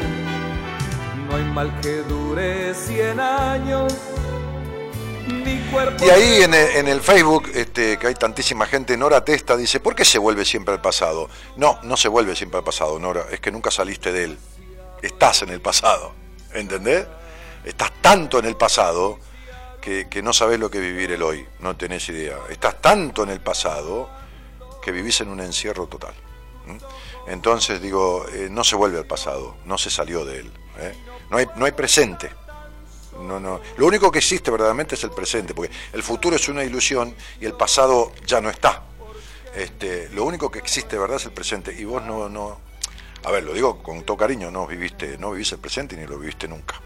No 1.27 1.35
hay 1.35 1.43
mal 1.43 1.79
que 1.81 1.97
dure 2.03 2.73
cien 2.73 3.19
años, 3.19 3.93
ni 5.27 5.59
cuerpo. 5.71 6.03
Y 6.05 6.09
ahí 6.09 6.41
en 6.41 6.53
el, 6.53 6.67
en 6.75 6.87
el 6.87 7.01
Facebook, 7.01 7.49
este, 7.53 7.97
que 7.97 8.07
hay 8.07 8.15
tantísima 8.15 8.65
gente, 8.65 8.97
Nora 8.97 9.23
Testa 9.23 9.55
dice, 9.55 9.79
¿por 9.79 9.95
qué 9.95 10.03
se 10.03 10.17
vuelve 10.17 10.43
siempre 10.43 10.73
al 10.73 10.81
pasado? 10.81 11.29
No, 11.55 11.79
no 11.83 11.95
se 11.95 12.09
vuelve 12.09 12.35
siempre 12.35 12.57
al 12.57 12.63
pasado, 12.63 12.99
Nora, 12.99 13.25
es 13.31 13.39
que 13.39 13.51
nunca 13.51 13.71
saliste 13.71 14.11
de 14.11 14.23
él. 14.25 14.37
Estás 15.01 15.43
en 15.43 15.49
el 15.49 15.61
pasado, 15.61 16.13
¿entendés? 16.53 17.05
Estás 17.63 17.91
tanto 18.01 18.39
en 18.39 18.45
el 18.45 18.57
pasado 18.57 19.19
que, 19.81 20.21
no 20.21 20.33
sabés 20.33 20.59
lo 20.59 20.69
que 20.69 20.79
vivir 20.79 21.11
el 21.11 21.23
hoy, 21.23 21.45
no 21.59 21.75
tenés 21.75 22.07
idea. 22.09 22.37
Estás 22.49 22.81
tanto 22.81 23.23
en 23.23 23.29
el 23.29 23.39
pasado 23.39 24.09
que 24.81 24.91
vivís 24.91 25.21
en 25.21 25.29
un 25.29 25.39
encierro 25.39 25.87
total. 25.87 26.13
Entonces 27.27 27.81
digo, 27.81 28.25
eh, 28.33 28.47
no 28.49 28.63
se 28.63 28.75
vuelve 28.75 28.97
al 28.97 29.05
pasado, 29.05 29.57
no 29.65 29.77
se 29.77 29.89
salió 29.89 30.25
de 30.25 30.39
él. 30.39 30.51
¿eh? 30.79 30.93
No, 31.29 31.37
hay, 31.37 31.47
no 31.55 31.65
hay 31.65 31.71
presente. 31.71 32.31
No, 33.21 33.39
no. 33.39 33.59
Lo 33.77 33.85
único 33.85 34.11
que 34.11 34.19
existe 34.19 34.49
verdaderamente 34.49 34.95
es 34.95 35.03
el 35.03 35.11
presente, 35.11 35.53
porque 35.53 35.73
el 35.93 36.03
futuro 36.03 36.35
es 36.35 36.47
una 36.47 36.63
ilusión 36.63 37.15
y 37.39 37.45
el 37.45 37.53
pasado 37.53 38.13
ya 38.25 38.39
no 38.39 38.49
está. 38.49 38.83
Este, 39.55 40.09
lo 40.09 40.23
único 40.23 40.49
que 40.49 40.59
existe, 40.59 40.97
¿verdad?, 40.97 41.17
es 41.17 41.25
el 41.25 41.31
presente. 41.31 41.73
Y 41.77 41.83
vos 41.83 42.03
no, 42.03 42.29
no. 42.29 42.59
A 43.23 43.31
ver, 43.31 43.43
lo 43.43 43.53
digo 43.53 43.83
con 43.83 44.03
todo 44.03 44.15
cariño, 44.15 44.49
no 44.51 44.65
viviste, 44.65 45.17
no 45.17 45.31
vivís 45.31 45.51
el 45.51 45.59
presente 45.59 45.97
ni 45.97 46.05
lo 46.05 46.17
viviste 46.17 46.47
nunca. 46.47 46.79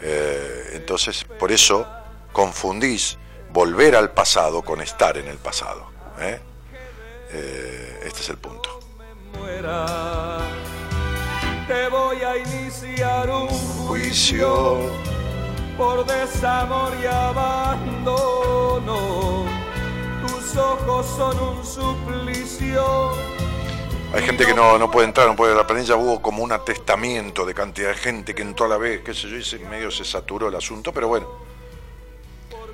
Eh, 0.00 0.70
entonces, 0.74 1.24
por 1.24 1.52
eso 1.52 1.86
confundís 2.32 3.18
volver 3.50 3.94
al 3.96 4.10
pasado 4.10 4.62
con 4.62 4.80
estar 4.80 5.16
en 5.16 5.28
el 5.28 5.38
pasado. 5.38 5.86
¿eh? 6.18 6.40
Eh, 7.30 8.00
este 8.04 8.20
es 8.20 8.28
el 8.30 8.38
punto. 8.38 8.80
Te 11.66 11.88
voy 11.88 12.22
a 12.22 12.36
iniciar 12.36 13.30
un 13.30 13.48
juicio 13.48 14.90
por 15.78 16.04
desamor 16.04 16.92
y 17.02 17.06
abandono. 17.06 18.96
Tus 20.26 20.56
ojos 20.56 21.06
son 21.16 21.38
un 21.38 21.64
suplicio. 21.64 23.12
Hay 24.14 24.22
gente 24.22 24.46
que 24.46 24.54
no, 24.54 24.78
no 24.78 24.90
puede 24.90 25.08
entrar, 25.08 25.26
no 25.26 25.34
puede. 25.34 25.54
La 25.54 25.66
planilla 25.66 25.96
hubo 25.96 26.22
como 26.22 26.42
un 26.44 26.52
atestamiento 26.52 27.44
de 27.44 27.52
cantidad 27.52 27.88
de 27.88 27.96
gente 27.96 28.34
que 28.34 28.42
entró 28.42 28.66
a 28.66 28.68
la 28.68 28.76
vez, 28.76 29.02
qué 29.04 29.12
sé 29.12 29.28
yo, 29.28 29.56
y 29.56 29.64
medio 29.64 29.90
se 29.90 30.04
saturó 30.04 30.48
el 30.48 30.54
asunto, 30.54 30.92
pero 30.92 31.08
bueno. 31.08 31.28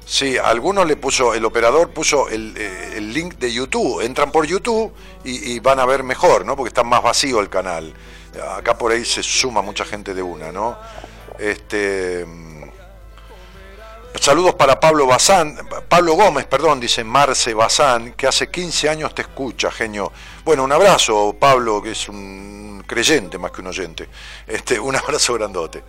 Sí, 0.05 0.37
a 0.37 0.49
algunos 0.49 0.87
le 0.87 0.97
puso, 0.97 1.35
el 1.35 1.45
operador 1.45 1.91
puso 1.91 2.29
el, 2.29 2.55
eh, 2.59 2.95
el 2.97 3.13
link 3.15 3.37
de 3.37 3.53
YouTube. 3.53 4.03
Entran 4.03 4.31
por 4.31 4.47
YouTube 4.47 4.93
y, 5.25 5.53
y 5.53 5.61
van 5.61 5.81
a 5.81 5.87
ver 5.87 6.03
mejor, 6.03 6.45
¿no? 6.45 6.57
Porque 6.57 6.69
está 6.69 6.83
más 6.83 7.03
vacío 7.03 7.41
el 7.41 7.49
canal. 7.49 7.95
Acá 8.57 8.77
por 8.77 8.93
ahí 8.93 9.05
se 9.05 9.23
suma 9.23 9.63
mucha 9.63 9.85
gente 9.85 10.13
de 10.13 10.23
una, 10.23 10.53
¿no? 10.53 10.77
Este. 11.39 12.27
Saludos 14.19 14.55
para 14.55 14.79
Pablo 14.79 15.07
Bazán, 15.07 15.57
Pablo 15.89 16.15
Gómez, 16.15 16.45
perdón, 16.45 16.81
dice 16.81 17.05
Marce 17.05 17.55
Bazán, 17.55 18.13
que 18.13 18.27
hace 18.27 18.51
15 18.51 18.89
años 18.89 19.15
te 19.15 19.23
escucha, 19.23 19.71
genio. 19.71 20.13
Bueno, 20.45 20.65
un 20.65 20.73
abrazo, 20.73 21.37
Pablo, 21.39 21.81
que 21.81 21.93
es 21.93 22.09
un 22.09 22.85
creyente 22.87 23.39
más 23.39 23.53
que 23.53 23.61
un 23.61 23.69
oyente. 23.69 24.09
Este, 24.47 24.79
un 24.79 24.95
abrazo 24.97 25.35
grandote. 25.35 25.83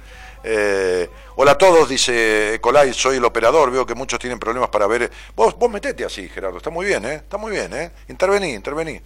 Eh, 0.43 1.09
hola 1.35 1.51
a 1.51 1.57
todos, 1.57 1.89
dice 1.89 2.59
Colay, 2.61 2.93
soy 2.93 3.17
el 3.17 3.25
operador, 3.25 3.69
veo 3.69 3.85
que 3.85 3.95
muchos 3.95 4.19
tienen 4.19 4.39
problemas 4.39 4.69
para 4.69 4.87
ver. 4.87 5.11
Vos, 5.35 5.57
vos 5.57 5.69
metete 5.69 6.05
así, 6.05 6.29
Gerardo, 6.29 6.57
está 6.57 6.69
muy 6.69 6.85
bien, 6.85 7.03
¿eh? 7.05 7.15
Está 7.15 7.37
muy 7.37 7.51
bien, 7.51 7.73
¿eh? 7.73 7.91
Intervení, 8.07 8.53
intervení. 8.53 9.01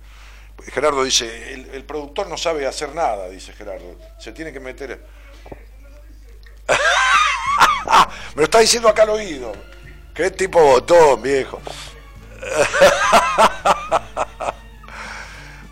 Gerardo 0.71 1.03
dice, 1.03 1.53
el, 1.53 1.69
el 1.73 1.83
productor 1.85 2.27
no 2.27 2.37
sabe 2.37 2.67
hacer 2.67 2.93
nada, 2.93 3.29
dice 3.29 3.53
Gerardo. 3.53 3.95
Se 4.19 4.33
tiene 4.33 4.53
que 4.53 4.59
meter. 4.59 5.03
Me 8.35 8.41
lo 8.41 8.43
está 8.45 8.59
diciendo 8.59 8.89
acá 8.89 9.03
al 9.03 9.11
oído. 9.11 9.53
Qué 10.13 10.29
tipo 10.29 10.61
botón, 10.61 11.21
viejo. 11.21 11.61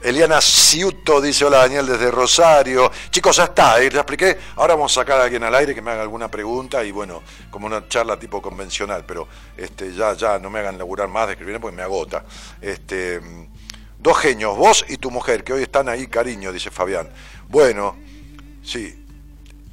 Eliana 0.02 0.40
Ciuto 0.42 1.20
dice, 1.22 1.44
hola 1.46 1.60
Daniel 1.60 1.86
desde 1.86 2.10
Rosario. 2.10 2.90
Chicos, 3.10 3.36
ya 3.36 3.44
está, 3.46 3.82
eh, 3.82 3.90
ya 3.90 4.00
expliqué. 4.00 4.38
Ahora 4.56 4.76
vamos 4.76 4.92
a 4.98 5.02
sacar 5.02 5.20
a 5.20 5.26
alguien 5.26 5.44
al 5.44 5.56
aire 5.56 5.76
que 5.76 5.82
me 5.82 5.92
haga 5.92 6.04
alguna 6.04 6.30
pregunta 6.32 6.84
y 6.86 6.92
bueno, 6.92 7.22
como 7.50 7.68
una 7.68 7.88
charla 7.90 8.18
tipo 8.18 8.42
convencional, 8.42 9.04
pero 9.06 9.28
este, 9.58 9.94
ya, 9.94 10.14
ya 10.14 10.40
no 10.40 10.50
me 10.50 10.60
hagan 10.60 10.78
laburar 10.78 11.10
más 11.10 11.28
de 11.28 11.34
escribir 11.34 11.60
porque 11.60 11.76
me 11.76 11.84
agota. 11.84 12.24
Este, 12.62 13.22
dos 14.00 14.18
genios, 14.18 14.58
vos 14.58 14.86
y 14.88 14.98
tu 14.98 15.12
mujer, 15.12 15.44
que 15.44 15.52
hoy 15.52 15.64
están 15.64 15.90
ahí, 15.90 16.08
cariño, 16.08 16.54
dice 16.54 16.72
Fabián. 16.72 17.10
Bueno, 17.50 17.98
sí, 18.64 19.06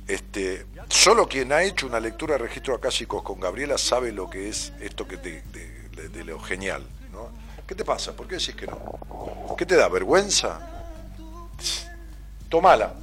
este, 0.07 0.67
solo 0.91 1.27
quien 1.29 1.53
ha 1.53 1.63
hecho 1.63 1.87
una 1.87 2.01
lectura 2.01 2.35
de 2.35 2.39
registros 2.39 2.77
acásicos 2.79 3.23
con 3.23 3.41
Gabriela 3.41 3.79
sabe 3.79 4.13
lo 4.13 4.29
que 4.29 4.49
es 4.49 4.73
esto 4.81 5.07
que 5.09 5.17
de, 5.17 5.41
de- 5.43 5.89
de- 5.97 6.09
de 6.09 6.25
lo 6.25 6.39
genial, 6.41 6.85
¿no? 7.13 7.29
¿Qué 7.67 7.75
te 7.75 7.85
pasa? 7.85 8.13
¿Por 8.15 8.27
qué 8.27 8.35
decís 8.37 8.55
que 8.55 8.67
no? 8.67 9.55
¿Qué 9.57 9.65
te 9.67 9.77
da? 9.77 9.89
¿Vergüenza? 9.89 10.61
Tomala. 12.49 12.95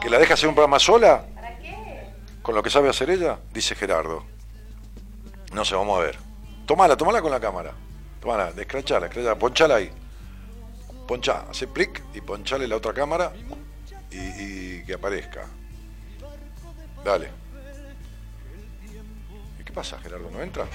¿Que 0.00 0.08
la 0.08 0.18
deja 0.18 0.34
hacer 0.34 0.48
un 0.48 0.54
programa 0.54 0.78
sola? 0.78 1.24
¿Para 1.34 1.58
qué? 1.58 2.06
¿Con 2.42 2.54
lo 2.54 2.62
que 2.62 2.70
sabe 2.70 2.88
hacer 2.88 3.10
ella? 3.10 3.38
Dice 3.52 3.74
Gerardo. 3.74 4.24
No 5.52 5.64
sé, 5.64 5.74
vamos 5.74 5.98
a 5.98 6.02
ver. 6.02 6.18
Tomala, 6.66 6.96
tomala 6.96 7.20
con 7.20 7.30
la 7.32 7.40
cámara. 7.40 7.72
Tomala, 8.20 8.52
descrachala, 8.52 9.06
escrachala, 9.06 9.36
ponchala 9.36 9.74
ahí. 9.76 9.90
Poncha, 11.08 11.46
hace 11.50 11.66
plic 11.66 12.02
y 12.14 12.20
ponchale 12.20 12.68
la 12.68 12.76
otra 12.76 12.92
cámara 12.92 13.32
y, 14.10 14.18
y 14.18 14.82
que 14.84 14.94
aparezca. 14.94 15.46
Dale. 17.04 17.30
¿Y 19.60 19.64
qué 19.64 19.72
pasa, 19.72 19.98
Gerardo? 20.00 20.30
¿No 20.30 20.42
entra? 20.42 20.66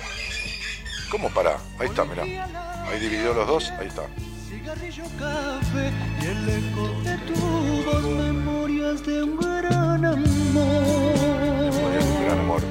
¿Cómo 1.11 1.29
para? 1.29 1.57
Ahí 1.79 1.87
está, 1.87 2.05
mirá. 2.05 2.23
Ahí 2.23 2.99
dividió 2.99 3.33
los 3.33 3.47
dos, 3.47 3.69
ahí 3.71 3.87
está. 3.87 4.07
Cigarrillo, 4.49 5.03
café 5.19 5.91
y 6.21 6.25
el 6.25 6.49
eco 6.49 6.87
de 7.03 7.17
tu 7.19 7.35
voz, 7.83 8.03
memorias 8.03 9.05
de 9.05 9.23
un 9.23 9.37
gran 9.37 10.01
Memorias 10.01 12.05
de 12.05 12.11
un 12.11 12.25
gran 12.25 12.39
amor 12.39 12.39
amor. 12.39 12.61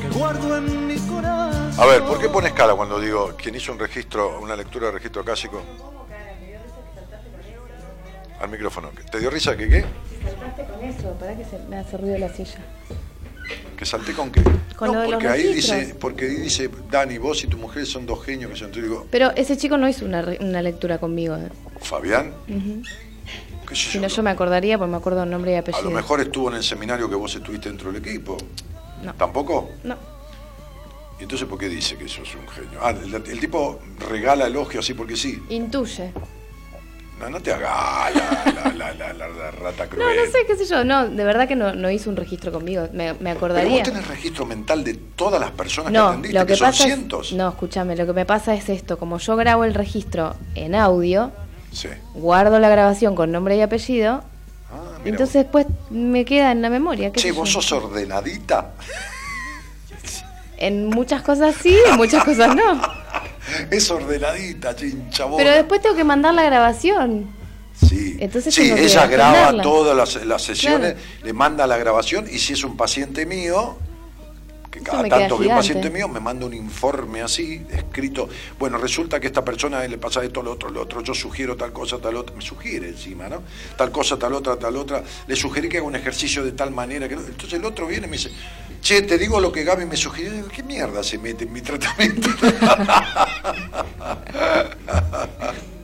que 0.00 0.08
guardo 0.18 0.56
en 0.58 0.86
mi 0.86 0.96
corazón. 0.98 1.80
A 1.80 1.86
ver, 1.86 2.02
¿por 2.04 2.20
qué 2.20 2.28
pones 2.28 2.52
cara 2.52 2.74
cuando 2.74 3.00
digo 3.00 3.34
quien 3.36 3.54
hizo 3.54 3.72
un 3.72 3.78
registro, 3.78 4.40
una 4.40 4.56
lectura 4.56 4.86
de 4.86 4.92
registro 4.92 5.22
acásico? 5.22 5.62
Al 8.42 8.50
micrófono. 8.50 8.90
¿Te 9.10 9.20
dio 9.20 9.30
risa 9.30 9.56
que 9.56 9.68
qué? 9.68 9.84
Saltaste 10.24 10.64
con 10.64 10.84
eso, 10.84 11.12
para 11.18 11.36
que 11.36 11.44
se 11.44 11.58
me 11.68 11.76
hace 11.76 11.96
ruido 11.96 12.18
la 12.18 12.28
silla. 12.28 12.58
¿Que 13.76 13.84
salté 13.86 14.12
con 14.14 14.30
qué? 14.32 14.42
Con 14.76 14.88
no, 14.88 14.94
lo 14.94 15.00
de 15.00 15.06
los 15.06 15.14
porque 15.14 15.28
ahí 15.28 15.42
registros. 15.48 15.78
dice, 15.80 15.94
porque 15.94 16.24
ahí 16.26 16.36
dice, 16.36 16.70
Dani, 16.90 17.18
vos 17.18 17.42
y 17.44 17.46
tu 17.46 17.56
mujer 17.56 17.86
son 17.86 18.04
dos 18.04 18.24
genios 18.24 18.50
que 18.52 18.56
yo 18.58 18.68
te 18.70 18.82
digo, 18.82 19.06
Pero 19.10 19.30
ese 19.36 19.56
chico 19.56 19.76
no 19.78 19.88
hizo 19.88 20.04
una, 20.04 20.22
re- 20.22 20.38
una 20.40 20.60
lectura 20.62 20.98
conmigo. 20.98 21.36
¿eh? 21.36 21.48
Fabián, 21.80 22.32
Ujú. 22.48 22.82
qué 23.68 23.74
sé 23.76 23.90
Si 23.90 23.94
yo, 23.94 24.00
no, 24.02 24.08
yo 24.08 24.22
me 24.24 24.30
acordaría, 24.30 24.76
porque 24.76 24.90
me 24.90 24.96
acuerdo 24.96 25.22
el 25.22 25.30
nombre 25.30 25.52
y 25.52 25.54
a 25.54 25.60
apellido. 25.60 25.84
lo 25.84 25.90
mejor 25.90 26.20
estuvo 26.20 26.48
en 26.50 26.56
el 26.56 26.62
seminario 26.64 27.08
que 27.08 27.14
vos 27.16 27.34
estuviste 27.34 27.68
dentro 27.68 27.92
del 27.92 28.02
equipo. 28.04 28.36
No. 29.02 29.14
¿Tampoco? 29.14 29.70
No. 29.84 29.96
¿Y 31.20 31.22
entonces 31.24 31.46
por 31.48 31.58
qué 31.58 31.68
dice 31.68 31.96
que 31.96 32.08
sos 32.08 32.34
un 32.34 32.48
genio? 32.48 32.80
Ah, 32.82 32.90
el, 32.90 33.14
el 33.14 33.40
tipo 33.40 33.78
regala 34.10 34.46
elogio 34.46 34.80
así 34.80 34.94
porque 34.94 35.16
sí. 35.16 35.40
Intuye. 35.48 36.12
No, 37.22 37.30
no 37.30 37.40
te 37.40 37.52
hagas 37.52 38.14
la, 38.16 38.72
la, 38.72 38.92
la, 38.94 39.12
la, 39.12 39.50
rata 39.52 39.84
No, 39.84 39.90
cruel. 39.90 40.16
no 40.16 40.30
sé, 40.32 40.38
qué 40.46 40.56
sé 40.56 40.64
yo. 40.66 40.82
No, 40.84 41.08
de 41.08 41.24
verdad 41.24 41.46
que 41.46 41.54
no, 41.54 41.72
no 41.72 41.88
hizo 41.88 42.10
un 42.10 42.16
registro 42.16 42.50
conmigo. 42.50 42.88
Me, 42.92 43.12
me 43.12 43.18
Pero 43.18 43.30
acordaría. 43.36 43.70
vos 43.70 43.82
tenés 43.84 44.08
registro 44.08 44.44
mental 44.44 44.82
de 44.82 44.94
todas 44.94 45.40
las 45.40 45.52
personas 45.52 45.92
que 45.92 45.98
No, 45.98 46.08
atendiste, 46.08 46.38
lo 46.38 46.46
que, 46.46 46.56
son 46.56 46.66
pasa 46.66 46.84
cientos. 46.84 47.28
es. 47.28 47.32
No, 47.34 47.48
escúchame, 47.50 47.94
lo 47.96 48.06
que 48.06 48.12
me 48.12 48.26
pasa 48.26 48.54
es 48.54 48.68
esto. 48.68 48.98
Como 48.98 49.18
yo 49.18 49.36
grabo 49.36 49.62
el 49.64 49.74
registro 49.74 50.34
en 50.56 50.74
audio, 50.74 51.30
Sí. 51.70 51.88
guardo 52.14 52.58
la 52.58 52.68
grabación 52.68 53.14
con 53.14 53.30
nombre 53.30 53.56
y 53.56 53.60
apellido, 53.60 54.24
Ah, 54.72 54.98
entonces 55.04 55.34
después 55.44 55.66
me 55.90 56.24
queda 56.24 56.50
en 56.50 56.60
la 56.60 56.70
memoria. 56.70 57.08
vos. 57.10 57.14
qué 57.14 57.20
Che, 57.20 57.32
vos 57.32 57.48
yo. 57.52 57.62
sos 57.62 57.84
ordenadita. 57.84 58.72
En 60.58 60.86
muchas 60.86 61.22
cosas 61.22 61.54
sí, 61.60 61.76
en 61.90 61.96
muchas 61.96 62.24
cosas 62.24 62.54
no. 62.54 62.80
Es 63.70 63.90
ordenadita, 63.90 64.74
chincha 64.76 65.24
bola. 65.24 65.42
Pero 65.42 65.56
después 65.56 65.80
tengo 65.82 65.94
que 65.96 66.04
mandar 66.04 66.34
la 66.34 66.42
grabación. 66.44 67.26
Sí, 67.74 68.16
Entonces 68.20 68.54
sí 68.54 68.62
tengo 68.62 68.76
que 68.76 68.84
ella 68.84 69.06
graba 69.06 69.62
todas 69.62 69.96
las, 69.96 70.24
las 70.26 70.42
sesiones, 70.42 70.92
Claro. 70.92 71.24
le 71.24 71.32
manda 71.32 71.66
la 71.66 71.76
grabación 71.78 72.26
y 72.30 72.38
si 72.38 72.52
es 72.52 72.62
un 72.64 72.76
paciente 72.76 73.26
mío, 73.26 73.76
que 74.72 74.80
cada 74.80 75.02
tanto 75.10 75.36
que 75.36 75.42
un 75.42 75.48
paciente 75.58 75.90
mío 75.90 76.08
me 76.08 76.18
manda 76.18 76.46
un 76.46 76.54
informe 76.54 77.20
así, 77.20 77.64
escrito, 77.70 78.26
bueno, 78.58 78.78
resulta 78.78 79.20
que 79.20 79.26
a 79.26 79.30
esta 79.30 79.44
persona 79.44 79.86
le 79.86 79.98
pasa 79.98 80.24
esto, 80.24 80.42
lo 80.42 80.52
otro, 80.52 80.70
lo 80.70 80.80
otro, 80.80 81.02
yo 81.02 81.12
sugiero 81.12 81.56
tal 81.56 81.74
cosa, 81.74 81.98
tal 81.98 82.16
otra, 82.16 82.34
me 82.34 82.40
sugiere 82.42 82.88
encima, 82.88 83.28
¿no? 83.28 83.42
Tal 83.76 83.92
cosa, 83.92 84.18
tal 84.18 84.32
otra, 84.32 84.56
tal 84.56 84.74
otra, 84.76 85.04
le 85.26 85.36
sugerí 85.36 85.68
que 85.68 85.76
haga 85.76 85.86
un 85.86 85.94
ejercicio 85.94 86.42
de 86.42 86.52
tal 86.52 86.70
manera 86.70 87.06
que 87.06 87.16
no- 87.16 87.20
entonces 87.20 87.52
el 87.52 87.64
otro 87.66 87.86
viene 87.86 88.06
y 88.06 88.10
me 88.10 88.16
dice, 88.16 88.30
che, 88.80 89.02
te 89.02 89.18
digo 89.18 89.38
lo 89.40 89.52
que 89.52 89.62
Gaby 89.62 89.84
me 89.84 89.96
sugirió, 89.96 90.32
digo, 90.32 90.48
¿qué 90.48 90.62
mierda 90.62 91.02
se 91.04 91.18
mete 91.18 91.44
en 91.44 91.52
mi 91.52 91.60
tratamiento? 91.60 92.30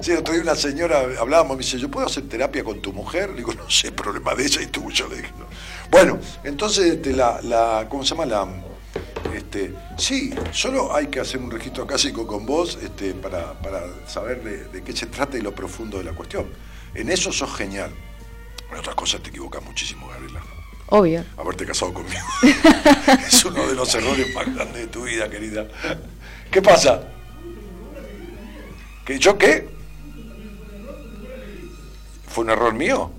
Sí, 0.00 0.12
otro 0.12 0.34
día 0.34 0.42
una 0.42 0.54
señora, 0.54 1.04
hablábamos, 1.18 1.56
me 1.56 1.62
dice, 1.62 1.78
¿yo 1.78 1.90
puedo 1.90 2.06
hacer 2.06 2.28
terapia 2.28 2.62
con 2.62 2.80
tu 2.80 2.92
mujer? 2.92 3.30
Le 3.30 3.36
digo, 3.36 3.52
no 3.54 3.68
sé, 3.70 3.92
problema 3.92 4.34
de 4.34 4.44
ella 4.44 4.62
y 4.62 4.66
tuyo. 4.66 5.08
Le 5.08 5.16
dije, 5.16 5.32
"No". 5.38 5.46
Bueno, 5.90 6.18
entonces, 6.44 6.94
este, 6.94 7.12
la, 7.12 7.40
la, 7.42 7.86
¿cómo 7.88 8.04
se 8.04 8.10
llama? 8.10 8.26
La, 8.26 8.46
este, 9.34 9.74
sí, 9.96 10.32
solo 10.52 10.94
hay 10.94 11.06
que 11.08 11.20
hacer 11.20 11.40
un 11.40 11.50
registro 11.50 11.84
acásico 11.84 12.26
con 12.26 12.46
vos 12.46 12.78
este, 12.82 13.14
para, 13.14 13.54
para 13.54 13.82
saber 14.06 14.42
de, 14.42 14.64
de 14.64 14.82
qué 14.82 14.92
se 14.94 15.06
trata 15.06 15.36
y 15.36 15.40
lo 15.40 15.54
profundo 15.54 15.98
de 15.98 16.04
la 16.04 16.12
cuestión. 16.12 16.46
En 16.94 17.10
eso 17.10 17.32
sos 17.32 17.54
genial. 17.56 17.90
En 18.70 18.78
otras 18.78 18.94
cosas 18.94 19.22
te 19.22 19.30
equivocas 19.30 19.62
muchísimo, 19.62 20.08
Gabriela. 20.08 20.40
Obvio. 20.88 21.24
Haberte 21.36 21.66
casado 21.66 21.92
conmigo. 21.92 22.22
es 23.26 23.44
uno 23.44 23.66
de 23.66 23.74
los 23.74 23.92
errores 23.94 24.32
más 24.34 24.54
grandes 24.54 24.82
de 24.82 24.86
tu 24.86 25.02
vida, 25.04 25.28
querida. 25.28 25.66
¿Qué 26.50 26.62
pasa? 26.62 27.08
¿Que 29.04 29.18
yo 29.18 29.36
qué? 29.36 29.75
¿Fue 32.36 32.44
un 32.44 32.50
error 32.50 32.74
mío? 32.74 33.10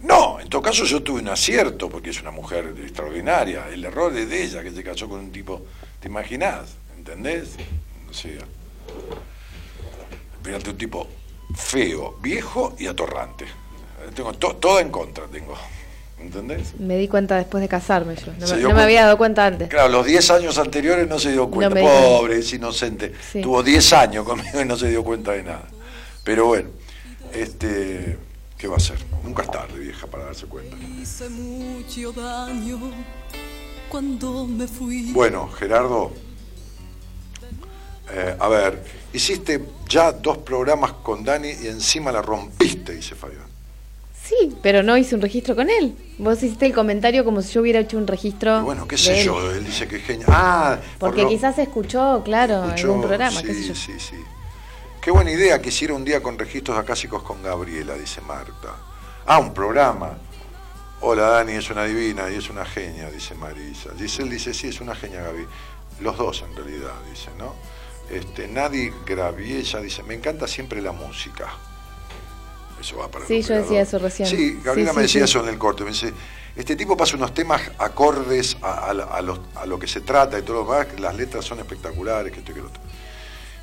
No, 0.00 0.40
en 0.40 0.48
todo 0.48 0.60
caso 0.60 0.82
yo 0.84 1.00
tuve 1.04 1.20
un 1.20 1.28
acierto, 1.28 1.88
porque 1.88 2.10
es 2.10 2.20
una 2.20 2.32
mujer 2.32 2.74
extraordinaria. 2.82 3.68
El 3.72 3.84
error 3.84 4.12
es 4.16 4.28
de 4.28 4.42
ella, 4.42 4.60
que 4.64 4.72
se 4.72 4.82
casó 4.82 5.08
con 5.08 5.20
un 5.20 5.30
tipo, 5.30 5.62
¿te 6.00 6.08
imaginás? 6.08 6.70
¿Entendés? 6.96 7.50
O 8.10 8.12
sea, 8.12 8.40
fíjate, 10.42 10.70
un 10.70 10.78
tipo 10.78 11.06
feo, 11.54 12.16
viejo 12.20 12.74
y 12.76 12.88
atorrante. 12.88 13.44
Tengo 14.16 14.32
to- 14.32 14.56
todo 14.56 14.80
en 14.80 14.90
contra, 14.90 15.26
tengo. 15.26 15.54
¿Entendés? 16.18 16.74
Me 16.80 16.96
di 16.96 17.06
cuenta 17.06 17.36
después 17.36 17.60
de 17.60 17.68
casarme 17.68 18.16
yo. 18.16 18.32
No, 18.36 18.68
me, 18.68 18.74
no 18.74 18.80
había 18.80 19.04
dado 19.04 19.16
cuenta 19.16 19.46
antes. 19.46 19.68
Claro, 19.68 19.90
los 19.90 20.04
10 20.04 20.28
años 20.32 20.58
anteriores 20.58 21.06
no 21.08 21.20
se 21.20 21.30
dio 21.30 21.48
cuenta. 21.48 21.80
cuenta. 21.80 22.00
Pobre, 22.02 22.38
es 22.40 22.52
inocente. 22.52 23.14
Sí. 23.32 23.40
Tuvo 23.42 23.62
10 23.62 23.92
años 23.92 24.24
conmigo 24.24 24.60
y 24.60 24.64
no 24.64 24.76
se 24.76 24.88
dio 24.88 25.04
cuenta 25.04 25.30
de 25.30 25.44
nada. 25.44 25.68
Pero 26.24 26.46
bueno, 26.46 26.70
este, 27.32 28.18
¿qué 28.56 28.68
va 28.68 28.74
a 28.74 28.76
hacer? 28.78 28.98
Nunca 29.24 29.42
es 29.42 29.50
tarde, 29.50 29.78
vieja, 29.78 30.06
para 30.06 30.24
darse 30.26 30.46
cuenta. 30.46 30.76
Hice 31.00 31.28
mucho 31.28 32.12
daño 32.12 32.78
cuando 33.88 34.46
me 34.46 34.66
fui. 34.66 35.12
Bueno, 35.12 35.48
Gerardo, 35.48 36.12
eh, 38.12 38.36
a 38.38 38.48
ver, 38.48 38.82
hiciste 39.12 39.62
ya 39.88 40.12
dos 40.12 40.38
programas 40.38 40.92
con 40.92 41.24
Dani 41.24 41.48
y 41.62 41.66
encima 41.68 42.10
la 42.12 42.22
rompiste, 42.22 42.94
dice 42.94 43.14
Fabián. 43.14 43.46
Sí, 44.24 44.54
pero 44.62 44.82
no 44.82 44.96
hice 44.98 45.14
un 45.14 45.22
registro 45.22 45.56
con 45.56 45.70
él. 45.70 45.94
Vos 46.18 46.42
hiciste 46.42 46.66
el 46.66 46.74
comentario 46.74 47.24
como 47.24 47.40
si 47.40 47.54
yo 47.54 47.62
hubiera 47.62 47.80
hecho 47.80 47.96
un 47.96 48.06
registro. 48.06 48.58
Y 48.60 48.62
bueno, 48.62 48.86
qué 48.86 48.98
sé 48.98 49.20
él. 49.20 49.24
yo, 49.26 49.50
él 49.52 49.64
dice 49.64 49.88
que 49.88 49.96
es 49.96 50.02
genial. 50.04 50.28
Ah, 50.30 50.78
por 50.98 51.08
Porque 51.10 51.22
lo- 51.22 51.28
quizás 51.28 51.58
escuchó, 51.58 52.20
claro, 52.24 52.64
Escuchó, 52.64 52.88
algún 52.88 53.00
programa, 53.06 53.40
sí, 53.40 53.46
qué 53.46 53.54
sé 53.54 53.68
yo. 53.68 53.74
Sí, 53.74 53.92
sí. 53.98 54.16
Qué 55.00 55.10
buena 55.10 55.30
idea 55.30 55.60
que 55.62 55.68
hiciera 55.68 55.94
un 55.94 56.04
día 56.04 56.22
con 56.22 56.38
registros 56.38 56.76
acásicos 56.76 57.22
con 57.22 57.42
Gabriela, 57.42 57.94
dice 57.94 58.20
Marta. 58.20 58.74
Ah, 59.26 59.38
un 59.38 59.54
programa. 59.54 60.16
Hola 61.00 61.28
Dani, 61.30 61.52
es 61.52 61.70
una 61.70 61.84
divina 61.84 62.28
y 62.30 62.34
es 62.34 62.50
una 62.50 62.64
genia, 62.64 63.08
dice 63.10 63.34
Marisa. 63.34 63.90
Giselle 63.96 64.30
dice, 64.30 64.52
sí, 64.52 64.68
es 64.68 64.80
una 64.80 64.94
genia 64.96 65.22
Gaby. 65.22 65.46
Los 66.00 66.16
dos 66.18 66.42
en 66.48 66.54
realidad, 66.56 66.92
dice, 67.08 67.30
¿no? 67.38 67.54
Este, 68.10 68.48
Nadie 68.48 68.92
Graviella 69.06 69.80
dice, 69.80 70.02
me 70.02 70.14
encanta 70.14 70.48
siempre 70.48 70.82
la 70.82 70.92
música. 70.92 71.46
Eso 72.80 72.96
va 72.98 73.08
para 73.08 73.24
el 73.24 73.28
Sí, 73.28 73.42
yo 73.42 73.54
decía 73.54 73.82
eso 73.82 73.98
recién. 73.98 74.28
Sí, 74.28 74.60
Gabriela 74.62 74.90
Sí, 74.90 74.96
me 74.96 75.02
decía 75.02 75.20
sí. 75.26 75.30
eso 75.30 75.42
en 75.42 75.48
el 75.48 75.58
corte. 75.58 75.84
Me 75.84 75.90
dice, 75.90 76.12
este 76.56 76.74
tipo 76.74 76.96
pasa 76.96 77.16
unos 77.16 77.32
temas 77.34 77.60
acordes 77.78 78.56
a, 78.62 78.86
a 78.90 78.94
la- 78.94 79.04
a 79.04 79.20
los- 79.22 79.40
a 79.54 79.66
lo 79.66 79.78
que 79.78 79.86
se 79.86 80.00
trata 80.00 80.38
y 80.38 80.42
todo 80.42 80.64
lo 80.64 80.72
demás, 80.72 80.98
las 81.00 81.14
letras 81.14 81.44
son 81.44 81.58
espectaculares, 81.60 82.32
que 82.32 82.40
esto 82.40 82.50
y 82.52 82.54
que 82.54 82.60
lo 82.60 82.66
otro. 82.68 82.80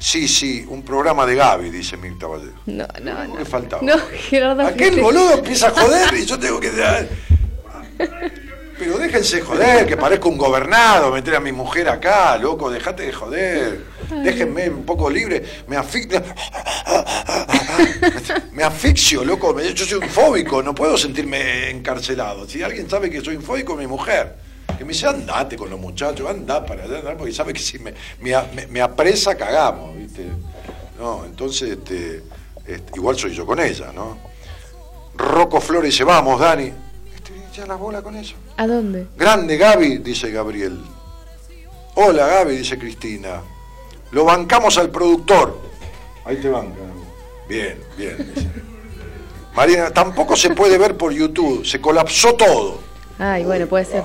Sí, 0.05 0.27
sí, 0.27 0.63
un 0.69 0.83
programa 0.83 1.25
de 1.25 1.33
Gaby, 1.33 1.71
dice 1.71 1.97
Mirta 1.97 2.27
Vallejo. 2.27 2.53
No, 2.67 2.85
no, 3.01 3.33
¿Qué 3.33 3.39
no. 3.39 3.45
faltaba? 3.45 3.81
No, 3.81 3.95
Gerardo. 4.29 4.61
Aquel 4.61 5.01
boludo 5.01 5.33
empieza 5.33 5.69
a 5.69 5.71
joder 5.71 6.13
y 6.13 6.27
yo 6.27 6.37
tengo 6.37 6.59
que... 6.59 6.69
Pero 8.77 8.99
déjense 8.99 9.41
joder, 9.41 9.87
que 9.87 9.97
parezco 9.97 10.29
un 10.29 10.37
gobernado, 10.37 11.11
meter 11.11 11.37
a 11.37 11.39
mi 11.39 11.51
mujer 11.51 11.89
acá, 11.89 12.37
loco, 12.37 12.69
dejate 12.69 13.07
de 13.07 13.13
joder. 13.13 13.83
Déjenme 14.23 14.69
un 14.69 14.85
poco 14.85 15.09
libre. 15.09 15.43
Me 15.65 15.75
asfixio. 15.75 16.21
Me 18.51 18.63
asfixio, 18.63 19.25
loco. 19.25 19.59
Yo 19.59 19.85
soy 19.85 20.03
un 20.03 20.09
fóbico, 20.09 20.61
no 20.61 20.75
puedo 20.75 20.99
sentirme 20.99 21.71
encarcelado. 21.71 22.47
Si 22.47 22.61
alguien 22.61 22.87
sabe 22.87 23.09
que 23.09 23.21
soy 23.21 23.37
un 23.37 23.43
fóbico, 23.43 23.75
mi 23.75 23.87
mujer. 23.87 24.44
Que 24.77 24.83
me 24.83 24.91
dice, 24.93 25.07
andate 25.07 25.55
con 25.55 25.69
los 25.69 25.79
muchachos, 25.79 26.29
anda 26.29 26.65
para 26.65 26.83
allá, 26.83 26.97
anda", 26.99 27.15
porque 27.17 27.31
sabe 27.33 27.53
que 27.53 27.59
si 27.61 27.79
me, 27.79 27.93
me, 28.19 28.35
me- 28.69 28.81
apresa, 28.81 29.35
cagamos, 29.35 29.95
¿viste? 29.95 30.25
No, 30.99 31.23
entonces, 31.25 31.71
este, 31.77 32.23
este, 32.65 32.91
igual 32.95 33.15
soy 33.17 33.33
yo 33.33 33.45
con 33.45 33.59
ella, 33.59 33.91
¿no? 33.93 34.17
Rocco 35.15 35.61
Flores 35.61 35.91
dice, 35.91 36.03
vamos, 36.03 36.39
Dani. 36.39 36.71
Este, 37.15 37.31
ya 37.55 37.65
la 37.65 37.75
bola 37.75 38.01
con 38.01 38.15
eso. 38.17 38.35
¿A 38.57 38.67
dónde? 38.67 39.07
Grande 39.17 39.55
Gaby, 39.57 39.99
dice 39.99 40.29
Gabriel. 40.31 40.81
Hola 41.95 42.27
Gaby, 42.27 42.57
dice 42.57 42.77
Cristina. 42.77 43.41
Lo 44.11 44.25
bancamos 44.25 44.77
al 44.77 44.89
productor. 44.89 45.61
Ahí 46.25 46.37
te 46.37 46.49
bancan. 46.49 46.91
Bien, 47.47 47.79
bien. 47.97 48.31
dice. 48.35 48.47
Marina, 49.55 49.91
tampoco 49.91 50.35
se 50.35 50.49
puede 50.49 50.77
ver 50.77 50.97
por 50.97 51.13
YouTube. 51.13 51.65
Se 51.65 51.79
colapsó 51.79 52.35
todo. 52.35 52.79
Ay, 53.17 53.45
bueno, 53.45 53.67
puede 53.67 53.85
ser. 53.85 54.03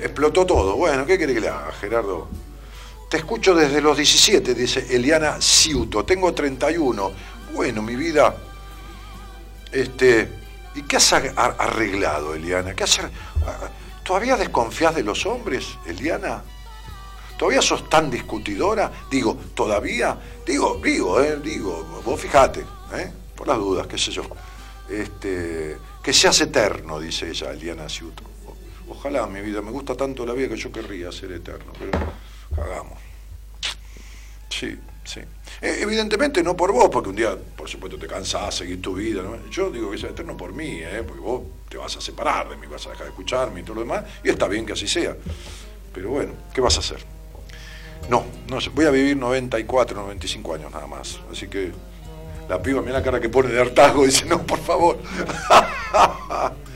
Explotó 0.00 0.46
todo. 0.46 0.76
Bueno, 0.76 1.04
¿qué 1.06 1.16
quiere 1.18 1.34
que 1.34 1.40
le 1.40 1.48
haga, 1.48 1.72
Gerardo? 1.80 2.28
Te 3.10 3.18
escucho 3.18 3.54
desde 3.54 3.80
los 3.80 3.96
17, 3.96 4.54
dice 4.54 4.86
Eliana 4.90 5.40
Ciuto. 5.40 6.04
Tengo 6.04 6.32
31. 6.34 7.12
Bueno, 7.54 7.82
mi 7.82 7.94
vida. 7.96 8.34
Este. 9.72 10.28
¿Y 10.74 10.82
qué 10.82 10.96
has 10.96 11.12
ar- 11.12 11.32
ar- 11.36 11.56
arreglado, 11.58 12.34
Eliana? 12.34 12.74
¿Qué 12.74 12.84
has 12.84 13.00
¿Todavía 14.04 14.36
desconfías 14.36 14.94
de 14.94 15.02
los 15.02 15.24
hombres, 15.26 15.66
Eliana? 15.86 16.42
¿Todavía 17.38 17.60
sos 17.62 17.88
tan 17.88 18.10
discutidora? 18.10 18.90
Digo, 19.10 19.36
¿todavía? 19.54 20.16
Digo, 20.46 20.80
digo, 20.82 21.20
eh, 21.20 21.38
digo, 21.42 22.00
vos 22.04 22.20
fijate, 22.20 22.60
¿eh? 22.94 23.10
por 23.34 23.48
las 23.48 23.58
dudas, 23.58 23.86
qué 23.86 23.98
sé 23.98 24.12
yo. 24.12 24.22
Este, 24.88 25.76
que 26.02 26.12
seas 26.12 26.40
eterno, 26.40 27.00
dice 27.00 27.28
ella, 27.30 27.50
Eliana 27.50 27.88
Ciuto. 27.88 28.22
Ojalá, 28.88 29.26
mi 29.26 29.40
vida, 29.40 29.60
me 29.62 29.70
gusta 29.70 29.94
tanto 29.94 30.24
la 30.24 30.32
vida 30.32 30.48
que 30.48 30.56
yo 30.56 30.70
querría 30.70 31.10
ser 31.10 31.32
eterno, 31.32 31.72
pero 31.78 31.98
hagamos. 32.62 32.98
Sí, 34.48 34.78
sí. 35.04 35.20
Eh, 35.60 35.78
evidentemente 35.80 36.42
no 36.42 36.56
por 36.56 36.72
vos, 36.72 36.88
porque 36.90 37.10
un 37.10 37.16
día, 37.16 37.36
por 37.56 37.68
supuesto, 37.68 37.98
te 37.98 38.06
cansás, 38.06 38.54
seguís 38.54 38.80
tu 38.80 38.94
vida. 38.94 39.22
Yo 39.50 39.70
digo 39.70 39.90
que 39.90 39.98
sea 39.98 40.10
eterno 40.10 40.36
por 40.36 40.52
mí, 40.52 40.78
¿eh? 40.80 41.02
porque 41.06 41.20
vos 41.20 41.42
te 41.68 41.76
vas 41.76 41.96
a 41.96 42.00
separar 42.00 42.48
de 42.48 42.56
mí, 42.56 42.66
vas 42.66 42.86
a 42.86 42.90
dejar 42.90 43.06
de 43.06 43.10
escucharme 43.10 43.60
y 43.60 43.62
todo 43.64 43.74
lo 43.74 43.80
demás, 43.80 44.04
y 44.22 44.30
está 44.30 44.46
bien 44.46 44.64
que 44.64 44.74
así 44.74 44.86
sea. 44.86 45.16
Pero 45.92 46.10
bueno, 46.10 46.32
¿qué 46.52 46.60
vas 46.60 46.76
a 46.76 46.80
hacer? 46.80 46.98
No, 48.08 48.24
no 48.48 48.60
sé, 48.60 48.70
voy 48.70 48.84
a 48.84 48.90
vivir 48.90 49.16
94, 49.16 49.96
95 49.96 50.54
años 50.54 50.70
nada 50.70 50.86
más. 50.86 51.18
Así 51.30 51.48
que 51.48 51.72
la 52.48 52.62
piba, 52.62 52.80
mira 52.80 52.94
la 52.94 53.02
cara 53.02 53.20
que 53.20 53.28
pone 53.28 53.48
de 53.48 53.60
hartazgo, 53.60 54.04
dice, 54.04 54.26
no, 54.26 54.46
por 54.46 54.60
favor. 54.60 54.98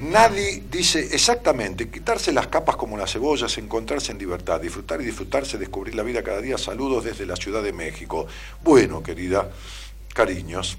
Nadie 0.00 0.62
dice 0.70 1.10
exactamente, 1.12 1.90
quitarse 1.90 2.32
las 2.32 2.46
capas 2.46 2.76
como 2.76 2.96
las 2.96 3.12
cebollas, 3.12 3.58
encontrarse 3.58 4.12
en 4.12 4.18
libertad, 4.18 4.58
disfrutar 4.58 4.98
y 5.02 5.04
disfrutarse, 5.04 5.58
descubrir 5.58 5.94
la 5.94 6.02
vida 6.02 6.22
cada 6.22 6.40
día. 6.40 6.56
Saludos 6.56 7.04
desde 7.04 7.26
la 7.26 7.36
Ciudad 7.36 7.62
de 7.62 7.74
México. 7.74 8.26
Bueno, 8.64 9.02
querida, 9.02 9.50
cariños, 10.14 10.78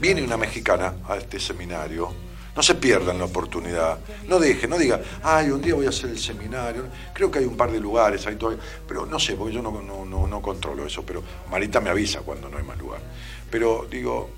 viene 0.00 0.22
una 0.22 0.38
mexicana 0.38 0.94
a 1.06 1.16
este 1.16 1.38
seminario. 1.38 2.10
No 2.56 2.62
se 2.62 2.76
pierdan 2.76 3.18
la 3.18 3.26
oportunidad. 3.26 3.98
No 4.26 4.38
dejen, 4.38 4.70
no 4.70 4.78
digan, 4.78 5.02
ay, 5.22 5.50
un 5.50 5.60
día 5.60 5.74
voy 5.74 5.84
a 5.84 5.90
hacer 5.90 6.08
el 6.08 6.18
seminario. 6.18 6.84
Creo 7.12 7.30
que 7.30 7.40
hay 7.40 7.44
un 7.44 7.58
par 7.58 7.70
de 7.70 7.80
lugares 7.80 8.26
ahí 8.26 8.36
todavía. 8.36 8.62
Pero 8.88 9.04
no 9.04 9.18
sé, 9.18 9.34
porque 9.34 9.52
yo 9.52 9.60
no, 9.60 9.70
no, 9.82 10.06
no, 10.06 10.26
no 10.26 10.40
controlo 10.40 10.86
eso. 10.86 11.04
Pero 11.04 11.22
Marita 11.50 11.78
me 11.78 11.90
avisa 11.90 12.20
cuando 12.20 12.48
no 12.48 12.56
hay 12.56 12.64
más 12.64 12.78
lugar. 12.78 13.02
Pero 13.50 13.86
digo, 13.90 14.30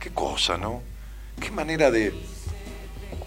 qué 0.00 0.10
cosa, 0.10 0.58
¿no? 0.58 0.93
Qué 1.40 1.50
manera 1.50 1.90
de, 1.90 2.12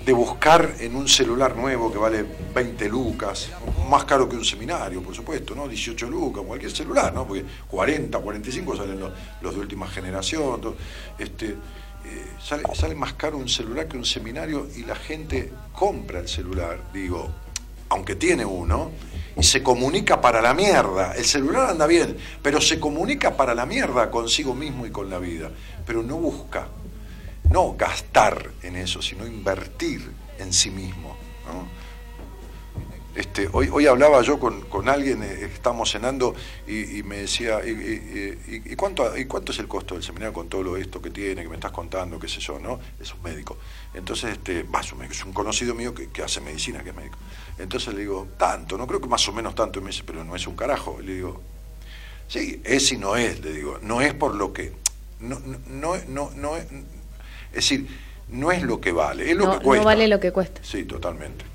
de 0.06 0.14
buscar 0.14 0.76
en 0.80 0.96
un 0.96 1.08
celular 1.08 1.56
nuevo 1.56 1.92
que 1.92 1.98
vale 1.98 2.26
20 2.56 2.88
lucas, 2.88 3.50
más 3.90 4.06
caro 4.06 4.30
que 4.30 4.38
un 4.38 4.46
seminario, 4.46 5.02
por 5.04 5.14
supuesto, 5.14 5.54
¿no? 5.54 5.68
18 5.68 6.10
lucas, 6.10 6.44
cualquier 6.48 6.72
celular, 6.72 7.14
¿no? 7.14 7.28
Porque 7.28 7.44
40, 7.68 8.18
45 8.18 8.78
salen 8.78 9.00
los, 9.00 9.12
los 9.42 9.54
de 9.54 9.60
última 9.60 9.86
generación. 9.88 10.62
Este, 11.20 11.48
eh, 11.50 11.56
sale, 12.42 12.64
sale 12.74 12.96
más 12.96 13.14
caro 13.14 13.38
un 13.38 13.50
celular 13.50 13.88
que 13.88 13.98
un 13.98 14.06
seminario 14.06 14.68
y 14.78 14.84
la 14.84 14.96
gente 14.96 15.52
compra 15.74 16.20
el 16.20 16.30
celular, 16.30 16.80
digo, 16.94 17.30
aunque 17.90 18.16
tiene 18.16 18.46
uno, 18.46 18.92
y 19.36 19.44
se 19.44 19.62
comunica 19.62 20.22
para 20.22 20.42
la 20.42 20.54
mierda. 20.54 21.16
El 21.16 21.26
celular 21.26 21.70
anda 21.70 21.86
bien, 21.86 22.16
pero 22.42 22.62
se 22.62 22.80
comunica 22.80 23.36
para 23.36 23.54
la 23.54 23.66
mierda 23.66 24.10
consigo 24.10 24.56
mismo 24.56 24.86
y 24.86 24.90
con 24.90 25.10
la 25.10 25.20
vida, 25.20 25.52
pero 25.86 26.02
no 26.02 26.16
busca 26.16 26.68
no 27.50 27.76
gastar 27.78 28.52
en 28.64 28.76
eso, 28.76 29.02
sino 29.02 29.26
invertir 29.26 30.12
en 30.40 30.54
sí 30.54 30.70
mismo. 30.70 31.16
Este, 33.18 33.50
hoy, 33.52 33.68
hoy 33.72 33.88
hablaba 33.88 34.22
yo 34.22 34.40
con, 34.40 34.62
con 34.70 34.88
alguien, 34.88 35.24
eh, 35.24 35.50
estamos 35.52 35.92
cenando, 35.92 36.36
y, 36.68 37.02
me 37.02 37.18
decía, 37.18 37.62
¿y, 37.66 38.76
cuánto, 38.76 39.18
¿y 39.18 39.26
cuánto 39.26 39.52
es 39.52 39.58
el 39.58 39.68
costo 39.68 39.96
del 39.96 40.04
seminario 40.04 40.34
con 40.34 40.48
todo 40.48 40.62
lo 40.62 40.78
esto 40.78 41.02
que 41.02 41.10
tiene, 41.10 41.42
que 41.42 41.50
me 41.50 41.56
estás 41.56 41.72
contando, 41.72 42.20
qué 42.20 42.28
sé 42.28 42.40
yo, 42.40 42.60
¿no? 42.60 42.80
Es 43.00 43.12
un 43.16 43.24
médico. 43.24 43.58
Entonces, 43.96 44.34
este, 44.34 44.62
va, 44.62 44.82
es 44.82 45.26
un 45.26 45.34
conocido 45.34 45.74
mío 45.74 45.96
que, 45.96 46.10
que 46.10 46.22
hace 46.22 46.42
medicina, 46.42 46.84
que 46.84 46.92
es 46.92 46.96
médico. 46.96 47.18
Entonces 47.58 47.92
le 47.96 48.02
digo, 48.02 48.28
tanto, 48.38 48.78
no 48.78 48.86
creo 48.86 49.02
que 49.02 49.08
más 49.08 49.28
o 49.28 49.34
menos 49.34 49.56
tanto, 49.56 49.80
y 49.80 49.82
me 49.82 49.90
dice, 49.90 50.04
pero 50.06 50.24
no 50.24 50.36
es 50.36 50.46
un 50.46 50.56
carajo. 50.56 51.00
Y 51.02 51.08
le 51.08 51.14
digo, 51.16 51.42
sí, 52.28 52.62
es 52.64 52.92
y 52.92 52.98
no 52.98 53.16
es, 53.16 53.40
le 53.40 53.52
digo, 53.52 53.80
no 53.82 54.00
es 54.00 54.14
por 54.14 54.36
lo 54.36 54.54
que, 54.54 54.74
no, 55.22 55.40
no, 55.40 55.96
no, 56.08 56.30
no 56.36 56.52
es, 57.58 57.70
decir, 57.70 57.88
no 58.30 58.52
es 58.52 58.62
lo 58.62 58.80
que 58.80 58.92
vale, 58.92 59.32
es 59.32 59.38
lo 59.38 59.46
No, 59.46 59.52
que 59.52 59.58
no 59.58 59.64
cuesta. 59.64 59.86
vale 59.86 60.08
lo 60.08 60.20
que 60.20 60.32
cuesta. 60.32 60.62
Sí, 60.64 60.84
totalmente. 60.86 61.46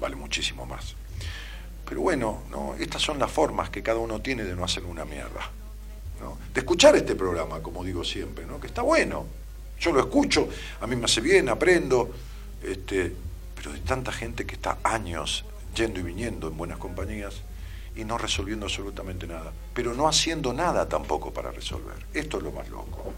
Vale 0.00 0.16
muchísimo 0.16 0.66
más. 0.66 0.94
Pero 1.88 2.00
bueno, 2.00 2.42
no, 2.50 2.74
estas 2.78 3.02
son 3.02 3.18
las 3.18 3.30
formas 3.30 3.70
que 3.70 3.82
cada 3.82 3.98
uno 3.98 4.20
tiene 4.20 4.44
de 4.44 4.54
no 4.54 4.64
hacer 4.64 4.84
una 4.84 5.04
mierda. 5.04 5.50
¿no? 6.20 6.38
De 6.52 6.60
escuchar 6.60 6.96
este 6.96 7.14
programa, 7.14 7.60
como 7.62 7.84
digo 7.84 8.04
siempre, 8.04 8.46
¿no? 8.46 8.60
que 8.60 8.66
está 8.66 8.82
bueno. 8.82 9.26
Yo 9.80 9.92
lo 9.92 10.00
escucho, 10.00 10.48
a 10.80 10.86
mí 10.86 10.96
me 10.96 11.04
hace 11.04 11.20
bien, 11.20 11.48
aprendo, 11.48 12.10
este, 12.62 13.12
pero 13.54 13.72
de 13.72 13.80
tanta 13.80 14.12
gente 14.12 14.46
que 14.46 14.54
está 14.54 14.78
años 14.82 15.44
yendo 15.74 16.00
y 16.00 16.02
viniendo 16.02 16.48
en 16.48 16.56
buenas 16.56 16.78
compañías 16.78 17.42
y 17.96 18.04
no 18.04 18.18
resolviendo 18.18 18.66
absolutamente 18.66 19.26
nada, 19.26 19.52
pero 19.72 19.94
no 19.94 20.08
haciendo 20.08 20.52
nada 20.52 20.88
tampoco 20.88 21.32
para 21.32 21.50
resolver. 21.50 22.06
Esto 22.14 22.38
es 22.38 22.42
lo 22.44 22.52
más 22.52 22.68
loco. 22.68 23.12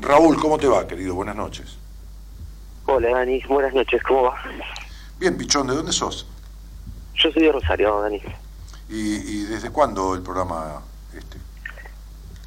Raúl, 0.00 0.40
¿cómo 0.40 0.58
te 0.58 0.66
va, 0.66 0.86
querido? 0.86 1.14
Buenas 1.14 1.36
noches. 1.36 1.76
Hola 2.86 3.10
Dani, 3.10 3.40
buenas 3.48 3.72
noches, 3.72 4.02
¿cómo 4.02 4.24
va? 4.24 4.34
Bien, 5.18 5.36
Pichón, 5.38 5.66
¿de 5.66 5.74
dónde 5.74 5.92
sos? 5.92 6.26
Yo 7.14 7.30
soy 7.32 7.42
de 7.42 7.52
Rosario, 7.52 8.00
Dani. 8.00 8.20
¿Y, 8.88 9.14
y 9.16 9.44
desde 9.44 9.70
cuándo 9.70 10.14
el 10.14 10.22
programa 10.22 10.82
este? 11.16 11.38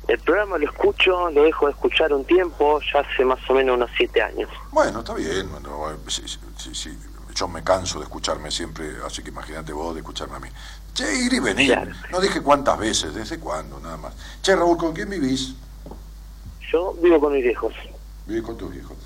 El 0.07 0.19
programa 0.19 0.57
lo 0.57 0.65
escucho, 0.65 1.29
lo 1.31 1.43
dejo 1.43 1.65
de 1.65 1.71
escuchar 1.73 2.13
un 2.13 2.23
tiempo, 2.23 2.79
ya 2.93 3.01
hace 3.01 3.25
más 3.25 3.39
o 3.49 3.53
menos 3.53 3.75
unos 3.75 3.89
siete 3.97 4.21
años. 4.21 4.49
Bueno, 4.71 4.99
está 4.99 5.13
bien. 5.13 5.49
bueno, 5.51 5.91
eh, 5.91 5.95
sí, 6.07 6.23
sí, 6.27 6.39
sí, 6.57 6.73
sí, 6.73 6.97
Yo 7.35 7.47
me 7.47 7.63
canso 7.63 7.99
de 7.99 8.05
escucharme 8.05 8.49
siempre, 8.51 8.89
así 9.05 9.21
que 9.21 9.29
imagínate 9.29 9.73
vos 9.73 9.93
de 9.93 10.01
escucharme 10.01 10.37
a 10.37 10.39
mí. 10.39 10.49
Che, 10.93 11.13
ir 11.13 11.33
y 11.33 11.39
venir. 11.39 11.73
Claro. 11.73 11.91
No 12.11 12.21
dije 12.21 12.41
cuántas 12.41 12.77
veces, 12.77 13.13
desde 13.13 13.39
cuándo, 13.39 13.79
nada 13.79 13.97
más. 13.97 14.13
Che, 14.41 14.55
Raúl, 14.55 14.77
¿con 14.77 14.93
quién 14.93 15.09
vivís? 15.09 15.55
Yo 16.71 16.93
vivo 17.01 17.19
con 17.19 17.33
mis 17.33 17.43
viejos. 17.43 17.73
Vivís 18.25 18.43
con 18.43 18.57
tus 18.57 18.75
hijos. 18.75 18.97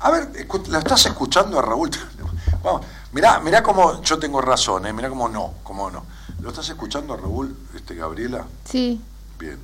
A 0.00 0.10
ver, 0.10 0.28
¿la 0.68 0.78
estás 0.78 1.04
escuchando 1.06 1.58
a 1.58 1.62
Raúl? 1.62 1.90
Vamos, 2.62 2.86
mirá, 3.12 3.38
mirá 3.40 3.62
cómo 3.62 4.02
yo 4.02 4.18
tengo 4.18 4.40
razón, 4.40 4.86
¿eh? 4.86 4.92
mirá 4.92 5.08
cómo 5.08 5.28
no, 5.28 5.54
cómo 5.62 5.90
no. 5.90 6.04
¿Lo 6.40 6.48
estás 6.48 6.68
escuchando 6.68 7.12
a 7.14 7.16
Raúl, 7.18 7.54
este, 7.74 7.94
Gabriela? 7.94 8.44
Sí. 8.64 9.00
Bien. 9.38 9.58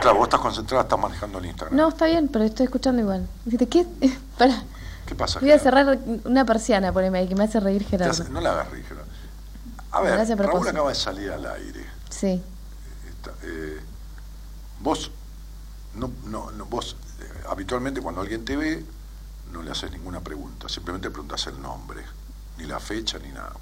Claro, 0.00 0.16
vos 0.18 0.24
estás 0.26 0.40
concentrada, 0.40 0.82
estás 0.82 0.98
manejando 0.98 1.38
el 1.38 1.46
Instagram. 1.46 1.76
No, 1.76 1.88
está 1.88 2.06
bien, 2.06 2.28
pero 2.28 2.44
estoy 2.44 2.64
escuchando 2.64 3.00
igual. 3.02 3.26
Dijiste, 3.44 3.68
¿qué? 3.68 3.86
Pará. 4.38 4.62
¿Qué 5.06 5.14
pasa? 5.14 5.40
Voy 5.40 5.50
a 5.50 5.58
Gerardo? 5.58 5.92
cerrar 5.94 6.20
una 6.24 6.44
persiana, 6.44 6.92
poneme 6.92 7.18
ahí, 7.20 7.28
que 7.28 7.34
me 7.34 7.44
hace 7.44 7.60
reír 7.60 7.84
Gerardo. 7.86 8.12
hace- 8.12 8.30
no 8.30 8.40
la 8.40 8.52
hagas 8.52 8.70
rígida. 8.70 9.02
A 9.92 10.00
Me 10.02 10.10
ver, 10.10 10.20
a 10.20 10.34
Raúl 10.36 10.68
acaba 10.68 10.88
de 10.90 10.94
salir 10.94 11.30
al 11.32 11.44
aire. 11.46 11.84
Sí. 12.10 12.42
Está, 13.08 13.32
eh, 13.42 13.80
vos, 14.80 15.10
no, 15.94 16.10
no, 16.26 16.50
no, 16.50 16.66
vos 16.66 16.96
eh, 17.20 17.44
habitualmente 17.48 18.00
cuando 18.00 18.20
alguien 18.20 18.44
te 18.44 18.56
ve, 18.56 18.84
no 19.52 19.62
le 19.62 19.70
haces 19.70 19.90
ninguna 19.90 20.20
pregunta, 20.20 20.68
simplemente 20.68 21.10
preguntas 21.10 21.46
el 21.46 21.60
nombre, 21.60 22.04
ni 22.58 22.64
la 22.64 22.78
fecha, 22.78 23.18
ni 23.18 23.28
nada. 23.30 23.52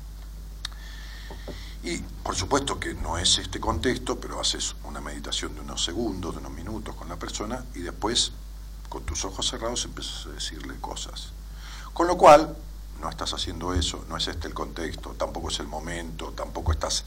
Y 1.82 1.98
por 1.98 2.34
supuesto 2.34 2.78
que 2.78 2.94
no 2.94 3.18
es 3.18 3.38
este 3.38 3.60
contexto, 3.60 4.18
pero 4.18 4.40
haces 4.40 4.74
una 4.84 5.00
meditación 5.00 5.54
de 5.54 5.60
unos 5.60 5.84
segundos, 5.84 6.34
de 6.34 6.40
unos 6.40 6.52
minutos 6.52 6.94
con 6.94 7.08
la 7.08 7.16
persona 7.16 7.64
y 7.74 7.80
después 7.80 8.32
con 8.88 9.04
tus 9.04 9.24
ojos 9.24 9.48
cerrados 9.48 9.84
empiezas 9.84 10.26
a 10.26 10.30
decirle 10.30 10.74
cosas. 10.80 11.28
Con 11.92 12.06
lo 12.06 12.16
cual, 12.16 12.56
no 13.00 13.08
estás 13.08 13.32
haciendo 13.32 13.74
eso, 13.74 14.04
no 14.08 14.16
es 14.16 14.26
este 14.28 14.48
el 14.48 14.54
contexto, 14.54 15.10
tampoco 15.10 15.48
es 15.48 15.60
el 15.60 15.68
momento, 15.68 16.32
tampoco 16.32 16.72
estás 16.72 17.04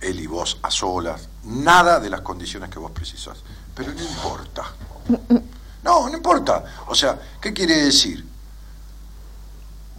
él 0.00 0.20
y 0.20 0.26
vos 0.26 0.58
a 0.62 0.70
solas, 0.70 1.28
nada 1.44 2.00
de 2.00 2.10
las 2.10 2.22
condiciones 2.22 2.70
que 2.70 2.78
vos 2.78 2.90
precisas. 2.90 3.38
Pero 3.74 3.92
no 3.92 4.02
importa. 4.02 4.72
No, 5.82 6.08
no 6.08 6.16
importa. 6.16 6.64
O 6.86 6.94
sea, 6.94 7.18
¿qué 7.40 7.52
quiere 7.52 7.76
decir? 7.84 8.24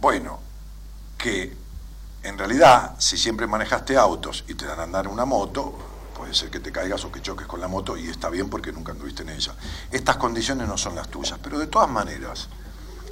Bueno, 0.00 0.40
que 1.18 1.56
en 2.22 2.38
realidad, 2.38 2.94
si 2.98 3.18
siempre 3.18 3.46
manejaste 3.46 3.96
autos 3.96 4.44
y 4.48 4.54
te 4.54 4.64
dan 4.66 4.80
a 4.80 4.84
andar 4.84 5.08
una 5.08 5.24
moto, 5.24 5.76
puede 6.16 6.32
ser 6.32 6.50
que 6.50 6.60
te 6.60 6.72
caigas 6.72 7.04
o 7.04 7.12
que 7.12 7.20
choques 7.20 7.46
con 7.46 7.60
la 7.60 7.68
moto 7.68 7.96
y 7.96 8.08
está 8.08 8.30
bien 8.30 8.48
porque 8.48 8.72
nunca 8.72 8.92
anduviste 8.92 9.22
en 9.22 9.30
ella. 9.30 9.54
Estas 9.90 10.16
condiciones 10.16 10.66
no 10.68 10.78
son 10.78 10.94
las 10.94 11.08
tuyas, 11.08 11.38
pero 11.42 11.58
de 11.58 11.66
todas 11.66 11.90
maneras, 11.90 12.48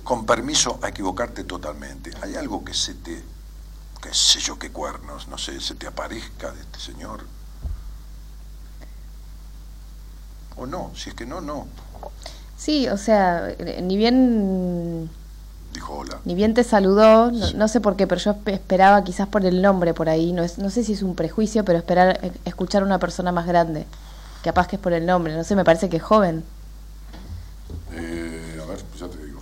con 0.03 0.25
permiso 0.25 0.79
a 0.83 0.89
equivocarte 0.89 1.45
totalmente, 1.45 2.11
hay 2.23 2.37
algo 2.37 2.65
que 2.65 2.73
se 2.73 2.95
te 2.95 3.23
qué 4.03 4.13
sé 4.13 4.41
yo 4.41 4.59
qué 4.59 4.73
cuernos, 4.73 5.29
no 5.29 5.39
sé, 5.39 5.61
se 5.61 5.77
te 5.77 5.87
aparezca 5.87 6.51
de 6.51 6.61
este 6.61 6.81
señor. 6.81 7.25
O 10.57 10.67
no, 10.67 10.91
si 10.95 11.11
es 11.11 11.15
que 11.17 11.27
no, 11.27 11.41
no. 11.41 11.67
Sí, 12.57 12.89
o 12.89 12.97
sea, 12.97 13.49
eh, 13.51 13.81
ni 13.83 13.97
bien 13.97 15.11
Dijo 15.73 15.95
hola. 15.99 16.19
ni 16.25 16.35
bien 16.35 16.55
te 16.55 16.63
saludó, 16.65 17.31
no, 17.33 17.51
no 17.53 17.69
sé 17.69 17.81
por 17.81 17.97
qué, 17.97 18.07
pero 18.07 18.21
yo 18.21 18.33
espe- 18.35 18.53
esperaba 18.53 19.03
quizás 19.05 19.27
por 19.29 19.45
el 19.47 19.63
nombre 19.63 19.95
por 19.95 20.09
ahí, 20.09 20.33
no, 20.33 20.43
es, 20.43 20.59
no 20.59 20.71
sé 20.71 20.85
si 20.85 20.93
es 20.93 21.03
un 21.03 21.15
prejuicio, 21.17 21.65
pero 21.65 21.79
esperar 21.79 22.21
eh, 22.23 22.33
escuchar 22.45 22.83
a 22.83 22.87
una 22.87 22.99
persona 22.99 23.33
más 23.33 23.47
grande. 23.47 23.87
Capaz 24.45 24.69
que 24.69 24.77
es 24.77 24.83
por 24.83 24.93
el 24.93 25.07
nombre, 25.07 25.35
no 25.37 25.45
sé, 25.45 25.57
me 25.57 25.65
parece 25.65 25.89
que 25.89 25.97
es 25.97 26.03
joven. 26.03 26.45
Eh, 27.93 28.61
a 28.63 28.67
ver, 28.67 28.79
ya 28.99 29.09
te 29.09 29.25
digo. 29.25 29.41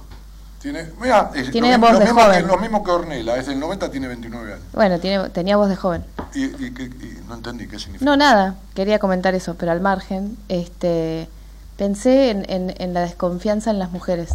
Tiene, 0.73 0.91
mira, 1.01 1.31
es 1.35 1.51
Tiene 1.51 1.73
lo, 1.73 1.79
voz 1.81 1.93
lo 1.93 1.99
de 1.99 2.05
mismo 2.07 2.21
joven. 2.23 2.41
Que, 2.43 2.47
lo 2.47 2.57
mismo 2.59 2.85
que 2.85 2.91
Ornella, 2.91 3.37
es 3.37 3.47
del 3.47 3.59
90, 3.59 3.91
tiene 3.91 4.09
29 4.09 4.53
años. 4.53 4.65
Bueno, 4.73 4.99
tiene, 5.01 5.29
tenía 5.31 5.57
voz 5.57 5.69
de 5.69 5.77
joven. 5.77 6.05
Y, 6.35 6.45
y 6.45 6.71
que- 6.73 6.85
y 6.85 7.21
no 7.29 7.35
entendí 7.35 7.67
qué 7.67 7.79
significa. 7.79 8.05
No, 8.05 8.17
nada, 8.17 8.55
quería 8.75 8.99
comentar 8.99 9.35
eso, 9.35 9.55
pero 9.57 9.73
al 9.73 9.81
margen, 9.81 10.37
este, 10.49 11.29
pensé 11.77 12.31
en, 12.31 12.45
en, 12.51 12.75
en 12.79 12.95
la 12.95 13.01
desconfianza 13.01 13.71
en 13.71 13.79
las 13.79 13.91
mujeres. 13.91 14.31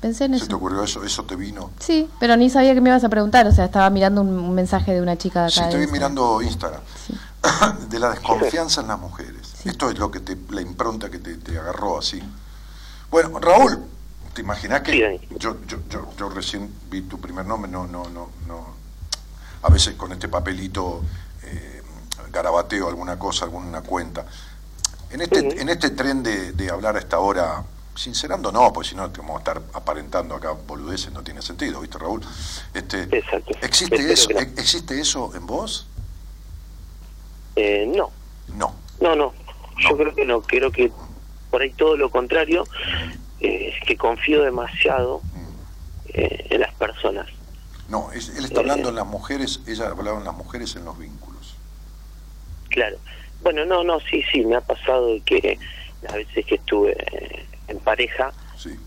Pensé 0.00 0.26
en 0.26 0.32
¿Se 0.32 0.36
eso. 0.38 0.46
te 0.48 0.54
ocurrió 0.54 0.82
eso? 0.84 1.02
¿Eso 1.04 1.24
te 1.24 1.36
vino? 1.36 1.70
Sí, 1.80 2.08
pero 2.20 2.36
ni 2.36 2.50
sabía 2.50 2.74
que 2.74 2.80
me 2.80 2.90
ibas 2.90 3.02
a 3.02 3.08
preguntar, 3.08 3.46
o 3.46 3.52
sea, 3.52 3.64
estaba 3.64 3.88
mirando 3.90 4.20
un, 4.20 4.28
un 4.28 4.54
mensaje 4.54 4.92
de 4.92 5.00
una 5.00 5.16
chica 5.16 5.40
de 5.40 5.46
acá. 5.46 5.54
Sí, 5.54 5.60
estoy 5.62 5.86
mirando 5.88 6.42
Instagram. 6.42 6.80
De 7.88 7.98
la 7.98 8.10
desconfianza 8.10 8.82
en 8.82 8.88
las 8.88 8.98
mujeres. 8.98 9.54
Esto 9.64 9.88
es 9.90 9.98
lo 9.98 10.10
que 10.10 10.20
te, 10.20 10.36
la 10.50 10.60
impronta 10.60 11.08
que 11.10 11.18
te, 11.18 11.36
te 11.36 11.58
agarró 11.58 11.98
así. 11.98 12.22
Bueno, 13.10 13.38
Raúl, 13.40 13.78
¿te 14.36 14.42
imaginas 14.42 14.82
que 14.82 15.18
yo, 15.38 15.56
yo, 15.66 15.78
yo, 15.88 16.12
yo 16.14 16.28
recién 16.28 16.70
vi 16.90 17.00
tu 17.00 17.18
primer 17.18 17.46
nombre, 17.46 17.70
no, 17.70 17.86
no, 17.86 18.06
no, 18.10 18.30
no. 18.46 18.66
A 19.62 19.70
veces 19.70 19.94
con 19.94 20.12
este 20.12 20.28
papelito 20.28 21.00
eh, 21.42 21.80
garabateo 22.30 22.86
alguna 22.86 23.18
cosa, 23.18 23.46
alguna 23.46 23.80
cuenta. 23.80 24.26
En 25.08 25.22
este, 25.22 25.38
en 25.38 25.68
este 25.70 25.88
tren 25.90 26.22
de, 26.22 26.52
de 26.52 26.68
hablar 26.68 26.96
a 26.96 26.98
esta 26.98 27.18
hora, 27.18 27.64
sincerando 27.94 28.52
no, 28.52 28.74
pues 28.74 28.88
si 28.88 28.94
no 28.94 29.08
vamos 29.08 29.36
a 29.36 29.38
estar 29.38 29.62
aparentando 29.72 30.34
acá 30.34 30.50
boludeces, 30.50 31.12
no 31.12 31.22
tiene 31.22 31.40
sentido, 31.40 31.80
¿viste, 31.80 31.96
Raúl? 31.96 32.20
Este, 32.74 33.04
¿existe, 33.62 33.96
Espero 33.96 34.12
eso, 34.12 34.28
no. 34.34 34.40
¿Existe 34.40 35.00
eso 35.00 35.34
en 35.34 35.46
vos? 35.46 35.86
Eh, 37.56 37.90
no. 37.96 38.10
No. 38.54 38.74
No, 39.00 39.16
no. 39.16 39.32
Yo 39.78 39.96
creo 39.96 40.14
que 40.14 40.26
no. 40.26 40.42
Creo 40.42 40.70
que 40.70 40.92
por 41.50 41.62
ahí 41.62 41.72
todo 41.72 41.96
lo 41.96 42.10
contrario, 42.10 42.64
eh, 43.40 43.72
es 43.74 43.86
que 43.86 43.96
confío 43.96 44.42
demasiado 44.42 45.22
eh, 46.08 46.46
en 46.50 46.60
las 46.60 46.74
personas. 46.74 47.26
No, 47.88 48.10
es- 48.12 48.30
él 48.36 48.44
está 48.44 48.60
hablando 48.60 48.88
en 48.88 48.94
las 48.96 49.06
mujeres, 49.06 49.60
ella 49.66 49.88
hablaba 49.88 50.18
en 50.18 50.24
las 50.24 50.34
mujeres 50.34 50.74
en 50.76 50.84
los 50.84 50.98
vínculos. 50.98 51.54
Claro. 52.70 52.96
Bueno, 53.42 53.64
no, 53.64 53.84
no, 53.84 54.00
sí, 54.00 54.22
sí, 54.32 54.44
me 54.44 54.56
ha 54.56 54.60
pasado 54.60 55.08
que 55.24 55.58
las 56.02 56.14
veces 56.14 56.44
que 56.46 56.56
estuve 56.56 56.92
eh, 56.92 57.46
en 57.68 57.78
pareja, 57.80 58.32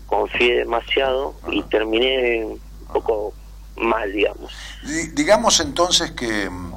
confié 0.06 0.56
demasiado 0.58 1.34
y 1.50 1.62
terminé 1.64 2.44
un 2.44 2.60
poco 2.92 3.32
mal, 3.76 4.12
digamos. 4.12 4.52
Di- 4.82 5.08
digamos 5.14 5.60
entonces 5.60 6.10
que, 6.10 6.50
mm, 6.50 6.72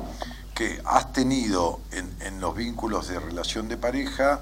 que 0.56 0.80
has 0.86 1.12
tenido 1.12 1.80
en, 1.92 2.16
en 2.22 2.40
los 2.40 2.56
vínculos 2.56 3.08
de 3.10 3.20
relación 3.20 3.68
de 3.68 3.78
pareja 3.78 4.42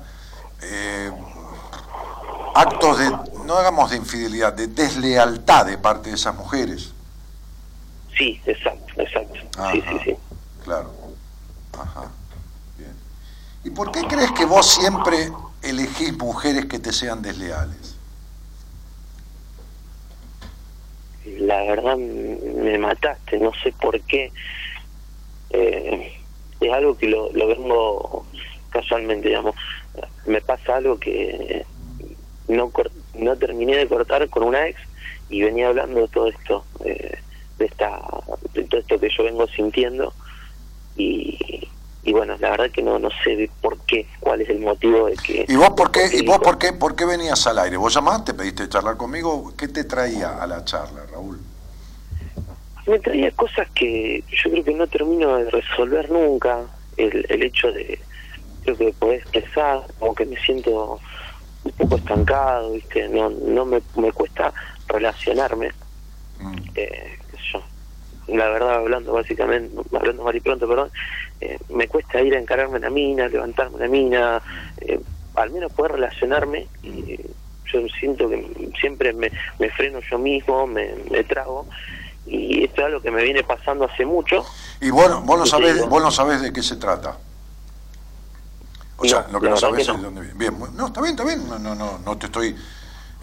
eh, 0.61 1.11
actos 2.55 2.99
de, 2.99 3.09
no 3.45 3.55
hagamos 3.55 3.91
de 3.91 3.97
infidelidad, 3.97 4.53
de 4.53 4.67
deslealtad 4.67 5.65
de 5.65 5.77
parte 5.77 6.09
de 6.09 6.15
esas 6.15 6.35
mujeres. 6.35 6.93
Sí, 8.17 8.41
exacto, 8.45 9.01
exacto. 9.01 9.39
Sí, 9.71 9.83
sí, 9.89 9.97
sí. 10.05 10.15
Claro. 10.63 10.91
Ajá. 11.73 12.11
Bien. 12.77 12.93
¿Y 13.63 13.69
por 13.71 13.91
qué 13.91 14.01
crees 14.03 14.31
que 14.31 14.45
vos 14.45 14.67
siempre 14.67 15.31
elegís 15.61 16.17
mujeres 16.17 16.65
que 16.65 16.79
te 16.79 16.91
sean 16.91 17.21
desleales? 17.21 17.95
La 21.25 21.61
verdad 21.63 21.97
me 21.97 22.77
mataste, 22.77 23.39
no 23.39 23.51
sé 23.63 23.71
por 23.73 23.99
qué. 24.01 24.31
Eh, 25.51 26.17
es 26.59 26.73
algo 26.73 26.97
que 26.97 27.07
lo, 27.07 27.31
lo 27.33 27.47
vengo 27.47 28.25
casualmente, 28.69 29.29
digamos. 29.29 29.55
Me 30.25 30.41
pasa 30.41 30.77
algo 30.77 30.99
que 30.99 31.65
no 32.55 32.71
no 33.15 33.35
terminé 33.37 33.77
de 33.77 33.87
cortar 33.87 34.27
con 34.29 34.43
una 34.43 34.67
ex 34.67 34.79
y 35.29 35.41
venía 35.41 35.67
hablando 35.67 36.01
de 36.01 36.07
todo 36.07 36.27
esto, 36.27 36.65
eh, 36.85 37.17
de 37.57 37.65
esta 37.65 37.99
de 38.53 38.63
todo 38.63 38.81
esto 38.81 38.99
que 38.99 39.09
yo 39.09 39.23
vengo 39.23 39.47
sintiendo 39.47 40.13
y, 40.95 41.67
y 42.03 42.11
bueno, 42.11 42.35
la 42.39 42.51
verdad 42.51 42.71
que 42.71 42.81
no 42.81 42.99
no 42.99 43.09
sé 43.23 43.35
de 43.35 43.49
por 43.61 43.79
qué, 43.81 44.07
cuál 44.19 44.41
es 44.41 44.49
el 44.49 44.59
motivo 44.59 45.07
de 45.07 45.15
que 45.15 45.45
¿Y 45.47 45.55
vos 45.55 45.71
por 45.71 45.91
qué, 45.91 46.09
y 46.11 46.25
vos 46.25 46.39
por 46.39 46.57
qué, 46.57 46.73
por 46.73 46.95
qué 46.95 47.05
venías 47.05 47.45
al 47.47 47.59
aire? 47.59 47.77
¿Vos 47.77 47.93
llamaste, 47.93 48.33
pediste 48.33 48.67
charlar 48.67 48.97
conmigo? 48.97 49.53
¿Qué 49.57 49.67
te 49.67 49.83
traía 49.83 50.41
a 50.41 50.47
la 50.47 50.63
charla, 50.65 51.05
Raúl? 51.11 51.39
me 52.87 52.99
traía 52.99 53.31
cosas 53.31 53.69
que 53.75 54.23
yo 54.29 54.49
creo 54.51 54.63
que 54.63 54.73
no 54.73 54.87
termino 54.87 55.37
de 55.37 55.49
resolver 55.49 56.09
nunca 56.09 56.65
el, 56.97 57.25
el 57.29 57.43
hecho 57.43 57.71
de 57.71 57.99
creo 58.63 58.77
que 58.77 58.93
poder 58.93 59.19
expresar 59.19 59.81
como 59.99 60.15
que 60.15 60.25
me 60.25 60.37
siento 60.37 60.99
un 61.63 61.71
poco 61.71 61.97
estancado 61.97 62.71
viste 62.73 63.07
no 63.09 63.29
no 63.29 63.65
me, 63.65 63.81
me 63.95 64.11
cuesta 64.11 64.53
relacionarme 64.87 65.71
eh, 66.75 67.17
qué 67.29 67.37
sé 67.37 67.43
yo. 67.53 67.63
La 68.27 68.49
verdad 68.49 68.75
hablando 68.75 69.13
básicamente 69.13 69.75
hablando 69.95 70.23
mal 70.23 70.35
y 70.35 70.39
pronto 70.39 70.67
perdón 70.67 70.91
eh, 71.39 71.57
me 71.69 71.87
cuesta 71.87 72.21
ir 72.21 72.35
a 72.35 72.39
encararme 72.39 72.77
una 72.77 72.89
mina 72.89 73.27
levantarme 73.27 73.77
una 73.77 73.87
mina 73.87 74.41
eh, 74.79 74.99
al 75.35 75.51
menos 75.51 75.71
poder 75.73 75.93
relacionarme 75.93 76.67
y 76.83 77.19
yo 77.71 77.79
siento 77.99 78.27
que 78.29 78.71
siempre 78.79 79.13
me, 79.13 79.31
me 79.59 79.69
freno 79.69 79.99
yo 80.09 80.17
mismo 80.17 80.67
me, 80.67 80.93
me 81.09 81.23
trago 81.23 81.65
y 82.25 82.63
esto 82.63 82.81
es 82.81 82.87
algo 82.87 83.01
que 83.01 83.11
me 83.11 83.23
viene 83.23 83.43
pasando 83.43 83.85
hace 83.85 84.05
mucho. 84.05 84.45
Y 84.79 84.89
vos, 84.89 85.25
vos, 85.25 85.39
no 85.39 85.45
sabés, 85.45 85.87
vos 85.87 86.01
no 86.01 86.11
sabés 86.11 86.41
de 86.41 86.53
qué 86.53 86.61
se 86.61 86.75
trata. 86.75 87.17
O 89.01 89.09
sea, 89.09 89.27
lo 89.31 89.39
que 89.41 89.49
no 89.49 89.57
sabés 89.57 89.75
que 89.77 89.81
es 89.81 89.87
no. 89.87 89.97
de 89.97 90.03
dónde 90.03 90.21
viene. 90.21 90.37
Bien, 90.37 90.57
no, 90.75 90.87
está 90.87 91.01
bien, 91.01 91.11
está 91.11 91.23
bien. 91.23 91.47
No, 91.47 91.59
no, 91.59 91.75
no, 91.75 91.99
no 92.05 92.17
te 92.17 92.27
estoy 92.27 92.55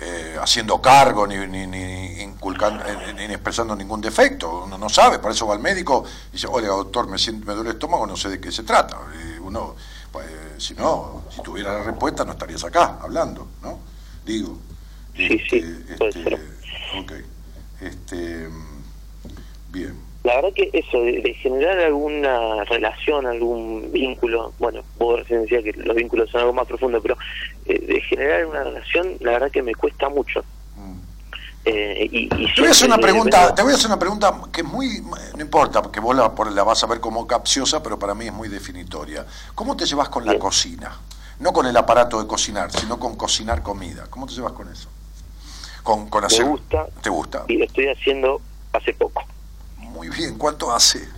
eh, 0.01 0.37
haciendo 0.41 0.81
cargo 0.81 1.27
ni, 1.27 1.37
ni, 1.49 1.67
ni 1.67 2.23
inculcando, 2.23 2.85
eh, 2.85 3.15
ni 3.15 3.25
expresando 3.25 3.75
ningún 3.75 4.01
defecto. 4.01 4.65
Uno 4.65 4.79
no 4.79 4.89
sabe, 4.89 5.19
por 5.19 5.33
eso 5.33 5.47
va 5.47 5.55
al 5.55 5.61
médico 5.61 6.05
y 6.31 6.33
dice, 6.33 6.47
oiga, 6.49 6.69
doctor, 6.69 7.09
me, 7.09 7.19
siento, 7.19 7.47
me 7.47 7.55
duele 7.55 7.71
el 7.71 7.77
estómago, 7.77 8.07
no 8.07 8.17
sé 8.17 8.29
de 8.29 8.41
qué 8.41 8.53
se 8.53 8.63
trata. 8.63 8.97
Eh, 9.15 9.41
uno, 9.41 9.75
pues, 10.13 10.27
si 10.59 10.75
no, 10.75 11.25
si 11.35 11.43
tuviera 11.43 11.73
la 11.73 11.83
respuesta 11.83 12.25
no 12.25 12.33
estarías 12.33 12.63
acá 12.63 12.99
hablando, 13.01 13.49
¿no? 13.61 13.81
Digo. 14.25 14.59
Sí, 15.17 15.29
sí, 15.51 15.61
puede 15.99 16.11
Este, 16.11 16.35
ok. 16.97 17.13
Este, 17.81 18.49
mm, 18.49 19.73
bien. 19.73 20.08
La 20.25 20.35
verdad 20.37 20.51
que 20.55 20.69
eso 20.73 21.01
de, 21.01 21.21
de 21.23 21.35
generar 21.35 21.79
alguna 21.79 22.65
relación 22.65 23.27
algún 23.27 23.91
vínculo 23.93 24.53
bueno 24.59 24.83
vos 24.99 25.21
recién 25.21 25.43
decías 25.43 25.63
que 25.65 25.73
los 25.73 25.95
vínculos 25.97 26.29
son 26.31 26.41
algo 26.41 26.53
más 26.53 26.67
profundo 26.67 27.01
pero 27.01 27.17
eh, 27.67 27.79
de 27.79 28.01
generar 28.03 28.45
una 28.47 28.65
relación 28.65 29.17
la 29.21 29.33
verdad 29.33 29.51
que 29.51 29.63
me 29.63 29.75
cuesta 29.75 30.09
mucho 30.09 30.45
Eh, 31.65 32.09
y, 32.11 32.19
y 32.35 32.47
Mm. 32.47 32.55
Te 32.55 32.61
voy 32.63 32.69
a 32.69 32.71
hacer 32.71 32.87
una 32.89 32.99
pregunta, 32.99 33.55
te 33.55 33.63
voy 33.63 33.73
a 33.73 33.75
hacer 33.75 33.89
una 33.89 33.99
pregunta 33.99 34.33
que 34.53 34.61
es 34.63 34.67
muy, 34.67 35.03
no 35.37 35.41
importa, 35.43 35.83
porque 35.83 36.01
vos 36.01 36.17
la, 36.17 36.35
por- 36.35 36.51
la 36.51 36.63
vas 36.63 36.83
a 36.83 36.87
ver 36.87 36.99
como 37.01 37.27
capciosa, 37.27 37.83
pero 37.83 37.99
para 37.99 38.15
mí 38.15 38.27
es 38.27 38.33
muy 38.33 38.49
definitoria. 38.49 39.27
¿Cómo 39.55 39.77
te 39.77 39.85
llevas 39.85 40.09
con 40.09 40.25
la 40.25 40.39
cocina? 40.39 40.97
No 41.41 41.53
con 41.53 41.67
el 41.67 41.77
aparato 41.77 42.21
de 42.23 42.27
cocinar, 42.27 42.71
sino 42.73 42.99
con 42.99 43.17
cocinar 43.17 43.63
comida. 43.63 44.07
¿Cómo 44.09 44.27
te 44.27 44.33
llevas 44.35 44.53
con 44.53 44.69
eso? 44.71 44.89
Con, 45.83 46.09
con 46.09 46.25
hacer. 46.25 46.45
me 46.45 46.51
gusta 46.53 46.87
¿Te 47.03 47.11
gusta? 47.11 47.45
y 47.49 47.57
lo 47.59 47.65
estoy 47.67 47.89
haciendo 47.89 48.41
hace 48.73 48.95
poco 48.95 49.23
Muy 49.93 50.09
bien. 50.09 50.39
¿Cuánto 50.39 50.73
hace? 50.73 51.09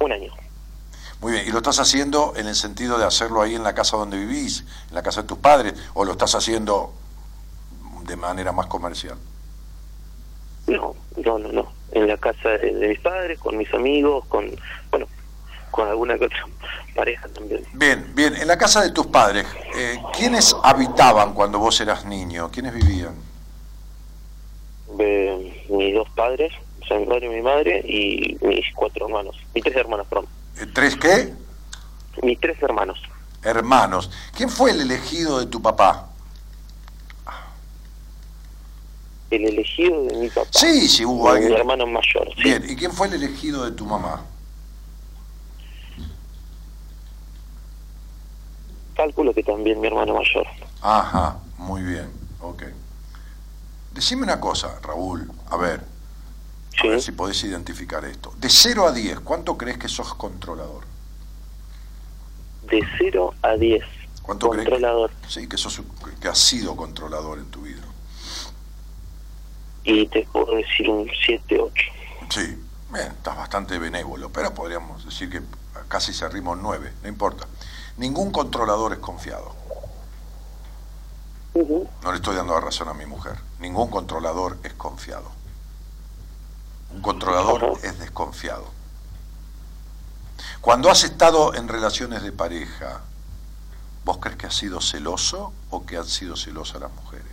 un 0.00 0.10
año 0.10 0.32
Muy 1.20 1.32
bien. 1.32 1.46
¿Y 1.46 1.50
lo 1.50 1.58
estás 1.58 1.78
haciendo 1.78 2.32
en 2.36 2.48
el 2.48 2.56
sentido 2.56 2.98
de 2.98 3.04
hacerlo 3.04 3.40
ahí 3.40 3.54
en 3.54 3.62
la 3.62 3.74
casa 3.74 3.96
donde 3.96 4.18
vivís, 4.18 4.64
en 4.88 4.94
la 4.96 5.02
casa 5.02 5.22
de 5.22 5.28
tus 5.28 5.38
padres, 5.38 5.74
o 5.94 6.04
lo 6.04 6.12
estás 6.12 6.34
haciendo 6.34 6.92
de 8.04 8.16
manera 8.16 8.52
más 8.52 8.66
comercial? 8.66 9.16
no 10.66 10.94
no 11.24 11.38
no 11.38 11.50
no 11.50 11.72
en 11.90 12.06
la 12.06 12.16
casa 12.16 12.50
de, 12.50 12.72
de 12.72 12.88
mis 12.88 13.00
padres 13.00 13.38
con 13.40 13.56
mis 13.56 13.72
amigos 13.74 14.24
con 14.26 14.48
bueno 14.90 15.06
con 15.72 15.88
alguna 15.88 16.16
que 16.16 16.26
otra 16.26 16.46
pareja 16.94 17.28
también 17.28 17.64
Bien, 17.72 18.12
bien. 18.14 18.36
En 18.36 18.46
la 18.46 18.56
casa 18.56 18.82
de 18.82 18.90
tus 18.90 19.06
padres, 19.06 19.46
eh, 19.76 20.00
¿quiénes 20.16 20.54
habitaban 20.62 21.34
cuando 21.34 21.58
vos 21.58 21.80
eras 21.80 22.04
niño? 22.04 22.50
¿Quiénes 22.52 22.74
vivían? 22.74 23.14
de 24.96 25.64
mis 25.70 25.94
dos 25.94 26.08
padres, 26.10 26.52
o 26.82 26.86
sea, 26.86 26.98
mi 26.98 27.06
padre 27.06 27.28
mi 27.28 27.42
madre, 27.42 27.80
y 27.86 28.36
mis 28.42 28.64
cuatro 28.74 29.06
hermanos, 29.06 29.36
mis 29.54 29.62
tres 29.64 29.76
hermanos, 29.76 30.06
perdón. 30.08 30.26
¿Tres 30.72 30.96
qué? 30.96 31.32
Mis 32.22 32.38
tres 32.40 32.60
hermanos. 32.62 33.00
Hermanos. 33.42 34.10
¿Quién 34.36 34.48
fue 34.48 34.70
el 34.70 34.80
elegido 34.80 35.40
de 35.40 35.46
tu 35.46 35.60
papá? 35.62 36.08
el 39.32 39.46
elegido 39.46 40.04
de 40.04 40.16
mi 40.16 40.28
papá. 40.28 40.50
Sí, 40.52 40.88
sí 40.88 41.04
hubo 41.04 41.30
alguien. 41.30 41.52
Mi 41.52 41.56
hermano 41.58 41.86
mayor. 41.86 42.28
sí. 42.36 42.42
Bien, 42.42 42.62
¿y 42.68 42.76
quién 42.76 42.92
fue 42.92 43.06
el 43.08 43.14
elegido 43.14 43.64
de 43.64 43.72
tu 43.72 43.86
mamá? 43.86 44.22
Cálculo 48.94 49.32
que 49.32 49.42
también 49.42 49.80
mi 49.80 49.86
hermano 49.86 50.14
mayor. 50.14 50.46
Ajá, 50.82 51.38
muy 51.56 51.82
bien, 51.82 52.10
ok. 52.40 52.64
Decime 53.92 54.22
una 54.22 54.38
cosa, 54.38 54.78
Raúl, 54.82 55.30
a 55.50 55.56
ver, 55.56 55.80
a 56.78 56.82
Sí. 56.82 56.88
ver 56.88 57.02
si 57.02 57.12
podés 57.12 57.42
identificar 57.44 58.04
esto. 58.04 58.32
De 58.38 58.48
0 58.48 58.86
a 58.86 58.92
10, 58.92 59.20
¿cuánto 59.20 59.56
crees 59.58 59.78
que 59.78 59.88
sos 59.88 60.14
controlador? 60.14 60.84
De 62.70 62.80
0 62.98 63.34
a 63.42 63.52
10. 63.56 63.84
¿Cuánto 64.22 64.50
crees 64.50 64.64
que- 64.66 64.70
Controlador. 64.70 65.10
Sí, 65.28 65.48
que 65.48 65.58
sos 65.58 65.82
que 66.20 66.28
has 66.28 66.38
sido 66.38 66.76
controlador 66.76 67.38
en 67.38 67.50
tu 67.50 67.62
vida. 67.62 67.82
Y 69.84 70.06
te 70.06 70.22
puedo 70.32 70.54
decir 70.56 70.88
un 70.88 71.10
7, 71.26 71.58
8. 71.60 71.84
Sí, 72.30 72.56
bien, 72.92 73.08
estás 73.08 73.36
bastante 73.36 73.78
benévolo, 73.78 74.30
pero 74.30 74.54
podríamos 74.54 75.04
decir 75.04 75.28
que 75.28 75.42
casi 75.88 76.12
cerrimos 76.12 76.56
9, 76.58 76.92
no 77.02 77.08
importa. 77.08 77.46
Ningún 77.96 78.30
controlador 78.30 78.92
es 78.92 78.98
confiado. 79.00 79.54
No 81.54 82.10
le 82.10 82.16
estoy 82.16 82.34
dando 82.36 82.54
la 82.54 82.60
razón 82.60 82.88
a 82.88 82.94
mi 82.94 83.04
mujer. 83.06 83.36
Ningún 83.58 83.90
controlador 83.90 84.56
es 84.62 84.72
confiado. 84.72 85.30
Un 86.94 87.02
controlador 87.02 87.78
es 87.82 87.98
desconfiado. 87.98 88.66
Cuando 90.60 90.90
has 90.90 91.04
estado 91.04 91.54
en 91.54 91.68
relaciones 91.68 92.22
de 92.22 92.32
pareja, 92.32 93.00
¿vos 94.04 94.18
crees 94.18 94.36
que 94.36 94.46
has 94.46 94.54
sido 94.54 94.80
celoso 94.80 95.52
o 95.70 95.84
que 95.84 95.96
han 95.96 96.06
sido 96.06 96.36
celosas 96.36 96.80
las 96.80 96.92
mujeres? 96.92 97.26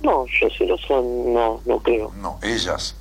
No, 0.00 0.26
yo 0.26 0.48
celoso 0.56 1.02
no, 1.02 1.60
no 1.64 1.78
creo. 1.80 2.12
No, 2.16 2.38
ellas. 2.42 2.94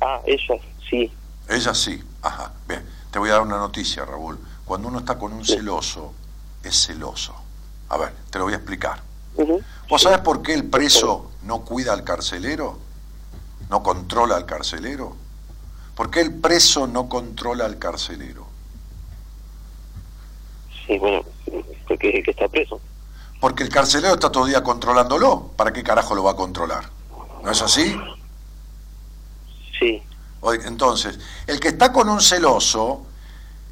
Ah, 0.00 0.20
ellas 0.26 0.60
sí. 0.88 1.12
Ellas 1.48 1.76
sí. 1.76 2.02
Ajá. 2.22 2.52
Bien, 2.66 2.84
te 3.10 3.18
voy 3.18 3.30
a 3.30 3.34
dar 3.34 3.42
una 3.42 3.58
noticia, 3.58 4.04
Raúl. 4.04 4.38
Cuando 4.64 4.88
uno 4.88 5.00
está 5.00 5.18
con 5.18 5.32
un 5.32 5.44
celoso, 5.44 6.12
es 6.62 6.86
celoso. 6.86 7.34
A 7.88 7.96
ver, 7.96 8.12
te 8.30 8.38
lo 8.38 8.44
voy 8.44 8.52
a 8.52 8.56
explicar. 8.56 9.07
Ujú. 9.38 9.62
¿Vos 9.88 10.02
sabés 10.02 10.18
por 10.18 10.42
qué 10.42 10.52
el 10.52 10.64
preso 10.64 11.30
no 11.44 11.60
cuida 11.64 11.92
al 11.92 12.02
carcelero? 12.02 12.78
¿No 13.70 13.82
controla 13.82 14.36
al 14.36 14.46
carcelero? 14.46 15.16
¿Por 15.94 16.10
qué 16.10 16.20
el 16.20 16.34
preso 16.34 16.86
no 16.86 17.08
controla 17.08 17.64
al 17.64 17.78
carcelero? 17.78 18.46
Sí, 20.86 20.98
bueno, 20.98 21.24
porque 21.86 22.22
que 22.22 22.30
está 22.30 22.48
preso. 22.48 22.80
Porque 23.40 23.62
el 23.62 23.68
carcelero 23.68 24.14
está 24.14 24.32
todo 24.32 24.44
el 24.46 24.50
día 24.50 24.62
controlándolo. 24.62 25.52
¿Para 25.56 25.72
qué 25.72 25.84
carajo 25.84 26.14
lo 26.16 26.24
va 26.24 26.32
a 26.32 26.36
controlar? 26.36 26.90
¿No 27.44 27.50
es 27.50 27.62
así? 27.62 27.96
Sí, 29.78 30.02
Entonces, 30.64 31.20
el 31.46 31.60
que 31.60 31.68
está 31.68 31.92
con 31.92 32.08
un 32.08 32.20
celoso 32.20 33.06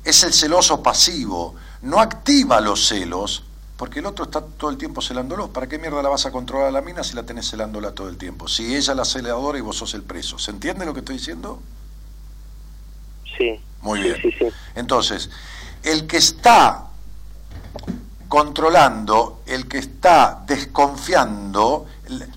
es 0.05 0.23
el 0.23 0.33
celoso 0.33 0.81
pasivo, 0.81 1.57
no 1.83 1.99
activa 2.01 2.61
los 2.61 2.87
celos, 2.87 3.43
porque 3.77 3.99
el 4.01 4.07
otro 4.07 4.25
está 4.25 4.41
todo 4.41 4.71
el 4.71 4.79
tiempo 4.79 5.03
celándolo. 5.03 5.49
¿Para 5.53 5.67
qué 5.69 5.79
mierda 5.79 6.03
la 6.03 6.09
vas 6.09 6.27
a 6.27 6.33
controlar 6.33 6.69
a 6.69 6.71
la 6.71 6.81
mina 6.81 7.05
si 7.05 7.15
la 7.15 7.25
tenés 7.25 7.51
celándola 7.51 7.93
todo 7.93 8.09
el 8.09 8.17
tiempo? 8.17 8.49
Si 8.49 8.75
ella 8.75 8.93
es 8.93 8.97
la 8.97 9.05
celadora 9.05 9.59
y 9.59 9.61
vos 9.61 9.77
sos 9.77 9.95
el 9.95 10.03
preso. 10.03 10.39
¿Se 10.39 10.51
entiende 10.51 10.87
lo 10.87 10.95
que 10.95 11.01
estoy 11.01 11.17
diciendo? 11.19 11.61
sí. 13.37 13.61
Muy 13.83 14.01
Sí, 14.01 14.05
bien. 14.05 14.17
Sí, 14.23 14.33
sí. 14.39 14.47
Entonces, 14.75 15.31
el 15.83 16.07
que 16.07 16.17
está 16.17 16.87
controlando, 18.29 19.43
el 19.47 19.69
que 19.69 19.79
está 19.79 20.43
desconfiando, 20.47 21.87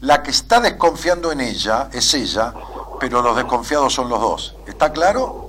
la 0.01 0.21
que 0.21 0.31
está 0.31 0.59
desconfiando 0.59 1.31
en 1.31 1.41
ella 1.41 1.89
es 1.91 2.13
ella, 2.13 2.53
pero 2.99 3.21
los 3.21 3.35
desconfiados 3.35 3.93
son 3.93 4.09
los 4.09 4.19
dos. 4.21 4.55
¿Está 4.67 4.91
claro? 4.91 5.48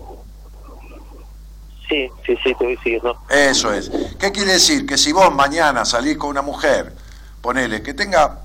Sí, 1.91 2.09
sí, 2.25 2.37
sí, 2.45 2.55
te 2.55 2.65
voy 2.65 2.77
siguiendo. 2.77 3.21
Eso 3.29 3.73
es. 3.73 3.91
¿Qué 4.17 4.31
quiere 4.31 4.53
decir? 4.53 4.87
Que 4.87 4.97
si 4.97 5.11
vos 5.11 5.35
mañana 5.35 5.85
salís 5.85 6.17
con 6.17 6.31
una 6.31 6.41
mujer, 6.41 6.95
ponele, 7.43 7.83
que 7.83 7.95
tenga, 7.95 8.43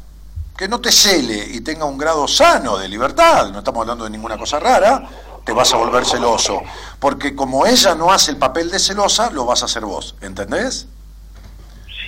que 0.57 0.67
no 0.67 0.81
te 0.81 0.91
cele 0.91 1.45
y 1.51 1.61
tenga 1.61 1.85
un 1.85 1.95
grado 1.95 2.27
sano 2.27 2.75
de 2.79 2.89
libertad, 2.89 3.51
no 3.51 3.59
estamos 3.59 3.81
hablando 3.81 4.03
de 4.05 4.09
ninguna 4.09 4.35
cosa 4.35 4.59
rara, 4.59 5.07
te 5.45 5.53
vas 5.53 5.71
a 5.75 5.77
volver 5.77 6.05
celoso. 6.05 6.59
Porque 6.99 7.35
como 7.35 7.67
ella 7.67 7.93
no 7.93 8.11
hace 8.11 8.31
el 8.31 8.37
papel 8.37 8.71
de 8.71 8.79
celosa, 8.79 9.29
lo 9.29 9.45
vas 9.45 9.61
a 9.61 9.65
hacer 9.65 9.85
vos. 9.85 10.15
¿Entendés? 10.21 10.87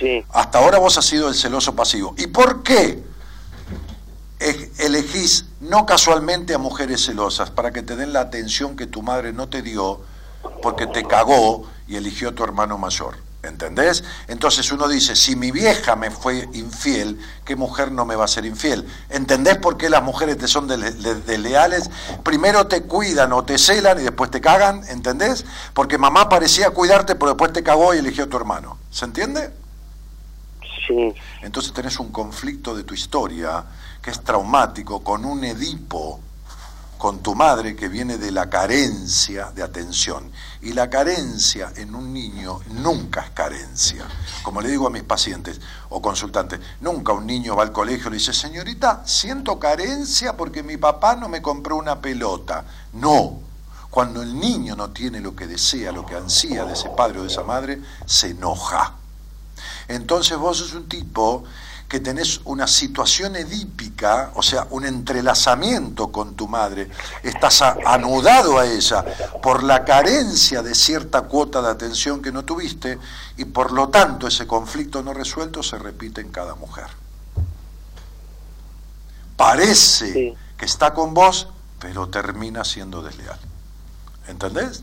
Sí, 0.00 0.24
Hasta 0.30 0.58
ahora 0.58 0.78
vos 0.78 0.98
has 0.98 1.04
sido 1.04 1.28
el 1.28 1.36
celoso 1.36 1.76
pasivo. 1.76 2.14
¿Y 2.18 2.26
por 2.26 2.64
qué 2.64 3.00
elegís 4.78 5.46
no 5.60 5.86
casualmente 5.86 6.52
a 6.52 6.58
mujeres 6.58 7.04
celosas? 7.04 7.50
Para 7.50 7.70
que 7.70 7.82
te 7.82 7.94
den 7.94 8.12
la 8.12 8.22
atención 8.22 8.74
que 8.74 8.86
tu 8.86 9.02
madre 9.02 9.32
no 9.32 9.48
te 9.48 9.62
dio 9.62 10.00
porque 10.62 10.86
te 10.86 11.04
cagó 11.04 11.64
y 11.86 11.96
eligió 11.96 12.30
a 12.30 12.32
tu 12.32 12.44
hermano 12.44 12.78
mayor. 12.78 13.16
¿Entendés? 13.40 14.02
Entonces 14.26 14.70
uno 14.72 14.88
dice, 14.88 15.14
si 15.14 15.36
mi 15.36 15.52
vieja 15.52 15.94
me 15.94 16.10
fue 16.10 16.48
infiel, 16.54 17.20
¿qué 17.44 17.54
mujer 17.54 17.92
no 17.92 18.04
me 18.04 18.16
va 18.16 18.24
a 18.24 18.28
ser 18.28 18.44
infiel? 18.44 18.84
¿Entendés 19.10 19.58
por 19.58 19.76
qué 19.76 19.88
las 19.88 20.02
mujeres 20.02 20.38
te 20.38 20.48
son 20.48 20.68
dele- 20.68 20.90
de- 20.92 21.14
desleales? 21.22 21.88
Primero 22.24 22.66
te 22.66 22.82
cuidan 22.82 23.32
o 23.32 23.44
te 23.44 23.56
celan 23.56 24.00
y 24.00 24.02
después 24.02 24.32
te 24.32 24.40
cagan, 24.40 24.82
¿entendés? 24.88 25.44
Porque 25.72 25.98
mamá 25.98 26.28
parecía 26.28 26.70
cuidarte, 26.70 27.14
pero 27.14 27.28
después 27.30 27.52
te 27.52 27.62
cagó 27.62 27.94
y 27.94 27.98
eligió 27.98 28.24
a 28.24 28.26
tu 28.26 28.36
hermano. 28.36 28.76
¿Se 28.90 29.04
entiende? 29.04 29.50
sí, 30.86 31.14
Entonces 31.42 31.72
tenés 31.72 31.98
un 32.00 32.10
conflicto 32.10 32.74
de 32.74 32.82
tu 32.82 32.92
historia 32.94 33.62
que 34.02 34.10
es 34.10 34.20
traumático 34.24 35.04
con 35.04 35.24
un 35.24 35.44
Edipo, 35.44 36.18
con 36.98 37.20
tu 37.20 37.34
madre 37.36 37.76
que 37.76 37.88
viene 37.88 38.18
de 38.18 38.32
la 38.32 38.50
carencia 38.50 39.52
de 39.54 39.62
atención. 39.62 40.30
Y 40.60 40.72
la 40.72 40.90
carencia 40.90 41.72
en 41.76 41.94
un 41.94 42.12
niño 42.12 42.60
nunca 42.72 43.20
es 43.20 43.30
carencia. 43.30 44.04
Como 44.42 44.60
le 44.60 44.68
digo 44.68 44.88
a 44.88 44.90
mis 44.90 45.04
pacientes 45.04 45.60
o 45.88 46.02
consultantes, 46.02 46.58
nunca 46.80 47.12
un 47.12 47.24
niño 47.24 47.54
va 47.54 47.62
al 47.62 47.72
colegio 47.72 48.08
y 48.08 48.10
le 48.10 48.16
dice, 48.18 48.32
señorita, 48.34 49.02
siento 49.06 49.58
carencia 49.60 50.36
porque 50.36 50.64
mi 50.64 50.76
papá 50.76 51.14
no 51.14 51.28
me 51.28 51.40
compró 51.40 51.76
una 51.76 52.00
pelota. 52.00 52.64
No. 52.92 53.38
Cuando 53.90 54.20
el 54.20 54.38
niño 54.38 54.74
no 54.76 54.90
tiene 54.90 55.20
lo 55.20 55.34
que 55.34 55.46
desea, 55.46 55.92
lo 55.92 56.04
que 56.04 56.16
ansía 56.16 56.64
de 56.64 56.74
ese 56.74 56.90
padre 56.90 57.20
o 57.20 57.22
de 57.22 57.28
esa 57.28 57.44
madre, 57.44 57.80
se 58.04 58.30
enoja. 58.30 58.94
Entonces 59.86 60.36
vos 60.36 60.58
sos 60.58 60.74
un 60.74 60.88
tipo 60.88 61.44
que 61.88 62.00
tenés 62.00 62.42
una 62.44 62.66
situación 62.66 63.34
edípica, 63.36 64.30
o 64.34 64.42
sea, 64.42 64.66
un 64.70 64.84
entrelazamiento 64.84 66.12
con 66.12 66.34
tu 66.36 66.46
madre, 66.46 66.90
estás 67.22 67.62
a- 67.62 67.78
anudado 67.86 68.58
a 68.58 68.66
ella 68.66 69.02
por 69.42 69.62
la 69.62 69.84
carencia 69.86 70.62
de 70.62 70.74
cierta 70.74 71.22
cuota 71.22 71.62
de 71.62 71.68
atención 71.70 72.20
que 72.20 72.30
no 72.30 72.44
tuviste 72.44 72.98
y 73.38 73.46
por 73.46 73.72
lo 73.72 73.88
tanto 73.88 74.26
ese 74.26 74.46
conflicto 74.46 75.02
no 75.02 75.14
resuelto 75.14 75.62
se 75.62 75.78
repite 75.78 76.20
en 76.20 76.30
cada 76.30 76.54
mujer. 76.54 76.88
Parece 79.36 80.12
Sí. 80.12 80.34
que 80.56 80.64
está 80.64 80.92
con 80.92 81.14
vos, 81.14 81.48
pero 81.78 82.08
termina 82.08 82.64
siendo 82.64 83.02
desleal. 83.02 83.38
¿Entendés? 84.26 84.82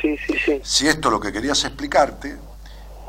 sí, 0.00 0.16
sí, 0.26 0.34
sí. 0.44 0.60
Si 0.64 0.88
esto 0.88 1.08
es 1.08 1.12
lo 1.12 1.20
que 1.20 1.30
querías 1.30 1.62
explicarte, 1.62 2.38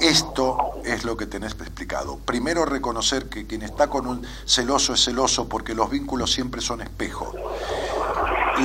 esto 0.02 0.82
es 0.84 1.04
lo 1.04 1.16
que 1.16 1.28
tenés 1.28 1.54
explicado. 1.54 2.18
Primero 2.18 2.66
reconocer 2.66 3.30
que 3.30 3.46
quien 3.46 3.62
está 3.62 3.88
con 3.88 4.08
un 4.08 4.26
celoso 4.46 4.94
es 4.94 5.04
celoso 5.04 5.48
porque 5.48 5.76
los 5.76 5.90
vínculos 5.90 6.32
siempre 6.32 6.62
son 6.62 6.82
espejo. 6.82 7.34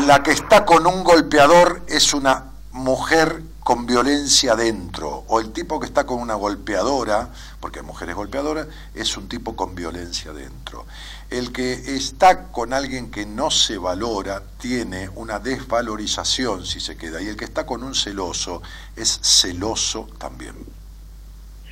La 0.07 0.23
que 0.23 0.33
está 0.33 0.65
con 0.65 0.87
un 0.87 1.05
golpeador 1.05 1.83
es 1.89 2.15
una 2.15 2.53
mujer 2.73 3.43
con 3.61 3.85
violencia 3.85 4.55
dentro, 4.55 5.25
o 5.27 5.41
el 5.41 5.53
tipo 5.53 5.81
que 5.81 5.87
está 5.87 6.07
con 6.07 6.21
una 6.21 6.35
golpeadora, 6.35 7.31
porque 7.59 7.81
hay 7.81 7.85
mujeres 7.85 8.15
golpeadoras, 8.15 8.69
es 8.95 9.17
un 9.17 9.29
tipo 9.29 9.57
con 9.57 9.75
violencia 9.75 10.33
dentro. 10.33 10.87
El 11.31 11.51
que 11.51 11.97
está 11.97 12.45
con 12.53 12.73
alguien 12.73 13.11
que 13.11 13.27
no 13.27 13.51
se 13.51 13.77
valora 13.77 14.41
tiene 14.61 15.09
una 15.17 15.41
desvalorización 15.41 16.65
si 16.65 16.79
se 16.79 16.97
queda, 16.97 17.21
y 17.21 17.27
el 17.27 17.37
que 17.37 17.45
está 17.45 17.67
con 17.67 17.83
un 17.83 17.95
celoso 17.95 18.63
es 18.95 19.19
celoso 19.21 20.07
también. 20.19 20.55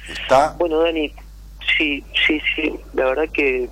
Está 0.09 0.55
Bueno, 0.59 0.79
Dani, 0.79 1.13
sí, 1.77 2.05
sí, 2.27 2.41
sí. 2.55 2.81
La 2.95 3.07
verdad 3.07 3.29
que 3.33 3.69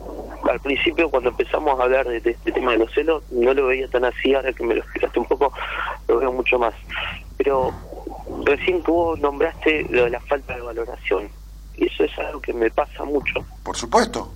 al 0.50 0.60
principio 0.60 1.10
cuando 1.10 1.30
empezamos 1.30 1.78
a 1.78 1.84
hablar 1.84 2.06
de, 2.08 2.20
de 2.20 2.32
este 2.32 2.52
tema 2.52 2.72
de 2.72 2.78
los 2.78 2.92
celos, 2.92 3.22
no 3.30 3.54
lo 3.54 3.66
veía 3.66 3.88
tan 3.88 4.04
así. 4.04 4.34
Ahora 4.34 4.52
que 4.52 4.64
me 4.64 4.74
lo 4.74 4.80
explicaste 4.80 5.18
un 5.18 5.26
poco, 5.26 5.52
lo 6.08 6.18
veo 6.18 6.32
mucho 6.32 6.58
más. 6.58 6.74
Pero 7.36 7.72
recién 8.44 8.82
que 8.82 8.90
vos 8.90 9.18
nombraste 9.18 9.86
lo 9.90 10.04
de 10.04 10.10
la 10.10 10.20
falta 10.20 10.54
de 10.54 10.62
valoración. 10.62 11.28
Y 11.76 11.86
eso 11.86 12.04
es 12.04 12.18
algo 12.18 12.40
que 12.40 12.52
me 12.52 12.70
pasa 12.70 13.04
mucho. 13.04 13.44
Por 13.62 13.76
supuesto. 13.76 14.32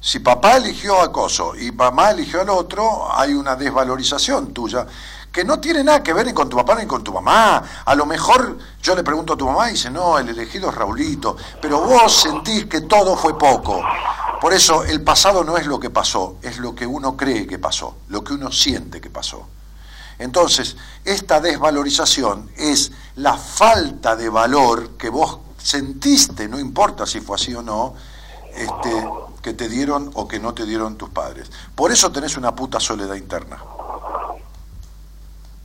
Si 0.00 0.18
papá 0.18 0.58
eligió 0.58 1.00
a 1.00 1.10
Coso 1.10 1.54
y 1.56 1.72
mamá 1.72 2.10
eligió 2.10 2.42
al 2.42 2.50
otro, 2.50 3.10
hay 3.10 3.32
una 3.32 3.56
desvalorización 3.56 4.52
tuya 4.52 4.86
que 5.34 5.44
no 5.44 5.58
tiene 5.58 5.82
nada 5.82 6.00
que 6.00 6.12
ver 6.12 6.26
ni 6.26 6.32
con 6.32 6.48
tu 6.48 6.56
papá 6.56 6.76
ni 6.76 6.86
con 6.86 7.02
tu 7.02 7.12
mamá. 7.12 7.60
A 7.84 7.94
lo 7.96 8.06
mejor 8.06 8.56
yo 8.80 8.94
le 8.94 9.02
pregunto 9.02 9.32
a 9.32 9.36
tu 9.36 9.44
mamá 9.44 9.68
y 9.68 9.72
dice, 9.72 9.90
no, 9.90 10.16
el 10.16 10.28
elegido 10.28 10.68
es 10.68 10.76
Raulito, 10.76 11.36
pero 11.60 11.80
vos 11.80 12.22
sentís 12.22 12.66
que 12.66 12.82
todo 12.82 13.16
fue 13.16 13.36
poco. 13.36 13.82
Por 14.40 14.52
eso 14.52 14.84
el 14.84 15.02
pasado 15.02 15.42
no 15.42 15.56
es 15.56 15.66
lo 15.66 15.80
que 15.80 15.90
pasó, 15.90 16.36
es 16.40 16.58
lo 16.58 16.72
que 16.72 16.86
uno 16.86 17.16
cree 17.16 17.48
que 17.48 17.58
pasó, 17.58 17.96
lo 18.10 18.22
que 18.22 18.32
uno 18.32 18.52
siente 18.52 19.00
que 19.00 19.10
pasó. 19.10 19.48
Entonces, 20.20 20.76
esta 21.04 21.40
desvalorización 21.40 22.52
es 22.56 22.92
la 23.16 23.36
falta 23.36 24.14
de 24.14 24.28
valor 24.28 24.90
que 24.90 25.08
vos 25.08 25.40
sentiste, 25.58 26.46
no 26.46 26.60
importa 26.60 27.06
si 27.06 27.20
fue 27.20 27.34
así 27.34 27.52
o 27.56 27.62
no, 27.62 27.94
este, 28.54 29.08
que 29.42 29.52
te 29.52 29.68
dieron 29.68 30.12
o 30.14 30.28
que 30.28 30.38
no 30.38 30.54
te 30.54 30.64
dieron 30.64 30.96
tus 30.96 31.10
padres. 31.10 31.50
Por 31.74 31.90
eso 31.90 32.12
tenés 32.12 32.36
una 32.36 32.54
puta 32.54 32.78
soledad 32.78 33.16
interna. 33.16 33.58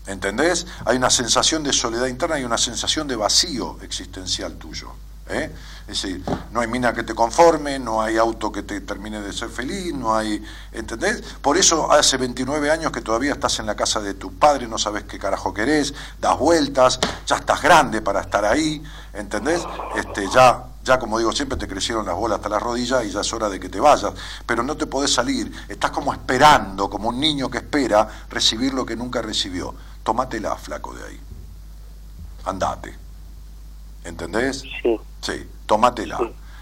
¿Entendés? 0.10 0.65
Hay 0.86 0.98
una 0.98 1.11
sensación 1.11 1.61
de 1.61 1.72
soledad 1.72 2.07
interna 2.07 2.40
y 2.40 2.44
una 2.44 2.57
sensación 2.57 3.07
de 3.07 3.15
vacío 3.15 3.77
existencial 3.84 4.56
tuyo. 4.56 4.90
¿eh? 5.30 5.52
Es 5.88 6.02
decir, 6.02 6.23
no 6.52 6.61
hay 6.61 6.68
mina 6.68 6.94
que 6.95 7.03
te 7.03 7.14
conforme, 7.14 7.77
no 7.77 8.02
hay 8.02 8.18
auto 8.18 8.52
que 8.52 8.64
te 8.64 8.81
termine 8.81 9.22
de 9.22 9.31
ser 9.31 9.49
feliz, 9.49 9.94
no 9.94 10.15
hay... 10.15 10.44
¿Entendés? 10.72 11.22
Por 11.44 11.60
eso 11.60 11.91
hace 11.91 12.18
29 12.18 12.72
años 12.72 12.91
que 12.91 13.02
todavía 13.02 13.34
estás 13.34 13.60
en 13.60 13.68
la 13.68 13.76
casa 13.76 13.99
de 13.99 14.15
tu 14.15 14.34
padre, 14.34 14.68
no 14.68 14.80
sabes 14.80 15.03
qué 15.03 15.19
carajo 15.19 15.53
querés, 15.53 15.94
das 16.19 16.40
vueltas, 16.40 16.99
ya 17.27 17.36
estás 17.36 17.61
grande 17.61 18.02
para 18.02 18.22
estar 18.22 18.44
ahí, 18.45 18.81
¿entendés? 19.14 19.61
Este, 19.95 20.27
ya, 20.34 20.65
ya 20.84 20.98
como 20.98 21.19
digo 21.19 21.31
siempre, 21.34 21.56
te 21.56 21.68
crecieron 21.68 22.07
las 22.07 22.15
bolas 22.15 22.38
hasta 22.38 22.49
las 22.49 22.64
rodillas 22.64 23.06
y 23.06 23.11
ya 23.11 23.22
es 23.22 23.31
hora 23.31 23.48
de 23.48 23.60
que 23.60 23.69
te 23.69 23.80
vayas, 23.80 24.14
pero 24.48 24.64
no 24.64 24.76
te 24.76 24.88
podés 24.88 25.14
salir, 25.14 25.52
estás 25.68 25.91
como 25.91 26.11
esperando, 26.11 26.90
como 26.90 27.10
un 27.10 27.19
niño 27.19 27.48
que 27.48 27.60
espera 27.60 28.07
recibir 28.27 28.73
lo 28.73 28.88
que 28.88 28.95
nunca 28.95 29.22
recibió. 29.22 29.76
Tómatela, 30.03 30.55
flaco, 30.55 30.93
de 30.93 31.05
ahí. 31.05 31.19
Andate. 32.45 32.95
¿Entendés? 34.03 34.61
Sí. 34.81 34.99
Sí, 35.21 35.49
tómatela. 35.65 36.19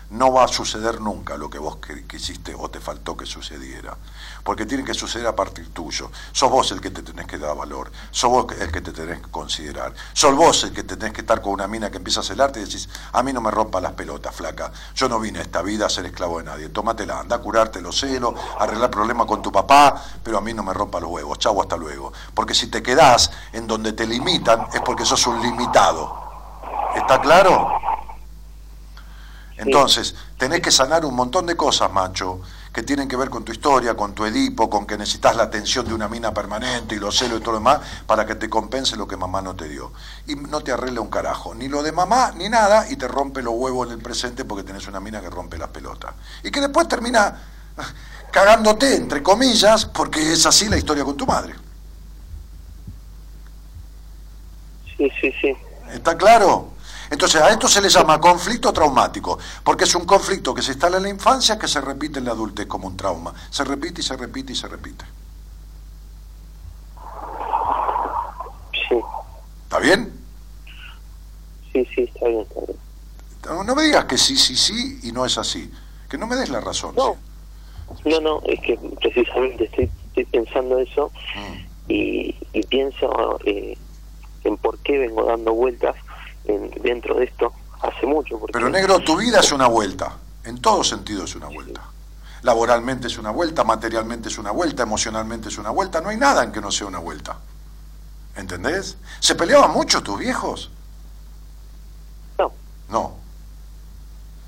No 0.10 0.32
va 0.32 0.46
a 0.46 0.48
suceder 0.48 1.02
nunca 1.02 1.36
lo 1.36 1.50
que 1.50 1.60
vos 1.60 1.80
quisiste 2.08 2.56
o 2.58 2.70
te 2.70 2.80
faltó 2.80 3.18
que 3.18 3.26
sucediera. 3.26 3.98
Porque 4.42 4.66
tiene 4.66 4.86
que 4.86 4.94
suceder 4.94 5.28
a 5.28 5.36
partir 5.36 5.74
tuyo. 5.74 6.10
Sos 6.32 6.50
vos 6.50 6.72
el 6.72 6.80
que 6.80 6.92
te 6.92 7.04
tenés 7.04 7.28
que 7.28 7.38
dar 7.38 7.58
valor. 7.58 7.92
Sos 8.10 8.30
vos 8.30 8.46
el 8.58 8.72
que 8.72 8.80
te 8.80 8.94
tenés 8.94 9.20
que 9.22 9.30
considerar. 9.30 9.94
Sos 10.14 10.34
vos 10.34 10.64
el 10.64 10.72
que 10.72 10.84
tenés 10.84 11.12
que 11.12 11.22
estar 11.22 11.42
con 11.42 11.52
una 11.52 11.68
mina 11.68 11.92
que 11.92 11.98
empieza 11.98 12.22
a 12.22 12.24
celarte 12.24 12.62
y 12.62 12.64
decís, 12.64 12.88
a 13.12 13.22
mí 13.22 13.34
no 13.34 13.42
me 13.42 13.52
rompa 13.52 13.82
las 13.82 13.92
pelotas, 13.94 14.34
flaca. 14.34 14.72
Yo 14.96 15.10
no 15.10 15.20
vine 15.20 15.40
a 15.40 15.42
esta 15.42 15.62
vida 15.62 15.88
a 15.88 15.90
ser 15.90 16.06
esclavo 16.06 16.38
de 16.38 16.46
nadie. 16.46 16.70
Tómatela, 16.70 17.20
anda 17.20 17.36
a 17.36 17.40
curarte 17.40 17.82
los 17.82 18.00
celos, 18.00 18.34
arreglar 18.60 18.90
problemas 18.90 19.28
con 19.28 19.42
tu 19.42 19.52
papá, 19.52 20.02
pero 20.24 20.38
a 20.38 20.42
mí 20.42 20.54
no 20.54 20.64
me 20.64 20.74
rompa 20.74 21.02
los 21.02 21.10
huevos. 21.10 21.38
Chau, 21.38 21.62
hasta 21.62 21.76
luego. 21.76 22.14
Porque 22.34 22.54
si 22.54 22.68
te 22.68 22.82
quedás 22.82 23.30
en 23.52 23.68
donde 23.68 23.92
te 23.92 24.08
limitan 24.08 24.68
es 24.74 24.80
porque 24.80 25.04
sos 25.04 25.28
un 25.28 25.42
limitado. 25.42 26.28
¿Está 26.96 27.20
claro? 27.20 27.87
Entonces, 29.58 30.16
tenés 30.38 30.62
que 30.62 30.72
sanar 30.72 31.04
un 31.04 31.16
montón 31.16 31.46
de 31.48 31.56
cosas, 31.56 31.92
macho, 31.92 32.42
que 32.72 32.84
tienen 32.84 33.08
que 33.08 33.16
ver 33.16 33.32
con 33.32 33.44
tu 33.44 33.52
historia, 33.52 33.96
con 33.96 34.14
tu 34.14 34.24
Edipo, 34.24 34.70
con 34.70 34.86
que 34.86 34.98
necesitas 34.98 35.36
la 35.36 35.44
atención 35.44 35.88
de 35.88 35.96
una 35.96 36.08
mina 36.08 36.32
permanente 36.32 36.94
y 36.94 37.00
los 37.00 37.18
celos 37.18 37.40
y 37.40 37.42
todo 37.42 37.54
lo 37.54 37.58
demás, 37.58 37.80
para 38.06 38.24
que 38.28 38.36
te 38.36 38.50
compense 38.50 38.96
lo 38.96 39.08
que 39.08 39.18
mamá 39.18 39.42
no 39.42 39.56
te 39.56 39.68
dio. 39.68 39.92
Y 40.28 40.36
no 40.36 40.62
te 40.62 40.72
arregla 40.72 41.02
un 41.02 41.10
carajo, 41.10 41.56
ni 41.56 41.68
lo 41.68 41.82
de 41.82 41.92
mamá, 41.92 42.34
ni 42.36 42.50
nada, 42.50 42.86
y 42.88 42.96
te 42.96 43.08
rompe 43.08 43.42
los 43.42 43.56
huevos 43.56 43.88
en 43.88 43.94
el 43.94 44.00
presente 44.00 44.46
porque 44.46 44.64
tenés 44.64 44.88
una 44.88 45.00
mina 45.00 45.22
que 45.22 45.30
rompe 45.32 45.58
las 45.58 45.70
pelotas. 45.70 46.14
Y 46.44 46.52
que 46.52 46.62
después 46.62 46.88
termina 46.88 47.42
cagándote, 48.32 48.96
entre 48.96 49.24
comillas, 49.24 49.86
porque 49.86 50.34
es 50.34 50.46
así 50.46 50.70
la 50.70 50.78
historia 50.78 51.04
con 51.04 51.18
tu 51.18 51.26
madre. 51.26 51.56
Sí, 54.96 55.12
sí, 55.20 55.34
sí. 55.42 55.58
¿Está 55.92 56.16
claro? 56.16 56.77
Entonces 57.10 57.42
a 57.42 57.50
esto 57.50 57.68
se 57.68 57.82
le 57.82 57.90
llama 57.90 58.20
conflicto 58.20 58.72
traumático, 58.74 59.40
porque 59.64 59.86
es 59.86 59.96
un 59.96 60.06
conflicto 60.06 60.54
que 60.54 60.62
se 60.62 60.72
instala 60.72 60.98
en 60.98 61.04
la 61.04 61.10
infancia 61.10 61.58
que 61.58 61.68
se 61.68 61.80
repite 61.82 62.20
en 62.20 62.26
la 62.26 62.32
adultez 62.32 62.68
como 62.68 62.88
un 62.88 62.98
trauma. 62.98 63.34
Se 63.50 63.64
repite 63.64 64.02
y 64.02 64.04
se 64.04 64.18
repite 64.18 64.54
y 64.54 64.56
se 64.56 64.68
repite. 64.68 65.06
Sí, 68.90 68.96
¿Está 69.64 69.80
bien? 69.80 70.14
sí, 71.74 71.86
sí, 71.94 72.02
está 72.04 72.28
bien, 72.28 72.42
está 72.42 72.60
bien. 72.62 72.78
No, 73.46 73.64
no 73.64 73.76
me 73.76 73.84
digas 73.84 74.06
que 74.06 74.18
sí, 74.18 74.36
sí, 74.36 74.56
sí 74.56 75.00
y 75.04 75.12
no 75.12 75.26
es 75.26 75.38
así. 75.38 75.72
Que 76.10 76.18
no 76.18 76.26
me 76.28 76.36
des 76.36 76.50
la 76.50 76.60
razón. 76.60 76.94
No. 76.96 77.16
¿sí? 78.04 78.10
No, 78.10 78.20
no, 78.20 78.42
es 78.46 78.60
que 78.62 78.78
precisamente 79.00 79.66
estoy, 79.66 79.90
estoy 80.08 80.26
pensando 80.26 80.80
eso 80.80 81.12
Mm. 81.36 81.92
y, 81.92 82.36
y 82.54 82.64
pienso 82.64 83.40
eh, 83.46 83.78
en 84.44 84.58
por 84.58 84.78
qué 84.80 84.98
vengo 84.98 85.24
dando 85.26 85.54
vueltas 85.54 85.96
en- 86.48 86.72
dentro 86.82 87.16
de 87.16 87.26
esto 87.26 87.54
hace 87.82 88.06
mucho. 88.06 88.40
Porque, 88.40 88.54
Pero 88.54 88.70
negro, 88.70 89.00
tu 89.00 89.18
vida 89.18 89.40
es 89.40 89.52
una 89.52 89.68
vuelta. 89.68 90.18
En 90.44 90.60
todo 90.62 90.84
sentido 90.84 91.26
es 91.26 91.36
una 91.36 91.48
vuelta. 91.48 91.82
Laboralmente 92.44 93.08
es 93.08 93.18
una 93.18 93.32
vuelta, 93.32 93.64
materialmente 93.64 94.30
es 94.30 94.38
una 94.38 94.52
vuelta, 94.52 94.84
emocionalmente 94.84 95.50
es 95.50 95.58
una 95.58 95.72
vuelta. 95.72 96.00
No 96.02 96.10
hay 96.10 96.18
nada 96.18 96.44
en 96.44 96.52
que 96.52 96.62
no 96.62 96.72
sea 96.72 96.88
una 96.88 97.00
vuelta. 97.00 97.38
¿Entendés? 98.36 98.98
¿Se 99.20 99.36
peleaban 99.36 99.72
mucho 99.72 100.02
tus 100.04 100.20
viejos? 100.20 100.70
No, 102.38 102.52
No. 102.90 103.16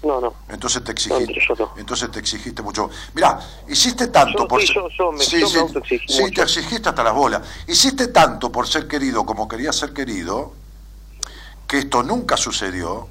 no, 0.04 0.22
no. 0.22 0.34
Entonces 0.48 0.84
te 0.84 0.92
exigiste, 0.92 1.24
entre 1.24 1.46
yo 1.46 1.56
no. 1.58 1.72
entonces 1.78 2.10
te 2.12 2.20
exigiste 2.20 2.62
mucho. 2.62 2.90
Mirá, 3.16 3.40
hiciste 3.68 4.08
tanto 4.08 4.44
Yo 4.44 4.48
por 4.48 4.62
sí, 4.62 4.68
ser- 4.68 4.76
yo- 4.98 5.12
me- 5.12 5.24
sí, 5.24 5.38
me 5.38 5.48
sí, 5.88 6.00
sí, 6.08 6.22
mucho. 6.22 6.34
te 6.36 6.42
exigiste 6.44 6.88
hasta 6.90 7.04
las 7.04 7.14
bolas. 7.14 7.42
Hiciste 7.68 8.08
tanto 8.08 8.52
por 8.52 8.68
ser 8.68 8.88
querido 8.88 9.26
como 9.26 9.48
querías 9.48 9.76
ser 9.76 9.92
querido, 9.92 10.54
que 11.70 11.78
esto 11.78 12.02
nunca 12.02 12.36
sucedió, 12.36 13.08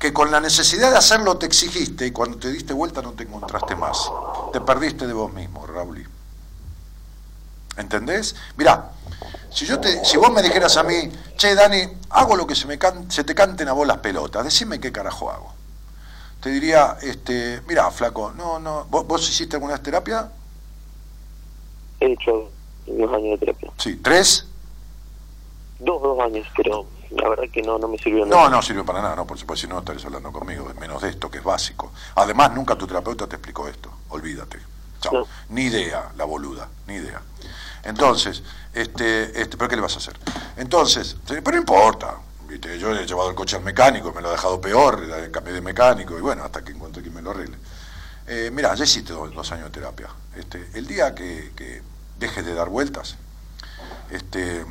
que 0.00 0.12
con 0.12 0.30
la 0.32 0.40
necesidad 0.40 0.90
de 0.90 0.98
hacerlo 0.98 1.38
te 1.38 1.46
exigiste 1.46 2.04
y 2.06 2.10
cuando 2.10 2.36
te 2.36 2.50
diste 2.50 2.72
vuelta 2.72 3.00
no 3.00 3.12
te 3.12 3.22
encontraste 3.22 3.76
más. 3.76 4.10
Te 4.52 4.60
perdiste 4.60 5.06
de 5.06 5.12
vos 5.12 5.32
mismo, 5.32 5.64
Raúl. 5.66 6.04
¿Entendés? 7.76 8.34
Mirá, 8.56 8.90
si, 9.50 9.66
yo 9.66 9.78
te, 9.78 10.04
si 10.04 10.16
vos 10.16 10.32
me 10.32 10.42
dijeras 10.42 10.76
a 10.76 10.82
mí, 10.82 11.10
che, 11.36 11.54
Dani, 11.54 11.78
hago 12.10 12.34
lo 12.34 12.44
que 12.46 12.56
se, 12.56 12.66
me 12.66 12.76
can- 12.76 13.08
se 13.10 13.22
te 13.22 13.34
canten 13.36 13.68
a 13.68 13.72
vos 13.72 13.86
las 13.86 13.98
pelotas, 13.98 14.44
decime 14.44 14.80
qué 14.80 14.90
carajo 14.90 15.30
hago. 15.30 15.52
Te 16.40 16.50
diría, 16.50 16.98
este, 17.02 17.62
mirá, 17.68 17.90
flaco, 17.92 18.32
no, 18.36 18.58
no, 18.58 18.84
¿vos, 18.90 19.06
vos 19.06 19.28
hiciste 19.28 19.56
alguna 19.56 19.74
vez 19.74 19.82
terapia? 19.82 20.28
He 22.00 22.12
hecho 22.12 22.50
unos 22.88 23.12
años 23.12 23.38
de 23.40 23.46
terapia. 23.46 23.70
Sí, 23.78 23.96
tres. 23.96 24.46
Dos, 25.78 26.02
dos 26.02 26.18
años, 26.20 26.46
pero 26.56 26.86
la 27.10 27.28
verdad 27.28 27.44
que 27.52 27.62
no, 27.62 27.78
no 27.78 27.88
me 27.88 27.98
sirvió 27.98 28.24
No, 28.24 28.36
nada. 28.36 28.48
no 28.50 28.62
sirve 28.62 28.84
para 28.84 29.02
nada, 29.02 29.16
no, 29.16 29.26
por 29.26 29.38
supuesto, 29.38 29.66
si 29.66 29.72
no 29.72 29.78
estarías 29.78 30.04
hablando 30.04 30.32
conmigo, 30.32 30.72
menos 30.78 31.02
de 31.02 31.10
esto, 31.10 31.30
que 31.30 31.38
es 31.38 31.44
básico. 31.44 31.92
Además, 32.14 32.52
nunca 32.54 32.76
tu 32.76 32.86
terapeuta 32.86 33.26
te 33.26 33.36
explicó 33.36 33.68
esto, 33.68 33.90
olvídate. 34.10 34.58
Chao. 35.00 35.12
No. 35.12 35.26
Ni 35.50 35.62
idea, 35.64 36.10
la 36.16 36.24
boluda, 36.24 36.68
ni 36.86 36.94
idea. 36.94 37.20
Entonces, 37.82 38.42
este, 38.72 39.40
este, 39.40 39.56
¿pero 39.56 39.68
qué 39.68 39.76
le 39.76 39.82
vas 39.82 39.94
a 39.94 39.98
hacer? 39.98 40.18
Entonces, 40.56 41.16
pero 41.26 41.50
no 41.52 41.56
importa. 41.58 42.16
¿viste? 42.48 42.78
Yo 42.78 42.92
he 42.92 43.04
llevado 43.06 43.28
el 43.30 43.34
coche 43.34 43.56
al 43.56 43.62
mecánico, 43.62 44.12
me 44.12 44.22
lo 44.22 44.28
ha 44.28 44.32
dejado 44.32 44.60
peor, 44.60 45.00
le 45.00 45.30
cambié 45.30 45.52
de 45.52 45.60
mecánico, 45.60 46.16
y 46.16 46.20
bueno, 46.20 46.44
hasta 46.44 46.62
que 46.62 46.72
encontré 46.72 47.02
quien 47.02 47.14
me 47.14 47.20
lo 47.22 47.32
arregle. 47.32 47.56
Eh, 48.26 48.50
mira, 48.52 48.74
ya 48.74 48.84
hiciste 48.84 49.12
dos, 49.12 49.34
dos 49.34 49.52
años 49.52 49.66
de 49.66 49.70
terapia. 49.72 50.08
Este, 50.36 50.70
el 50.74 50.86
día 50.86 51.14
que, 51.14 51.52
que 51.56 51.82
dejes 52.18 52.46
de 52.46 52.54
dar 52.54 52.68
vueltas, 52.70 53.16
este, 54.10 54.64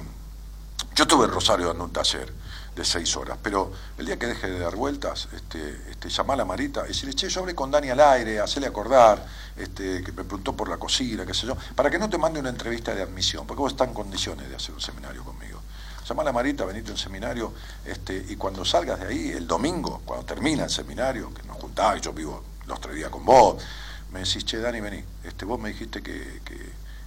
yo 0.96 1.04
estuve 1.04 1.26
en 1.26 1.32
Rosario 1.32 1.68
dando 1.68 1.86
un 1.86 1.94
taller 1.94 2.32
de 2.76 2.84
seis 2.84 3.16
horas, 3.16 3.38
pero 3.42 3.72
el 3.98 4.06
día 4.06 4.18
que 4.18 4.26
deje 4.26 4.50
de 4.50 4.60
dar 4.60 4.76
vueltas, 4.76 5.28
este, 5.34 5.82
este, 5.92 6.10
llamá 6.10 6.34
a 6.34 6.38
la 6.38 6.46
Marita 6.46 6.84
y 6.86 6.88
decirle, 6.90 7.14
che, 7.14 7.30
yo 7.30 7.42
hablé 7.42 7.54
con 7.54 7.70
Dani 7.70 7.90
al 7.90 8.00
aire, 8.00 8.40
hacele 8.40 8.68
acordar, 8.68 9.26
este, 9.56 10.04
que 10.04 10.12
me 10.12 10.24
preguntó 10.24 10.54
por 10.54 10.70
la 10.70 10.78
cocina, 10.78 11.26
qué 11.26 11.34
sé 11.34 11.46
yo, 11.46 11.56
para 11.76 11.90
que 11.90 12.00
no 12.00 12.10
te 12.10 12.18
mande 12.18 12.40
una 12.40 12.50
entrevista 12.50 12.96
de 12.96 13.04
admisión, 13.04 13.46
porque 13.46 13.62
vos 13.62 13.72
estás 13.72 13.88
en 13.88 13.94
condiciones 13.94 14.50
de 14.50 14.56
hacer 14.56 14.74
un 14.74 14.82
seminario 14.82 15.24
conmigo. 15.24 15.62
Llamá 16.08 16.24
a 16.24 16.26
la 16.26 16.32
Marita, 16.32 16.66
venite 16.66 16.90
a 16.90 16.94
un 16.94 16.98
seminario, 16.98 17.54
este, 17.86 18.26
y 18.30 18.36
cuando 18.36 18.66
salgas 18.66 19.00
de 19.00 19.08
ahí, 19.08 19.30
el 19.30 19.48
domingo, 19.48 20.02
cuando 20.04 20.26
termina 20.26 20.64
el 20.64 20.72
seminario, 20.72 21.34
que 21.34 21.44
nos 21.44 21.58
juntás, 21.58 22.02
yo 22.02 22.12
vivo 22.12 22.44
los 22.66 22.82
tres 22.82 22.96
días 22.96 23.10
con 23.10 23.24
vos, 23.24 23.64
me 24.12 24.20
decís, 24.20 24.46
che, 24.46 24.60
Dani, 24.60 24.82
vení, 24.82 25.04
este, 25.24 25.46
vos 25.46 25.60
me 25.60 25.70
dijiste 25.70 26.02
que, 26.02 26.42
que, 26.44 26.58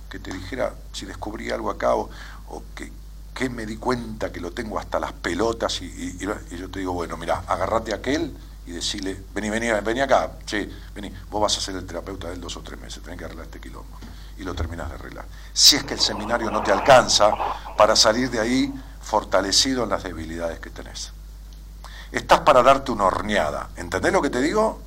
que 0.09 0.19
te 0.21 0.33
dijera 0.33 0.75
si 0.93 1.07
descubrí 1.07 1.51
algo 1.51 1.71
acá 1.71 1.97
o, 1.97 2.09
o 2.49 2.63
que, 2.75 2.91
que 3.37 3.51
me 3.51 3.67
di 3.67 3.77
cuenta 3.77 4.33
que 4.33 4.41
lo 4.41 4.51
tengo 4.53 4.79
hasta 4.79 4.99
las 4.99 5.13
pelotas 5.13 5.83
y, 5.83 5.85
y- 5.85 6.25
y- 6.25 6.55
y 6.55 6.59
yo 6.59 6.71
te 6.71 6.79
digo, 6.79 6.95
bueno, 6.95 7.19
mira, 7.19 7.43
agarrate 7.47 7.93
a 7.93 7.97
aquel 7.97 8.35
y 8.67 8.73
decirle, 8.73 9.23
vení, 9.35 9.51
vení, 9.51 9.69
vení 9.85 10.01
acá, 10.01 10.33
che, 10.47 10.69
vení, 10.95 11.13
vos 11.31 11.43
vas 11.43 11.59
a 11.59 11.61
ser 11.61 11.77
el 11.77 11.85
terapeuta 11.87 12.29
de 12.29 12.35
él 12.35 12.41
dos 12.41 12.57
o 12.57 12.63
tres 12.63 12.81
meses, 12.81 13.03
tenés 13.03 13.19
que 13.19 13.27
arreglar 13.27 13.45
este 13.45 13.61
quilombo. 13.61 13.99
Y 14.39 14.43
lo 14.45 14.55
terminás 14.55 14.89
de 14.89 14.95
arreglar. 14.95 15.27
Si 15.53 15.77
es 15.77 15.85
que 15.85 15.95
el 15.95 16.01
seminario 16.01 16.51
no 16.51 16.63
te 16.63 16.73
alcanza 16.73 17.31
para 17.77 17.95
salir 17.95 18.31
de 18.31 18.41
ahí 18.41 18.73
fortalecido 19.03 19.85
en 19.85 19.91
las 19.91 20.03
debilidades 20.03 20.59
que 20.59 20.71
tenés. 20.71 21.13
Estás 22.13 22.41
para 22.41 22.63
darte 22.63 22.91
una 22.91 23.05
horneada. 23.05 23.69
¿Entendés 23.77 24.13
lo 24.13 24.23
que 24.23 24.31
te 24.31 24.41
digo? 24.41 24.81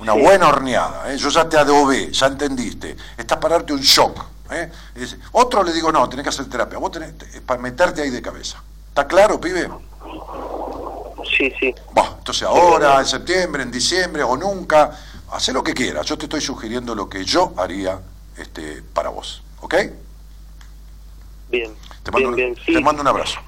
Una 0.00 0.12
Sí. 0.14 0.20
buena 0.20 0.48
horneada, 0.48 1.12
¿eh? 1.12 1.16
yo 1.18 1.28
ya 1.30 1.48
te 1.48 1.56
adobé, 1.58 2.12
ya 2.12 2.26
entendiste. 2.26 2.96
Estás 3.16 3.38
para 3.38 3.56
darte 3.56 3.72
un 3.72 3.80
shock. 3.80 4.18
¿Eh? 4.50 4.70
Es- 4.94 5.16
otro 5.32 5.62
le 5.62 5.72
digo, 5.72 5.90
no, 5.92 6.08
tenés 6.08 6.24
que 6.24 6.30
hacer 6.30 6.48
terapia. 6.48 6.78
Vos 6.78 6.90
tenés 6.90 7.12
para 7.46 7.60
meterte 7.60 8.02
ahí 8.02 8.10
de 8.10 8.22
cabeza. 8.22 8.62
¿Está 8.88 9.06
claro, 9.06 9.40
pibe? 9.40 9.68
Sí, 11.36 11.52
sí. 11.60 11.74
Entonces 12.18 12.42
ahora, 12.48 12.98
en 13.00 13.06
septiembre, 13.06 13.62
en 13.62 13.70
diciembre 13.70 14.22
o 14.22 14.36
nunca, 14.36 14.98
haz 15.30 15.48
lo 15.48 15.62
que 15.62 15.74
quieras. 15.74 16.06
Yo 16.06 16.16
te 16.18 16.24
estoy 16.24 16.40
sugiriendo 16.40 16.94
lo 16.94 17.08
que 17.08 17.24
yo 17.24 17.52
haría 17.56 18.00
este, 18.36 18.82
para 18.92 19.10
vos. 19.10 19.42
¿Ok? 19.60 19.74
Bien. 21.50 21.74
Te 22.02 22.10
mando, 22.10 22.30
bien, 22.32 22.48
un- 22.50 22.54
bien, 22.54 22.56
sí. 22.66 22.72
te 22.74 22.80
mando 22.80 23.02
un 23.02 23.08
abrazo. 23.08 23.38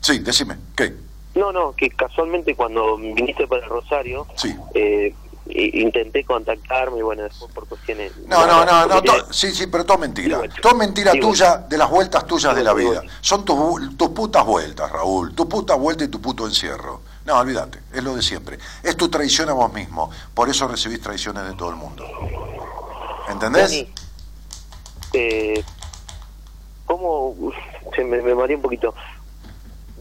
Sí, 0.00 0.18
decime. 0.20 0.56
¿Qué? 0.76 0.94
No, 1.34 1.52
no, 1.52 1.72
que 1.74 1.90
casualmente 1.90 2.54
cuando 2.54 2.96
viniste 2.96 3.46
para 3.46 3.66
Rosario, 3.66 4.26
Sí. 4.36 4.56
eh, 4.74 5.14
intenté 5.50 6.24
contactarme 6.24 6.98
y 6.98 7.02
bueno, 7.02 7.22
después 7.24 7.52
por 7.52 7.66
cuestiones... 7.66 8.12
No, 8.26 8.46
no, 8.46 8.64
no, 8.64 8.86
no, 8.86 9.02
to- 9.02 9.32
sí, 9.32 9.50
sí, 9.52 9.66
pero 9.66 9.84
todo 9.86 9.98
mentira. 9.98 10.40
Digo, 10.40 10.54
Todo 10.60 10.74
mentira 10.74 11.12
tuya 11.12 11.58
de 11.58 11.78
las 11.78 11.88
vueltas 11.90 12.26
tuyas 12.26 12.54
de 12.54 12.62
la 12.62 12.74
vida. 12.74 13.02
Son 13.20 13.44
tus, 13.44 13.96
tus 13.96 14.08
putas 14.10 14.44
vueltas, 14.44 14.90
Raúl. 14.90 15.34
Tu 15.34 15.48
puta 15.48 15.74
vuelta 15.74 16.04
y 16.04 16.08
tu 16.08 16.20
puto 16.20 16.46
encierro. 16.46 17.00
No, 17.24 17.38
olvídate, 17.38 17.80
es 17.92 18.02
lo 18.02 18.14
de 18.16 18.22
siempre. 18.22 18.58
Es 18.82 18.96
tu 18.96 19.08
traición 19.08 19.48
a 19.50 19.52
vos 19.52 19.72
mismo. 19.72 20.10
Por 20.34 20.48
eso 20.48 20.66
recibís 20.68 21.00
traiciones 21.00 21.44
de 21.46 21.54
todo 21.54 21.70
el 21.70 21.76
mundo. 21.76 22.04
¿Entendés? 23.28 23.70
Dani, 23.70 23.92
eh, 25.14 25.64
¿Cómo? 26.86 27.28
uf, 27.38 27.54
Se 27.94 28.02
me, 28.04 28.22
me 28.22 28.34
mareé 28.34 28.56
un 28.56 28.62
poquito. 28.62 28.94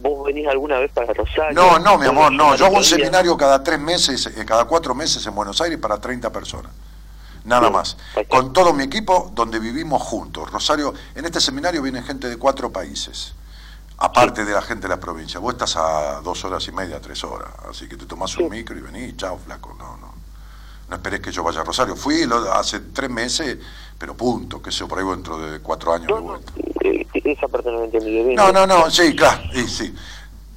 ¿Vos 0.07 0.25
venís 0.25 0.47
alguna 0.47 0.79
vez 0.79 0.91
para 0.91 1.13
Rosario? 1.13 1.53
No, 1.53 1.79
no, 1.79 1.97
mi 1.97 2.05
¿Vos 2.05 2.15
amor, 2.15 2.31
no. 2.31 2.55
Yo 2.55 2.65
hago 2.65 2.77
un 2.77 2.83
seminario 2.83 3.35
cada 3.35 3.61
tres 3.61 3.79
meses, 3.79 4.25
eh, 4.27 4.45
cada 4.45 4.65
cuatro 4.65 4.95
meses 4.95 5.25
en 5.25 5.35
Buenos 5.35 5.59
Aires 5.59 5.77
para 5.79 5.99
30 5.99 6.31
personas. 6.31 6.71
Nada 7.43 7.69
más. 7.69 7.97
Con 8.27 8.51
todo 8.51 8.73
mi 8.73 8.83
equipo, 8.83 9.31
donde 9.33 9.59
vivimos 9.59 10.01
juntos. 10.01 10.51
Rosario, 10.51 10.93
en 11.15 11.25
este 11.25 11.39
seminario 11.39 11.81
viene 11.81 12.01
gente 12.03 12.27
de 12.27 12.37
cuatro 12.37 12.71
países. 12.71 13.33
Aparte 13.97 14.45
de 14.45 14.53
la 14.53 14.61
gente 14.61 14.83
de 14.83 14.89
la 14.95 14.99
provincia. 14.99 15.39
Vos 15.39 15.53
estás 15.53 15.75
a 15.77 16.21
dos 16.21 16.43
horas 16.45 16.67
y 16.67 16.71
media, 16.71 17.01
tres 17.01 17.23
horas. 17.23 17.49
Así 17.69 17.87
que 17.87 17.95
te 17.95 18.05
tomás 18.05 18.35
un 18.37 18.49
micro 18.49 18.77
y 18.77 18.81
venís, 18.81 19.15
chao, 19.17 19.37
flaco. 19.37 19.75
No, 19.77 19.97
no. 19.97 20.06
No 20.89 20.95
esperes 20.95 21.19
que 21.19 21.31
yo 21.31 21.43
vaya 21.43 21.61
a 21.61 21.63
Rosario. 21.63 21.95
Fui 21.95 22.25
lo- 22.25 22.51
hace 22.53 22.79
tres 22.79 23.09
meses, 23.09 23.57
pero 23.97 24.15
punto, 24.15 24.61
que 24.61 24.71
sé 24.71 24.79
yo, 24.79 24.87
por 24.87 24.99
ahí 24.99 25.05
dentro 25.05 25.37
de 25.37 25.59
cuatro 25.59 25.93
años 25.93 26.07
No, 26.09 26.15
de 26.15 26.21
no, 26.21 26.27
vuelta. 26.29 26.53
eh, 26.83 27.05
esa 27.25 27.47
parte 27.49 27.71
no 27.71 27.83
entendí 27.83 28.09
bien. 28.11 28.35
No, 28.35 28.51
no, 28.53 28.65
no, 28.65 28.89
sí, 28.89 29.15
claro, 29.15 29.41
sí, 29.53 29.67
sí. 29.67 29.93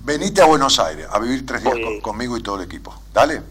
Venite 0.00 0.40
a 0.40 0.46
Buenos 0.46 0.78
Aires 0.78 1.06
a 1.10 1.18
vivir 1.18 1.44
tres 1.44 1.62
días 1.64 1.74
con- 1.82 2.00
conmigo 2.00 2.36
y 2.36 2.42
todo 2.42 2.56
el 2.56 2.62
equipo. 2.62 2.94
Dale. 3.12 3.42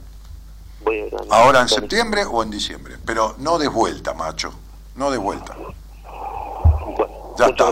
Voy 0.83 0.95
a 0.95 1.05
ir, 1.05 1.11
Dani. 1.11 1.27
Ahora 1.31 1.61
en 1.61 1.67
septiembre 1.67 2.23
o 2.23 2.41
en 2.41 2.49
diciembre. 2.49 2.95
Pero 3.05 3.35
no 3.39 3.57
de 3.59 3.67
vuelta, 3.67 4.13
macho. 4.13 4.53
No 4.95 5.11
de 5.11 5.17
vuelta. 5.17 5.55
Bueno, 5.55 7.35
Ya 7.37 7.47
está. 7.47 7.71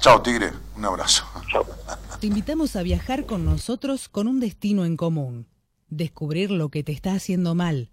Chao, 0.00 0.20
tigre. 0.22 0.52
Un 0.76 0.84
abrazo. 0.84 1.24
Chao. 1.50 1.64
Te 2.20 2.26
invitamos 2.26 2.74
a 2.76 2.82
viajar 2.82 3.24
con 3.26 3.44
nosotros 3.44 4.08
con 4.08 4.26
un 4.28 4.40
destino 4.40 4.84
en 4.84 4.96
común. 4.96 5.46
Descubrir 5.88 6.50
lo 6.50 6.68
que 6.68 6.82
te 6.82 6.92
está 6.92 7.12
haciendo 7.14 7.54
mal. 7.54 7.88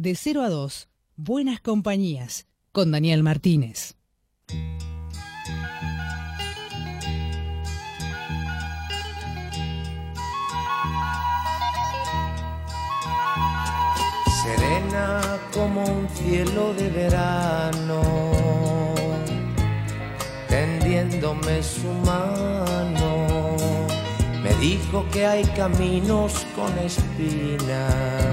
De 0.00 0.14
0 0.14 0.42
a 0.42 0.48
2, 0.48 0.88
Buenas 1.16 1.60
Compañías, 1.60 2.46
con 2.70 2.92
Daniel 2.92 3.24
Martínez. 3.24 3.96
serena 14.40 15.40
como 15.52 15.82
un 15.82 16.08
cielo 16.10 16.72
de 16.74 16.90
verano, 16.90 18.00
tendiéndome 20.48 21.60
su 21.60 21.88
mano. 22.06 23.26
Me 24.44 24.54
dijo 24.60 25.04
que 25.10 25.26
hay 25.26 25.42
caminos 25.56 26.46
con 26.54 26.78
espinas 26.78 28.28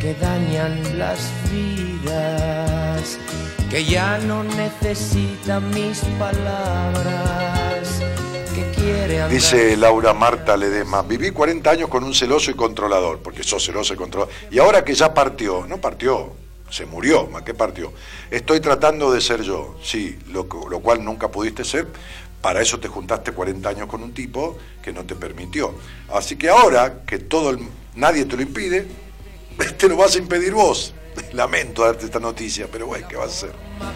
que 0.00 0.14
dañan 0.14 0.98
las 0.98 1.30
vidas, 1.50 3.18
que 3.70 3.84
ya 3.84 4.18
no 4.18 4.44
necesita 4.44 5.60
mis 5.60 6.00
palabras, 6.18 8.00
que 8.54 9.26
Dice 9.30 9.76
Laura 9.76 10.12
Marta 10.14 10.56
Ledesma, 10.56 11.02
viví 11.02 11.30
40 11.30 11.70
años 11.70 11.88
con 11.88 12.04
un 12.04 12.14
celoso 12.14 12.50
y 12.50 12.54
controlador, 12.54 13.18
porque 13.20 13.42
sos 13.42 13.64
celoso 13.64 13.94
y 13.94 13.96
controlador. 13.96 14.32
Y 14.50 14.58
ahora 14.58 14.84
que 14.84 14.94
ya 14.94 15.12
partió, 15.12 15.66
no 15.66 15.78
partió, 15.78 16.32
se 16.70 16.86
murió, 16.86 17.26
¿más 17.26 17.42
qué 17.42 17.54
partió? 17.54 17.92
Estoy 18.30 18.60
tratando 18.60 19.10
de 19.12 19.20
ser 19.20 19.42
yo, 19.42 19.76
sí, 19.82 20.18
lo, 20.28 20.46
lo 20.70 20.80
cual 20.80 21.04
nunca 21.04 21.28
pudiste 21.28 21.64
ser. 21.64 21.86
Para 22.40 22.60
eso 22.62 22.78
te 22.78 22.86
juntaste 22.88 23.32
40 23.32 23.68
años 23.68 23.86
con 23.88 24.02
un 24.02 24.12
tipo 24.14 24.56
que 24.82 24.92
no 24.92 25.04
te 25.04 25.16
permitió. 25.16 25.74
Así 26.12 26.36
que 26.36 26.48
ahora 26.48 27.00
que 27.06 27.18
todo 27.18 27.50
el- 27.50 27.60
nadie 27.96 28.24
te 28.24 28.36
lo 28.36 28.42
impide, 28.42 28.86
te 29.78 29.88
lo 29.88 29.96
vas 29.96 30.14
a 30.14 30.18
impedir 30.18 30.52
vos. 30.54 30.94
Lamento 31.32 31.84
darte 31.84 32.06
esta 32.06 32.20
noticia, 32.20 32.68
pero 32.70 32.86
bueno, 32.86 33.06
¿qué 33.08 33.16
vas 33.16 33.26
a 33.26 33.30
hacer? 33.30 33.52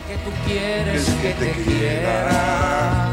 que 0.06 0.16
tú 0.16 0.30
quieres 0.46 1.08
Es 1.08 1.14
que 1.14 1.22
que 1.22 1.34
te 1.34 1.52
te 1.52 1.62
quiera. 1.62 3.08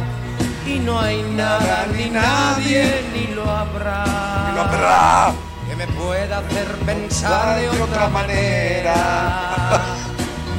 Y 0.65 0.80
no 0.80 0.99
hay 0.99 1.22
nada 1.22 1.88
ni 1.95 2.10
nadie 2.10 3.02
ni 3.14 3.34
lo 3.34 3.49
habrá. 3.49 4.49
Y 4.52 4.56
lo 4.56 4.61
habrá. 4.61 5.34
Que 5.69 5.76
me 5.76 5.88
pueda 5.88 6.40
hacer 6.40 6.68
pensar 6.86 7.60
de 7.60 7.69
otra 7.69 8.10
manera. 8.10 8.95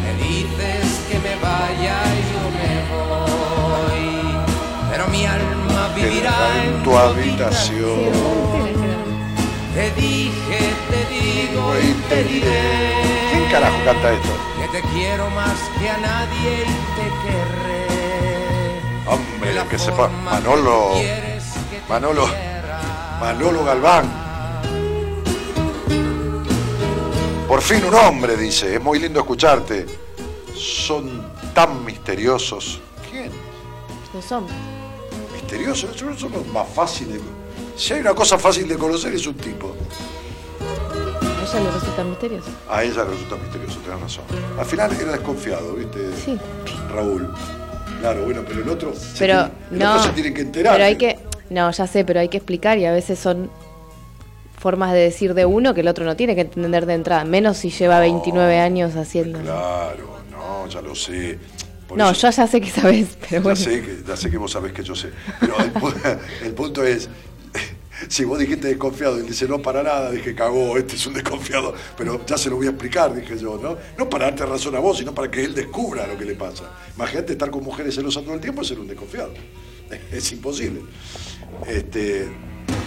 Me 0.02 0.14
dices 0.24 1.00
que 1.10 1.18
me 1.18 1.34
vaya 1.36 1.96
y 2.14 2.22
yo 2.32 2.42
me 2.58 2.72
voy. 2.92 4.08
Pero 4.90 5.08
mi 5.08 5.26
alma 5.26 5.88
vivirá 5.94 6.64
en 6.64 6.82
tu 6.82 6.96
habitación. 6.96 8.67
Te 9.78 9.92
dije, 9.92 10.58
te 10.90 11.04
digo 11.14 11.72
y 11.78 11.92
te 12.08 12.24
diré. 12.24 13.30
¿Quién 13.30 13.48
carajo 13.48 13.76
canta 13.84 14.12
esto? 14.12 14.30
Que 14.58 14.80
te 14.80 14.88
quiero 14.88 15.30
más 15.30 15.56
que 15.78 15.88
a 15.88 15.98
nadie 15.98 16.64
y 16.64 16.74
te 16.96 17.06
querré. 17.22 18.80
Hombre, 19.06 19.54
la 19.54 19.68
que 19.68 19.78
sepa, 19.78 20.08
Manolo, 20.08 20.94
que 20.94 21.38
que 21.70 21.80
Manolo, 21.88 22.24
quiera. 22.24 23.18
Manolo 23.20 23.64
Galván. 23.64 24.10
Por 27.46 27.62
fin 27.62 27.84
un 27.84 27.94
hombre, 27.94 28.36
dice, 28.36 28.74
es 28.74 28.82
muy 28.82 28.98
lindo 28.98 29.20
escucharte. 29.20 29.86
Son 30.56 31.32
tan 31.54 31.84
misteriosos. 31.84 32.80
¿Quién? 33.08 33.30
Los 34.12 34.32
hombres. 34.32 34.56
Misteriosos, 35.34 35.94
Esos 35.94 36.18
son 36.18 36.32
los 36.32 36.46
más 36.48 36.66
fáciles. 36.68 37.20
Si 37.78 37.94
hay 37.94 38.00
una 38.00 38.14
cosa 38.14 38.38
fácil 38.38 38.66
de 38.68 38.76
conocer 38.76 39.14
es 39.14 39.26
un 39.26 39.34
tipo. 39.34 39.74
A 41.40 41.56
ella 41.56 41.60
le 41.64 41.70
resulta 41.70 42.04
misterioso. 42.04 42.48
A 42.68 42.82
ella 42.84 43.04
le 43.04 43.10
resulta 43.10 43.36
misterioso, 43.36 43.78
tenés 43.80 44.00
razón. 44.00 44.24
Al 44.58 44.66
final 44.66 44.92
era 45.00 45.12
desconfiado, 45.12 45.74
¿viste? 45.74 46.10
Sí. 46.24 46.38
Raúl. 46.92 47.32
Claro, 48.00 48.24
bueno, 48.24 48.42
pero 48.46 48.62
el 48.62 48.68
otro, 48.68 48.94
se 48.94 49.18
Pero 49.18 49.48
el 49.72 49.78
no. 49.78 49.90
otro 49.92 50.02
se 50.04 50.10
tiene 50.10 50.34
que 50.34 50.42
enterar. 50.42 50.74
Pero 50.74 50.84
hay 50.84 50.96
que. 50.96 51.18
No, 51.50 51.70
ya 51.70 51.86
sé, 51.86 52.04
pero 52.04 52.20
hay 52.20 52.28
que 52.28 52.36
explicar 52.36 52.76
y 52.78 52.84
a 52.84 52.92
veces 52.92 53.18
son 53.18 53.50
formas 54.58 54.92
de 54.92 54.98
decir 54.98 55.32
de 55.34 55.46
uno 55.46 55.72
que 55.72 55.80
el 55.80 55.88
otro 55.88 56.04
no 56.04 56.16
tiene 56.16 56.34
que 56.34 56.42
entender 56.42 56.84
de 56.84 56.94
entrada. 56.94 57.24
Menos 57.24 57.56
si 57.58 57.70
lleva 57.70 58.00
29 58.00 58.58
años 58.58 58.94
haciendo. 58.96 59.40
Claro, 59.40 60.18
no, 60.30 60.66
ya 60.68 60.82
lo 60.82 60.94
sé. 60.94 61.38
Por 61.88 61.96
No, 61.96 62.10
eso- 62.10 62.28
yo 62.28 62.30
ya 62.36 62.46
sé 62.46 62.60
que 62.60 62.70
sabes, 62.70 63.16
pero 63.20 63.30
Ya 63.36 63.40
bueno. 63.40 63.56
sé, 63.56 63.80
que, 63.82 64.02
ya 64.06 64.16
sé 64.16 64.30
que 64.30 64.36
vos 64.36 64.52
sabés 64.52 64.72
que 64.74 64.82
yo 64.84 64.94
sé. 64.94 65.10
Pero 65.40 65.54
el 66.44 66.52
punto 66.54 66.84
es, 66.84 67.08
si 68.08 68.24
vos 68.24 68.38
dijiste 68.38 68.68
desconfiado 68.68 69.16
él 69.16 69.26
dice 69.26 69.48
no 69.48 69.60
para 69.60 69.82
nada, 69.82 70.10
dije 70.10 70.34
cagó, 70.34 70.76
este 70.76 70.96
es 70.96 71.06
un 71.06 71.14
desconfiado, 71.14 71.74
pero 71.96 72.24
ya 72.24 72.38
se 72.38 72.50
lo 72.50 72.56
voy 72.56 72.66
a 72.66 72.70
explicar, 72.70 73.14
dije 73.14 73.36
yo, 73.36 73.58
¿no? 73.60 73.76
No 73.96 74.08
para 74.08 74.26
darte 74.26 74.46
razón 74.46 74.76
a 74.76 74.78
vos, 74.78 74.98
sino 74.98 75.14
para 75.14 75.30
que 75.30 75.44
él 75.44 75.54
descubra 75.54 76.06
lo 76.06 76.16
que 76.16 76.24
le 76.24 76.34
pasa. 76.34 76.64
Imagínate 76.94 77.32
estar 77.32 77.50
con 77.50 77.64
mujeres 77.64 77.94
celosas 77.94 78.24
todo 78.24 78.34
el 78.34 78.40
tiempo 78.40 78.62
y 78.62 78.64
ser 78.64 78.78
un 78.78 78.86
desconfiado. 78.86 79.32
Es 80.12 80.32
imposible. 80.32 80.82
Este, 81.66 82.28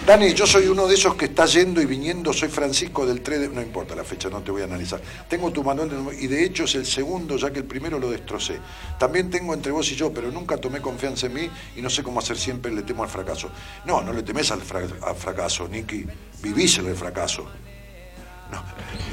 Dani, 0.06 0.34
yo 0.34 0.48
soy 0.48 0.68
uno 0.68 0.88
de 0.88 0.96
esos 0.96 1.14
que 1.16 1.26
está 1.26 1.46
yendo 1.46 1.80
y 1.80 1.86
viniendo, 1.86 2.34
soy 2.34 2.50
Francisco 2.50 3.06
del 3.06 3.22
3 3.22 3.40
de... 3.42 3.50
No 3.50 3.62
importa 3.62 3.96
la 3.96 4.04
fecha, 4.04 4.30
no 4.30 4.42
te 4.42 4.50
voy 4.52 4.64
a 4.64 4.66
analizar. 4.66 5.00
Tengo 5.30 5.52
tu 5.52 5.64
manual 5.64 5.90
de 5.90 6.24
y 6.24 6.28
de 6.28 6.44
hecho 6.44 6.64
es 6.64 6.74
el 6.74 6.88
segundo, 6.88 7.38
ya 7.38 7.52
que 7.52 7.60
el 7.60 7.66
primero 7.66 8.00
lo 8.00 8.10
destrocé. 8.10 8.58
También 8.98 9.30
tengo 9.30 9.54
entre 9.54 9.72
vos 9.72 9.90
y 9.92 9.96
yo, 9.96 10.12
pero 10.12 10.32
nunca 10.32 10.58
tomé 10.58 10.82
confianza 10.82 11.28
en 11.28 11.34
mí 11.36 11.50
y 11.76 11.82
no 11.84 11.90
sé 11.90 12.02
cómo 12.02 12.20
hacer 12.20 12.36
siempre, 12.38 12.72
le 12.72 12.82
temo 12.82 13.04
al 13.04 13.10
fracaso. 13.10 13.50
No, 13.86 14.02
no 14.02 14.12
le 14.12 14.24
temes 14.24 14.50
al, 14.52 14.62
fra- 14.62 14.82
al 15.04 15.16
fracaso, 15.16 15.68
Nicky. 15.68 16.06
Vivís 16.42 16.80
el 16.80 16.96
fracaso. 16.96 17.46
No, 18.52 18.64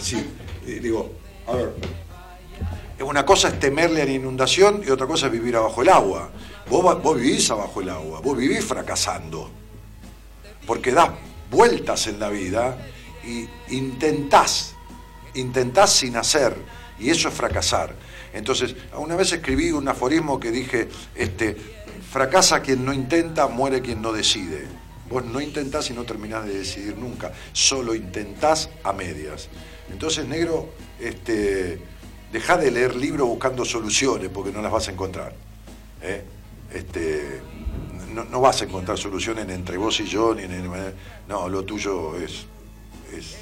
sí, 0.01 0.17
eh, 0.67 0.81
digo, 0.83 1.13
a 1.47 1.53
ver, 1.55 1.75
una 3.05 3.27
cosa 3.27 3.49
es 3.49 3.61
temerle 3.61 4.03
a 4.03 4.05
la 4.07 4.13
inundación 4.13 4.83
y 4.85 4.91
otra 4.91 5.07
cosa 5.07 5.27
es 5.27 5.33
vivir 5.33 5.55
abajo 5.55 5.83
el 5.83 5.91
agua. 5.91 6.31
Vos, 6.71 7.03
vos 7.03 7.15
vivís 7.21 7.49
abajo 7.51 7.83
el 7.83 7.91
agua, 7.91 8.21
vos 8.21 8.37
vivís 8.37 8.65
fracasando. 8.65 9.51
Porque 10.69 10.93
das 10.93 11.11
vueltas 11.51 12.07
en 12.07 12.21
la 12.21 12.29
vida 12.29 12.79
y 13.25 13.49
intentás 13.75 14.77
intentás 15.35 15.93
sin 15.93 16.17
hacer, 16.17 16.57
y 16.99 17.11
eso 17.11 17.29
es 17.29 17.35
fracasar. 17.35 17.95
Entonces, 18.33 18.75
una 18.97 19.17
vez 19.17 19.33
escribí 19.33 19.71
un 19.71 19.89
aforismo 19.89 20.39
que 20.39 20.51
dije, 20.51 20.89
este, 21.15 21.57
fracasa 22.11 22.61
quien 22.61 22.85
no 22.85 22.93
intenta, 22.93 23.47
muere 23.47 23.81
quien 23.81 24.03
no 24.03 24.13
decide. 24.13 24.67
Vos 25.09 25.25
no 25.25 25.41
intentás 25.41 25.89
y 25.91 25.95
no 25.95 26.05
terminás 26.05 26.45
de 26.45 26.59
decidir 26.59 26.97
nunca, 26.97 27.33
solo 27.53 27.95
intentás 27.95 28.69
a 28.85 28.93
medias. 28.93 29.49
Entonces, 29.91 30.27
negro, 30.27 30.71
este, 31.01 31.81
deja 32.31 32.59
de 32.59 32.71
leer 32.71 32.95
libros 32.95 33.27
buscando 33.27 33.65
soluciones 33.65 34.29
porque 34.29 34.53
no 34.53 34.61
las 34.61 34.71
vas 34.71 34.89
a 34.89 34.93
encontrar. 34.93 35.35
¿eh? 36.03 36.23
Este, 36.75 37.41
no, 38.15 38.25
no 38.25 38.41
vas 38.41 38.61
a 38.63 38.65
encontrar 38.65 38.99
soluciones 38.99 39.49
entre 39.49 39.77
vos 39.77 39.99
y 40.01 40.05
yo, 40.07 40.35
ni 40.35 40.43
en- 40.45 40.95
no, 41.29 41.49
lo 41.49 41.65
tuyo 41.65 42.17
es, 42.17 42.47
es, 43.17 43.37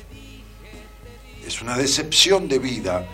es 1.47 1.62
una 1.62 1.76
decepción 1.76 2.48
de 2.48 2.59
vida 2.59 3.06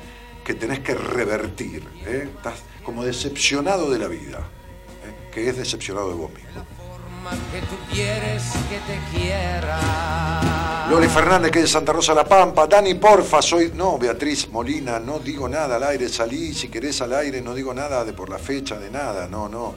que 0.45 0.55
tenés 0.55 0.81
que 0.81 0.95
revertir. 0.95 1.83
¿eh? 2.07 2.29
Estás 2.37 2.55
como 2.85 3.05
decepcionado 3.05 3.91
de 3.91 3.99
la 3.99 4.09
vida, 4.09 4.39
¿eh? 4.39 5.31
que 5.33 5.49
es 5.49 5.57
decepcionado 5.57 6.09
de 6.09 6.15
vos 6.15 6.31
mismo. 6.33 6.51
forma 6.77 7.31
que 7.53 7.61
tú 7.61 7.77
quieres 7.93 8.43
que 8.69 8.79
te 8.93 9.17
quiera. 9.19 10.87
Loli 10.91 11.07
Fernández, 11.09 11.51
que 11.53 11.59
es 11.61 11.65
de 11.67 11.71
Santa 11.71 11.93
Rosa 11.93 12.13
La 12.13 12.25
Pampa. 12.25 12.67
Dani, 12.67 12.95
porfa, 12.95 13.41
soy. 13.41 13.71
No, 13.75 13.97
Beatriz 13.99 14.49
Molina, 14.51 14.99
no 14.99 15.21
digo 15.21 15.49
nada 15.49 15.77
al 15.77 15.85
aire. 15.85 16.09
Salí, 16.09 16.53
si 16.53 16.69
querés 16.69 17.01
al 17.01 17.15
aire, 17.15 17.41
no 17.41 17.55
digo 17.55 17.73
nada 17.73 18.05
de 18.05 18.13
por 18.13 18.29
la 18.29 18.39
fecha, 18.39 18.79
de 18.79 18.91
nada, 18.91 19.29
no, 19.29 19.49
no. 19.49 19.75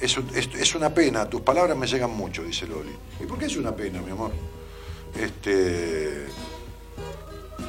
Es, 0.00 0.16
es- 0.34 0.48
es 0.54 0.74
una 0.74 0.92
pena, 0.94 1.28
tus 1.28 1.42
palabras 1.42 1.76
me 1.76 1.86
llegan 1.86 2.10
mucho, 2.10 2.42
dice 2.42 2.66
Loli. 2.66 2.92
¿Y 3.20 3.24
por 3.24 3.38
qué 3.38 3.46
es 3.46 3.56
una 3.56 3.74
pena, 3.74 4.00
mi 4.00 4.10
amor? 4.12 4.32
Este. 5.14 6.26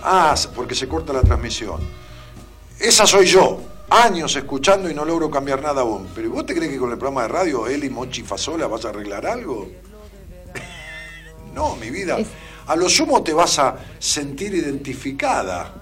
Ah, 0.03 0.35
porque 0.55 0.73
se 0.75 0.87
corta 0.87 1.11
la 1.13 1.21
transmisión. 1.21 1.79
Esa 2.79 3.05
soy 3.05 3.25
yo. 3.27 3.61
Años 3.89 4.33
escuchando 4.37 4.89
y 4.89 4.93
no 4.93 5.03
logro 5.03 5.29
cambiar 5.29 5.61
nada 5.61 5.81
aún. 5.81 6.07
Pero 6.15 6.29
¿vos 6.29 6.45
te 6.45 6.55
crees 6.55 6.71
que 6.71 6.77
con 6.77 6.91
el 6.91 6.97
programa 6.97 7.23
de 7.23 7.27
radio 7.27 7.67
Eli 7.67 7.89
Mochi 7.89 8.23
Fasola 8.23 8.65
vas 8.67 8.85
a 8.85 8.89
arreglar 8.89 9.25
algo? 9.25 9.69
No, 11.53 11.75
mi 11.75 11.89
vida. 11.89 12.17
A 12.67 12.75
lo 12.77 12.87
sumo 12.87 13.21
te 13.21 13.33
vas 13.33 13.59
a 13.59 13.75
sentir 13.99 14.53
identificada. 14.53 15.73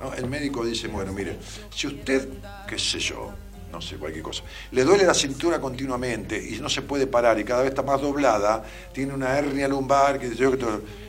¿no? 0.00 0.14
El 0.14 0.28
médico 0.28 0.64
dice, 0.64 0.86
bueno, 0.86 1.12
mire, 1.12 1.36
si 1.74 1.88
usted, 1.88 2.28
qué 2.68 2.78
sé 2.78 3.00
yo, 3.00 3.32
no 3.76 3.82
sé, 3.82 3.96
cualquier 3.96 4.22
cosa, 4.22 4.42
le 4.70 4.84
duele 4.84 5.04
la 5.04 5.12
cintura 5.12 5.60
continuamente 5.60 6.42
y 6.42 6.58
no 6.60 6.68
se 6.70 6.80
puede 6.80 7.06
parar 7.06 7.38
y 7.38 7.44
cada 7.44 7.60
vez 7.60 7.72
está 7.72 7.82
más 7.82 8.00
doblada, 8.00 8.64
tiene 8.90 9.12
una 9.12 9.36
hernia 9.36 9.68
lumbar, 9.68 10.18
que 10.18 10.34
yo. 10.34 10.50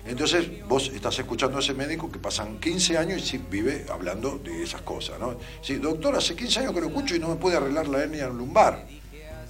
Entonces 0.05 0.67
vos 0.67 0.91
estás 0.93 1.17
escuchando 1.17 1.55
a 1.55 1.59
ese 1.61 1.73
médico 1.73 2.11
que 2.11 2.19
pasan 2.19 2.59
15 2.59 2.97
años 2.97 3.33
y 3.33 3.37
vive 3.37 3.85
hablando 3.89 4.37
de 4.43 4.63
esas 4.63 4.81
cosas, 4.81 5.17
¿no? 5.17 5.37
Sí, 5.61 5.75
doctor, 5.75 6.17
hace 6.17 6.35
15 6.35 6.59
años 6.59 6.73
que 6.73 6.81
lo 6.81 6.87
escucho 6.87 7.15
y 7.15 7.19
no 7.19 7.29
me 7.29 7.35
puede 7.37 7.55
arreglar 7.55 7.87
la 7.87 7.99
hernia 7.99 8.27
lumbar. 8.27 8.85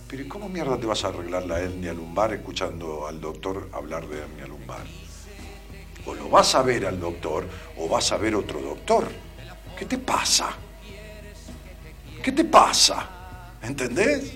Pero 0.08 0.22
¿y 0.22 0.28
cómo 0.28 0.48
mierda 0.48 0.80
te 0.80 0.86
vas 0.86 1.04
a 1.04 1.08
arreglar 1.08 1.48
la 1.48 1.60
hernia 1.60 1.94
lumbar 1.94 2.34
escuchando 2.34 3.08
al 3.08 3.20
doctor 3.20 3.68
hablar 3.74 4.08
de 4.08 4.20
hernia 4.20 4.46
lumbar? 4.46 4.86
O 6.06 6.14
lo 6.14 6.30
vas 6.30 6.54
a 6.54 6.62
ver 6.62 6.86
al 6.86 7.00
doctor 7.00 7.48
o 7.78 7.90
vas 7.90 8.12
a 8.12 8.18
ver 8.18 8.36
otro 8.36 8.62
doctor. 8.62 9.08
¿Qué 9.76 9.86
te 9.86 9.98
pasa? 9.98 10.56
¿Qué 12.28 12.34
te 12.34 12.44
pasa? 12.44 13.08
¿Entendés? 13.62 14.34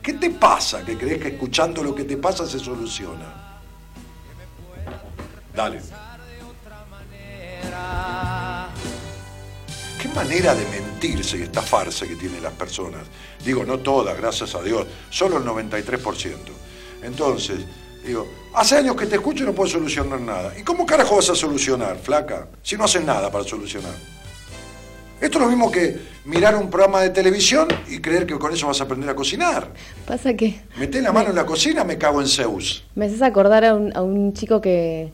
¿Qué 0.00 0.12
te 0.12 0.30
pasa 0.30 0.84
que 0.84 0.96
crees 0.96 1.20
que 1.20 1.30
escuchando 1.30 1.82
lo 1.82 1.92
que 1.92 2.04
te 2.04 2.16
pasa 2.16 2.46
se 2.46 2.60
soluciona? 2.60 3.58
Dale. 5.52 5.80
Qué 10.00 10.08
manera 10.10 10.54
de 10.54 10.64
mentirse 10.68 11.38
y 11.38 11.42
estafarse 11.42 12.06
que 12.06 12.14
tienen 12.14 12.44
las 12.44 12.52
personas. 12.52 13.02
Digo, 13.44 13.64
no 13.64 13.80
todas, 13.80 14.16
gracias 14.16 14.54
a 14.54 14.62
Dios, 14.62 14.86
solo 15.10 15.38
el 15.38 15.44
93%. 15.44 16.36
Entonces, 17.02 17.58
digo, 18.06 18.24
hace 18.54 18.76
años 18.76 18.94
que 18.94 19.06
te 19.06 19.16
escucho 19.16 19.42
y 19.42 19.46
no 19.46 19.52
puedo 19.52 19.68
solucionar 19.68 20.20
nada. 20.20 20.56
¿Y 20.56 20.62
cómo 20.62 20.86
carajo 20.86 21.16
vas 21.16 21.30
a 21.30 21.34
solucionar, 21.34 21.98
flaca? 21.98 22.46
Si 22.62 22.76
no 22.76 22.84
haces 22.84 23.04
nada 23.04 23.32
para 23.32 23.42
solucionar. 23.42 24.21
Esto 25.22 25.38
es 25.38 25.44
lo 25.44 25.48
mismo 25.48 25.70
que 25.70 25.98
mirar 26.24 26.56
un 26.56 26.68
programa 26.68 27.00
de 27.00 27.10
televisión 27.10 27.68
y 27.88 28.00
creer 28.00 28.26
que 28.26 28.36
con 28.38 28.52
eso 28.52 28.66
vas 28.66 28.80
a 28.80 28.84
aprender 28.84 29.08
a 29.08 29.14
cocinar. 29.14 29.68
Pasa 30.04 30.34
que 30.34 30.60
Meté 30.76 31.00
la 31.00 31.12
mano 31.12 31.30
en 31.30 31.36
la 31.36 31.46
cocina, 31.46 31.84
me 31.84 31.96
cago 31.96 32.20
en 32.20 32.26
Zeus. 32.26 32.84
me 32.96 33.06
haces 33.06 33.22
acordar 33.22 33.64
a 33.64 33.74
un, 33.74 33.96
a 33.96 34.02
un 34.02 34.32
chico 34.32 34.60
que, 34.60 35.12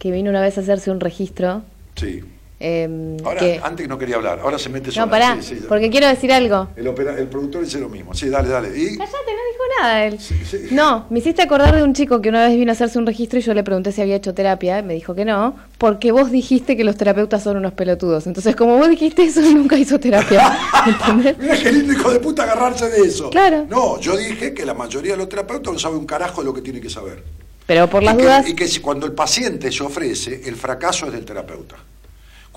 que 0.00 0.10
vino 0.10 0.30
una 0.30 0.40
vez 0.42 0.58
a 0.58 0.62
hacerse 0.62 0.90
un 0.90 0.98
registro. 0.98 1.62
Sí. 1.94 2.22
Em, 2.58 3.16
Ahora, 3.24 3.40
que- 3.40 3.60
antes 3.62 3.88
no 3.88 3.98
quería 3.98 4.16
hablar, 4.16 4.40
ahora 4.40 4.58
se 4.58 4.68
mete 4.68 4.90
sola. 4.90 5.06
No, 5.06 5.10
pará, 5.10 5.36
Sí, 5.40 5.54
sí, 5.56 5.60
ya. 5.62 5.68
porque 5.68 5.90
quiero 5.90 6.06
decir 6.06 6.32
algo. 6.32 6.68
el, 6.76 6.86
opera- 6.88 7.18
el 7.18 7.28
productor 7.28 7.64
dice 7.64 7.78
lo 7.78 7.88
mismo. 7.88 8.14
Sí, 8.14 8.28
dale, 8.28 8.48
dale. 8.48 8.68
Y 8.68 8.96
Cállate, 8.96 9.12
no 9.14 9.52
dijo 9.52 9.62
nada 9.80 10.04
él. 10.06 10.18
Sí. 10.20 10.68
No, 10.70 11.06
me 11.10 11.18
hiciste 11.18 11.42
acordar 11.42 11.74
de 11.76 11.82
un 11.82 11.92
chico 11.92 12.20
que 12.22 12.28
una 12.30 12.46
vez 12.48 12.56
vino 12.56 12.70
a 12.70 12.74
hacerse 12.74 12.98
un 12.98 13.06
registro 13.06 13.38
y 13.38 13.42
yo 13.42 13.52
le 13.54 13.62
pregunté 13.62 13.92
si 13.92 14.00
había 14.00 14.16
hecho 14.16 14.32
terapia, 14.34 14.78
y 14.78 14.82
me 14.82 14.94
dijo 14.94 15.14
que 15.14 15.24
no, 15.24 15.54
porque 15.78 16.12
vos 16.12 16.30
dijiste 16.30 16.76
que 16.76 16.84
los 16.84 16.96
terapeutas 16.96 17.42
son 17.42 17.58
unos 17.58 17.72
pelotudos. 17.74 18.26
Entonces, 18.26 18.56
como 18.56 18.78
vos 18.78 18.88
dijiste 18.88 19.24
eso, 19.24 19.40
nunca 19.54 19.76
hizo 19.76 20.00
terapia. 20.00 20.56
¿Entendés? 20.86 21.36
Mira 21.38 21.56
qué 21.62 21.72
lindo 21.72 21.92
hijo 21.92 22.10
de 22.10 22.20
puta 22.20 22.44
agarrarse 22.44 22.88
de 22.88 23.00
eso. 23.06 23.30
Claro. 23.30 23.66
No, 23.68 24.00
yo 24.00 24.16
dije 24.16 24.54
que 24.54 24.64
la 24.64 24.74
mayoría 24.74 25.12
de 25.12 25.18
los 25.18 25.28
terapeutas 25.28 25.72
no 25.72 25.78
sabe 25.78 25.96
un 25.96 26.06
carajo 26.06 26.40
de 26.40 26.46
lo 26.46 26.54
que 26.54 26.62
tiene 26.62 26.80
que 26.80 26.88
saber. 26.90 27.22
Pero 27.66 27.90
por 27.90 28.02
las 28.02 28.14
y 28.14 28.16
que, 28.18 28.22
dudas, 28.22 28.48
y 28.48 28.54
que 28.54 28.68
si 28.68 28.78
cuando 28.80 29.06
el 29.06 29.12
paciente 29.12 29.72
se 29.72 29.82
ofrece, 29.82 30.42
el 30.46 30.54
fracaso 30.54 31.06
es 31.06 31.12
del 31.12 31.24
terapeuta. 31.24 31.74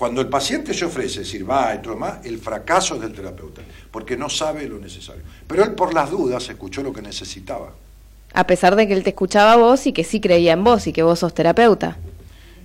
Cuando 0.00 0.22
el 0.22 0.28
paciente 0.28 0.72
se 0.72 0.86
ofrece, 0.86 1.20
es 1.20 1.26
decir, 1.26 1.48
va 1.48 1.74
y 1.74 1.82
todo 1.82 1.92
demás, 1.92 2.24
el 2.24 2.38
fracaso 2.38 2.94
es 2.94 3.02
del 3.02 3.12
terapeuta, 3.12 3.60
porque 3.90 4.16
no 4.16 4.30
sabe 4.30 4.66
lo 4.66 4.78
necesario. 4.78 5.22
Pero 5.46 5.62
él 5.62 5.72
por 5.74 5.92
las 5.92 6.10
dudas 6.10 6.48
escuchó 6.48 6.82
lo 6.82 6.90
que 6.94 7.02
necesitaba. 7.02 7.74
a 8.32 8.46
pesar 8.46 8.76
de 8.76 8.86
que 8.88 8.94
él 8.94 9.02
te 9.02 9.10
escuchaba 9.10 9.52
a 9.52 9.56
vos 9.56 9.86
y 9.86 9.92
que 9.92 10.02
sí 10.04 10.18
creía 10.22 10.54
en 10.54 10.64
vos 10.64 10.86
y 10.86 10.94
que 10.94 11.02
vos 11.02 11.18
sos 11.18 11.34
terapeuta. 11.34 11.98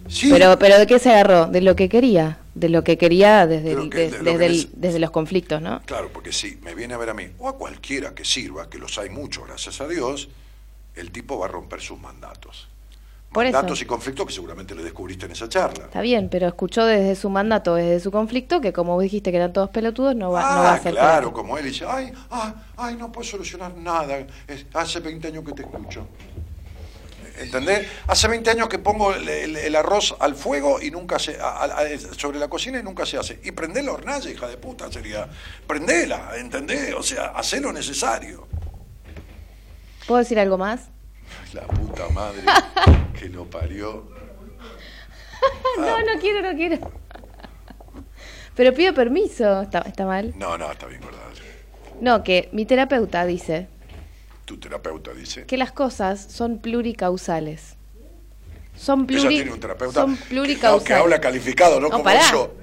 Sí, 0.07 0.29
Pero, 0.31 0.57
pero 0.57 0.79
¿de 0.79 0.87
qué 0.87 0.97
se 0.97 1.09
agarró? 1.11 1.47
De 1.47 1.59
lo 1.59 1.75
que 1.75 1.89
quería. 1.89 2.37
De 2.53 2.69
lo 2.69 2.85
que 2.85 2.97
quería 2.97 3.45
desde, 3.47 3.69
De 3.71 3.75
lo 3.75 3.81
el- 3.83 3.89
que- 3.89 3.97
de- 3.97 4.11
de 4.11 4.17
lo 4.19 4.23
desde, 4.23 4.39
que 4.39 4.45
el- 4.45 4.53
neces- 4.67 4.69
desde 4.73 4.99
los 4.99 5.11
conflictos, 5.11 5.61
¿no? 5.61 5.81
Claro, 5.85 6.09
porque 6.13 6.31
si 6.31 6.55
me 6.63 6.73
viene 6.73 6.93
a 6.93 6.97
ver 6.97 7.09
a 7.09 7.13
mí, 7.13 7.27
o 7.39 7.49
a 7.49 7.57
cualquiera 7.57 8.15
que 8.15 8.23
sirva, 8.23 8.69
que 8.69 8.77
los 8.77 8.97
hay 8.97 9.09
muchos, 9.09 9.45
gracias 9.45 9.81
a 9.81 9.87
Dios, 9.89 10.29
el 10.95 11.11
tipo 11.11 11.37
va 11.39 11.47
a 11.47 11.49
romper 11.49 11.81
sus 11.81 11.99
mandatos. 11.99 12.69
Por 13.35 13.45
eso. 13.45 13.53
mandatos 13.55 13.81
y 13.81 13.85
conflictos 13.85 14.25
que 14.25 14.33
seguramente 14.33 14.73
le 14.73 14.81
descubriste 14.83 15.27
en 15.27 15.33
esa 15.33 15.47
charla. 15.47 15.83
Está 15.85 16.01
bien, 16.01 16.29
pero 16.29 16.47
escuchó 16.47 16.85
desde 16.85 17.15
su 17.15 17.29
mandato, 17.29 17.75
desde 17.75 17.99
su 17.99 18.09
conflicto, 18.11 18.61
que 18.61 18.73
como 18.73 18.93
vos 18.95 19.03
dijiste 19.03 19.29
que 19.29 19.37
eran 19.37 19.53
todos 19.53 19.69
pelotudos, 19.69 20.15
no 20.15 20.31
va, 20.31 20.41
no 20.41 20.61
va 20.63 20.71
Ah, 20.71 20.73
a 20.75 20.79
ser 20.81 20.93
claro, 20.93 21.31
como 21.33 21.57
él 21.57 21.65
dice, 21.65 21.85
ay, 21.87 22.11
ay, 22.31 22.53
ay, 22.77 22.95
no 22.95 23.11
puedo 23.11 23.27
solucionar 23.29 23.75
nada, 23.77 24.17
es- 24.47 24.65
hace 24.73 25.01
20 25.01 25.27
años 25.27 25.43
que 25.45 25.51
te 25.51 25.61
escucho. 25.61 26.07
¿Entendés? 27.37 27.85
Hace 28.07 28.29
20 28.29 28.49
años 28.49 28.69
que 28.69 28.79
pongo 28.79 29.13
el, 29.13 29.27
el- 29.27 29.57
el 29.57 29.75
arroz 29.75 30.15
al 30.19 30.35
fuego 30.35 30.81
y 30.81 30.89
nunca 30.89 31.19
se, 31.19 31.37
a- 31.37 31.67
sobre 32.17 32.39
la 32.39 32.47
cocina 32.47 32.79
y 32.79 32.83
nunca 32.83 33.05
se 33.05 33.17
hace. 33.17 33.41
Y 33.43 33.51
prendé 33.51 33.83
la 33.83 33.91
hornalla, 33.91 34.29
hija 34.29 34.47
de 34.47 34.55
puta, 34.55 34.89
sería, 34.89 35.27
prendela, 35.67 36.31
¿entendés? 36.37 36.93
O 36.93 37.03
sea, 37.03 37.33
hacé 37.35 37.59
lo 37.59 37.73
necesario. 37.73 38.47
¿Puedo 40.07 40.19
decir 40.19 40.39
algo 40.39 40.57
más? 40.57 40.81
La 41.53 41.61
puta 41.67 42.09
madre 42.09 42.43
que 43.19 43.29
lo 43.29 43.45
parió. 43.45 44.03
No, 45.77 45.99
no 45.99 46.19
quiero, 46.21 46.41
no 46.41 46.55
quiero. 46.57 46.77
Pero 48.55 48.73
pido 48.73 48.93
permiso, 48.93 49.61
está, 49.63 49.79
está 49.79 50.05
mal. 50.05 50.33
No, 50.37 50.57
no, 50.57 50.71
está 50.71 50.85
bien, 50.87 51.01
¿verdad? 51.01 51.19
No, 51.99 52.23
que 52.23 52.49
mi 52.53 52.65
terapeuta 52.65 53.25
dice 53.25 53.67
Tu 54.45 54.57
terapeuta 54.57 55.13
dice. 55.13 55.45
que 55.45 55.57
las 55.57 55.71
cosas 55.73 56.21
son 56.21 56.59
pluricausales. 56.59 57.75
Son, 58.77 59.01
Ella 59.01 59.07
pluri, 59.21 59.35
tiene 59.35 59.51
un 59.51 59.59
terapeuta 59.59 60.01
son 60.01 60.15
que, 60.15 60.21
no, 60.23 60.29
pluricausales. 60.29 60.83
que 60.85 60.93
habla 60.93 61.19
calificado, 61.21 61.75
no, 61.79 61.87
No, 61.87 61.91
como 61.91 62.03
pará. 62.05 62.21
yo. 62.31 62.53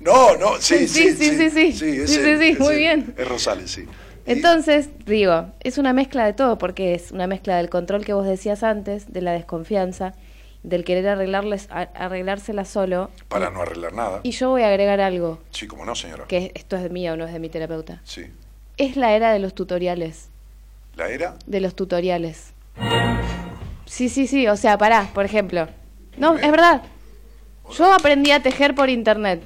No, 0.00 0.36
no, 0.36 0.56
sí, 0.60 0.86
sí, 0.88 1.10
Sí, 1.12 1.16
sí, 1.16 1.36
sí, 1.36 1.50
sí. 1.50 1.72
Sí, 1.72 1.86
ese- 2.00 2.06
sí, 2.06 2.14
sí, 2.38 2.48
ese- 2.52 2.58
muy 2.62 2.76
bien. 2.76 3.14
Es 3.18 3.28
Rosales, 3.28 3.70
sí. 3.70 3.84
Entonces, 4.28 4.90
digo, 5.06 5.46
es 5.60 5.78
una 5.78 5.92
mezcla 5.92 6.24
de 6.26 6.32
todo, 6.32 6.58
porque 6.58 6.94
es 6.94 7.12
una 7.12 7.26
mezcla 7.26 7.56
del 7.56 7.68
control 7.70 8.04
que 8.04 8.12
vos 8.12 8.26
decías 8.26 8.62
antes, 8.62 9.12
de 9.12 9.22
la 9.22 9.32
desconfianza, 9.32 10.14
del 10.62 10.84
querer 10.84 11.08
arreglarles, 11.08 11.68
arreglársela 11.70 12.64
solo. 12.64 13.10
para 13.28 13.50
no 13.50 13.62
arreglar 13.62 13.92
nada. 13.94 14.20
Y 14.22 14.32
yo 14.32 14.50
voy 14.50 14.62
a 14.62 14.68
agregar 14.68 15.00
algo, 15.00 15.38
Sí, 15.50 15.66
como 15.66 15.84
no, 15.84 15.94
señora. 15.94 16.24
que 16.26 16.52
esto 16.54 16.76
es 16.76 16.82
de 16.82 16.90
mío, 16.90 17.16
no 17.16 17.24
es 17.24 17.32
de 17.32 17.38
mi 17.38 17.48
terapeuta. 17.48 18.00
Sí. 18.04 18.26
Es 18.76 18.96
la 18.96 19.14
era 19.14 19.32
de 19.32 19.38
los 19.38 19.54
tutoriales. 19.54 20.28
¿La 20.96 21.08
era? 21.08 21.36
De 21.46 21.60
los 21.60 21.74
tutoriales. 21.74 22.52
Sí, 23.86 24.08
sí, 24.08 24.26
sí, 24.26 24.46
o 24.48 24.56
sea, 24.56 24.76
pará, 24.78 25.08
por 25.14 25.24
ejemplo. 25.24 25.68
No, 26.16 26.36
es 26.36 26.50
verdad. 26.50 26.82
Yo 27.76 27.92
aprendí 27.92 28.30
a 28.32 28.42
tejer 28.42 28.74
por 28.74 28.88
internet, 28.90 29.42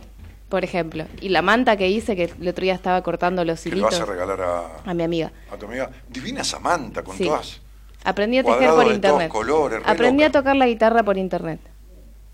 por 0.52 0.64
ejemplo. 0.64 1.06
Y 1.22 1.30
la 1.30 1.40
manta 1.40 1.78
que 1.78 1.88
hice, 1.88 2.14
que 2.14 2.24
el 2.38 2.46
otro 2.48 2.62
día 2.62 2.74
estaba 2.74 3.00
cortando 3.02 3.42
los 3.42 3.62
Que 3.62 3.70
le 3.70 3.80
vas 3.80 3.92
hilitos 3.94 4.06
a 4.06 4.12
regalar 4.12 4.40
a, 4.42 4.90
a 4.90 4.92
mi 4.92 5.02
amiga. 5.02 5.32
a 5.50 5.56
tu 5.56 5.64
amiga. 5.64 5.90
Divina 6.10 6.44
Samantha, 6.44 7.02
con 7.02 7.16
Sí. 7.16 7.24
todas. 7.24 7.58
Aprendí 8.04 8.36
a 8.36 8.44
tejer 8.44 8.68
por 8.68 8.86
internet. 8.92 9.30
colores, 9.30 9.80
Aprendí 9.86 10.24
a 10.24 10.30
tocar 10.30 10.54
la 10.56 10.66
guitarra 10.66 11.02
por 11.02 11.16
internet. 11.16 11.58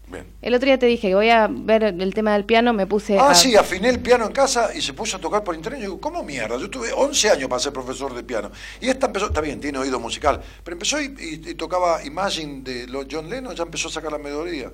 Bien. 0.09 0.27
El 0.43 0.53
otro 0.55 0.67
día 0.67 0.79
te 0.81 0.87
dije 0.87 1.07
que 1.11 1.15
voy 1.15 1.31
a 1.31 1.49
ver 1.49 1.85
el 1.85 2.13
tema 2.13 2.33
del 2.33 2.45
piano, 2.45 2.73
me 2.73 2.89
puse 2.89 3.17
Ah, 3.21 3.31
a- 3.31 3.35
sí, 3.37 3.55
afiné 3.55 3.89
el 3.89 4.01
piano 4.01 4.27
en 4.27 4.33
casa 4.33 4.71
y 4.75 4.81
se 4.83 4.95
puso 4.95 5.19
a 5.19 5.21
tocar 5.21 5.45
por 5.45 5.55
internet. 5.55 5.81
Yo 5.83 5.87
digo, 5.91 6.01
¿cómo 6.01 6.25
mierda? 6.25 6.57
Yo 6.59 6.69
tuve 6.69 6.93
11 6.93 7.31
años 7.31 7.49
para 7.49 7.61
ser 7.61 7.73
profesor 7.73 8.13
de 8.15 8.25
piano. 8.25 8.51
Y 8.81 8.89
esta 8.89 9.07
empezó, 9.07 9.27
está 9.27 9.41
bien, 9.43 9.61
tiene 9.61 9.79
oído 9.79 10.01
musical, 10.01 10.41
pero 10.65 10.75
empezó 10.75 11.01
y, 11.01 11.05
y- 11.21 11.51
y 11.51 11.55
tocaba 11.55 12.03
Imagine 12.05 12.63
de 12.63 12.89
los 12.89 13.07
John 13.09 13.31
Lennon, 13.31 13.55
ya 13.55 13.63
empezó 13.63 13.87
a 13.87 13.93
sacar 13.93 14.11
la 14.11 14.19
melodía. 14.19 14.73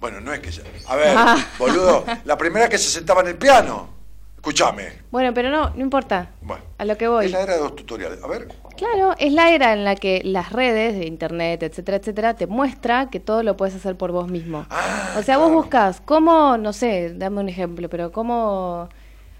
Bueno, 0.00 0.20
no 0.20 0.32
es 0.32 0.40
que... 0.40 0.52
se- 0.52 0.62
A 0.86 0.96
ver, 0.96 1.14
Ah. 1.16 1.36
boludo, 1.58 2.04
la 2.24 2.36
primera 2.38 2.68
que 2.68 2.78
se 2.78 2.88
sentaba 2.90 3.20
en 3.22 3.28
el 3.28 3.36
piano. 3.36 3.96
Escúchame. 4.36 4.92
Bueno, 5.10 5.34
pero 5.34 5.50
no, 5.50 5.70
no 5.70 5.80
importa. 5.80 6.30
Bueno, 6.42 6.62
A 6.78 6.84
lo 6.84 6.96
que 6.96 7.08
voy. 7.08 7.26
es 7.26 7.32
la 7.32 7.40
era 7.42 7.56
de 7.56 7.60
los 7.60 7.74
tutoriales. 7.74 8.22
A 8.22 8.28
ver, 8.28 8.48
Claro, 8.76 9.14
es 9.18 9.32
la 9.32 9.50
era 9.50 9.72
en 9.72 9.82
la 9.84 9.96
que 9.96 10.20
las 10.24 10.52
redes 10.52 10.96
de 10.96 11.04
internet, 11.06 11.64
etcétera, 11.64 11.96
etcétera, 11.98 12.34
te 12.34 12.46
muestra 12.46 13.10
que 13.10 13.18
todo 13.18 13.42
lo 13.42 13.56
puedes 13.56 13.74
hacer 13.74 13.96
por 13.96 14.12
vos 14.12 14.28
mismo. 14.28 14.64
Ah, 14.70 15.16
o 15.18 15.22
sea, 15.24 15.36
vos 15.38 15.50
buscas 15.50 16.00
cómo, 16.04 16.56
no 16.56 16.72
sé, 16.72 17.12
dame 17.14 17.40
un 17.40 17.48
ejemplo, 17.48 17.88
pero 17.88 18.12
cómo 18.12 18.88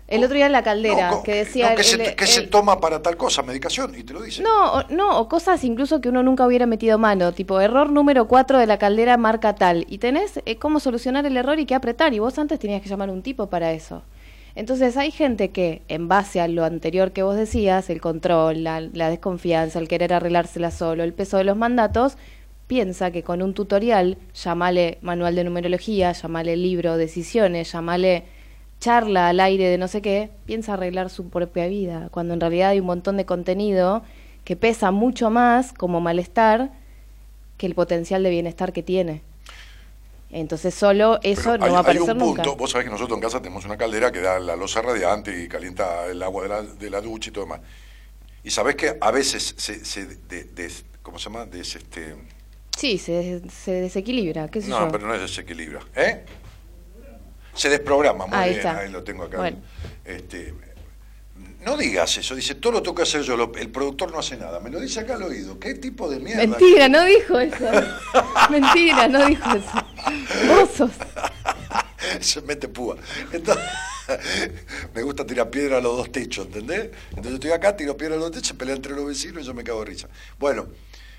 el 0.08 0.24
otro 0.24 0.34
día 0.36 0.46
en 0.46 0.52
la 0.52 0.62
caldera 0.62 1.10
no, 1.10 1.22
que 1.22 1.34
decía 1.34 1.70
no, 1.70 1.76
¿qué, 1.76 1.82
el- 1.82 1.86
se, 1.86 1.98
qué 2.16 2.24
el- 2.24 2.30
se 2.30 2.42
toma 2.42 2.80
para 2.80 3.00
tal 3.02 3.16
cosa? 3.16 3.42
Medicación, 3.42 3.94
y 3.96 4.02
te 4.02 4.12
lo 4.14 4.22
dice. 4.22 4.42
No, 4.42 4.72
o- 4.74 4.82
no, 4.88 5.18
o 5.20 5.28
cosas 5.28 5.62
incluso 5.64 6.00
que 6.00 6.08
uno 6.08 6.22
nunca 6.22 6.46
hubiera 6.46 6.66
metido 6.66 6.98
mano, 6.98 7.32
tipo 7.32 7.60
error 7.60 7.90
número 7.90 8.26
4 8.26 8.58
de 8.58 8.66
la 8.66 8.78
caldera 8.78 9.16
marca 9.16 9.54
tal, 9.54 9.84
y 9.88 9.98
tenés 9.98 10.40
eh, 10.46 10.56
cómo 10.56 10.80
solucionar 10.80 11.26
el 11.26 11.36
error 11.36 11.58
y 11.60 11.66
qué 11.66 11.74
apretar, 11.74 12.14
y 12.14 12.18
vos 12.18 12.38
antes 12.38 12.58
tenías 12.58 12.82
que 12.82 12.88
llamar 12.88 13.10
a 13.10 13.12
un 13.12 13.22
tipo 13.22 13.46
para 13.48 13.72
eso. 13.72 14.02
Entonces 14.54 14.96
hay 14.96 15.10
gente 15.12 15.50
que, 15.50 15.82
en 15.86 16.08
base 16.08 16.40
a 16.40 16.48
lo 16.48 16.64
anterior 16.64 17.12
que 17.12 17.22
vos 17.22 17.36
decías, 17.36 17.90
el 17.90 18.00
control, 18.00 18.64
la, 18.64 18.80
la 18.80 19.08
desconfianza, 19.08 19.78
el 19.78 19.86
querer 19.86 20.12
arreglársela 20.12 20.72
solo, 20.72 21.04
el 21.04 21.12
peso 21.12 21.36
de 21.36 21.44
los 21.44 21.56
mandatos, 21.56 22.16
piensa 22.66 23.10
que 23.12 23.22
con 23.22 23.40
un 23.40 23.54
tutorial, 23.54 24.18
llamale 24.34 24.98
manual 25.00 25.36
de 25.36 25.44
numerología, 25.44 26.12
llamale 26.12 26.56
libro, 26.56 26.96
decisiones, 26.96 27.70
llamale 27.72 28.24
charla 28.80 29.28
al 29.28 29.40
aire 29.40 29.68
de 29.68 29.78
no 29.78 29.88
sé 29.88 30.02
qué, 30.02 30.30
piensa 30.46 30.74
arreglar 30.74 31.10
su 31.10 31.28
propia 31.30 31.66
vida, 31.66 32.08
cuando 32.10 32.34
en 32.34 32.40
realidad 32.40 32.70
hay 32.70 32.80
un 32.80 32.86
montón 32.86 33.16
de 33.16 33.24
contenido 33.26 34.02
que 34.44 34.56
pesa 34.56 34.90
mucho 34.90 35.30
más 35.30 35.72
como 35.72 36.00
malestar 36.00 36.70
que 37.56 37.66
el 37.66 37.74
potencial 37.74 38.22
de 38.22 38.30
bienestar 38.30 38.72
que 38.72 38.82
tiene. 38.82 39.22
Entonces 40.30 40.74
solo 40.74 41.18
eso 41.22 41.52
Pero 41.52 41.58
no 41.58 41.64
hay, 41.64 41.70
va 41.72 41.76
a 41.78 41.80
hay 41.80 41.82
aparecer 41.82 42.12
un 42.12 42.18
nunca. 42.18 42.42
punto, 42.42 42.56
vos 42.56 42.70
sabés 42.70 42.84
que 42.84 42.90
nosotros 42.90 43.16
en 43.16 43.22
casa 43.22 43.40
tenemos 43.40 43.64
una 43.64 43.76
caldera 43.78 44.12
que 44.12 44.20
da 44.20 44.38
la 44.38 44.56
losa 44.56 44.82
radiante 44.82 45.42
y 45.42 45.48
calienta 45.48 46.06
el 46.06 46.22
agua 46.22 46.42
de 46.42 46.48
la, 46.50 46.62
de 46.62 46.90
la 46.90 47.00
ducha 47.00 47.30
y 47.30 47.32
todo 47.32 47.44
demás. 47.44 47.60
Y 48.44 48.50
sabés 48.50 48.76
que 48.76 48.96
a 49.00 49.10
veces 49.10 49.54
se, 49.56 49.84
se 49.84 50.06
de- 50.06 50.44
des- 50.44 50.84
¿cómo 51.02 51.18
se 51.18 51.24
llama? 51.30 51.46
Des, 51.46 51.74
este, 51.76 52.14
Sí, 52.76 52.98
se, 52.98 53.42
se 53.50 53.72
desequilibra, 53.72 54.48
qué 54.48 54.60
sé 54.62 54.68
no, 54.68 54.80
yo. 54.80 54.88
pero 54.92 55.06
no 55.08 55.14
es 55.14 55.20
desequilibra. 55.22 55.80
¿Eh? 55.96 56.24
Se 57.58 57.68
desprograma, 57.68 58.26
muy 58.26 58.36
Ahí 58.38 58.50
bien, 58.54 58.66
está. 58.66 58.78
ahí 58.78 58.90
lo 58.90 59.02
tengo 59.02 59.24
acá. 59.24 59.36
Bueno. 59.38 59.58
Este, 60.04 60.54
no 61.64 61.76
digas 61.76 62.16
eso, 62.16 62.34
dice, 62.34 62.54
todo 62.54 62.80
lo 62.80 62.94
que 62.94 63.02
hacer 63.02 63.22
yo, 63.22 63.36
lo- 63.36 63.52
el 63.56 63.68
productor 63.70 64.10
no 64.12 64.20
hace 64.20 64.36
nada. 64.36 64.60
Me 64.60 64.70
lo 64.70 64.80
dice 64.80 65.00
acá 65.00 65.14
al 65.16 65.24
oído. 65.24 65.58
¿Qué 65.58 65.74
tipo 65.74 66.08
de 66.08 66.20
mierda? 66.20 66.46
Mentira, 66.46 66.88
no 66.88 67.04
dijo 67.04 67.38
eso. 67.40 67.64
Mentira, 68.50 69.08
no 69.08 69.26
dijo 69.26 69.50
eso. 69.50 69.86
Vos 70.46 70.70
sos. 70.76 70.90
se 72.20 72.40
mete 72.42 72.68
púa. 72.68 72.96
Entonces, 73.32 73.64
me 74.94 75.02
gusta 75.02 75.26
tirar 75.26 75.50
piedra 75.50 75.78
a 75.78 75.80
los 75.80 75.96
dos 75.96 76.12
techos, 76.12 76.46
¿entendés? 76.46 76.90
Entonces 77.10 77.34
estoy 77.34 77.50
acá, 77.50 77.76
tiro 77.76 77.96
piedra 77.96 78.14
a 78.16 78.18
los 78.18 78.30
techos, 78.30 78.52
pelea 78.56 78.76
entre 78.76 78.92
los 78.94 79.04
vecinos 79.06 79.42
y 79.42 79.46
yo 79.46 79.52
me 79.54 79.64
cago 79.64 79.80
de 79.80 79.86
risa. 79.86 80.08
Bueno, 80.38 80.68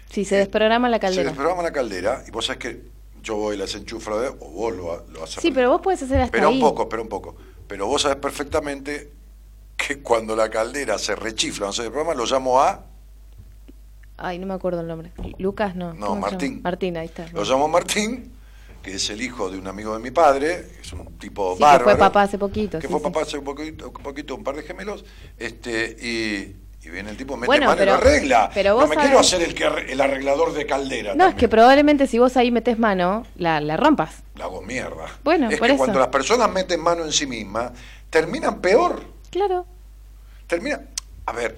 Sí, 0.10 0.26
se 0.26 0.38
desprograma 0.38 0.90
la 0.90 0.98
se 0.98 1.02
caldera. 1.02 1.24
desprograma 1.26 1.62
la 1.62 1.72
caldera 1.72 2.24
y 2.28 2.32
vos 2.32 2.46
sabés 2.48 2.60
que 2.60 2.82
yo 3.22 3.36
voy 3.36 3.56
y 3.56 3.60
las 3.60 3.74
enchufo, 3.76 4.12
o 4.40 4.50
vos 4.52 4.76
lo, 4.76 4.94
ha- 4.94 5.04
lo 5.12 5.24
haces. 5.24 5.42
Sí, 5.42 5.52
pero 5.52 5.70
vos 5.72 5.82
podés 5.82 6.02
hacer 6.04 6.22
hasta 6.22 6.38
ahí. 6.38 6.54
un 6.54 6.60
poco, 6.60 6.84
espera 6.84 7.02
un 7.02 7.10
poco. 7.10 7.36
Pero 7.68 7.88
vos 7.88 8.02
sabés 8.02 8.18
perfectamente 8.18 9.12
que 9.78 10.00
cuando 10.02 10.36
la 10.36 10.50
caldera 10.50 10.98
se 10.98 11.16
rechifla, 11.16 11.68
no 11.68 11.74
se 11.74 11.84
desprograma, 11.84 12.14
lo 12.16 12.26
llamo 12.26 12.62
a, 12.62 12.86
Ay, 14.22 14.38
no 14.38 14.46
me 14.48 14.54
acuerdo 14.54 14.82
el 14.82 14.88
nombre. 14.88 15.12
Lucas, 15.38 15.76
no. 15.78 15.94
No, 15.94 16.08
¿Cómo 16.08 16.26
se 16.26 16.32
Martín. 16.32 16.62
Martín, 16.62 16.98
ahí 16.98 17.06
está. 17.06 17.28
lo 17.32 17.44
llamo 17.46 17.70
Martín, 17.70 18.32
que 18.84 18.96
es 18.96 19.10
el 19.12 19.22
hijo 19.22 19.50
de 19.50 19.58
un 19.58 19.66
amigo 19.68 19.94
de 19.94 20.00
mi 20.04 20.12
padre, 20.12 20.68
es 20.82 20.92
un 20.92 21.06
tipo 21.18 21.56
Sí, 21.56 21.64
que 21.64 21.84
fue 21.84 21.96
papá 21.98 22.24
hace 22.24 22.38
poquito, 22.38 22.80
Que 22.80 22.88
sí, 22.88 22.92
fue 22.92 23.00
sí. 23.00 23.04
papá 23.06 23.22
hace 23.22 23.38
un 23.38 23.46
poquito, 23.46 23.88
un 23.88 23.94
poquito, 24.04 24.36
un 24.36 24.44
par 24.44 24.56
de 24.58 24.64
gemelos, 24.64 25.06
este, 25.38 25.96
y, 26.06 26.56
y 26.82 26.90
viene 26.90 27.10
el 27.12 27.18
tipo, 27.18 27.36
mete 27.36 27.48
Bueno, 27.48 27.66
mano 27.68 27.76
y 27.76 27.80
pero- 27.80 27.92
lo 27.92 27.98
arregla. 27.98 28.50
pero 28.54 28.80
no 28.80 28.88
me 28.88 28.96
sabés- 28.96 29.02
quiero 29.06 29.20
hacer 29.20 29.42
el, 29.42 29.54
que, 29.54 29.66
el 29.66 30.00
arreglador 30.02 30.54
de 30.54 30.66
caldera. 30.66 31.14
No, 31.16 31.28
es 31.28 31.36
que 31.36 31.48
probablemente 31.50 32.08
si 32.08 32.20
vos 32.20 32.38
ahí 32.38 32.52
metés 32.52 32.80
mano, 32.80 33.26
la, 33.36 33.60
la 33.60 33.76
rompas. 33.78 34.24
La 34.36 34.46
hago 34.46 34.62
mierda. 34.62 35.06
Bueno, 35.24 35.50
es 35.50 35.58
por 35.60 35.68
que 35.68 35.74
eso. 35.74 35.78
cuando 35.78 36.00
las 36.00 36.08
personas 36.08 36.50
meten 36.52 36.80
mano 36.80 37.04
en 37.04 37.12
sí 37.12 37.28
mismas, 37.28 37.72
terminan 38.10 38.62
peor. 38.62 39.04
Claro. 39.30 39.66
Termina. 40.48 40.82
A 41.26 41.32
ver, 41.34 41.58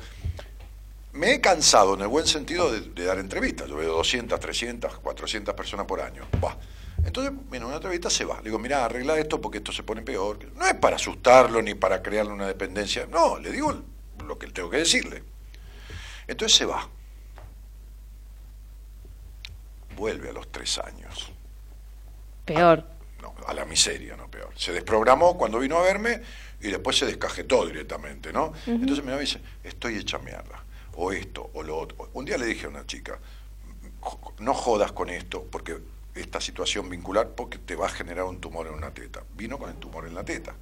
me 1.14 1.34
he 1.34 1.42
cansado 1.42 1.94
en 1.96 2.02
el 2.02 2.08
buen 2.08 2.26
sentido 2.26 2.72
de, 2.72 2.82
de 2.82 3.06
dar 3.06 3.20
entrevistas. 3.20 3.68
Yo 3.70 3.76
veo 3.76 3.94
200, 3.94 4.40
300, 4.40 4.98
400 5.00 5.54
personas 5.54 5.86
por 5.86 6.02
año. 6.02 6.24
Buah. 6.40 6.56
Entonces, 7.06 7.34
viene 7.50 7.66
una 7.66 7.76
entrevista, 7.76 8.10
se 8.10 8.26
va. 8.26 8.38
Le 8.38 8.44
digo, 8.46 8.60
mira, 8.60 8.86
arregla 8.86 9.18
esto 9.18 9.42
porque 9.42 9.58
esto 9.60 9.72
se 9.72 9.84
pone 9.84 10.02
peor. 10.04 10.40
No 10.56 10.66
es 10.68 10.76
para 10.76 10.98
asustarlo 10.98 11.62
ni 11.62 11.74
para 11.74 12.02
crearle 12.02 12.32
una 12.34 12.48
dependencia. 12.48 13.08
No, 13.10 13.40
le 13.40 13.52
digo 13.52 13.74
lo 14.32 14.40
que 14.40 14.48
tengo 14.48 14.70
que 14.70 14.78
decirle. 14.78 15.24
Entonces 16.28 16.58
se 16.58 16.66
va. 16.66 16.88
Vuelve 19.96 20.30
a 20.30 20.34
los 20.34 20.50
tres 20.52 20.78
años. 20.80 21.32
Peor. 22.46 22.86
No, 23.22 23.36
a 23.46 23.54
la 23.54 23.66
miseria, 23.66 24.16
no 24.16 24.30
peor. 24.32 24.54
Se 24.56 24.72
desprogramó 24.72 25.38
cuando 25.38 25.60
vino 25.60 25.78
a 25.78 25.82
verme 25.84 26.22
y 26.62 26.70
después 26.70 26.98
se 26.98 27.06
descajetó 27.06 27.66
directamente, 27.66 28.32
¿no? 28.32 28.54
Entonces 28.66 29.04
me 29.04 29.18
dice, 29.20 29.42
estoy 29.64 29.98
hecha 29.98 30.18
mierda, 30.20 30.64
o 30.96 31.12
esto, 31.12 31.52
o 31.54 31.62
lo 31.62 31.78
otro. 31.78 32.10
Un 32.14 32.24
día 32.26 32.38
le 32.38 32.46
dije 32.46 32.66
a 32.66 32.70
una 32.70 32.86
chica, 32.86 33.20
"Jo- 34.00 34.34
no 34.40 34.54
jodas 34.54 34.92
con 34.94 35.10
esto, 35.10 35.46
porque 35.52 35.78
esta 36.16 36.40
situación 36.42 36.90
vincular, 36.90 37.30
porque 37.32 37.58
te 37.58 37.76
va 37.76 37.88
a 37.88 37.90
generar 37.90 38.24
un 38.26 38.40
tumor 38.40 38.68
en 38.68 38.74
una 38.74 38.94
teta. 38.94 39.24
Vino 39.36 39.58
con 39.60 39.70
el 39.70 39.76
tumor 39.76 40.08
en 40.08 40.16
la 40.16 40.24
teta, 40.24 40.56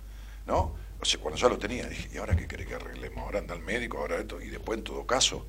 ¿no? 0.47 0.75
O 1.01 1.05
sea, 1.05 1.19
cuando 1.19 1.39
ya 1.39 1.47
lo 1.47 1.57
tenía, 1.57 1.87
dije, 1.87 2.09
¿y 2.13 2.17
ahora 2.17 2.35
qué 2.35 2.47
querés 2.47 2.67
que 2.67 2.75
arreglemos? 2.75 3.23
Ahora 3.23 3.39
anda 3.39 3.53
al 3.55 3.61
médico, 3.61 3.97
ahora 3.99 4.17
esto, 4.17 4.41
y 4.41 4.49
después 4.49 4.77
en 4.79 4.83
todo 4.83 5.05
caso, 5.05 5.45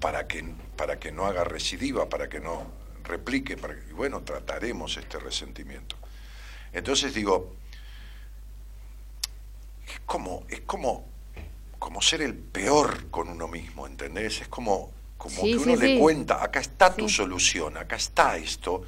para, 0.00 0.26
que, 0.26 0.42
para 0.76 0.98
que 0.98 1.12
no 1.12 1.26
haga 1.26 1.44
recidiva, 1.44 2.08
para 2.08 2.28
que 2.28 2.40
no 2.40 2.66
replique, 3.04 3.56
para 3.58 3.74
que, 3.74 3.90
y 3.90 3.92
bueno, 3.92 4.22
trataremos 4.22 4.96
este 4.96 5.18
resentimiento. 5.18 5.96
Entonces 6.72 7.12
digo, 7.12 7.54
es 9.86 10.00
como, 10.06 10.44
es 10.48 10.60
como, 10.60 11.06
como 11.78 12.00
ser 12.00 12.22
el 12.22 12.34
peor 12.34 13.10
con 13.10 13.28
uno 13.28 13.46
mismo, 13.46 13.86
¿entendés? 13.86 14.40
Es 14.40 14.48
como, 14.48 14.92
como 15.18 15.42
Sí, 15.42 15.50
que 15.52 15.56
uno 15.58 15.74
sí, 15.76 15.82
le 15.82 15.86
sí. 15.94 15.98
cuenta, 15.98 16.42
acá 16.42 16.60
está 16.60 16.94
tu 16.94 17.08
solución, 17.10 17.76
acá 17.76 17.96
está 17.96 18.36
esto, 18.38 18.82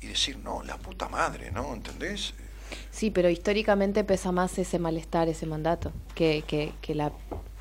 y 0.00 0.08
decir, 0.08 0.38
no, 0.38 0.62
la 0.64 0.76
puta 0.78 1.08
madre, 1.08 1.50
¿no? 1.52 1.72
¿Entendés? 1.74 2.34
Sí, 2.90 3.10
pero 3.10 3.28
históricamente 3.28 4.04
pesa 4.04 4.32
más 4.32 4.58
ese 4.58 4.78
malestar, 4.78 5.28
ese 5.28 5.46
mandato, 5.46 5.92
que, 6.14 6.44
que, 6.46 6.72
que 6.80 6.94
la 6.94 7.12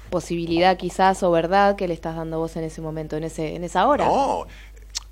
posibilidad 0.09 0.77
quizás 0.77 1.23
o 1.23 1.31
verdad 1.31 1.75
que 1.75 1.87
le 1.87 1.93
estás 1.93 2.15
dando 2.15 2.39
vos 2.39 2.55
en 2.55 2.63
ese 2.63 2.81
momento, 2.81 3.17
en 3.17 3.23
ese 3.25 3.55
en 3.55 3.63
esa 3.63 3.87
hora. 3.87 4.05
No, 4.05 4.45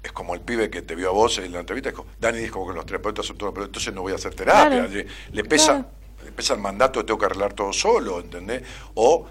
es 0.02 0.12
como 0.12 0.34
el 0.34 0.42
pibe 0.42 0.70
que 0.70 0.82
te 0.82 0.96
vio 0.96 1.10
a 1.10 1.14
vos 1.14 1.38
en 1.40 1.52
la 1.52 1.60
entrevista, 1.60 1.90
es 1.90 1.96
como, 1.96 2.10
Dani 2.20 2.38
dijo 2.40 2.66
que 2.68 2.74
los 2.74 2.86
terapeutas 2.86 3.26
son 3.26 3.38
todos, 3.38 3.54
pero 3.54 3.66
entonces 3.66 3.94
no 3.94 4.02
voy 4.02 4.12
a 4.12 4.16
hacer 4.16 4.34
terapia. 4.36 4.86
Claro. 4.86 4.88
Le, 4.90 5.08
le 5.32 5.44
pesa, 5.44 5.74
Claro. 5.74 5.88
le 6.26 6.32
pesa 6.32 6.54
el 6.54 6.60
mandato 6.62 7.00
de 7.00 7.06
tengo 7.06 7.20
que 7.20 7.26
arreglar 7.26 7.54
todo 7.54 7.74
solo, 7.74 8.20
¿entendés? 8.20 8.64
O 8.96 9.26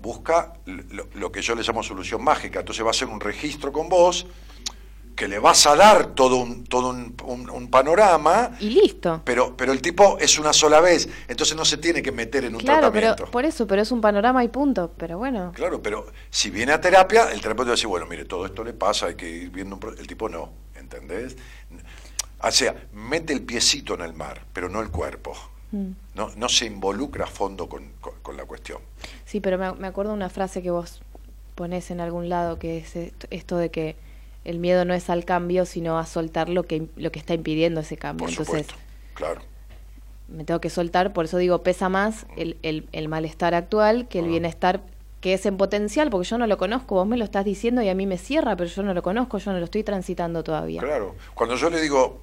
busca 0.00 0.54
lo, 0.66 1.06
lo 1.14 1.32
que 1.32 1.42
yo 1.42 1.54
le 1.54 1.62
llamo 1.62 1.82
solución 1.82 2.22
mágica. 2.24 2.60
Entonces 2.60 2.82
va 2.84 2.88
a 2.88 2.92
hacer 2.92 3.08
un 3.08 3.20
registro 3.20 3.72
con 3.72 3.88
vos 3.88 4.26
que 5.20 5.28
le 5.28 5.38
vas 5.38 5.66
a 5.66 5.76
dar 5.76 6.14
todo 6.14 6.36
un, 6.36 6.64
todo 6.64 6.88
un, 6.88 7.14
un- 7.26 7.50
un 7.50 7.68
panorama, 7.70 8.52
Y 8.58 8.70
listo. 8.70 9.20
pero, 9.22 9.54
pero 9.54 9.70
el 9.72 9.82
tipo 9.82 10.16
es 10.18 10.38
una 10.38 10.54
sola 10.54 10.80
vez, 10.80 11.10
entonces 11.28 11.54
no 11.54 11.66
se 11.66 11.76
tiene 11.76 12.00
que 12.00 12.10
meter 12.10 12.46
en 12.46 12.54
un 12.54 12.60
Claro, 12.62 12.90
pero 12.90 13.08
tratamiento. 13.08 13.30
por 13.30 13.44
eso, 13.44 13.66
pero 13.66 13.82
es 13.82 13.92
un 13.92 14.00
panorama 14.00 14.42
y 14.42 14.48
punto. 14.48 14.92
Pero 14.96 15.18
bueno, 15.18 15.52
Claro, 15.54 15.82
pero 15.82 16.06
si 16.30 16.48
viene 16.48 16.72
a 16.72 16.80
terapia, 16.80 17.30
el 17.32 17.42
terapeuta 17.42 17.68
va 17.68 17.72
a 17.72 17.76
decir, 17.76 17.88
bueno, 17.88 18.06
mire, 18.06 18.24
todo 18.24 18.46
esto 18.46 18.64
le 18.64 18.72
pasa, 18.72 19.08
hay 19.08 19.14
que 19.14 19.28
ir 19.28 19.50
viendo 19.50 19.74
un 19.76 19.80
pro-". 19.80 19.92
El 19.92 20.06
tipo 20.06 20.26
no, 20.30 20.48
¿entendés? 20.74 21.36
O 22.42 22.50
sea, 22.50 22.74
mete 22.94 23.34
el 23.34 23.42
piecito 23.42 23.92
en 23.96 24.00
el 24.00 24.14
mar, 24.14 24.46
pero 24.54 24.70
no 24.70 24.80
el 24.80 24.88
cuerpo. 24.88 25.34
Mm. 25.72 25.90
No, 26.14 26.30
no 26.34 26.48
se 26.48 26.64
involucra 26.64 27.24
a 27.24 27.28
fondo 27.28 27.68
con, 27.68 27.84
con- 28.00 28.14
con 28.22 28.38
la 28.38 28.46
cuestión. 28.46 28.78
sí, 29.26 29.40
pero 29.40 29.58
me, 29.58 29.70
me 29.74 29.86
acuerdo 29.86 30.14
una 30.14 30.30
frase 30.30 30.62
que 30.62 30.70
vos 30.70 31.02
ponés 31.56 31.90
en 31.90 32.00
algún 32.00 32.30
lado 32.30 32.58
que 32.58 32.78
es 32.78 32.96
est- 32.96 33.24
esto 33.28 33.58
de 33.58 33.70
que 33.70 33.96
el 34.44 34.58
miedo 34.58 34.84
no 34.84 34.94
es 34.94 35.10
al 35.10 35.24
cambio, 35.24 35.66
sino 35.66 35.98
a 35.98 36.06
soltar 36.06 36.48
lo 36.48 36.64
que 36.64 36.88
lo 36.96 37.12
que 37.12 37.18
está 37.18 37.34
impidiendo 37.34 37.80
ese 37.80 37.96
cambio. 37.96 38.24
Por 38.24 38.30
Entonces, 38.30 38.66
supuesto, 38.66 38.74
claro. 39.14 39.42
me 40.28 40.44
tengo 40.44 40.60
que 40.60 40.70
soltar, 40.70 41.12
por 41.12 41.26
eso 41.26 41.38
digo, 41.38 41.62
pesa 41.62 41.88
más 41.88 42.26
el, 42.36 42.56
el, 42.62 42.88
el 42.92 43.08
malestar 43.08 43.54
actual 43.54 44.08
que 44.08 44.20
el 44.20 44.28
bienestar 44.28 44.82
que 45.20 45.34
es 45.34 45.44
en 45.44 45.56
potencial, 45.58 46.08
porque 46.10 46.26
yo 46.26 46.38
no 46.38 46.46
lo 46.46 46.56
conozco, 46.56 46.94
vos 46.94 47.06
me 47.06 47.18
lo 47.18 47.24
estás 47.24 47.44
diciendo 47.44 47.82
y 47.82 47.88
a 47.90 47.94
mí 47.94 48.06
me 48.06 48.16
cierra, 48.16 48.56
pero 48.56 48.70
yo 48.70 48.82
no 48.82 48.94
lo 48.94 49.02
conozco, 49.02 49.36
yo 49.38 49.52
no 49.52 49.58
lo 49.58 49.66
estoy 49.66 49.84
transitando 49.84 50.42
todavía. 50.42 50.80
Claro. 50.80 51.14
Cuando 51.34 51.56
yo 51.56 51.68
le 51.68 51.80
digo, 51.80 52.22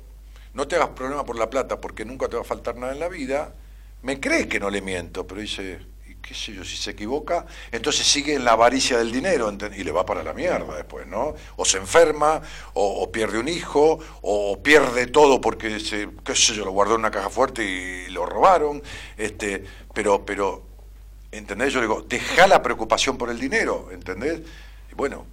no 0.53 0.67
te 0.67 0.77
hagas 0.77 0.89
problema 0.89 1.23
por 1.23 1.37
la 1.37 1.49
plata 1.49 1.79
porque 1.79 2.05
nunca 2.05 2.27
te 2.27 2.35
va 2.35 2.41
a 2.41 2.45
faltar 2.45 2.75
nada 2.75 2.93
en 2.93 2.99
la 2.99 3.07
vida, 3.07 3.53
me 4.01 4.19
cree 4.19 4.47
que 4.47 4.59
no 4.59 4.71
le 4.71 4.81
miento, 4.81 5.27
pero 5.27 5.41
dice, 5.41 5.79
qué 6.27 6.33
sé 6.33 6.53
yo, 6.53 6.65
si 6.65 6.75
se 6.75 6.91
equivoca, 6.91 7.45
entonces 7.71 8.05
sigue 8.05 8.33
en 8.33 8.43
la 8.43 8.51
avaricia 8.51 8.97
del 8.97 9.13
dinero 9.13 9.49
y 9.75 9.83
le 9.83 9.91
va 9.91 10.05
para 10.05 10.23
la 10.23 10.33
mierda 10.33 10.75
después, 10.75 11.07
¿no? 11.07 11.33
O 11.55 11.63
se 11.63 11.77
enferma, 11.77 12.41
o, 12.73 13.03
o 13.03 13.11
pierde 13.11 13.39
un 13.39 13.47
hijo, 13.47 13.99
o 14.21 14.61
pierde 14.61 15.07
todo 15.07 15.39
porque 15.39 15.79
se, 15.79 16.09
qué 16.25 16.35
sé 16.35 16.53
yo, 16.53 16.65
lo 16.65 16.71
guardó 16.71 16.95
en 16.95 16.99
una 16.99 17.11
caja 17.11 17.29
fuerte 17.29 17.63
y 17.63 18.09
lo 18.09 18.25
robaron, 18.25 18.83
este, 19.15 19.63
pero, 19.93 20.25
pero, 20.25 20.63
¿entendés? 21.31 21.71
Yo 21.71 21.79
le 21.79 21.87
digo, 21.87 22.01
deja 22.01 22.45
la 22.45 22.61
preocupación 22.61 23.17
por 23.17 23.29
el 23.29 23.39
dinero, 23.39 23.87
¿entendés? 23.91 24.41
Y 24.91 24.95
bueno, 24.95 25.25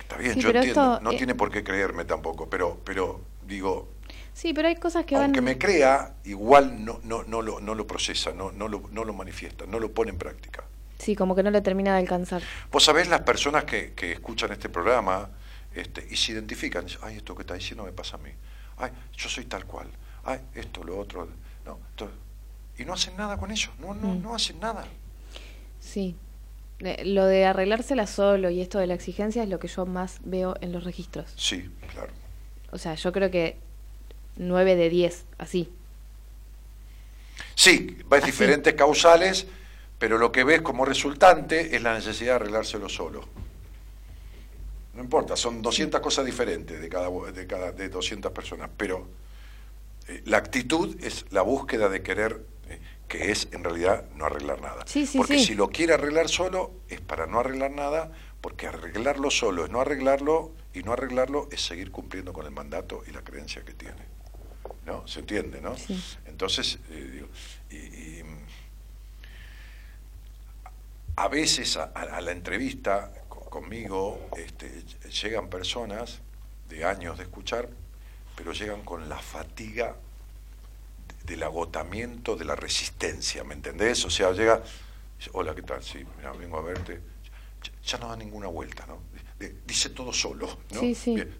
está 0.00 0.16
bien, 0.16 0.34
Sí, 0.34 0.40
yo 0.40 0.48
entiendo, 0.48 0.94
esto, 0.94 1.00
no 1.00 1.12
eh, 1.12 1.16
tiene 1.16 1.36
por 1.36 1.52
qué 1.52 1.62
creerme 1.62 2.04
tampoco, 2.04 2.50
pero, 2.50 2.80
pero 2.82 3.20
digo, 3.46 3.88
Sí, 4.36 4.52
pero 4.52 4.68
hay 4.68 4.76
cosas 4.76 5.06
que 5.06 5.14
van... 5.14 5.24
aunque 5.24 5.40
me 5.40 5.56
crea, 5.56 6.12
igual 6.24 6.84
no, 6.84 7.00
no, 7.04 7.22
no, 7.24 7.40
lo, 7.40 7.58
no 7.58 7.74
lo 7.74 7.86
procesa, 7.86 8.32
no, 8.32 8.52
no, 8.52 8.68
lo, 8.68 8.82
no 8.92 9.02
lo 9.02 9.14
manifiesta, 9.14 9.64
no 9.66 9.78
lo 9.80 9.90
pone 9.92 10.10
en 10.10 10.18
práctica. 10.18 10.62
Sí, 10.98 11.16
como 11.16 11.34
que 11.34 11.42
no 11.42 11.50
le 11.50 11.62
termina 11.62 11.94
de 11.94 12.00
alcanzar. 12.00 12.42
Vos 12.70 12.84
sabés 12.84 13.08
las 13.08 13.22
personas 13.22 13.64
que, 13.64 13.94
que 13.94 14.12
escuchan 14.12 14.52
este 14.52 14.68
programa 14.68 15.30
este, 15.74 16.06
y 16.10 16.16
se 16.16 16.32
identifican, 16.32 16.84
dicen, 16.84 17.00
ay, 17.02 17.16
esto 17.16 17.34
que 17.34 17.42
está 17.44 17.54
diciendo 17.54 17.82
me 17.84 17.92
pasa 17.92 18.16
a 18.16 18.18
mí, 18.20 18.28
ay, 18.76 18.90
yo 19.16 19.28
soy 19.30 19.46
tal 19.46 19.64
cual, 19.64 19.88
ay, 20.24 20.38
esto, 20.54 20.84
lo 20.84 20.98
otro, 20.98 21.26
no, 21.64 21.78
esto- 21.88 22.10
y 22.76 22.84
no 22.84 22.92
hacen 22.92 23.16
nada 23.16 23.38
con 23.38 23.50
ellos, 23.50 23.70
no, 23.80 23.94
no, 23.94 24.08
Mm. 24.08 24.22
no 24.22 24.34
hacen 24.34 24.60
nada. 24.60 24.84
Sí. 25.80 26.14
Lo 27.06 27.24
de 27.24 27.46
arreglársela 27.46 28.06
solo 28.06 28.50
y 28.50 28.60
esto 28.60 28.78
de 28.78 28.86
la 28.86 28.92
exigencia 28.92 29.42
es 29.42 29.48
lo 29.48 29.58
que 29.58 29.68
yo 29.68 29.86
más 29.86 30.18
veo 30.24 30.56
en 30.60 30.72
los 30.72 30.84
registros. 30.84 31.32
Sí, 31.38 31.70
claro. 31.90 32.12
O 32.70 32.76
sea, 32.76 32.94
yo 32.96 33.12
creo 33.12 33.30
que 33.30 33.56
9 34.36 34.76
de 34.76 34.90
10, 34.90 35.24
así. 35.38 35.70
Sí, 37.54 37.98
ves 38.08 38.22
Así. 38.22 38.30
diferentes 38.30 38.74
causales, 38.74 39.46
pero 39.98 40.18
lo 40.18 40.30
que 40.30 40.44
ves 40.44 40.60
como 40.60 40.84
resultante 40.84 41.74
es 41.74 41.82
la 41.82 41.94
necesidad 41.94 42.32
de 42.32 42.36
arreglárselo 42.36 42.88
solo. 42.88 43.24
No 44.94 45.02
importa, 45.02 45.36
son 45.36 45.62
200 45.62 46.00
cosas 46.00 46.24
diferentes 46.24 46.80
de 46.80 46.88
cada, 46.88 47.10
de 47.10 47.46
cada 47.46 47.72
de 47.72 47.88
200 47.88 48.32
personas, 48.32 48.70
pero 48.76 49.06
eh, 50.08 50.22
la 50.24 50.38
actitud 50.38 50.96
es 51.02 51.26
la 51.30 51.42
búsqueda 51.42 51.88
de 51.88 52.02
querer, 52.02 52.40
eh, 52.68 52.78
que 53.08 53.30
es 53.30 53.48
en 53.52 53.64
realidad 53.64 54.04
no 54.16 54.26
arreglar 54.26 54.60
nada. 54.60 54.84
Sí, 54.86 55.06
sí, 55.06 55.18
porque 55.18 55.38
sí. 55.38 55.46
si 55.46 55.54
lo 55.54 55.68
quiere 55.68 55.94
arreglar 55.94 56.28
solo, 56.28 56.72
es 56.88 57.00
para 57.00 57.26
no 57.26 57.40
arreglar 57.40 57.70
nada, 57.70 58.12
porque 58.40 58.66
arreglarlo 58.66 59.30
solo 59.30 59.64
es 59.64 59.70
no 59.70 59.80
arreglarlo, 59.80 60.52
y 60.76 60.82
no 60.82 60.92
arreglarlo 60.92 61.48
es 61.50 61.62
seguir 61.62 61.90
cumpliendo 61.90 62.34
con 62.34 62.44
el 62.44 62.52
mandato 62.52 63.02
y 63.08 63.10
la 63.10 63.22
creencia 63.22 63.64
que 63.64 63.72
tiene. 63.72 64.15
¿No? 64.86 65.06
¿Se 65.08 65.18
entiende, 65.20 65.60
no? 65.60 65.76
Sí. 65.76 66.00
Entonces, 66.26 66.78
eh, 66.90 67.10
digo, 67.12 67.28
y, 67.70 67.76
y, 67.76 68.22
a 71.16 71.28
veces 71.28 71.76
a, 71.76 72.20
la 72.20 72.30
entrevista 72.30 73.10
co- 73.28 73.40
conmigo 73.50 74.30
este, 74.36 74.82
llegan 75.10 75.48
personas 75.48 76.20
de 76.68 76.84
años 76.84 77.16
de 77.18 77.24
escuchar, 77.24 77.68
pero 78.36 78.52
llegan 78.52 78.82
con 78.82 79.08
la 79.08 79.18
fatiga 79.18 79.96
de- 81.08 81.32
del 81.32 81.42
agotamiento 81.42 82.36
de 82.36 82.44
la 82.44 82.54
resistencia, 82.54 83.42
¿me 83.44 83.54
entendés? 83.54 84.04
O 84.04 84.10
sea, 84.10 84.30
llega, 84.32 84.62
hola, 85.32 85.54
¿qué 85.54 85.62
tal? 85.62 85.82
Sí, 85.82 86.04
mira, 86.16 86.32
vengo 86.32 86.58
a 86.58 86.62
verte. 86.62 87.00
Ya, 87.64 87.72
ya 87.84 87.98
no 87.98 88.08
da 88.08 88.16
ninguna 88.16 88.46
vuelta, 88.46 88.86
¿no? 88.86 89.00
Dice 89.66 89.90
todo 89.90 90.12
solo, 90.12 90.46
¿no? 90.72 90.80
Sí, 90.80 90.94
sí. 90.94 91.14
Bien, 91.14 91.34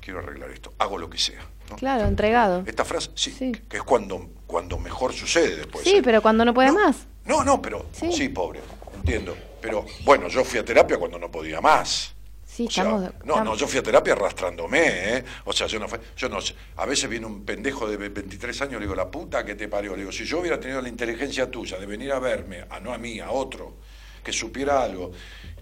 quiero 0.00 0.20
arreglar 0.20 0.50
esto, 0.50 0.72
hago 0.78 0.96
lo 0.98 1.10
que 1.10 1.18
sea. 1.18 1.40
¿No? 1.70 1.76
Claro, 1.76 2.06
entregado. 2.06 2.62
Esta 2.66 2.84
frase, 2.84 3.10
sí, 3.14 3.30
Sí. 3.36 3.52
que 3.68 3.78
es 3.78 3.82
cuando, 3.82 4.28
cuando 4.46 4.78
mejor 4.78 5.12
sucede 5.12 5.56
después. 5.56 5.84
Sí, 5.84 5.96
¿eh? 5.96 6.02
pero 6.02 6.22
cuando 6.22 6.44
no 6.44 6.54
puede 6.54 6.68
No, 6.68 6.74
más. 6.74 7.06
No, 7.24 7.44
no, 7.44 7.60
pero 7.60 7.86
Sí. 7.92 8.10
sí. 8.12 8.28
pobre, 8.28 8.60
entiendo. 8.96 9.36
Pero 9.60 9.84
bueno, 10.04 10.28
yo 10.28 10.44
fui 10.44 10.58
a 10.60 10.64
terapia 10.64 10.96
cuando 10.98 11.18
no 11.18 11.30
podía 11.30 11.60
más. 11.60 12.14
Sí, 12.46 12.66
O 12.66 12.70
sea, 12.70 12.84
estamos... 12.84 13.10
no, 13.24 13.44
no, 13.44 13.54
yo 13.54 13.68
fui 13.68 13.78
a 13.78 13.82
terapia 13.82 14.14
arrastrándome, 14.14 14.80
¿eh? 15.18 15.24
O 15.44 15.52
sea, 15.52 15.66
yo 15.68 15.78
no 15.78 15.86
fue, 15.88 16.00
yo 16.16 16.28
no 16.28 16.40
sé. 16.40 16.54
A 16.76 16.86
veces 16.86 17.08
viene 17.08 17.26
un 17.26 17.44
pendejo 17.44 17.88
de 17.88 17.96
23 17.96 18.62
años, 18.62 18.74
le 18.80 18.86
digo, 18.86 18.94
la 18.96 19.08
puta 19.10 19.44
que 19.44 19.54
te 19.54 19.68
parió. 19.68 19.92
Le 19.92 19.98
digo, 19.98 20.12
si 20.12 20.24
yo 20.24 20.40
hubiera 20.40 20.58
tenido 20.58 20.80
la 20.82 20.88
inteligencia 20.88 21.48
tuya 21.50 21.78
de 21.78 21.86
venir 21.86 22.10
a 22.12 22.18
verme, 22.18 22.64
a 22.68 22.80
no 22.80 22.92
a 22.92 22.98
mí, 22.98 23.20
a 23.20 23.30
otro, 23.30 23.76
que 24.24 24.32
supiera 24.32 24.82
algo. 24.82 25.12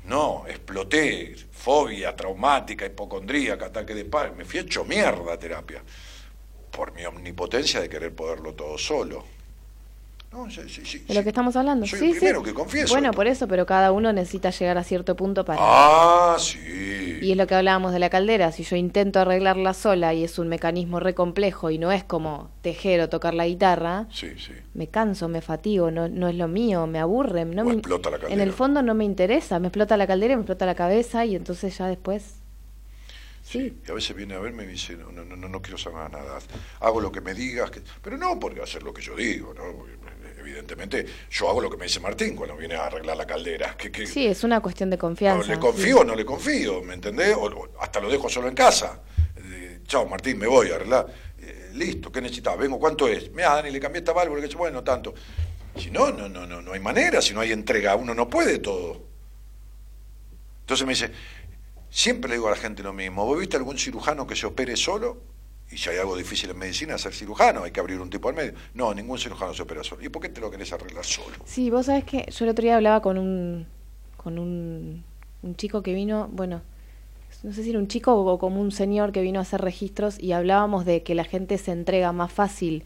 No, 0.06 0.44
exploté, 0.46 1.34
fobia 1.50 2.14
traumática, 2.14 2.86
hipocondríaca, 2.86 3.66
ataque 3.66 3.92
de 3.92 4.04
pánico. 4.04 4.36
Me 4.36 4.44
fui 4.44 4.60
hecho 4.60 4.84
mierda 4.84 5.32
a 5.32 5.38
terapia. 5.38 5.82
Por 6.70 6.92
mi 6.92 7.04
omnipotencia 7.04 7.80
de 7.80 7.88
querer 7.88 8.14
poderlo 8.14 8.54
todo 8.54 8.78
solo. 8.78 9.35
No, 10.32 10.50
sí, 10.50 10.60
sí, 10.68 10.84
sí, 10.84 10.98
De 11.08 11.14
lo 11.14 11.22
que 11.22 11.30
estamos 11.30 11.56
hablando. 11.56 11.86
Soy 11.86 11.98
sí, 11.98 12.04
el 12.06 12.12
sí. 12.14 12.18
primero 12.18 12.42
que 12.42 12.52
confieso. 12.52 12.92
Bueno, 12.92 13.08
esto. 13.08 13.16
por 13.16 13.26
eso, 13.26 13.48
pero 13.48 13.64
cada 13.64 13.90
uno 13.92 14.12
necesita 14.12 14.50
llegar 14.50 14.76
a 14.76 14.84
cierto 14.84 15.16
punto 15.16 15.44
para... 15.44 15.58
Ah, 15.62 16.36
sí. 16.38 16.58
Y 17.22 17.30
es 17.30 17.36
lo 17.38 17.46
que 17.46 17.54
hablábamos 17.54 17.92
de 17.92 17.98
la 17.98 18.10
caldera, 18.10 18.52
si 18.52 18.62
yo 18.62 18.76
intento 18.76 19.18
arreglarla 19.20 19.72
sola 19.72 20.12
y 20.12 20.24
es 20.24 20.38
un 20.38 20.48
mecanismo 20.48 21.00
re 21.00 21.14
complejo 21.14 21.70
y 21.70 21.78
no 21.78 21.90
es 21.90 22.04
como 22.04 22.50
tejer 22.60 23.00
o 23.00 23.08
tocar 23.08 23.32
la 23.32 23.46
guitarra, 23.46 24.06
Sí, 24.12 24.34
sí. 24.38 24.52
me 24.74 24.88
canso, 24.88 25.26
me 25.28 25.40
fatigo, 25.40 25.90
no, 25.90 26.08
no 26.08 26.28
es 26.28 26.34
lo 26.34 26.48
mío, 26.48 26.86
me 26.86 26.98
aburre, 26.98 27.46
no 27.46 27.62
O 27.62 27.64
me- 27.64 27.72
explota 27.74 28.10
la 28.10 28.16
en 28.16 28.22
caldera. 28.22 28.42
el 28.44 28.52
fondo 28.52 28.82
no 28.82 28.94
me 28.94 29.04
interesa, 29.04 29.58
me 29.58 29.68
explota 29.68 29.96
la 29.96 30.06
caldera, 30.06 30.34
me 30.36 30.42
explota 30.42 30.66
la 30.66 30.74
cabeza 30.74 31.24
y 31.24 31.34
entonces 31.36 31.78
ya 31.78 31.86
después... 31.86 32.34
Sí, 33.42 33.78
Y 33.86 33.90
a 33.92 33.94
veces 33.94 34.14
viene 34.16 34.34
a 34.34 34.40
verme 34.40 34.64
y 34.64 34.66
me 34.66 34.72
dice, 34.72 34.96
no, 34.96 35.12
no, 35.12 35.24
no, 35.24 35.36
no 35.48 35.62
quiero 35.62 35.78
saber 35.78 36.10
nada, 36.10 36.38
hago 36.80 37.00
lo 37.00 37.12
que 37.12 37.20
me 37.20 37.32
digas, 37.32 37.70
que... 37.70 37.80
pero 38.02 38.18
no 38.18 38.38
porque 38.40 38.60
hacer 38.60 38.82
lo 38.82 38.92
que 38.92 39.02
yo 39.02 39.14
digo, 39.14 39.54
¿no? 39.54 39.62
Porque, 39.72 39.92
evidentemente 40.46 41.06
yo 41.30 41.48
hago 41.48 41.60
lo 41.60 41.70
que 41.70 41.76
me 41.76 41.84
dice 41.84 42.00
Martín 42.00 42.36
cuando 42.36 42.56
viene 42.56 42.74
a 42.76 42.86
arreglar 42.86 43.16
la 43.16 43.26
caldera, 43.26 43.76
que, 43.76 43.90
que 43.90 44.06
sí, 44.06 44.26
es 44.26 44.44
una 44.44 44.60
cuestión 44.60 44.90
de 44.90 44.96
o 44.96 44.98
confianza. 45.00 45.50
le 45.52 45.58
confío 45.58 46.00
o 46.00 46.04
no 46.04 46.14
le 46.14 46.24
confío, 46.24 46.82
¿me 46.82 46.94
entendés? 46.94 47.34
O, 47.36 47.46
o 47.46 47.68
hasta 47.80 48.00
lo 48.00 48.08
dejo 48.08 48.28
solo 48.28 48.48
en 48.48 48.54
casa. 48.54 49.00
Eh, 49.36 49.80
Chao 49.86 50.06
Martín, 50.06 50.38
me 50.38 50.46
voy 50.46 50.70
a 50.70 50.76
arreglar. 50.76 51.06
Eh, 51.38 51.70
listo, 51.74 52.10
¿qué 52.10 52.20
necesitas? 52.20 52.56
Vengo, 52.56 52.78
¿cuánto 52.78 53.08
es? 53.08 53.30
Mira, 53.32 53.54
Dani, 53.54 53.70
le 53.70 53.80
cambié 53.80 53.98
esta 53.98 54.12
válvula, 54.12 54.46
que 54.46 54.54
bueno, 54.54 54.82
tanto. 54.84 55.14
Si 55.76 55.90
no, 55.90 56.10
no, 56.10 56.28
no, 56.28 56.46
no, 56.46 56.62
no 56.62 56.72
hay 56.72 56.80
manera, 56.80 57.20
si 57.20 57.34
no 57.34 57.40
hay 57.40 57.52
entrega, 57.52 57.96
uno 57.96 58.14
no 58.14 58.28
puede 58.30 58.58
todo. 58.58 59.02
Entonces 60.60 60.86
me 60.86 60.94
dice, 60.94 61.10
siempre 61.90 62.30
le 62.30 62.36
digo 62.36 62.48
a 62.48 62.52
la 62.52 62.56
gente 62.56 62.82
lo 62.82 62.92
mismo, 62.92 63.24
¿vos 63.26 63.38
viste 63.38 63.56
algún 63.56 63.78
cirujano 63.78 64.26
que 64.26 64.34
se 64.34 64.46
opere 64.46 64.76
solo? 64.76 65.20
Y 65.70 65.76
si 65.76 65.90
hay 65.90 65.98
algo 65.98 66.16
difícil 66.16 66.50
en 66.50 66.58
medicina, 66.58 66.96
ser 66.96 67.12
cirujano, 67.12 67.64
hay 67.64 67.72
que 67.72 67.80
abrir 67.80 68.00
un 68.00 68.08
tipo 68.08 68.28
al 68.28 68.34
medio. 68.36 68.52
No, 68.74 68.94
ningún 68.94 69.18
cirujano 69.18 69.52
se 69.52 69.62
opera 69.62 69.82
solo. 69.82 70.04
¿Y 70.04 70.08
por 70.08 70.22
qué 70.22 70.28
te 70.28 70.40
lo 70.40 70.50
querés 70.50 70.72
arreglar 70.72 71.04
solo? 71.04 71.36
Sí, 71.44 71.70
vos 71.70 71.86
sabés 71.86 72.04
que 72.04 72.24
yo 72.30 72.44
el 72.44 72.50
otro 72.50 72.62
día 72.62 72.76
hablaba 72.76 73.02
con 73.02 73.18
un, 73.18 73.66
con 74.16 74.38
un, 74.38 75.04
un 75.42 75.56
chico 75.56 75.82
que 75.82 75.92
vino, 75.92 76.28
bueno, 76.30 76.62
no 77.42 77.52
sé 77.52 77.62
si 77.64 77.70
era 77.70 77.78
un 77.78 77.88
chico 77.88 78.14
o 78.14 78.38
como 78.38 78.60
un 78.60 78.70
señor 78.70 79.12
que 79.12 79.22
vino 79.22 79.40
a 79.40 79.42
hacer 79.42 79.60
registros 79.60 80.18
y 80.20 80.32
hablábamos 80.32 80.84
de 80.84 81.02
que 81.02 81.14
la 81.14 81.24
gente 81.24 81.58
se 81.58 81.72
entrega 81.72 82.12
más 82.12 82.32
fácil 82.32 82.84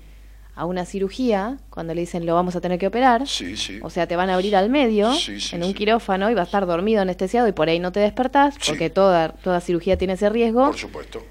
a 0.55 0.65
una 0.65 0.85
cirugía 0.85 1.59
cuando 1.71 1.95
le 1.95 2.01
dicen 2.01 2.27
lo 2.27 2.35
vamos 2.35 2.57
a 2.57 2.61
tener 2.61 2.79
que 2.79 2.87
operar. 2.87 3.27
Sí, 3.27 3.57
sí. 3.57 3.79
O 3.83 3.91
sea, 3.91 4.07
te 4.07 4.17
van 4.17 4.31
a 4.31 4.35
abrir 4.35 4.57
al 4.57 4.69
medio 4.69 5.13
Sí, 5.15 5.41
sí, 5.41 5.55
en 5.55 5.65
un 5.65 5.73
quirófano 5.73 6.31
y 6.31 6.35
va 6.35 6.43
a 6.43 6.45
estar 6.45 6.67
dormido, 6.67 7.03
anestesiado 7.03 7.47
y 7.49 7.53
por 7.53 7.69
ahí 7.69 7.79
no 7.79 7.93
te 7.93 8.01
despertás, 8.01 8.57
porque 8.67 8.91
toda, 8.91 9.31
toda 9.33 9.61
cirugía 9.61 9.97
tiene 9.97 10.15
ese 10.15 10.29
riesgo, 10.29 10.67
Por 10.67 10.77
supuesto. 10.77 11.23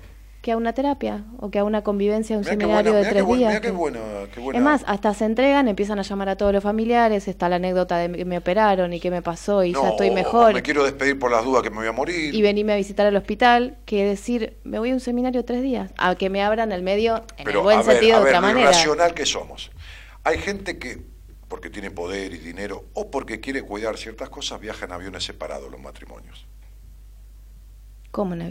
Que 0.49 0.53
a 0.53 0.57
una 0.57 0.73
terapia 0.73 1.25
o 1.37 1.51
que 1.51 1.59
a 1.59 1.63
una 1.63 1.83
convivencia, 1.83 2.35
un 2.35 2.41
Mirá 2.41 2.55
qué 2.55 2.59
seminario 2.59 2.91
buena- 2.91 3.07
de 3.07 3.13
qué 3.13 3.19
tres 3.21 3.27
días. 3.27 3.49
mirá 3.49 3.61
qué 3.61 3.67
que- 3.67 3.71
buena- 3.71 3.99
qué 4.33 4.39
buena- 4.39 4.57
Es 4.57 4.65
más, 4.65 4.83
hasta 4.87 5.13
se 5.13 5.25
entregan, 5.25 5.67
empiezan 5.67 5.99
a 5.99 6.01
llamar 6.01 6.27
a 6.29 6.37
todos 6.37 6.51
los 6.53 6.63
familiares, 6.63 7.27
está 7.27 7.49
la 7.49 7.57
anécdota 7.57 7.97
de 7.97 8.11
que 8.17 8.25
me 8.25 8.39
operaron 8.39 8.91
y 8.93 8.99
qué 8.99 9.11
me 9.11 9.21
pasó 9.21 9.63
y 9.63 9.73
No, 9.73 9.83
ya 9.83 9.89
estoy 9.89 10.09
mejor. 10.09 10.55
Me 10.55 10.63
quiero 10.63 10.83
despedir 10.83 11.19
por 11.19 11.29
las 11.29 11.45
dudas 11.45 11.61
que 11.61 11.69
me 11.69 11.75
voy 11.77 11.87
a 11.87 11.91
morir. 11.91 12.33
Y 12.33 12.41
venirme 12.41 12.73
a 12.73 12.77
visitar 12.77 13.05
al 13.05 13.15
hospital, 13.15 13.77
que 13.85 14.03
decir, 14.03 14.57
me 14.63 14.79
voy 14.79 14.89
a 14.89 14.93
un 14.95 14.99
seminario 15.01 15.45
tres 15.45 15.61
días, 15.61 15.91
a 15.97 16.15
que 16.15 16.31
me 16.31 16.41
abran 16.41 16.71
el 16.71 16.81
medio 16.81 17.17
en 17.37 17.45
Pero 17.45 17.59
el 17.59 17.63
buen 17.65 17.77
a 17.79 17.83
ver, 17.83 17.91
sentido 17.97 18.17
a 18.17 18.19
de 18.21 18.25
otra 18.25 18.41
manera. 18.41 18.61
irracional 18.71 19.13
que 19.13 19.27
somos. 19.27 19.69
Hay 20.23 20.39
gente 20.39 20.79
que, 20.79 20.97
porque 21.47 21.69
tiene 21.69 21.91
poder 21.91 22.33
y 22.33 22.39
dinero, 22.39 22.85
o 22.95 23.11
porque 23.11 23.39
quiere 23.39 23.61
cuidar 23.61 23.97
ciertas 23.99 24.29
cosas, 24.29 24.59
viaja 24.59 24.85
en 24.85 24.93
aviones 24.93 25.23
separados 25.23 25.69
los 25.69 25.79
matrimonios. 25.79 26.47
¿Cómo? 28.09 28.35
no? 28.35 28.49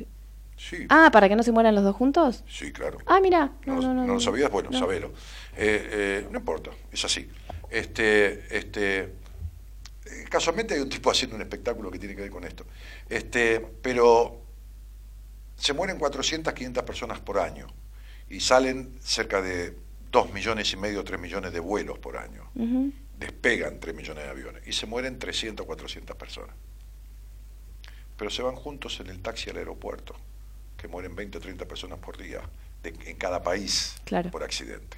Sí, 0.58 0.86
Ah, 0.90 1.08
¿para 1.12 1.28
que 1.28 1.36
no 1.36 1.42
se 1.42 1.52
mueran 1.52 1.74
los 1.74 1.84
dos 1.84 1.94
juntos? 1.96 2.42
sí, 2.48 2.72
claro. 2.72 2.98
Ah, 3.06 3.20
mira. 3.20 3.52
¿No, 3.64 3.76
No, 3.76 3.80
no, 3.82 3.94
no. 3.94 4.06
¿no 4.06 4.14
lo 4.14 4.20
sabías? 4.20 4.50
Bueno, 4.50 4.70
no. 4.70 4.78
sabelo. 4.78 5.12
Eh, 5.56 5.88
eh, 6.24 6.28
no 6.30 6.38
importa, 6.38 6.70
es 6.92 7.04
así. 7.04 7.30
Este, 7.70 8.56
este, 8.56 8.98
eh, 9.04 9.10
casualmente 10.28 10.74
hay 10.74 10.80
un 10.80 10.88
tipo 10.88 11.10
haciendo 11.10 11.36
un 11.36 11.42
espectáculo 11.42 11.90
que 11.90 11.98
tiene 11.98 12.14
que 12.16 12.22
ver 12.22 12.30
con 12.30 12.44
esto. 12.44 12.66
Este, 13.08 13.60
pero 13.60 14.40
se 15.56 15.72
mueren 15.74 15.98
400, 15.98 16.52
500 16.52 16.82
personas 16.82 17.20
por 17.20 17.38
año 17.38 17.66
y 18.28 18.40
salen 18.40 18.96
cerca 19.00 19.40
de 19.40 19.76
2 20.10 20.32
millones 20.32 20.72
y 20.72 20.76
medio, 20.76 21.04
3 21.04 21.20
millones 21.20 21.52
de 21.52 21.60
vuelos 21.60 21.98
por 21.98 22.16
año. 22.16 22.50
Despegan 23.18 23.78
3 23.80 23.94
millones 23.94 24.24
de 24.24 24.30
aviones 24.30 24.66
y 24.66 24.72
se 24.72 24.86
mueren 24.86 25.18
300, 25.18 25.64
400 25.66 26.16
personas. 26.16 26.54
Pero 28.16 28.30
se 28.30 28.42
van 28.42 28.56
juntos 28.56 28.98
en 29.00 29.08
el 29.08 29.20
taxi 29.20 29.50
al 29.50 29.58
aeropuerto, 29.58 30.14
que 30.78 30.88
mueren 30.88 31.14
20 31.14 31.36
o 31.38 31.40
30 31.40 31.66
personas 31.66 31.98
por 31.98 32.16
día, 32.16 32.40
de- 32.82 32.94
en 33.10 33.16
cada 33.16 33.42
país 33.42 33.96
Claro. 34.04 34.30
por 34.30 34.42
accidente. 34.42 34.96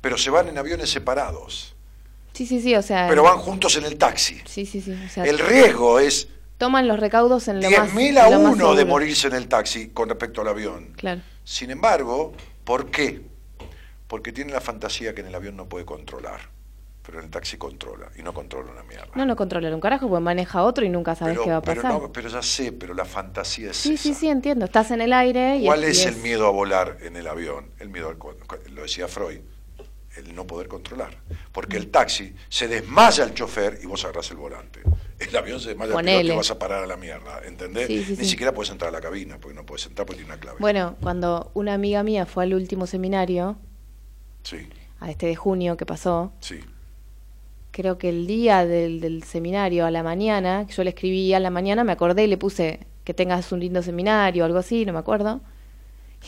Pero 0.00 0.16
se 0.18 0.30
van 0.30 0.48
en 0.48 0.58
aviones 0.58 0.90
separados, 0.90 1.74
Sí, 2.34 2.46
sí, 2.46 2.60
sí, 2.60 2.74
o 2.76 2.82
sea. 2.82 3.08
pero 3.08 3.22
van 3.24 3.38
juntos 3.38 3.74
en 3.76 3.84
el 3.84 3.96
taxi. 3.98 4.40
Sí, 4.46 4.64
sí, 4.66 4.80
sí. 4.80 4.92
O 4.92 5.08
sea, 5.08 5.24
El 5.24 5.38
riesgo 5.38 5.98
es 5.98 6.28
toman 6.58 6.86
los 6.86 7.00
recaudos 7.00 7.48
en 7.48 7.60
lo 7.60 7.70
más. 7.70 7.92
10.000 7.92 8.18
a 8.18 8.30
lo 8.30 8.38
1 8.40 8.74
de 8.74 8.84
morirse 8.84 9.26
en 9.26 9.34
el 9.34 9.48
taxi 9.48 9.88
con 9.88 10.08
respecto 10.08 10.42
al 10.42 10.48
avión. 10.48 10.92
Claro. 10.96 11.20
Sin 11.44 11.70
embargo, 11.70 12.34
¿por 12.64 12.90
qué? 12.90 13.22
Porque 14.06 14.30
tiene 14.32 14.52
la 14.52 14.60
fantasía 14.60 15.14
que 15.14 15.22
en 15.22 15.28
el 15.28 15.34
avión 15.34 15.56
no 15.56 15.68
puede 15.68 15.84
controlar, 15.86 16.40
pero 17.02 17.18
en 17.18 17.24
el 17.24 17.30
taxi 17.30 17.56
controla 17.56 18.08
y 18.16 18.22
no 18.22 18.32
controla 18.32 18.70
una 18.72 18.82
mierda. 18.84 19.08
No, 19.14 19.26
no 19.26 19.34
controla 19.36 19.74
un 19.74 19.80
carajo, 19.80 20.08
porque 20.08 20.22
maneja 20.22 20.62
otro 20.62 20.84
y 20.84 20.88
nunca 20.88 21.14
sabes 21.14 21.34
pero, 21.34 21.44
qué 21.44 21.50
va 21.50 21.56
a 21.56 21.62
pero 21.62 21.82
pasar. 21.82 22.00
no, 22.00 22.12
pero 22.12 22.28
ya 22.28 22.42
sé, 22.42 22.72
pero 22.72 22.94
la 22.94 23.04
fantasía 23.04 23.70
es 23.70 23.76
sí, 23.76 23.94
esa. 23.94 24.02
sí, 24.02 24.14
sí, 24.14 24.28
entiendo. 24.28 24.64
Estás 24.64 24.90
en 24.92 25.00
el 25.00 25.12
aire 25.12 25.56
y 25.58 25.64
¿Cuál 25.66 25.84
es 25.84 26.06
el 26.06 26.16
miedo 26.16 26.46
a 26.46 26.50
volar 26.50 26.98
en 27.02 27.16
el 27.16 27.26
avión? 27.26 27.70
El 27.78 27.88
miedo 27.88 28.08
al 28.08 28.18
lo 28.74 28.82
decía 28.82 29.08
Freud, 29.08 29.40
el 30.16 30.34
no 30.34 30.46
poder 30.46 30.68
controlar. 30.68 31.16
Porque 31.52 31.76
el 31.76 31.90
taxi 31.90 32.34
se 32.48 32.68
desmaya 32.68 33.24
el 33.24 33.34
chofer 33.34 33.78
y 33.82 33.86
vos 33.86 34.04
agarrás 34.04 34.30
el 34.30 34.36
volante. 34.36 34.80
El 35.18 35.36
avión 35.36 35.58
se 35.60 35.70
desmaya 35.70 35.98
el 35.98 36.04
piloto 36.04 36.32
y 36.32 36.36
vas 36.36 36.50
a 36.50 36.58
parar 36.58 36.84
a 36.84 36.86
la 36.86 36.96
mierda, 36.96 37.40
¿entendés? 37.44 37.86
Sí, 37.86 38.04
sí, 38.04 38.10
Ni 38.12 38.16
sí. 38.18 38.30
siquiera 38.30 38.52
puedes 38.52 38.70
entrar 38.70 38.88
a 38.90 38.92
la 38.92 39.00
cabina, 39.00 39.38
porque 39.40 39.54
no 39.54 39.64
puedes 39.64 39.86
entrar 39.86 40.06
porque 40.06 40.18
tiene 40.22 40.32
una 40.34 40.40
clave. 40.40 40.58
Bueno, 40.60 40.96
cuando 41.00 41.50
una 41.54 41.74
amiga 41.74 42.02
mía 42.02 42.26
fue 42.26 42.44
al 42.44 42.54
último 42.54 42.86
seminario, 42.86 43.56
Sí, 44.42 44.68
a 45.00 45.10
este 45.10 45.26
de 45.26 45.36
junio 45.36 45.76
que 45.76 45.86
pasó, 45.86 46.32
sí. 46.40 46.60
Creo 47.72 47.98
que 47.98 48.08
el 48.10 48.26
día 48.26 48.64
del, 48.66 49.00
del 49.00 49.24
seminario 49.24 49.86
a 49.86 49.90
la 49.90 50.02
mañana, 50.02 50.66
yo 50.68 50.84
le 50.84 50.90
escribí 50.90 51.34
a 51.34 51.40
la 51.40 51.50
mañana, 51.50 51.84
me 51.84 51.92
acordé 51.92 52.24
y 52.24 52.26
le 52.28 52.36
puse 52.36 52.86
que 53.04 53.14
tengas 53.14 53.50
un 53.52 53.60
lindo 53.60 53.82
seminario 53.82 54.44
o 54.44 54.46
algo 54.46 54.58
así, 54.58 54.84
no 54.86 54.92
me 54.92 55.00
acuerdo. 55.00 55.40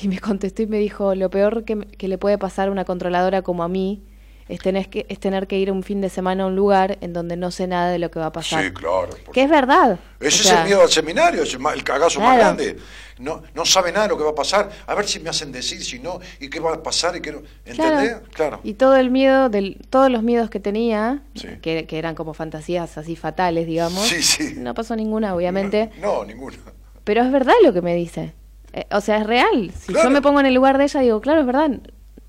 Y 0.03 0.09
me 0.09 0.19
contestó 0.19 0.63
y 0.63 0.67
me 0.67 0.79
dijo, 0.79 1.15
lo 1.15 1.31
peor 1.31 1.65
que, 1.65 1.79
que 1.79 2.09
le 2.09 2.19
puede 2.19 2.37
pasar 2.37 2.69
a 2.69 2.73
una 2.73 2.85
controladora 2.85 3.43
como 3.43 3.63
a 3.63 3.69
mí 3.69 4.03
es 4.49 4.61
tener, 4.61 4.91
que, 4.91 5.07
es 5.09 5.19
tener 5.19 5.47
que 5.47 5.59
ir 5.59 5.71
un 5.73 5.83
fin 5.83 6.01
de 6.01 6.11
semana 6.11 6.45
a 6.45 6.47
un 6.47 6.57
lugar 6.57 6.99
en 7.01 7.13
donde 7.13 7.37
no 7.37 7.51
sé 7.51 7.67
nada 7.67 7.91
de 7.91 7.99
lo 7.99 8.11
que 8.11 8.19
va 8.19 8.27
a 8.27 8.33
pasar. 8.33 8.63
Sí, 8.65 8.71
claro. 8.73 9.09
Que 9.33 9.43
es 9.45 9.51
verdad. 9.51 9.99
Ese 10.21 10.43
O 10.43 10.45
sea, 10.45 10.53
es 10.55 10.61
el 10.61 10.65
miedo 10.67 10.83
al 10.83 10.91
seminario, 10.91 11.43
es 11.43 11.55
el, 11.55 11.85
cagazo 11.85 12.21
más 12.21 12.37
grande. 12.37 12.77
No, 13.19 13.43
no 13.55 13.65
sabe 13.65 13.93
nada 13.93 14.05
de 14.05 14.09
lo 14.11 14.19
que 14.19 14.25
va 14.25 14.31
a 14.31 14.35
pasar. 14.35 14.71
A 14.87 14.95
ver 14.95 15.07
si 15.07 15.21
me 15.21 15.31
hacen 15.31 15.53
decir, 15.53 15.83
si 15.85 15.99
no, 15.99 16.19
y 16.41 16.51
qué 16.51 16.61
va 16.61 16.75
a 16.75 16.83
pasar 16.83 17.17
y 17.17 17.21
qué 17.23 17.33
no. 17.33 17.39
¿Entendés? 17.65 18.11
Claro. 18.11 18.23
Claro. 18.33 18.61
Y 18.65 18.75
todo 18.75 18.97
el 18.97 19.11
miedo, 19.11 19.49
del, 19.49 19.79
todos 19.89 20.11
los 20.11 20.23
miedos 20.23 20.51
que 20.51 20.61
tenía, 20.61 21.23
Sí. 21.35 21.49
que, 21.63 21.87
que 21.87 21.99
eran 21.99 22.15
como 22.15 22.35
fantasías 22.35 22.99
así 22.99 23.17
fatales, 23.17 23.67
digamos. 23.67 24.07
Sí, 24.07 24.23
sí. 24.23 24.55
No 24.59 24.75
pasó 24.75 24.97
ninguna, 24.97 25.35
obviamente. 25.35 25.91
No, 26.01 26.25
ninguno. 26.25 26.57
Pero 27.05 27.23
es 27.23 27.31
verdad 27.31 27.55
lo 27.63 27.73
que 27.73 27.83
me 27.83 27.95
dice. 27.95 28.35
Eh, 28.73 28.87
o 28.91 29.01
sea, 29.01 29.19
es 29.19 29.27
real. 29.27 29.71
Si 29.79 29.93
Claro. 29.93 30.09
yo 30.09 30.13
me 30.13 30.21
pongo 30.21 30.41
en 30.41 30.47
el 30.47 30.55
lugar 30.55 30.79
de 30.79 30.85
ella, 30.85 31.01
digo, 31.01 31.21
claro, 31.21 31.41
es 31.41 31.47
verdad. 31.47 31.71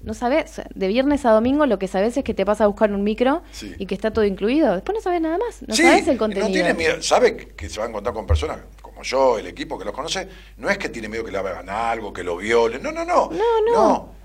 No 0.05 0.13
sabes, 0.13 0.61
de 0.73 0.87
viernes 0.87 1.25
a 1.25 1.31
domingo 1.31 1.65
lo 1.65 1.79
que 1.79 1.87
sabes 1.87 2.15
es 2.15 2.23
que 2.23 2.33
te 2.35 2.43
vas 2.43 2.61
a 2.61 2.67
buscar 2.67 2.91
un 2.93 3.03
micro 3.03 3.41
Sí. 3.51 3.73
y 3.79 3.87
que 3.87 3.95
está 3.95 4.11
todo 4.11 4.23
incluido. 4.23 4.73
Después 4.75 4.95
no 4.95 5.01
sabes 5.01 5.19
nada 5.19 5.37
más. 5.39 5.63
No 5.67 5.75
sí, 5.75 5.81
sabes 5.81 6.07
el 6.07 6.17
contenido. 6.17 6.47
no 6.47 6.53
tiene 6.53 6.73
miedo. 6.75 7.01
Sabe 7.01 7.35
que- 7.35 7.67
se 7.69 7.79
va 7.79 7.87
a 7.87 7.89
encontrar 7.89 8.13
con 8.13 8.27
personas 8.27 8.59
como 8.81 9.01
yo, 9.01 9.39
el 9.39 9.47
equipo 9.47 9.77
que 9.79 9.83
los 9.85 9.93
conoce. 9.95 10.29
No 10.57 10.69
es 10.69 10.77
que 10.77 10.89
tiene 10.89 11.09
miedo 11.09 11.23
que 11.25 11.31
le 11.31 11.39
hagan 11.39 11.69
algo, 11.69 12.13
que 12.13 12.23
lo 12.23 12.37
violen. 12.37 12.83
No, 12.83 12.91
no, 12.91 13.03
no. 13.03 13.31
No, 13.31 13.73
no. 13.73 14.15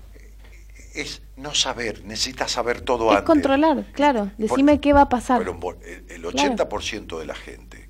Es 0.93 1.21
no 1.37 1.55
saber. 1.55 2.03
Necesita 2.05 2.47
saber 2.47 2.81
todo 2.81 3.05
es 3.09 3.17
antes. 3.17 3.25
controlar, 3.25 3.85
claro. 3.93 4.29
Decime 4.37 4.79
qué 4.81 4.93
va 4.93 5.01
a 5.01 5.09
pasar. 5.09 5.39
Pero 5.39 5.57
el, 5.85 6.05
el 6.11 6.25
80% 6.25 7.17
de 7.19 7.25
la 7.25 7.35
gente 7.35 7.89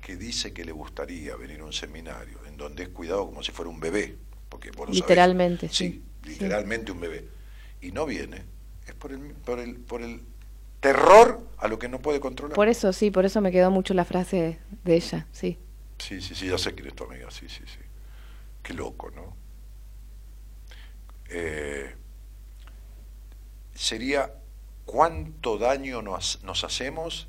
que 0.00 0.16
dice 0.16 0.52
que 0.52 0.64
le 0.64 0.72
gustaría 0.72 1.34
venir 1.36 1.60
a 1.60 1.64
un 1.64 1.72
seminario 1.72 2.38
en 2.46 2.56
donde 2.56 2.84
es 2.84 2.88
cuidado 2.90 3.26
como 3.26 3.42
si 3.42 3.52
fuera 3.52 3.70
un 3.70 3.80
bebé, 3.80 4.16
porque 4.48 4.70
vos 4.70 4.80
lo 4.80 4.84
sabés. 4.94 4.96
Literalmente, 5.00 5.68
sí, 5.68 5.74
sí. 5.74 6.02
Literalmente 6.24 6.92
un 6.92 7.00
bebé, 7.00 7.28
y 7.80 7.92
no 7.92 8.06
viene, 8.06 8.44
es 8.86 8.94
por 8.94 9.12
el, 9.12 9.32
por 9.34 9.58
el, 9.58 9.76
por 9.76 10.02
el 10.02 10.22
terror 10.80 11.46
a 11.58 11.68
lo 11.68 11.78
que 11.78 11.88
no 11.88 12.00
puede 12.00 12.20
controlar. 12.20 12.54
Por 12.54 12.68
eso, 12.68 12.92
sí, 12.92 13.10
por 13.10 13.24
eso 13.24 13.40
me 13.40 13.52
quedó 13.52 13.70
mucho 13.70 13.94
la 13.94 14.04
frase 14.04 14.58
de 14.84 14.94
ella, 14.94 15.26
sí. 15.32 15.58
Sí, 15.98 16.20
sí, 16.20 16.34
sí, 16.34 16.48
ya 16.48 16.58
sé 16.58 16.74
quién 16.74 16.88
es 16.88 16.94
tu 16.94 17.04
amiga, 17.04 17.30
sí, 17.30 17.48
sí, 17.48 17.62
sí. 17.66 17.78
Qué 18.62 18.74
loco, 18.74 19.10
¿no? 19.10 19.36
Eh, 21.28 21.94
sería 23.74 24.34
cuánto 24.84 25.58
daño 25.58 26.02
nos, 26.02 26.42
nos 26.42 26.64
hacemos 26.64 27.28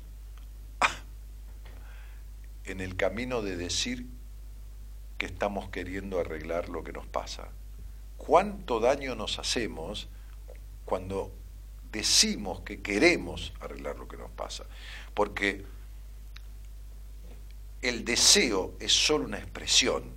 en 2.64 2.80
el 2.80 2.96
camino 2.96 3.42
de 3.42 3.56
decir 3.56 4.06
que 5.16 5.26
estamos 5.26 5.68
queriendo 5.70 6.18
arreglar 6.18 6.68
lo 6.68 6.82
que 6.82 6.92
nos 6.92 7.06
pasa. 7.06 7.48
¿Cuánto 8.26 8.80
daño 8.80 9.14
nos 9.14 9.38
hacemos 9.38 10.08
cuando 10.86 11.30
decimos 11.92 12.60
que 12.60 12.80
queremos 12.80 13.52
arreglar 13.60 13.98
lo 13.98 14.08
que 14.08 14.16
nos 14.16 14.30
pasa? 14.30 14.64
Porque 15.12 15.62
el 17.82 18.02
deseo 18.02 18.76
es 18.80 18.94
solo 18.94 19.26
una 19.26 19.38
expresión 19.38 20.10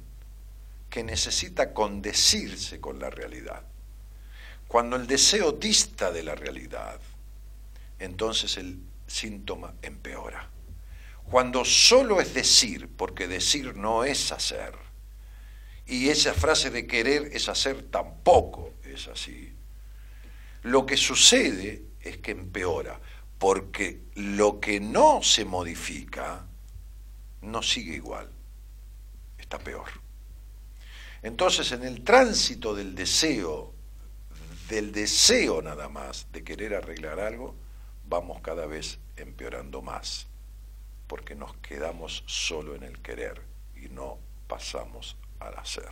que 0.90 1.04
necesita 1.04 1.74
condecirse 1.74 2.80
con 2.80 2.98
la 2.98 3.10
realidad. 3.10 3.64
Cuando 4.70 4.96
el 4.96 5.06
deseo 5.06 5.52
dista 5.52 6.10
de 6.10 6.24
la 6.24 6.36
realidad, 6.36 7.02
entonces 8.00 8.56
el 8.56 8.80
síntoma 9.06 9.74
empeora. 9.82 10.50
Cuando 11.30 11.66
solo 11.66 12.22
es 12.22 12.34
decir, 12.34 12.88
porque 12.96 13.28
decir 13.28 13.76
no 13.76 14.06
es 14.06 14.32
hacer, 14.32 14.87
y 15.88 16.10
esa 16.10 16.34
frase 16.34 16.70
de 16.70 16.86
querer 16.86 17.30
es 17.32 17.48
hacer 17.48 17.84
tampoco 17.84 18.74
es 18.84 19.08
así, 19.08 19.54
lo 20.64 20.86
que 20.86 20.98
sucede 20.98 21.84
es 22.02 22.18
que 22.18 22.32
empeora, 22.32 23.00
porque 23.38 24.02
lo 24.16 24.60
que 24.60 24.80
no 24.80 25.22
se 25.24 25.46
modifica 25.46 26.46
no 27.42 27.62
sigue 27.62 27.96
igual, 27.96 28.30
está 29.38 29.60
peor. 29.60 29.88
Entonces, 31.22 31.72
en 31.72 31.84
el 31.84 32.04
tránsito 32.04 32.76
del 32.76 32.96
deseo, 32.96 33.74
del 34.70 34.92
deseo 34.92 35.62
nada 35.62 35.88
más 35.88 36.28
de 36.32 36.44
querer 36.44 36.76
arreglar 36.76 37.20
algo, 37.20 37.56
vamos 38.06 38.42
cada 38.42 38.66
vez 38.66 39.00
empeorando 39.16 39.82
más, 39.82 40.28
porque 41.08 41.36
nos 41.36 41.56
quedamos 41.58 42.24
solo 42.26 42.76
en 42.76 42.84
el 42.84 43.00
querer 43.00 43.42
y 43.76 43.90
no 43.90 44.20
pasamos 44.48 45.16
al 45.40 45.56
hacer. 45.58 45.90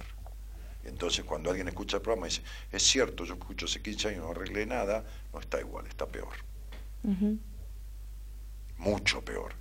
Entonces, 0.84 1.26
cuando 1.26 1.50
alguien 1.50 1.68
escucha 1.68 1.98
el 1.98 2.04
programa 2.04 2.28
y 2.28 2.30
dice, 2.30 2.44
es 2.72 2.84
cierto, 2.84 3.26
yo 3.26 3.34
escucho 3.34 3.66
hace 3.66 3.82
15 3.82 4.10
años 4.10 4.24
no 4.26 4.32
arreglé 4.32 4.66
nada, 4.66 5.04
no 5.34 5.40
está 5.40 5.60
igual, 5.60 5.88
está 5.88 6.06
peor, 6.06 6.34
Ujú. 7.04 7.38
mucho 8.78 9.22
peor. 9.22 9.54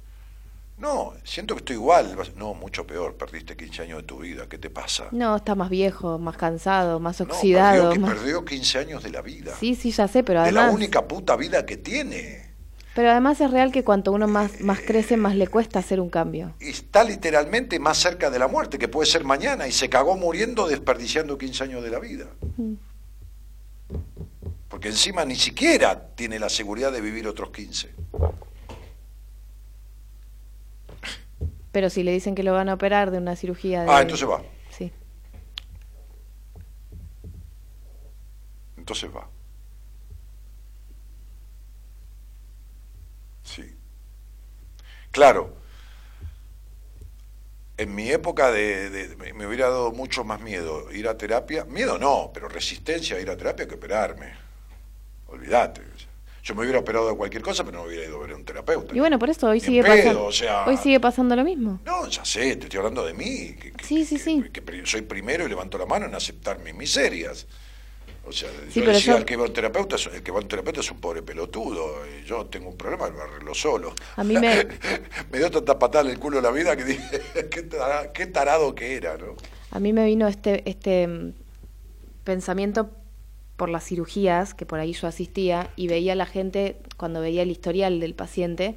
No, 0.76 1.14
siento 1.22 1.54
que 1.54 1.60
estoy 1.60 1.76
igual. 1.76 2.16
No, 2.36 2.52
mucho 2.52 2.84
peor, 2.84 3.16
perdiste 3.16 3.56
15 3.56 3.82
años 3.82 3.98
de 3.98 4.02
tu 4.02 4.18
vida, 4.18 4.48
¿qué 4.48 4.58
te 4.58 4.70
pasa? 4.70 5.06
No, 5.12 5.36
está 5.36 5.54
más 5.54 5.70
viejo, 5.70 6.18
más 6.18 6.36
cansado, 6.36 6.98
más 6.98 7.20
No, 7.20 7.26
oxidado. 7.26 7.90
perdió, 7.90 7.92
que 7.92 7.98
más- 8.00 8.10
perdió 8.10 8.44
15 8.44 8.78
años 8.80 9.02
de 9.04 9.10
la 9.10 9.22
vida. 9.22 9.54
Sí, 9.58 9.76
sí, 9.76 9.92
ya 9.92 10.08
sé, 10.08 10.24
pero 10.24 10.40
de 10.40 10.48
además... 10.48 10.66
la 10.66 10.72
única 10.72 11.06
puta 11.06 11.36
vida 11.36 11.64
que 11.64 11.76
tiene. 11.76 12.53
Pero 12.94 13.10
además 13.10 13.40
es 13.40 13.50
real 13.50 13.72
que 13.72 13.82
cuanto 13.82 14.12
uno 14.12 14.28
más, 14.28 14.60
más 14.60 14.80
crece, 14.80 15.16
más 15.16 15.34
le 15.34 15.48
cuesta 15.48 15.80
hacer 15.80 16.00
un 16.00 16.10
cambio. 16.10 16.54
Está 16.60 17.02
literalmente 17.02 17.78
más 17.80 17.98
cerca 17.98 18.30
de 18.30 18.38
la 18.38 18.46
muerte, 18.46 18.78
que 18.78 18.86
puede 18.86 19.10
ser 19.10 19.24
mañana, 19.24 19.66
y 19.66 19.72
se 19.72 19.88
cagó 19.88 20.16
muriendo 20.16 20.68
desperdiciando 20.68 21.36
15 21.36 21.64
años 21.64 21.82
de 21.82 21.90
la 21.90 21.98
vida. 21.98 22.26
Mm. 22.56 22.74
Porque 24.68 24.88
encima 24.88 25.24
ni 25.24 25.34
siquiera 25.34 26.14
tiene 26.14 26.38
la 26.38 26.48
seguridad 26.48 26.92
de 26.92 27.00
vivir 27.00 27.26
otros 27.26 27.50
15. 27.50 27.94
Pero 31.72 31.90
si 31.90 32.04
le 32.04 32.12
dicen 32.12 32.36
que 32.36 32.44
lo 32.44 32.52
van 32.52 32.68
a 32.68 32.74
operar 32.74 33.10
de 33.10 33.18
una 33.18 33.34
cirugía 33.34 33.82
de... 33.82 33.90
Ah, 33.90 34.02
entonces 34.02 34.28
va. 34.28 34.40
Sí. 34.70 34.92
Entonces 38.76 39.10
va. 39.12 39.28
Sí. 43.44 43.74
Claro. 45.12 45.54
En 47.76 47.94
mi 47.94 48.10
época 48.10 48.50
de, 48.52 48.88
de- 48.90 49.16
me- 49.16 49.32
me 49.32 49.46
hubiera 49.46 49.68
dado 49.68 49.90
mucho 49.92 50.22
más 50.24 50.40
miedo 50.40 50.90
ir 50.92 51.08
a 51.08 51.16
terapia. 51.16 51.64
Miedo 51.64 51.98
no, 51.98 52.30
pero 52.32 52.48
resistencia 52.48 53.16
a 53.16 53.20
ir 53.20 53.28
a 53.30 53.36
terapia 53.36 53.66
que 53.66 53.74
operarme. 53.74 54.32
Olvídate. 55.26 55.82
Yo 56.44 56.54
me 56.54 56.60
hubiera 56.62 56.78
operado 56.78 57.08
de 57.08 57.16
cualquier 57.16 57.42
cosa, 57.42 57.64
pero 57.64 57.78
no 57.78 57.84
hubiera 57.84 58.04
ido 58.04 58.16
a 58.18 58.20
ver 58.20 58.32
a 58.32 58.36
un 58.36 58.44
terapeuta. 58.44 58.94
Y 58.94 59.00
bueno, 59.00 59.18
por 59.18 59.30
eso 59.30 59.48
hoy 59.48 59.60
Ni 59.60 59.64
sigue 59.66 59.82
pasando... 59.82 60.24
o 60.26 60.32
sea- 60.32 60.66
Hoy 60.66 60.76
sigue 60.76 61.00
pasando 61.00 61.34
lo 61.34 61.42
mismo. 61.42 61.80
No, 61.84 62.06
ya 62.06 62.24
sé, 62.24 62.56
te 62.56 62.64
estoy 62.64 62.78
hablando 62.78 63.04
de 63.04 63.14
mí. 63.14 63.54
Que, 63.60 63.72
que- 63.72 63.84
Sí, 63.84 64.04
sí, 64.04 64.16
que- 64.16 64.22
sí. 64.22 64.44
que 64.52 64.86
soy 64.86 65.02
primero 65.02 65.44
y 65.46 65.48
levanto 65.48 65.78
la 65.78 65.86
mano 65.86 66.06
en 66.06 66.14
aceptar 66.14 66.58
mis 66.60 66.74
miserias. 66.74 67.46
O 68.26 68.32
sea, 68.32 68.48
Sí, 68.70 68.80
yo 68.80 68.86
decía, 68.90 69.12
yo- 69.12 69.18
el 69.18 69.24
que 69.24 69.36
va 69.36 69.48
terapeuta, 69.48 69.96
el 70.12 70.22
que 70.22 70.32
va 70.32 70.38
a 70.38 70.42
un 70.42 70.48
terapeuta 70.48 70.80
es 70.80 70.90
un 70.90 70.98
pobre 71.00 71.22
pelotudo. 71.22 71.96
Y 72.06 72.24
yo 72.26 72.46
tengo 72.46 72.68
un 72.70 72.76
problema, 72.76 73.08
lo 73.08 73.22
arreglo 73.22 73.54
solo. 73.54 73.94
A 74.16 74.24
mí 74.24 74.34
me- 74.38 74.66
me 75.32 75.38
dio 75.38 75.50
tanta 75.50 75.78
patada 75.78 76.04
en 76.06 76.10
el 76.12 76.18
culo 76.18 76.40
la 76.40 76.50
vida 76.50 76.76
que 76.76 76.84
dije, 76.84 77.20
qué 78.14 78.26
tarado 78.26 78.74
que 78.74 78.96
era, 78.96 79.16
¿no? 79.18 79.34
A 79.70 79.80
mí 79.80 79.92
me 79.92 80.04
vino 80.06 80.26
este, 80.28 80.68
este 80.68 81.06
mm, 81.06 81.32
pensamiento 82.24 82.90
por 83.56 83.68
las 83.68 83.84
cirugías, 83.84 84.54
que 84.54 84.66
por 84.66 84.80
ahí 84.80 84.92
yo 84.92 85.06
asistía, 85.06 85.70
y 85.76 85.86
veía 85.88 86.12
a 86.12 86.16
la 86.16 86.26
gente, 86.26 86.76
cuando 86.96 87.20
veía 87.20 87.42
el 87.42 87.50
historial 87.50 88.00
del 88.00 88.14
paciente, 88.14 88.74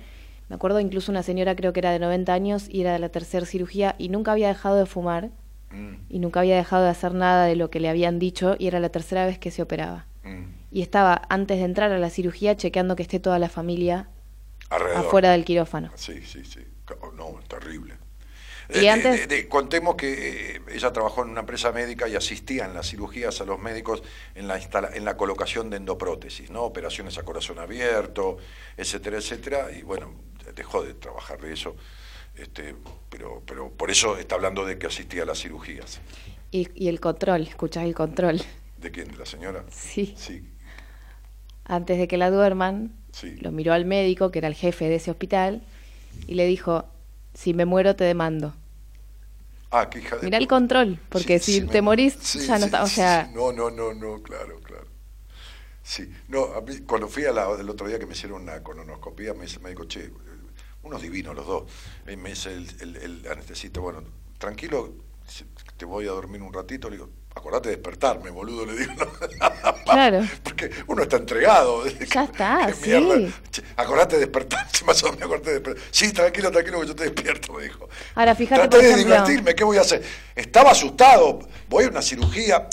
me 0.49 0.55
acuerdo 0.55 0.79
incluso 0.79 1.11
una 1.11 1.23
señora 1.23 1.55
creo 1.55 1.73
que 1.73 1.79
era 1.79 1.91
de 1.91 1.99
90 1.99 2.33
años 2.33 2.67
y 2.69 2.81
era 2.81 2.93
de 2.93 2.99
la 2.99 3.09
tercera 3.09 3.45
cirugía 3.45 3.95
y 3.97 4.09
nunca 4.09 4.31
había 4.31 4.47
dejado 4.47 4.75
de 4.77 4.85
fumar 4.85 5.29
Mm, 5.71 5.95
y 6.09 6.19
nunca 6.19 6.39
había 6.39 6.55
dejado 6.55 6.83
de 6.85 6.89
hacer 6.89 7.13
nada 7.13 7.45
de 7.45 7.55
lo 7.55 7.69
que 7.69 7.79
le 7.79 7.89
habían 7.89 8.19
dicho 8.19 8.55
y 8.57 8.67
era 8.67 8.79
la 8.79 8.89
tercera 8.89 9.25
vez 9.25 9.37
que 9.39 9.51
se 9.51 9.61
operaba. 9.61 10.05
mm. 10.23 10.45
Y 10.71 10.81
estaba 10.81 11.21
antes 11.29 11.57
de 11.59 11.63
entrar 11.65 11.91
a 11.91 11.97
la 11.99 12.09
cirugía 12.09 12.55
chequeando 12.57 12.95
que 12.95 13.03
esté 13.03 13.19
toda 13.19 13.39
la 13.39 13.47
familia 13.49 14.09
Alrededor. 14.69 15.05
afuera 15.05 15.31
del 15.31 15.45
quirófano. 15.45 15.91
Sí, 15.95 16.21
sí, 16.25 16.43
sí. 16.43 16.59
No, 17.15 17.39
terrible. 17.47 17.95
Y 18.69 18.79
Eh, 18.85 18.89
antes- 18.89 19.27
de- 19.29 19.35
de- 19.35 19.47
contemos 19.47 19.95
que 19.95 20.55
eh, 20.57 20.61
ella 20.73 20.91
trabajó 20.91 21.23
en 21.23 21.29
una 21.29 21.39
empresa 21.41 21.71
médica 21.71 22.09
y 22.09 22.15
asistía 22.17 22.65
en 22.65 22.73
las 22.73 22.89
cirugías 22.89 23.39
a 23.39 23.45
los 23.45 23.59
médicos 23.59 24.03
en 24.35 24.47
la, 24.49 24.59
instala- 24.59 24.91
en 24.93 25.05
la 25.05 25.15
colocación 25.15 25.69
de 25.69 25.77
endoprótesis, 25.77 26.49
¿no? 26.51 26.63
Operaciones 26.63 27.17
a 27.17 27.23
corazón 27.23 27.59
abierto, 27.59 28.37
etcétera, 28.75 29.17
etcétera. 29.17 29.71
Y 29.71 29.83
bueno, 29.83 30.13
dejó 30.53 30.83
de 30.83 30.93
trabajar 30.95 31.39
de 31.39 31.53
eso. 31.53 31.75
Este, 32.37 32.75
pero, 33.09 33.41
pero 33.45 33.71
por 33.71 33.89
eso 33.91 34.17
está 34.17 34.35
hablando 34.35 34.65
de 34.65 34.77
que 34.77 34.87
asistía 34.87 35.23
a 35.23 35.25
las 35.25 35.39
cirugías. 35.41 35.99
Y, 36.51 36.69
y 36.75 36.87
el 36.87 36.99
control, 36.99 37.43
escuchás 37.43 37.83
el 37.85 37.93
control. 37.95 38.41
¿De 38.77 38.91
quién? 38.91 39.09
¿De 39.11 39.17
la 39.17 39.25
señora? 39.25 39.65
Sí. 39.69 40.15
Sí, 40.17 40.43
Antes 41.65 41.97
de 41.99 42.07
que 42.07 42.17
la 42.17 42.31
duerman, 42.31 42.93
sí. 43.11 43.35
lo 43.41 43.51
miró 43.51 43.73
al 43.73 43.85
médico, 43.85 44.31
que 44.31 44.39
era 44.39 44.47
el 44.47 44.55
jefe 44.55 44.85
de 44.89 44.95
ese 44.95 45.11
hospital, 45.11 45.61
y 46.27 46.35
le 46.35 46.45
dijo, 46.45 46.85
si 47.33 47.53
me 47.53 47.65
muero 47.65 47.95
te 47.95 48.03
demando. 48.05 48.53
Ah, 49.71 49.89
qué 49.89 49.99
hija 49.99 50.15
de 50.17 50.25
Mirá 50.25 50.37
el 50.37 50.47
control, 50.47 50.99
porque 51.09 51.39
Sí, 51.39 51.45
si 51.45 51.61
sí, 51.61 51.67
te 51.67 51.77
me- 51.79 51.81
morís, 51.81 52.17
ya 52.47 52.57
no 52.59 52.65
está, 52.65 52.83
o 52.83 52.89
sea. 52.89 53.29
No, 53.33 53.51
no, 53.51 53.69
no, 53.69 53.93
no, 53.93 54.21
claro, 54.23 54.59
claro. 54.61 54.87
Sí, 55.83 56.09
no, 56.27 56.45
a 56.53 56.61
mí, 56.61 56.79
cuando 56.81 57.07
fui 57.07 57.25
a 57.25 57.31
la, 57.31 57.49
el 57.59 57.69
otro 57.69 57.87
día 57.87 57.99
que 57.99 58.05
me 58.05 58.13
hicieron 58.13 58.43
una 58.43 58.61
colonoscopía, 58.63 59.33
me 59.33 59.43
dice 59.43 59.57
el 59.57 59.63
médico, 59.63 59.85
che, 59.85 60.11
unos 60.87 61.01
divinos 61.01 61.35
los 61.35 61.45
dos. 61.45 61.63
Y 62.07 62.15
me 62.17 62.29
dice 62.29 62.53
el, 62.53 62.67
el, 62.81 62.95
el 62.97 63.27
anestesista, 63.31 63.79
bueno, 63.79 64.03
tranquilo, 64.37 64.93
te 65.77 65.85
voy 65.85 66.05
a 66.07 66.11
dormir 66.11 66.41
un 66.41 66.53
ratito. 66.53 66.89
Le 66.89 66.95
digo, 66.97 67.09
acordate 67.35 67.69
de 67.69 67.75
despertarme, 67.75 68.29
boludo, 68.31 68.65
le 68.65 68.75
digo. 68.77 68.93
Claro. 69.87 70.19
Porque 70.43 70.69
uno 70.87 71.03
está 71.03 71.15
entregado. 71.15 71.85
Ya 71.87 72.23
está, 72.25 72.67
¿Qué 72.67 72.73
sí. 72.73 73.33
Che, 73.49 73.63
acordate 73.77 74.15
de 74.17 74.21
despertarse, 74.23 74.83
más 74.85 75.01
o 75.03 75.07
menos, 75.13 75.23
acordate 75.23 75.47
de 75.51 75.53
despertar. 75.59 75.83
Sí, 75.91 76.11
tranquilo, 76.11 76.51
tranquilo, 76.51 76.81
que 76.81 76.87
yo 76.87 76.95
te 76.95 77.03
despierto, 77.05 77.53
me 77.53 77.63
dijo. 77.63 77.87
Ahora, 78.15 78.35
fíjate, 78.35 78.61
Traté 78.67 78.77
por 78.77 78.85
de 78.85 78.91
ejemplo- 78.91 79.13
divertirme, 79.15 79.55
¿qué 79.55 79.63
voy 79.63 79.77
a 79.77 79.81
hacer? 79.81 80.03
Estaba 80.35 80.71
asustado, 80.71 81.39
voy 81.69 81.85
a 81.85 81.87
una 81.87 82.01
cirugía 82.01 82.67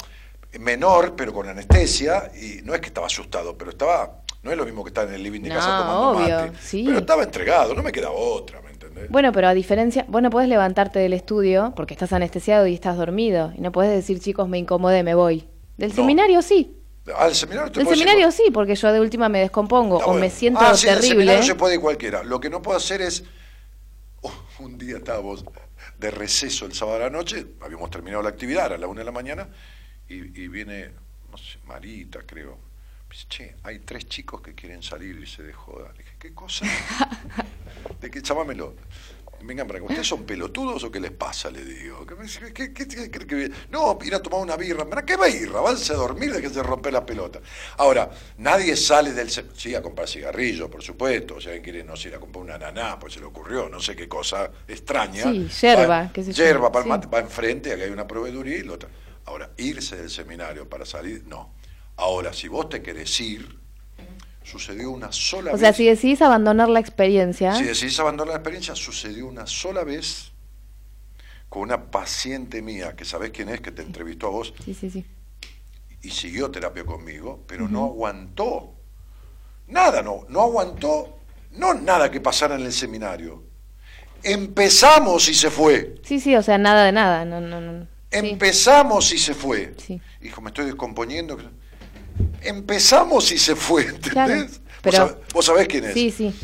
menor, 0.58 1.14
pero 1.14 1.32
con 1.32 1.48
anestesia, 1.48 2.32
y 2.34 2.62
no 2.62 2.74
es 2.74 2.80
que 2.80 2.88
estaba 2.88 3.06
asustado, 3.06 3.56
pero 3.56 3.70
estaba, 3.70 4.22
no 4.44 4.50
es 4.52 4.56
lo 4.56 4.64
mismo 4.64 4.84
que 4.84 4.88
estar 4.90 5.08
en 5.08 5.14
el 5.14 5.22
living 5.22 5.40
de 5.40 5.48
No, 5.48 5.54
casa 5.56 5.78
tomando 5.78 6.10
obvio, 6.10 6.36
mate, 6.36 6.52
sí. 6.60 6.84
pero 6.86 6.98
estaba 6.98 7.22
entregado, 7.24 7.74
no 7.74 7.82
me 7.82 7.90
quedaba 7.90 8.14
otra, 8.14 8.60
¿me 8.60 8.70
entendés? 8.70 9.08
Bueno, 9.10 9.32
pero 9.32 9.48
a 9.48 9.54
diferencia, 9.54 10.04
bueno, 10.08 10.30
puedes 10.30 10.48
levantarte 10.48 10.98
del 10.98 11.12
estudio 11.14 11.72
porque 11.74 11.94
estás 11.94 12.12
anestesiado 12.12 12.66
y 12.66 12.74
estás 12.74 12.96
dormido. 12.96 13.52
Y 13.56 13.60
no 13.60 13.72
puedes 13.72 13.92
decir, 13.92 14.20
chicos, 14.20 14.48
me 14.48 14.58
incomodé, 14.58 15.02
me 15.02 15.14
voy. 15.14 15.48
Del 15.78 15.90
No. 15.90 15.96
seminario 15.96 16.42
sí. 16.42 16.76
Al 17.16 17.34
seminario 17.34 17.70
te 17.72 17.80
decir- 17.80 17.94
seminario 17.96 18.30
sí, 18.30 18.44
porque 18.52 18.74
yo 18.76 18.92
de 18.92 19.00
última 19.00 19.28
me 19.28 19.40
descompongo 19.40 19.96
o 19.98 20.04
bueno. 20.06 20.20
me 20.20 20.30
siento 20.30 20.60
Ah, 20.62 20.74
sí, 20.74 20.86
el 20.88 20.94
terrible. 20.94 21.08
seminario 21.16 21.42
se 21.42 21.54
puede 21.54 21.74
ir 21.74 21.80
cualquiera. 21.80 22.22
Lo 22.22 22.40
que 22.40 22.48
no 22.50 22.62
puedo 22.62 22.76
hacer 22.78 23.02
es. 23.02 23.24
Oh, 24.22 24.32
un 24.60 24.78
día 24.78 24.96
estábamos 24.98 25.44
de 25.98 26.10
receso 26.10 26.64
el 26.66 26.72
sábado 26.72 26.96
a 26.96 27.00
la 27.00 27.10
noche, 27.10 27.46
habíamos 27.60 27.90
terminado 27.90 28.22
la 28.22 28.30
actividad, 28.30 28.72
a 28.72 28.78
la 28.78 28.86
una 28.86 29.00
de 29.00 29.04
la 29.04 29.12
mañana, 29.12 29.48
y, 30.08 30.14
y 30.42 30.48
viene, 30.48 30.90
no 31.30 31.36
sé, 31.36 31.58
Marita, 31.66 32.20
creo. 32.26 32.58
Dice, 33.14 33.26
che, 33.28 33.54
hay 33.62 33.78
tres 33.78 34.06
chicos 34.08 34.40
que 34.40 34.54
quieren 34.56 34.82
salir 34.82 35.16
y 35.22 35.26
se 35.26 35.44
de 35.44 35.52
joda. 35.52 35.92
Le 35.92 35.98
dije, 35.98 36.16
¿qué 36.18 36.34
cosa? 36.34 36.66
de 38.00 38.10
que 38.10 38.20
chámamelo. 38.20 38.74
Vengan 39.42 39.66
para 39.68 39.78
acá, 39.78 39.86
¿ustedes 39.88 40.08
son 40.08 40.24
pelotudos 40.24 40.82
o 40.84 40.90
qué 40.90 40.98
les 40.98 41.10
pasa? 41.12 41.48
Le 41.50 41.62
digo. 41.64 42.04
¿Qué, 42.06 42.14
me 42.16 42.22
dice, 42.24 42.52
¿qué, 42.52 42.72
qué, 42.72 42.88
qué 42.88 43.10
cree 43.10 43.26
que? 43.26 43.50
No, 43.70 43.96
ir 44.02 44.14
a 44.16 44.20
tomar 44.22 44.40
una 44.40 44.56
birra. 44.56 44.84
¿Para 44.88 45.04
qué 45.04 45.16
birra? 45.16 45.60
Váyanse 45.60 45.92
a 45.92 45.96
dormir 45.96 46.32
de 46.32 46.40
que 46.40 46.48
se 46.48 46.60
rompe 46.62 46.90
la 46.90 47.04
pelota. 47.06 47.40
Ahora, 47.76 48.10
nadie 48.38 48.74
sale 48.74 49.12
del... 49.12 49.30
se- 49.30 49.44
Sí, 49.54 49.74
a 49.76 49.82
comprar 49.82 50.08
cigarrillos, 50.08 50.68
por 50.68 50.82
supuesto. 50.82 51.36
O 51.36 51.40
sea, 51.40 51.52
alguien 51.52 51.62
quiere, 51.62 51.84
no 51.84 51.94
sé, 51.94 52.08
ir 52.08 52.14
a 52.16 52.18
comprar 52.18 52.42
una 52.42 52.54
ananá, 52.56 52.98
pues 52.98 53.12
se 53.14 53.20
le 53.20 53.26
ocurrió, 53.26 53.68
no 53.68 53.78
sé 53.80 53.94
qué 53.94 54.08
cosa 54.08 54.50
extraña. 54.66 55.22
Sí, 55.24 55.46
yerba, 55.60 55.86
Va- 55.86 56.12
sé 56.14 56.32
yo. 56.32 56.44
Yerba, 56.44 56.72
el 56.74 56.82
Sí. 57.02 57.08
va 57.14 57.18
enfrente, 57.20 57.72
acá 57.72 57.84
hay 57.84 57.90
una 57.90 58.08
proveeduría 58.08 58.56
y 58.56 58.62
la 58.62 58.72
otra. 58.72 58.88
Ahora, 59.26 59.50
irse 59.58 59.94
del 59.96 60.10
seminario 60.10 60.68
para 60.68 60.84
salir, 60.86 61.22
no. 61.26 61.52
Ahora, 61.96 62.32
si 62.32 62.48
vos 62.48 62.68
te 62.68 62.82
querés 62.82 63.20
ir, 63.20 63.58
sucedió 64.42 64.90
una 64.90 65.12
sola 65.12 65.50
O 65.50 65.52
vez. 65.54 65.60
sea, 65.60 65.72
si 65.72 65.84
decidís 65.86 66.20
abandonar 66.22 66.68
la 66.68 66.80
experiencia, 66.80 67.54
Si 67.54 67.64
decidís 67.64 67.98
abandonar 68.00 68.28
la 68.34 68.38
experiencia, 68.40 68.74
sucedió 68.74 69.26
una 69.26 69.46
sola 69.46 69.84
vez 69.84 70.32
con 71.48 71.62
una 71.62 71.90
paciente 71.90 72.60
mía, 72.62 72.96
que 72.96 73.04
sabés 73.04 73.30
quién 73.30 73.48
es, 73.48 73.60
que 73.60 73.70
te 73.70 73.82
entrevistó 73.82 74.26
a 74.26 74.30
vos, 74.30 74.52
sí, 74.64 74.74
sí, 74.74 74.90
sí. 74.90 75.04
y 76.02 76.10
siguió 76.10 76.50
terapia 76.50 76.84
conmigo, 76.84 77.44
pero 77.46 77.68
no 77.68 77.84
aguantó. 77.84 78.74
Nada, 79.68 80.02
no, 80.02 80.26
no 80.28 80.42
aguantó, 80.42 81.20
no 81.52 81.72
nada 81.74 82.10
que 82.10 82.20
pasara 82.20 82.56
en 82.56 82.62
el 82.62 82.72
seminario. 82.72 83.44
Empezamos 84.22 85.28
y 85.28 85.34
se 85.34 85.50
fue. 85.50 85.94
Sí, 86.02 86.18
sí, 86.18 86.34
o 86.34 86.42
sea, 86.42 86.58
nada 86.58 86.84
de 86.84 86.92
nada. 86.92 87.24
No, 87.24 87.40
no, 87.40 87.60
no. 87.60 87.84
Sí, 88.10 88.30
Empezamos 88.30 89.12
y 89.12 89.18
se 89.18 89.34
fue. 89.34 89.74
sí. 89.78 90.00
Hijo, 90.22 90.40
me 90.40 90.48
estoy 90.48 90.64
descomponiendo. 90.66 91.36
Empezamos 92.44 93.30
y 93.32 93.38
se 93.38 93.56
fue, 93.56 93.82
¿entendés? 93.86 94.12
Claro, 94.14 94.60
¿Vos, 94.82 94.94
sabés, 94.94 95.14
vos 95.32 95.44
sabés 95.46 95.68
quién 95.68 95.84
es. 95.84 95.94
Sí, 95.94 96.10
sí. 96.10 96.34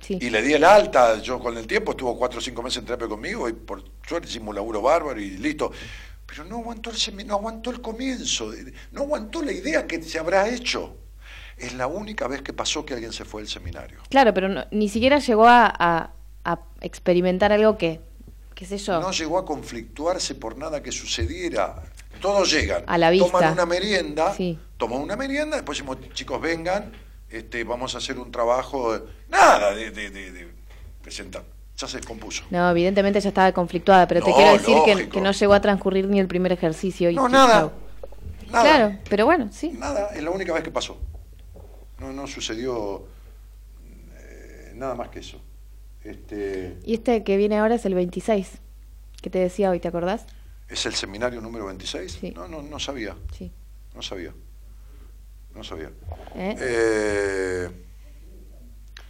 sí. 0.00 0.18
Y 0.20 0.30
le 0.30 0.42
di 0.42 0.52
el 0.52 0.64
alta, 0.64 1.18
yo 1.20 1.38
con 1.40 1.56
el 1.56 1.66
tiempo 1.66 1.92
estuvo 1.92 2.16
cuatro 2.18 2.38
o 2.38 2.42
cinco 2.42 2.62
meses 2.62 2.78
en 2.78 2.84
terapia 2.84 3.08
conmigo 3.08 3.48
y 3.48 3.52
por 3.54 3.82
suerte 4.06 4.28
hicimos 4.28 4.48
un 4.50 4.56
laburo 4.56 4.82
bárbaro 4.82 5.20
y 5.20 5.30
listo. 5.38 5.72
Pero 6.26 6.44
no 6.44 6.58
aguantó 6.58 6.90
el 6.90 7.26
no 7.26 7.34
aguantó 7.34 7.70
el 7.70 7.80
comienzo, 7.80 8.50
de- 8.50 8.72
no 8.92 9.02
aguantó 9.02 9.42
la 9.42 9.52
idea 9.52 9.86
que 9.86 10.00
se 10.02 10.18
habrá 10.18 10.48
hecho. 10.48 10.96
Es 11.56 11.74
la 11.74 11.86
única 11.86 12.26
vez 12.28 12.40
que 12.42 12.52
pasó 12.52 12.86
que 12.86 12.94
alguien 12.94 13.12
se 13.12 13.24
fue 13.24 13.42
del 13.42 13.48
seminario. 13.50 13.98
Claro, 14.08 14.32
pero 14.32 14.48
no- 14.48 14.64
ni 14.70 14.88
siquiera 14.88 15.18
llegó 15.18 15.46
a, 15.46 15.66
a- 15.66 16.10
a 16.44 16.60
experimentar 16.82 17.52
algo 17.52 17.76
que, 17.76 18.00
qué 18.54 18.64
sé 18.64 18.78
yo. 18.78 19.00
No 19.00 19.10
llegó 19.10 19.38
a 19.38 19.44
conflictuarse 19.44 20.34
por 20.36 20.56
nada 20.56 20.82
que 20.82 20.92
sucediera. 20.92 21.82
Todos 22.20 22.50
llegan, 22.50 22.84
A 22.86 22.98
la 22.98 23.10
vista. 23.10 23.26
toman 23.30 23.52
una 23.52 23.66
merienda, 23.66 24.34
Sí. 24.34 24.58
toman 24.76 25.00
una 25.00 25.16
merienda, 25.16 25.56
después 25.56 25.78
decimos, 25.78 25.98
chicos, 26.12 26.40
vengan, 26.40 26.92
este, 27.30 27.64
vamos 27.64 27.94
a 27.94 27.98
hacer 27.98 28.18
un 28.18 28.30
trabajo, 28.30 28.98
nada 29.28 29.74
de, 29.74 29.90
de, 29.90 30.10
de, 30.10 30.30
de 30.32 30.48
presentar. 31.02 31.42
Ya 31.76 31.88
se 31.88 31.96
descompuso. 31.96 32.44
No, 32.50 32.70
evidentemente 32.70 33.20
ya 33.20 33.28
estaba 33.30 33.52
conflictuada, 33.52 34.06
pero 34.06 34.22
te 34.22 34.32
quiero 34.34 34.52
decir 34.52 34.76
que, 35.10 35.20
no 35.20 35.32
llegó 35.32 35.54
a 35.54 35.60
transcurrir 35.62 36.06
ni 36.08 36.20
el 36.20 36.26
primer 36.26 36.52
ejercicio. 36.52 37.08
Y 37.08 37.14
No, 37.14 37.28
nada. 37.28 37.72
Nada. 38.50 38.62
Claro, 38.64 38.98
pero 39.08 39.24
bueno, 39.24 39.48
sí. 39.52 39.70
Nada, 39.78 40.08
es 40.14 40.22
la 40.22 40.30
única 40.30 40.52
vez 40.52 40.62
que 40.62 40.70
pasó. 40.70 40.98
No, 41.98 42.12
no 42.12 42.26
sucedió 42.26 43.06
eh, 44.18 44.72
nada 44.74 44.94
más 44.94 45.08
que 45.08 45.20
eso. 45.20 45.40
Este, 46.02 46.76
Y 46.84 46.94
este 46.94 47.22
que 47.24 47.36
viene 47.36 47.58
ahora 47.58 47.76
es 47.76 47.84
el 47.86 47.94
26, 47.94 48.58
que 49.22 49.30
te 49.30 49.38
decía 49.38 49.70
hoy, 49.70 49.80
¿te 49.80 49.88
acordás? 49.88 50.26
¿Es 50.70 50.86
el 50.86 50.94
seminario 50.94 51.40
número 51.40 51.66
26? 51.66 52.12
Sí. 52.20 52.30
No, 52.30 52.46
no, 52.46 52.62
no 52.62 52.78
sabía, 52.78 53.16
Sí. 53.36 53.50
no 53.94 54.02
sabía. 54.02 54.32
No 55.54 55.64
sabía. 55.64 55.90
¿Eh? 56.36 56.56
Eh, 56.60 57.70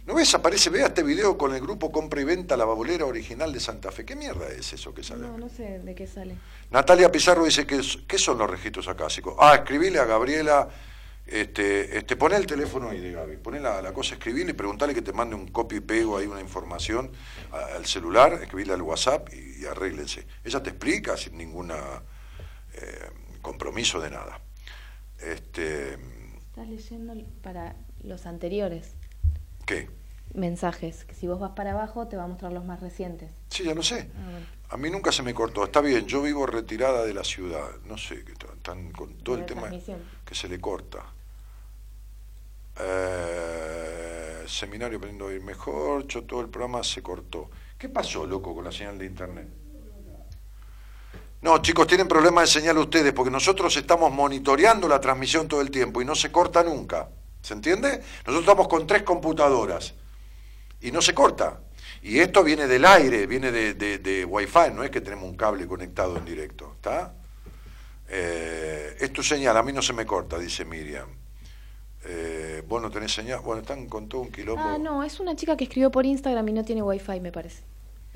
¿No 0.07 0.15
ves? 0.15 0.33
Aparece, 0.33 0.71
vea 0.71 0.87
este 0.87 1.03
video 1.03 1.37
con 1.37 1.53
el 1.53 1.61
grupo 1.61 1.91
Compra 1.91 2.19
y 2.19 2.23
Venta 2.23 2.57
La 2.57 2.65
Babolera 2.65 3.05
Original 3.05 3.53
de 3.53 3.59
Santa 3.59 3.91
Fe. 3.91 4.03
¿Qué 4.03 4.15
mierda 4.15 4.47
es 4.49 4.73
eso 4.73 4.91
que 4.91 5.03
sale? 5.03 5.21
No, 5.21 5.37
no 5.37 5.47
sé 5.49 5.77
de 5.79 5.93
qué 5.93 6.07
sale. 6.07 6.35
Natalia 6.71 7.11
Pizarro 7.11 7.45
dice 7.45 7.67
que 7.67 7.79
¿qué 8.07 8.17
son 8.17 8.39
los 8.39 8.49
registros 8.49 8.87
acásicos? 8.87 9.35
Ah, 9.39 9.53
escribile 9.57 9.99
a 9.99 10.05
Gabriela, 10.05 10.67
este, 11.31 11.97
este, 11.97 12.15
poné 12.15 12.35
el 12.35 12.45
teléfono 12.45 12.89
ahí 12.89 12.99
de 12.99 13.11
Gaby, 13.13 13.37
poné 13.37 13.59
la, 13.59 13.81
la 13.81 13.93
cosa, 13.93 14.15
escribile 14.15 14.51
y 14.51 14.53
preguntale 14.53 14.93
que 14.93 15.01
te 15.01 15.13
mande 15.13 15.35
un 15.35 15.47
copy 15.47 15.77
y 15.77 15.79
pego 15.79 16.17
ahí 16.17 16.27
una 16.27 16.41
información 16.41 17.11
a- 17.51 17.75
al 17.77 17.85
celular, 17.85 18.33
escribile 18.41 18.73
al 18.73 18.81
WhatsApp 18.81 19.29
y, 19.33 19.61
y 19.61 19.65
arréglense. 19.65 20.27
Ella 20.43 20.61
te 20.61 20.69
explica 20.71 21.15
sin 21.17 21.37
ningún 21.37 21.71
compromiso 23.41 23.99
de 24.01 24.09
nada. 24.11 24.39
Este, 25.19 25.93
Estás 26.49 26.67
leyendo 26.67 27.13
para 27.41 27.75
los 28.03 28.25
anteriores 28.25 28.93
¿Qué? 29.65 29.89
mensajes, 30.33 31.05
que 31.05 31.13
si 31.15 31.27
vos 31.27 31.39
vas 31.39 31.51
para 31.51 31.71
abajo 31.71 32.07
te 32.07 32.17
va 32.17 32.23
a 32.23 32.27
mostrar 32.27 32.51
los 32.53 32.65
más 32.65 32.79
recientes. 32.81 33.31
Sí, 33.49 33.63
ya 33.63 33.73
lo 33.73 33.83
sé. 33.83 34.09
Ah, 34.17 34.29
bueno. 34.31 34.45
A 34.69 34.77
mí 34.77 34.89
nunca 34.89 35.11
se 35.11 35.21
me 35.23 35.33
cortó. 35.33 35.63
Está 35.65 35.81
bien, 35.81 36.05
yo 36.07 36.21
vivo 36.21 36.45
retirada 36.45 37.03
de 37.05 37.13
la 37.13 37.23
ciudad. 37.25 37.67
No 37.85 37.97
sé, 37.97 38.23
que 38.23 38.31
están- 38.31 38.91
con 38.93 39.17
todo 39.17 39.35
el 39.37 39.45
tema 39.45 39.69
que 40.25 40.33
se 40.35 40.47
le 40.47 40.59
corta. 40.61 41.05
Eh, 42.83 44.43
seminario 44.47 44.97
aprendiendo 44.97 45.27
a 45.27 45.33
ir 45.33 45.41
mejor, 45.41 46.05
todo 46.05 46.41
el 46.41 46.49
programa 46.49 46.83
se 46.83 47.01
cortó. 47.01 47.49
¿Qué 47.77 47.89
pasó, 47.89 48.25
loco, 48.25 48.53
con 48.53 48.63
la 48.63 48.71
señal 48.71 48.97
de 48.97 49.05
internet? 49.05 49.47
No, 51.41 51.57
chicos, 51.59 51.87
tienen 51.87 52.07
problemas 52.07 52.43
de 52.43 52.59
señal 52.59 52.77
ustedes 52.77 53.13
porque 53.13 53.31
nosotros 53.31 53.75
estamos 53.75 54.11
monitoreando 54.11 54.87
la 54.87 54.99
transmisión 55.01 55.47
todo 55.47 55.61
el 55.61 55.71
tiempo 55.71 56.01
y 56.01 56.05
no 56.05 56.13
se 56.13 56.31
corta 56.31 56.63
nunca. 56.63 57.09
¿Se 57.41 57.53
entiende? 57.53 58.01
Nosotros 58.25 58.41
estamos 58.41 58.67
con 58.67 58.85
tres 58.85 59.01
computadoras 59.01 59.95
y 60.79 60.91
no 60.91 61.01
se 61.01 61.15
corta. 61.15 61.59
Y 62.03 62.19
esto 62.19 62.43
viene 62.43 62.67
del 62.67 62.85
aire, 62.85 63.25
viene 63.25 63.51
de, 63.51 63.73
de, 63.73 63.97
de 63.97 64.25
Wi-Fi, 64.25 64.71
no 64.73 64.83
es 64.83 64.91
que 64.91 65.01
tenemos 65.01 65.25
un 65.27 65.35
cable 65.35 65.67
conectado 65.67 66.17
en 66.17 66.25
directo. 66.25 66.73
¿Está? 66.75 67.15
Eh, 68.07 68.97
es 68.99 69.11
tu 69.13 69.23
señal, 69.23 69.55
a 69.57 69.63
mí 69.63 69.71
no 69.71 69.81
se 69.81 69.93
me 69.93 70.05
corta, 70.05 70.37
dice 70.37 70.65
Miriam. 70.65 71.20
Eh, 72.05 72.63
vos 72.67 72.81
no 72.81 72.89
tenés 72.89 73.13
señal. 73.13 73.41
Bueno, 73.41 73.61
están 73.61 73.87
con 73.87 74.09
todo 74.09 74.21
un 74.21 74.31
quilombo. 74.31 74.61
Ah, 74.63 74.77
no, 74.77 75.03
es 75.03 75.19
una 75.19 75.35
chica 75.35 75.55
que 75.55 75.65
escribió 75.65 75.91
por 75.91 76.05
Instagram 76.05 76.47
y 76.47 76.53
no 76.53 76.63
tiene 76.63 76.81
wifi, 76.81 77.19
me 77.19 77.31
parece. 77.31 77.63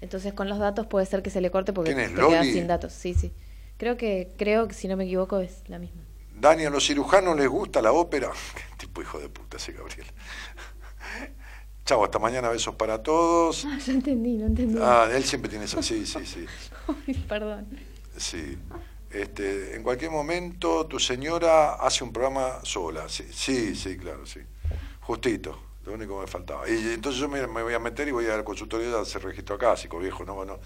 Entonces 0.01 0.33
con 0.33 0.49
los 0.49 0.59
datos 0.59 0.87
puede 0.87 1.05
ser 1.05 1.23
que 1.23 1.29
se 1.29 1.41
le 1.41 1.51
corte 1.51 1.73
porque 1.73 1.93
¿Quién 1.93 2.05
es, 2.05 2.15
te 2.15 2.21
quedas 2.27 2.45
sin 2.45 2.67
datos. 2.67 2.93
Sí, 2.93 3.13
sí. 3.13 3.31
Creo 3.77 3.97
que, 3.97 4.33
creo 4.37 4.67
que 4.67 4.73
si 4.73 4.87
no 4.87 4.97
me 4.97 5.05
equivoco 5.05 5.39
es 5.39 5.63
la 5.67 5.79
misma. 5.79 6.01
Dani, 6.33 6.65
a 6.65 6.69
los 6.69 6.85
cirujanos 6.85 7.37
les 7.37 7.47
gusta 7.47 7.81
la 7.81 7.91
ópera. 7.91 8.29
Qué 8.55 8.85
tipo 8.85 9.01
hijo 9.01 9.19
de 9.19 9.29
puta 9.29 9.57
ese 9.57 9.71
Gabriel. 9.71 10.05
Chau, 11.85 12.03
hasta 12.03 12.17
mañana, 12.17 12.49
besos 12.49 12.75
para 12.75 13.03
todos. 13.03 13.65
Ah, 13.65 13.77
ya 13.77 13.93
entendí, 13.93 14.37
no 14.37 14.47
entendí. 14.47 14.79
Ah, 14.81 15.07
él 15.13 15.23
siempre 15.23 15.49
tiene 15.49 15.65
esa. 15.65 15.83
Sí, 15.83 16.05
sí, 16.05 16.25
sí. 16.25 16.45
Ay, 17.07 17.13
perdón. 17.27 17.67
Sí. 18.17 18.57
Este, 19.15 19.77
en 19.77 19.81
cualquier 19.81 20.11
momento 20.11 20.87
tu 20.87 20.99
señora 20.99 21.75
hace 21.75 22.03
un 22.03 22.11
programa 22.11 22.59
sola. 22.63 23.07
Sí, 23.07 23.73
sí, 23.73 23.97
claro, 23.97 24.25
sí. 24.25 24.41
Justito, 24.99 25.57
lo 25.85 25.93
único 25.93 26.15
que 26.15 26.25
me 26.25 26.27
faltaba. 26.27 26.69
Y 26.69 26.93
entonces 26.93 27.21
yo 27.21 27.29
me, 27.29 27.45
voy 27.45 27.73
a 27.73 27.79
meter 27.79 28.09
y 28.09 28.11
voy 28.11 28.25
al 28.25 28.43
consultorio 28.43 28.97
a 28.97 29.03
hacer 29.03 29.23
registro 29.23 29.55
acásico, 29.55 29.99
viejo, 29.99 30.25
no, 30.25 30.35
bueno. 30.35 30.59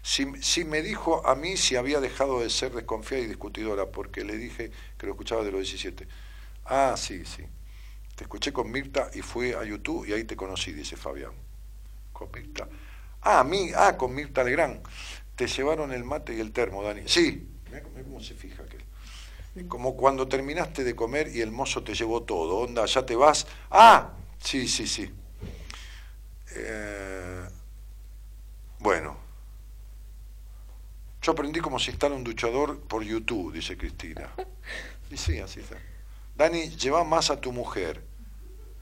Si, 0.00 0.26
si 0.40 0.64
me 0.64 0.80
dijo 0.80 1.26
a 1.26 1.34
mí 1.34 1.58
si 1.58 1.76
había 1.76 2.00
dejado 2.00 2.40
de 2.40 2.48
ser 2.48 2.72
desconfiada 2.72 3.22
y 3.22 3.26
discutidora, 3.26 3.84
porque 3.90 4.24
le 4.24 4.38
dije 4.38 4.70
que 4.96 5.06
lo 5.06 5.12
escuchaba 5.12 5.44
de 5.44 5.52
los 5.52 5.60
17. 5.60 6.08
Ah, 6.64 6.94
sí, 6.96 7.26
sí. 7.26 7.44
Te 8.16 8.24
escuché 8.24 8.50
con 8.50 8.70
Mirta 8.70 9.10
y 9.12 9.20
fui 9.20 9.52
a 9.52 9.62
YouTube 9.62 10.08
y 10.08 10.14
ahí 10.14 10.24
te 10.24 10.36
conocí, 10.36 10.72
dice 10.72 10.96
Fabián. 10.96 11.32
Con 12.14 12.30
Mirta. 12.32 12.66
Ah, 13.20 13.40
a 13.40 13.44
mí, 13.44 13.72
ah, 13.76 13.98
con 13.98 14.14
Mirta 14.14 14.42
Legrand. 14.42 14.80
Te 15.36 15.46
llevaron 15.46 15.92
el 15.92 16.04
mate 16.04 16.34
y 16.34 16.40
el 16.40 16.52
termo, 16.52 16.82
Dani. 16.82 17.02
Sí, 17.04 17.49
mira 17.70 17.82
cómo 18.04 18.20
se 18.20 18.34
fija 18.34 18.62
aquel. 18.62 18.84
Como 19.68 19.96
cuando 19.96 20.28
terminaste 20.28 20.84
de 20.84 20.94
comer 20.94 21.28
y 21.34 21.40
el 21.40 21.50
mozo 21.50 21.82
te 21.82 21.94
llevó 21.94 22.22
todo. 22.22 22.58
Onda, 22.58 22.86
ya 22.86 23.04
te 23.04 23.16
vas. 23.16 23.46
Ah, 23.70 24.12
sí, 24.38 24.68
sí, 24.68 24.86
sí. 24.86 25.12
Eh, 26.54 27.44
bueno. 28.78 29.16
Yo 31.22 31.32
aprendí 31.32 31.60
cómo 31.60 31.78
se 31.78 31.90
instala 31.90 32.14
un 32.14 32.24
duchador 32.24 32.80
por 32.80 33.02
YouTube, 33.02 33.52
dice 33.52 33.76
Cristina. 33.76 34.30
Y 35.10 35.16
sí, 35.16 35.38
así 35.40 35.60
está. 35.60 35.76
Dani, 36.36 36.70
lleva 36.70 37.02
más 37.02 37.30
a 37.30 37.40
tu 37.40 37.52
mujer. 37.52 38.02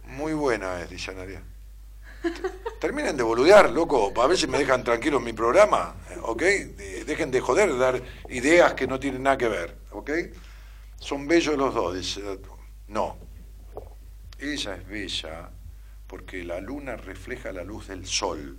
Muy 0.04 0.34
buena 0.34 0.80
es, 0.82 0.90
dice 0.90 1.10
Analia. 1.10 1.42
Terminen 2.80 3.16
de 3.16 3.22
boludear, 3.22 3.70
loco, 3.70 4.12
a 4.20 4.26
ver 4.26 4.38
si 4.38 4.46
me 4.46 4.58
dejan 4.58 4.84
tranquilo 4.84 5.18
en 5.18 5.24
mi 5.24 5.32
programa, 5.32 5.96
¿ok? 6.22 6.42
Dejen 7.06 7.30
de 7.30 7.40
joder, 7.40 7.72
de 7.72 7.78
dar 7.78 8.02
ideas 8.28 8.74
que 8.74 8.86
no 8.86 9.00
tienen 9.00 9.22
nada 9.22 9.36
que 9.36 9.48
ver, 9.48 9.76
¿ok? 9.90 10.10
Son 11.00 11.26
bellos 11.26 11.56
los 11.56 11.74
dos, 11.74 11.96
dice. 11.96 12.38
No. 12.86 13.16
Ella 14.38 14.76
es 14.76 14.86
bella 14.86 15.50
porque 16.06 16.44
la 16.44 16.60
luna 16.60 16.96
refleja 16.96 17.52
la 17.52 17.64
luz 17.64 17.88
del 17.88 18.06
sol. 18.06 18.58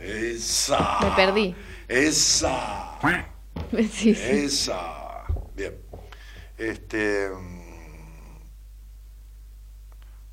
Esa. 0.00 0.98
Me 1.02 1.10
perdí. 1.12 1.54
Esa. 1.88 2.98
Sí, 3.72 4.14
sí. 4.14 4.16
Esa. 4.16 5.24
Bien. 5.54 5.76
Este. 6.56 7.30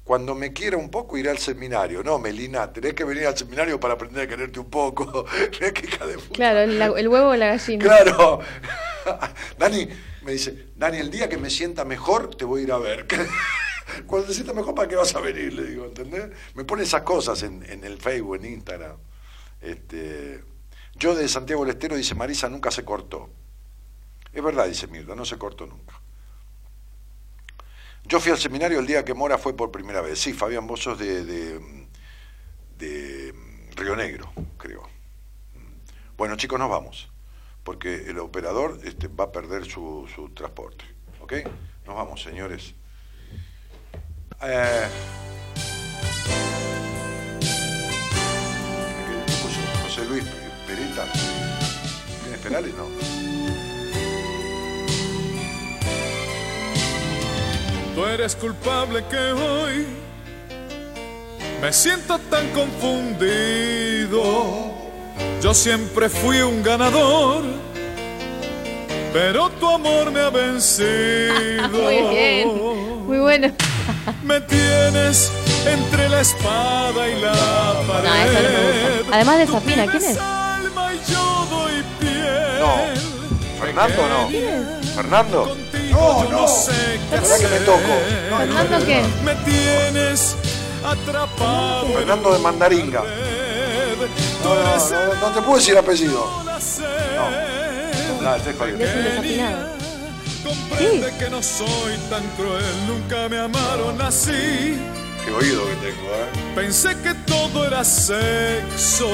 Cuando 0.08 0.36
me 0.36 0.54
quiera 0.54 0.78
un 0.78 0.90
poco, 0.90 1.18
iré 1.18 1.30
al 1.30 1.38
seminario. 1.38 2.02
No, 2.02 2.18
Melina, 2.18 2.72
tenés 2.72 2.94
que 2.94 3.04
venir 3.04 3.28
al 3.28 3.38
seminario 3.38 3.78
para 3.78 3.96
aprender 3.96 4.24
a 4.24 4.28
quererte 4.28 4.58
un 4.58 4.70
poco. 4.70 5.26
Qué 5.60 5.74
hija 5.86 6.08
de 6.08 6.14
puta. 6.14 6.34
Claro, 6.34 6.60
el, 6.96 7.08
huevo 7.10 7.32
o 7.32 7.36
la 7.36 7.48
gallina. 7.48 7.84
Claro. 7.84 8.40
Dani 9.60 9.86
me 10.24 10.32
dice, 10.32 10.70
Dani, 10.78 11.00
el 11.00 11.12
día 11.12 11.28
que 11.28 11.36
me 11.38 11.50
sienta 11.50 11.84
mejor, 11.84 12.34
te 12.36 12.46
voy 12.46 12.62
a 12.62 12.64
ir 12.64 12.72
a 12.72 12.78
ver. 12.78 13.06
Cuando 14.08 14.30
te 14.30 14.34
sientas 14.34 14.56
mejor, 14.56 14.74
¿para 14.74 14.88
qué 14.88 14.96
vas 14.96 15.14
a 15.14 15.20
venir? 15.20 15.52
Le 15.52 15.64
digo, 15.64 15.84
¿entendés? 15.84 16.30
Me 16.56 16.64
pone 16.64 16.84
esas 16.84 17.02
cosas 17.02 17.44
en, 17.44 17.70
en 17.70 17.84
el 17.84 17.98
Facebook, 17.98 18.38
en 18.38 18.46
Instagram. 18.46 18.96
Este, 19.60 20.42
yo 20.96 21.16
de 21.16 21.28
Santiago 21.28 21.66
del 21.66 21.72
Estero, 21.72 21.98
dice 21.98 22.16
Marisa, 22.16 22.48
nunca 22.48 22.72
se 22.72 22.86
cortó. 22.86 23.30
Es 24.32 24.42
verdad, 24.42 24.68
dice 24.68 24.88
Mirta, 24.88 25.16
no 25.16 25.26
se 25.26 25.38
cortó 25.38 25.68
nunca. 25.68 26.02
Yo 28.08 28.22
fui 28.22 28.32
al 28.32 28.38
seminario 28.38 28.80
el 28.80 28.88
día 28.88 29.04
que 29.04 29.14
Mora 29.14 29.38
fue 29.38 29.54
por 29.56 29.70
primera 29.70 30.00
vez. 30.00 30.18
Sí, 30.18 30.32
Fabián, 30.32 30.66
vos 30.66 30.80
sos 30.80 30.98
de, 30.98 31.26
de, 32.78 33.34
Río 33.76 33.98
Negro, 33.98 34.32
creo. 34.58 34.88
Bueno, 36.16 36.38
chicos, 36.38 36.58
nos 36.58 36.70
vamos. 36.70 37.12
Porque 37.66 38.10
el 38.10 38.18
operador 38.20 38.80
este, 38.86 39.10
va 39.10 39.26
a 39.26 39.32
perder 39.34 39.66
su, 39.66 40.08
su 40.16 40.30
transporte. 40.30 40.86
¿Ok? 41.20 41.34
Nos 41.86 41.96
vamos, 41.98 42.22
señores. 42.22 42.76
Eh. 44.42 44.88
José 49.84 50.06
Luis 50.06 50.24
Pereta. 50.66 51.12
¿Tienes 52.24 52.40
penales? 52.40 52.74
No. 52.74 53.17
Tú 57.98 58.06
eres 58.06 58.36
culpable 58.36 59.04
que 59.10 59.18
hoy 59.18 59.88
me 61.60 61.74
siento 61.74 62.20
tan 62.30 62.48
confundido. 62.52 64.22
Yo 65.42 65.52
siempre 65.56 66.08
fui 66.08 66.42
un 66.42 66.62
ganador, 66.62 67.42
pero 69.12 69.50
tu 69.50 69.68
amor 69.68 70.12
me 70.12 70.20
ha 70.20 70.30
vencido. 70.30 71.70
Muy 71.72 72.02
bien. 72.16 72.48
Muy 73.08 73.18
bueno. 73.18 73.52
Me 74.24 74.42
tienes 74.42 75.32
entre 75.66 76.08
la 76.08 76.22
espada 76.22 77.10
y 77.10 77.20
la 77.20 77.34
pared. 77.88 78.10
No, 78.10 78.16
eso 78.16 78.34
no 78.34 78.50
me 78.50 78.98
gusta. 79.00 79.16
Además 79.16 79.38
desafina, 79.40 79.86
Tú 79.86 79.92
¿quién 79.98 80.04
es? 80.04 80.18
alma 80.20 80.94
y 80.94 81.12
yo 81.12 81.48
doy 81.50 81.84
piel. 82.00 82.60
No. 82.60 82.76
¿Fernando 83.60 84.08
no? 84.08 84.77
¿Fernando? 84.98 85.56
No, 85.92 86.24
no. 86.24 86.48
sé 86.48 87.00
qué 87.08 87.16
¿Verdad 87.18 87.38
que 87.38 87.48
me 87.50 87.60
toco? 87.60 87.82
No, 88.32 88.38
¿Fernando 88.38 88.84
qué? 88.84 89.04
Me 89.24 89.36
tienes 89.46 90.36
atrapado. 90.84 91.86
Fernando 91.94 92.34
de 92.34 92.40
Mandaringa. 92.40 93.04
No, 94.44 94.56
no, 94.56 94.64
no, 94.64 95.22
no 95.22 95.28
te 95.36 95.42
puedo 95.42 95.58
decir 95.58 95.78
apellido. 95.78 96.28
No, 96.44 98.22
no, 98.24 98.36
estoy 98.38 98.54
jodido. 98.54 98.80
Es 98.80 98.96
un 98.96 99.04
desafinado. 99.04 99.68
Comprende 100.44 101.14
que 101.20 101.30
no 101.30 101.44
soy 101.44 101.96
tan 102.10 102.24
cruel, 102.30 102.64
nunca 102.88 103.30
me 103.30 103.38
amaron 103.38 104.02
así. 104.02 104.80
Qué 105.24 105.32
oído 105.32 105.64
que 105.66 105.76
tengo, 105.76 106.08
¿eh? 106.08 106.56
Pensé 106.56 106.98
que 107.04 107.14
todo 107.14 107.68
era 107.68 107.84
sexo, 107.84 109.12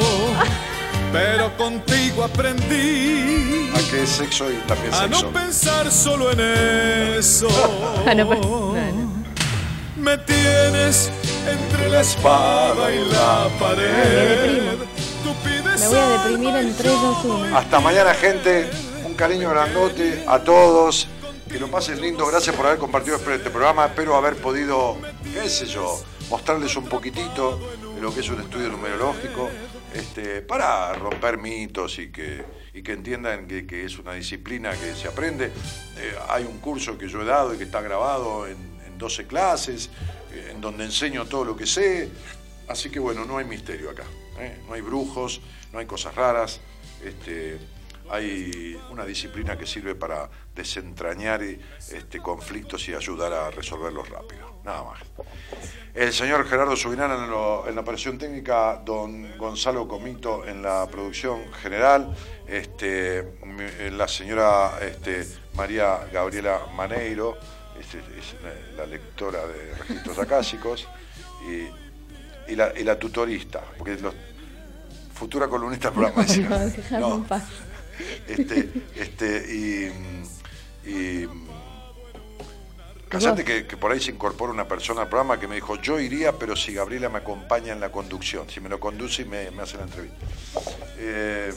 pero 1.13 1.55
contigo 1.55 2.23
aprendí 2.25 3.71
A 3.73 3.89
que 3.89 4.03
es 4.03 4.09
sexo 4.09 4.51
y 4.51 4.55
también 4.67 4.93
a 4.93 4.97
sexo. 5.07 5.21
no 5.27 5.31
pensar 5.31 5.89
solo 5.91 6.31
en 6.31 6.39
eso. 7.19 7.47
No, 8.05 8.27
pero- 8.29 8.41
no, 8.41 8.73
no. 8.73 9.23
Me 9.95 10.17
tienes 10.17 11.09
entre 11.47 11.89
la 11.89 12.01
espada 12.01 12.91
y 12.91 13.05
la 13.05 13.47
pared. 13.57 14.61
Me 15.79 15.87
voy 15.87 15.97
a 15.97 16.07
deprimir 16.09 16.55
en 16.57 16.75
3, 16.75 16.91
2, 16.91 17.25
1. 17.25 17.57
Hasta 17.57 17.79
mañana, 17.79 18.13
gente. 18.13 18.69
Un 19.05 19.13
cariño 19.13 19.49
grandote 19.51 20.25
a 20.27 20.39
todos. 20.39 21.07
Que 21.49 21.57
lo 21.59 21.69
pasen 21.69 22.01
lindo. 22.01 22.25
Gracias 22.27 22.53
por 22.55 22.65
haber 22.65 22.79
compartido 22.79 23.15
este 23.15 23.49
programa. 23.49 23.85
Espero 23.85 24.15
haber 24.17 24.35
podido, 24.35 24.97
qué 25.33 25.47
sé 25.49 25.67
yo, 25.67 26.01
mostrarles 26.29 26.75
un 26.75 26.85
poquitito 26.85 27.59
de 27.95 28.01
lo 28.01 28.13
que 28.13 28.19
es 28.19 28.29
un 28.29 28.41
estudio 28.41 28.69
numerológico. 28.69 29.49
Este, 29.93 30.41
para 30.41 30.93
romper 30.93 31.37
mitos 31.37 31.99
y 31.99 32.11
que, 32.11 32.43
y 32.73 32.81
que 32.81 32.93
entiendan 32.93 33.47
que, 33.47 33.85
es 33.85 33.99
una 33.99 34.13
disciplina 34.13 34.71
que 34.71 34.95
se 34.95 35.07
aprende. 35.07 35.51
Eh, 35.97 36.15
hay 36.29 36.43
un 36.45 36.57
curso 36.59 36.97
que 36.97 37.07
yo 37.07 37.21
he 37.21 37.25
dado 37.25 37.53
y 37.53 37.57
que 37.57 37.65
está 37.65 37.81
grabado 37.81 38.47
en, 38.47 38.57
en 38.85 38.97
12 38.97 39.27
clases, 39.27 39.89
eh, 40.31 40.49
en 40.51 40.61
donde 40.61 40.85
enseño 40.85 41.25
todo 41.25 41.45
lo 41.45 41.55
que 41.55 41.67
sé. 41.67 42.09
Así 42.67 42.89
que 42.89 42.99
bueno, 42.99 43.25
no 43.25 43.37
hay 43.37 43.45
misterio 43.45 43.91
acá. 43.91 44.05
¿eh? 44.39 44.61
No 44.67 44.73
hay 44.73 44.81
brujos, 44.81 45.41
no 45.71 45.79
hay 45.79 45.85
cosas 45.85 46.15
raras. 46.15 46.59
Este, 47.03 47.59
hay 48.09 48.79
una 48.89 49.05
disciplina 49.05 49.57
que 49.57 49.65
sirve 49.65 49.95
para 49.95 50.29
desentrañar 50.55 51.41
este, 51.43 52.19
conflictos 52.19 52.87
y 52.89 52.93
ayudar 52.93 53.33
a 53.33 53.51
resolverlos 53.51 54.09
rápido. 54.09 54.52
Nada 54.63 54.83
más. 54.83 54.99
El 55.93 56.11
señor 56.13 56.47
Gerardo 56.47 56.75
Subirán 56.75 57.11
en, 57.11 57.29
lo- 57.29 57.67
en 57.67 57.75
la 57.75 57.81
operación 57.81 58.17
técnica, 58.17 58.81
don 58.83 59.37
Gonzalo 59.37 59.87
Comito 59.87 60.45
en 60.47 60.61
la 60.63 60.87
producción 60.87 61.51
general, 61.61 62.15
este, 62.47 63.19
eh, 63.19 63.91
la 63.93 64.07
señora 64.07 64.79
este, 64.81 65.27
María 65.55 65.99
Gabriela 66.11 66.61
Maneiro, 66.75 67.37
este, 67.79 67.99
es 67.99 68.35
la, 68.77 68.83
la 68.83 68.85
lectora 68.89 69.45
de 69.45 69.75
registros 69.75 70.17
acásicos, 70.17 70.87
y, 71.47 72.51
y 72.51 72.55
la, 72.55 72.71
y 72.77 72.83
la 72.83 72.97
tutorista, 72.97 73.61
porque 73.77 73.95
los 73.97 74.13
futura 75.13 75.47
columnista 75.47 75.91
del 75.91 75.99
programa. 75.99 76.25
No, 76.99 77.17
no, 77.19 77.23
paz. 77.23 77.43
este, 78.27 78.69
este, 78.95 79.45
y, 79.53 80.89
y 80.89 81.27
Casate 83.13 83.45
que, 83.45 83.77
por 83.77 83.91
ahí 83.91 83.99
se 83.99 84.09
incorpora 84.09 84.51
una 84.51 84.67
persona 84.67 85.03
al 85.03 85.07
programa 85.07 85.39
que 85.39 85.47
me 85.47 85.53
dijo, 85.53 85.79
yo 85.79 85.99
iría, 85.99 86.31
pero 86.31 86.55
si 86.55 86.73
Gabriela 86.73 87.09
me 87.09 87.19
acompaña 87.19 87.71
en 87.71 87.79
la 87.79 87.91
conducción, 87.91 88.49
si 88.49 88.59
me 88.59 88.69
lo 88.69 88.79
conduce 88.79 89.21
y 89.21 89.25
me, 89.25 89.49
hace 89.61 89.77
la 89.77 89.83
entrevista. 89.83 90.17
Eh, 90.97 91.53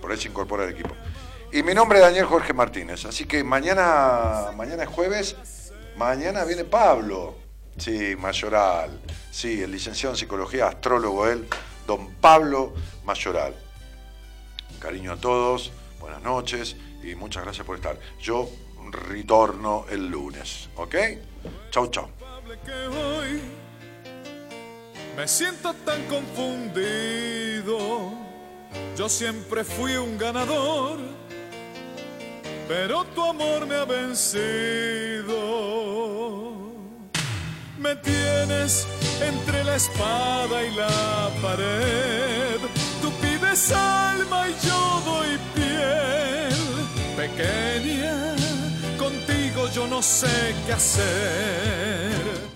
por 0.00 0.10
ahí 0.10 0.18
se 0.18 0.26
incorpora 0.26 0.64
el 0.64 0.70
equipo. 0.70 0.92
Y 1.52 1.62
mi 1.62 1.72
nombre 1.72 1.98
es 1.98 2.04
Daniel 2.04 2.24
Jorge 2.24 2.52
Martínez, 2.52 3.04
así 3.04 3.26
que 3.26 3.44
mañana, 3.44 4.50
mañana 4.56 4.82
es 4.82 4.88
jueves, 4.88 5.36
mañana 5.96 6.44
viene 6.44 6.64
Pablo, 6.64 7.36
sí, 7.76 8.16
Mayoral, 8.18 9.00
sí, 9.30 9.62
el 9.62 9.70
licenciado 9.70 10.14
en 10.14 10.18
psicología, 10.18 10.66
astrólogo 10.66 11.28
él, 11.28 11.46
don 11.86 12.12
Pablo 12.14 12.74
Mayoral. 13.04 13.54
Un 14.72 14.80
cariño 14.80 15.12
a 15.12 15.16
todos, 15.16 15.70
buenas 16.00 16.22
noches 16.22 16.74
y 17.04 17.14
muchas 17.14 17.44
gracias 17.44 17.64
por 17.64 17.76
estar. 17.76 18.00
Yo 18.20 18.50
retorno 18.92 19.86
el 19.90 20.08
lunes, 20.08 20.68
¿ok? 20.76 20.94
Que 22.64 22.86
hoy 22.86 23.42
me 25.16 25.26
siento 25.28 25.74
tan 25.84 26.02
confundido. 26.06 28.12
Yo 28.96 29.08
siempre 29.08 29.64
fui 29.64 29.96
un 29.96 30.18
ganador, 30.18 30.98
pero 32.66 33.04
tu 33.04 33.22
amor 33.22 33.64
me 33.66 33.76
ha 33.76 33.84
vencido. 33.84 35.36
Me 37.78 37.94
tienes 37.96 38.88
entre 39.20 39.62
la 39.64 39.76
espada 39.76 40.64
y 40.64 40.74
la 40.74 41.30
pared. 41.42 42.58
Tú 43.02 43.12
pides 43.20 43.70
alma 43.72 44.48
y 44.48 44.56
yo 44.66 45.02
doy 45.04 45.38
piel. 45.54 46.54
Pequeña, 47.16 48.34
yo 49.76 49.86
no 49.86 50.00
sé 50.00 50.54
qué 50.66 50.72
hacer. 50.72 52.55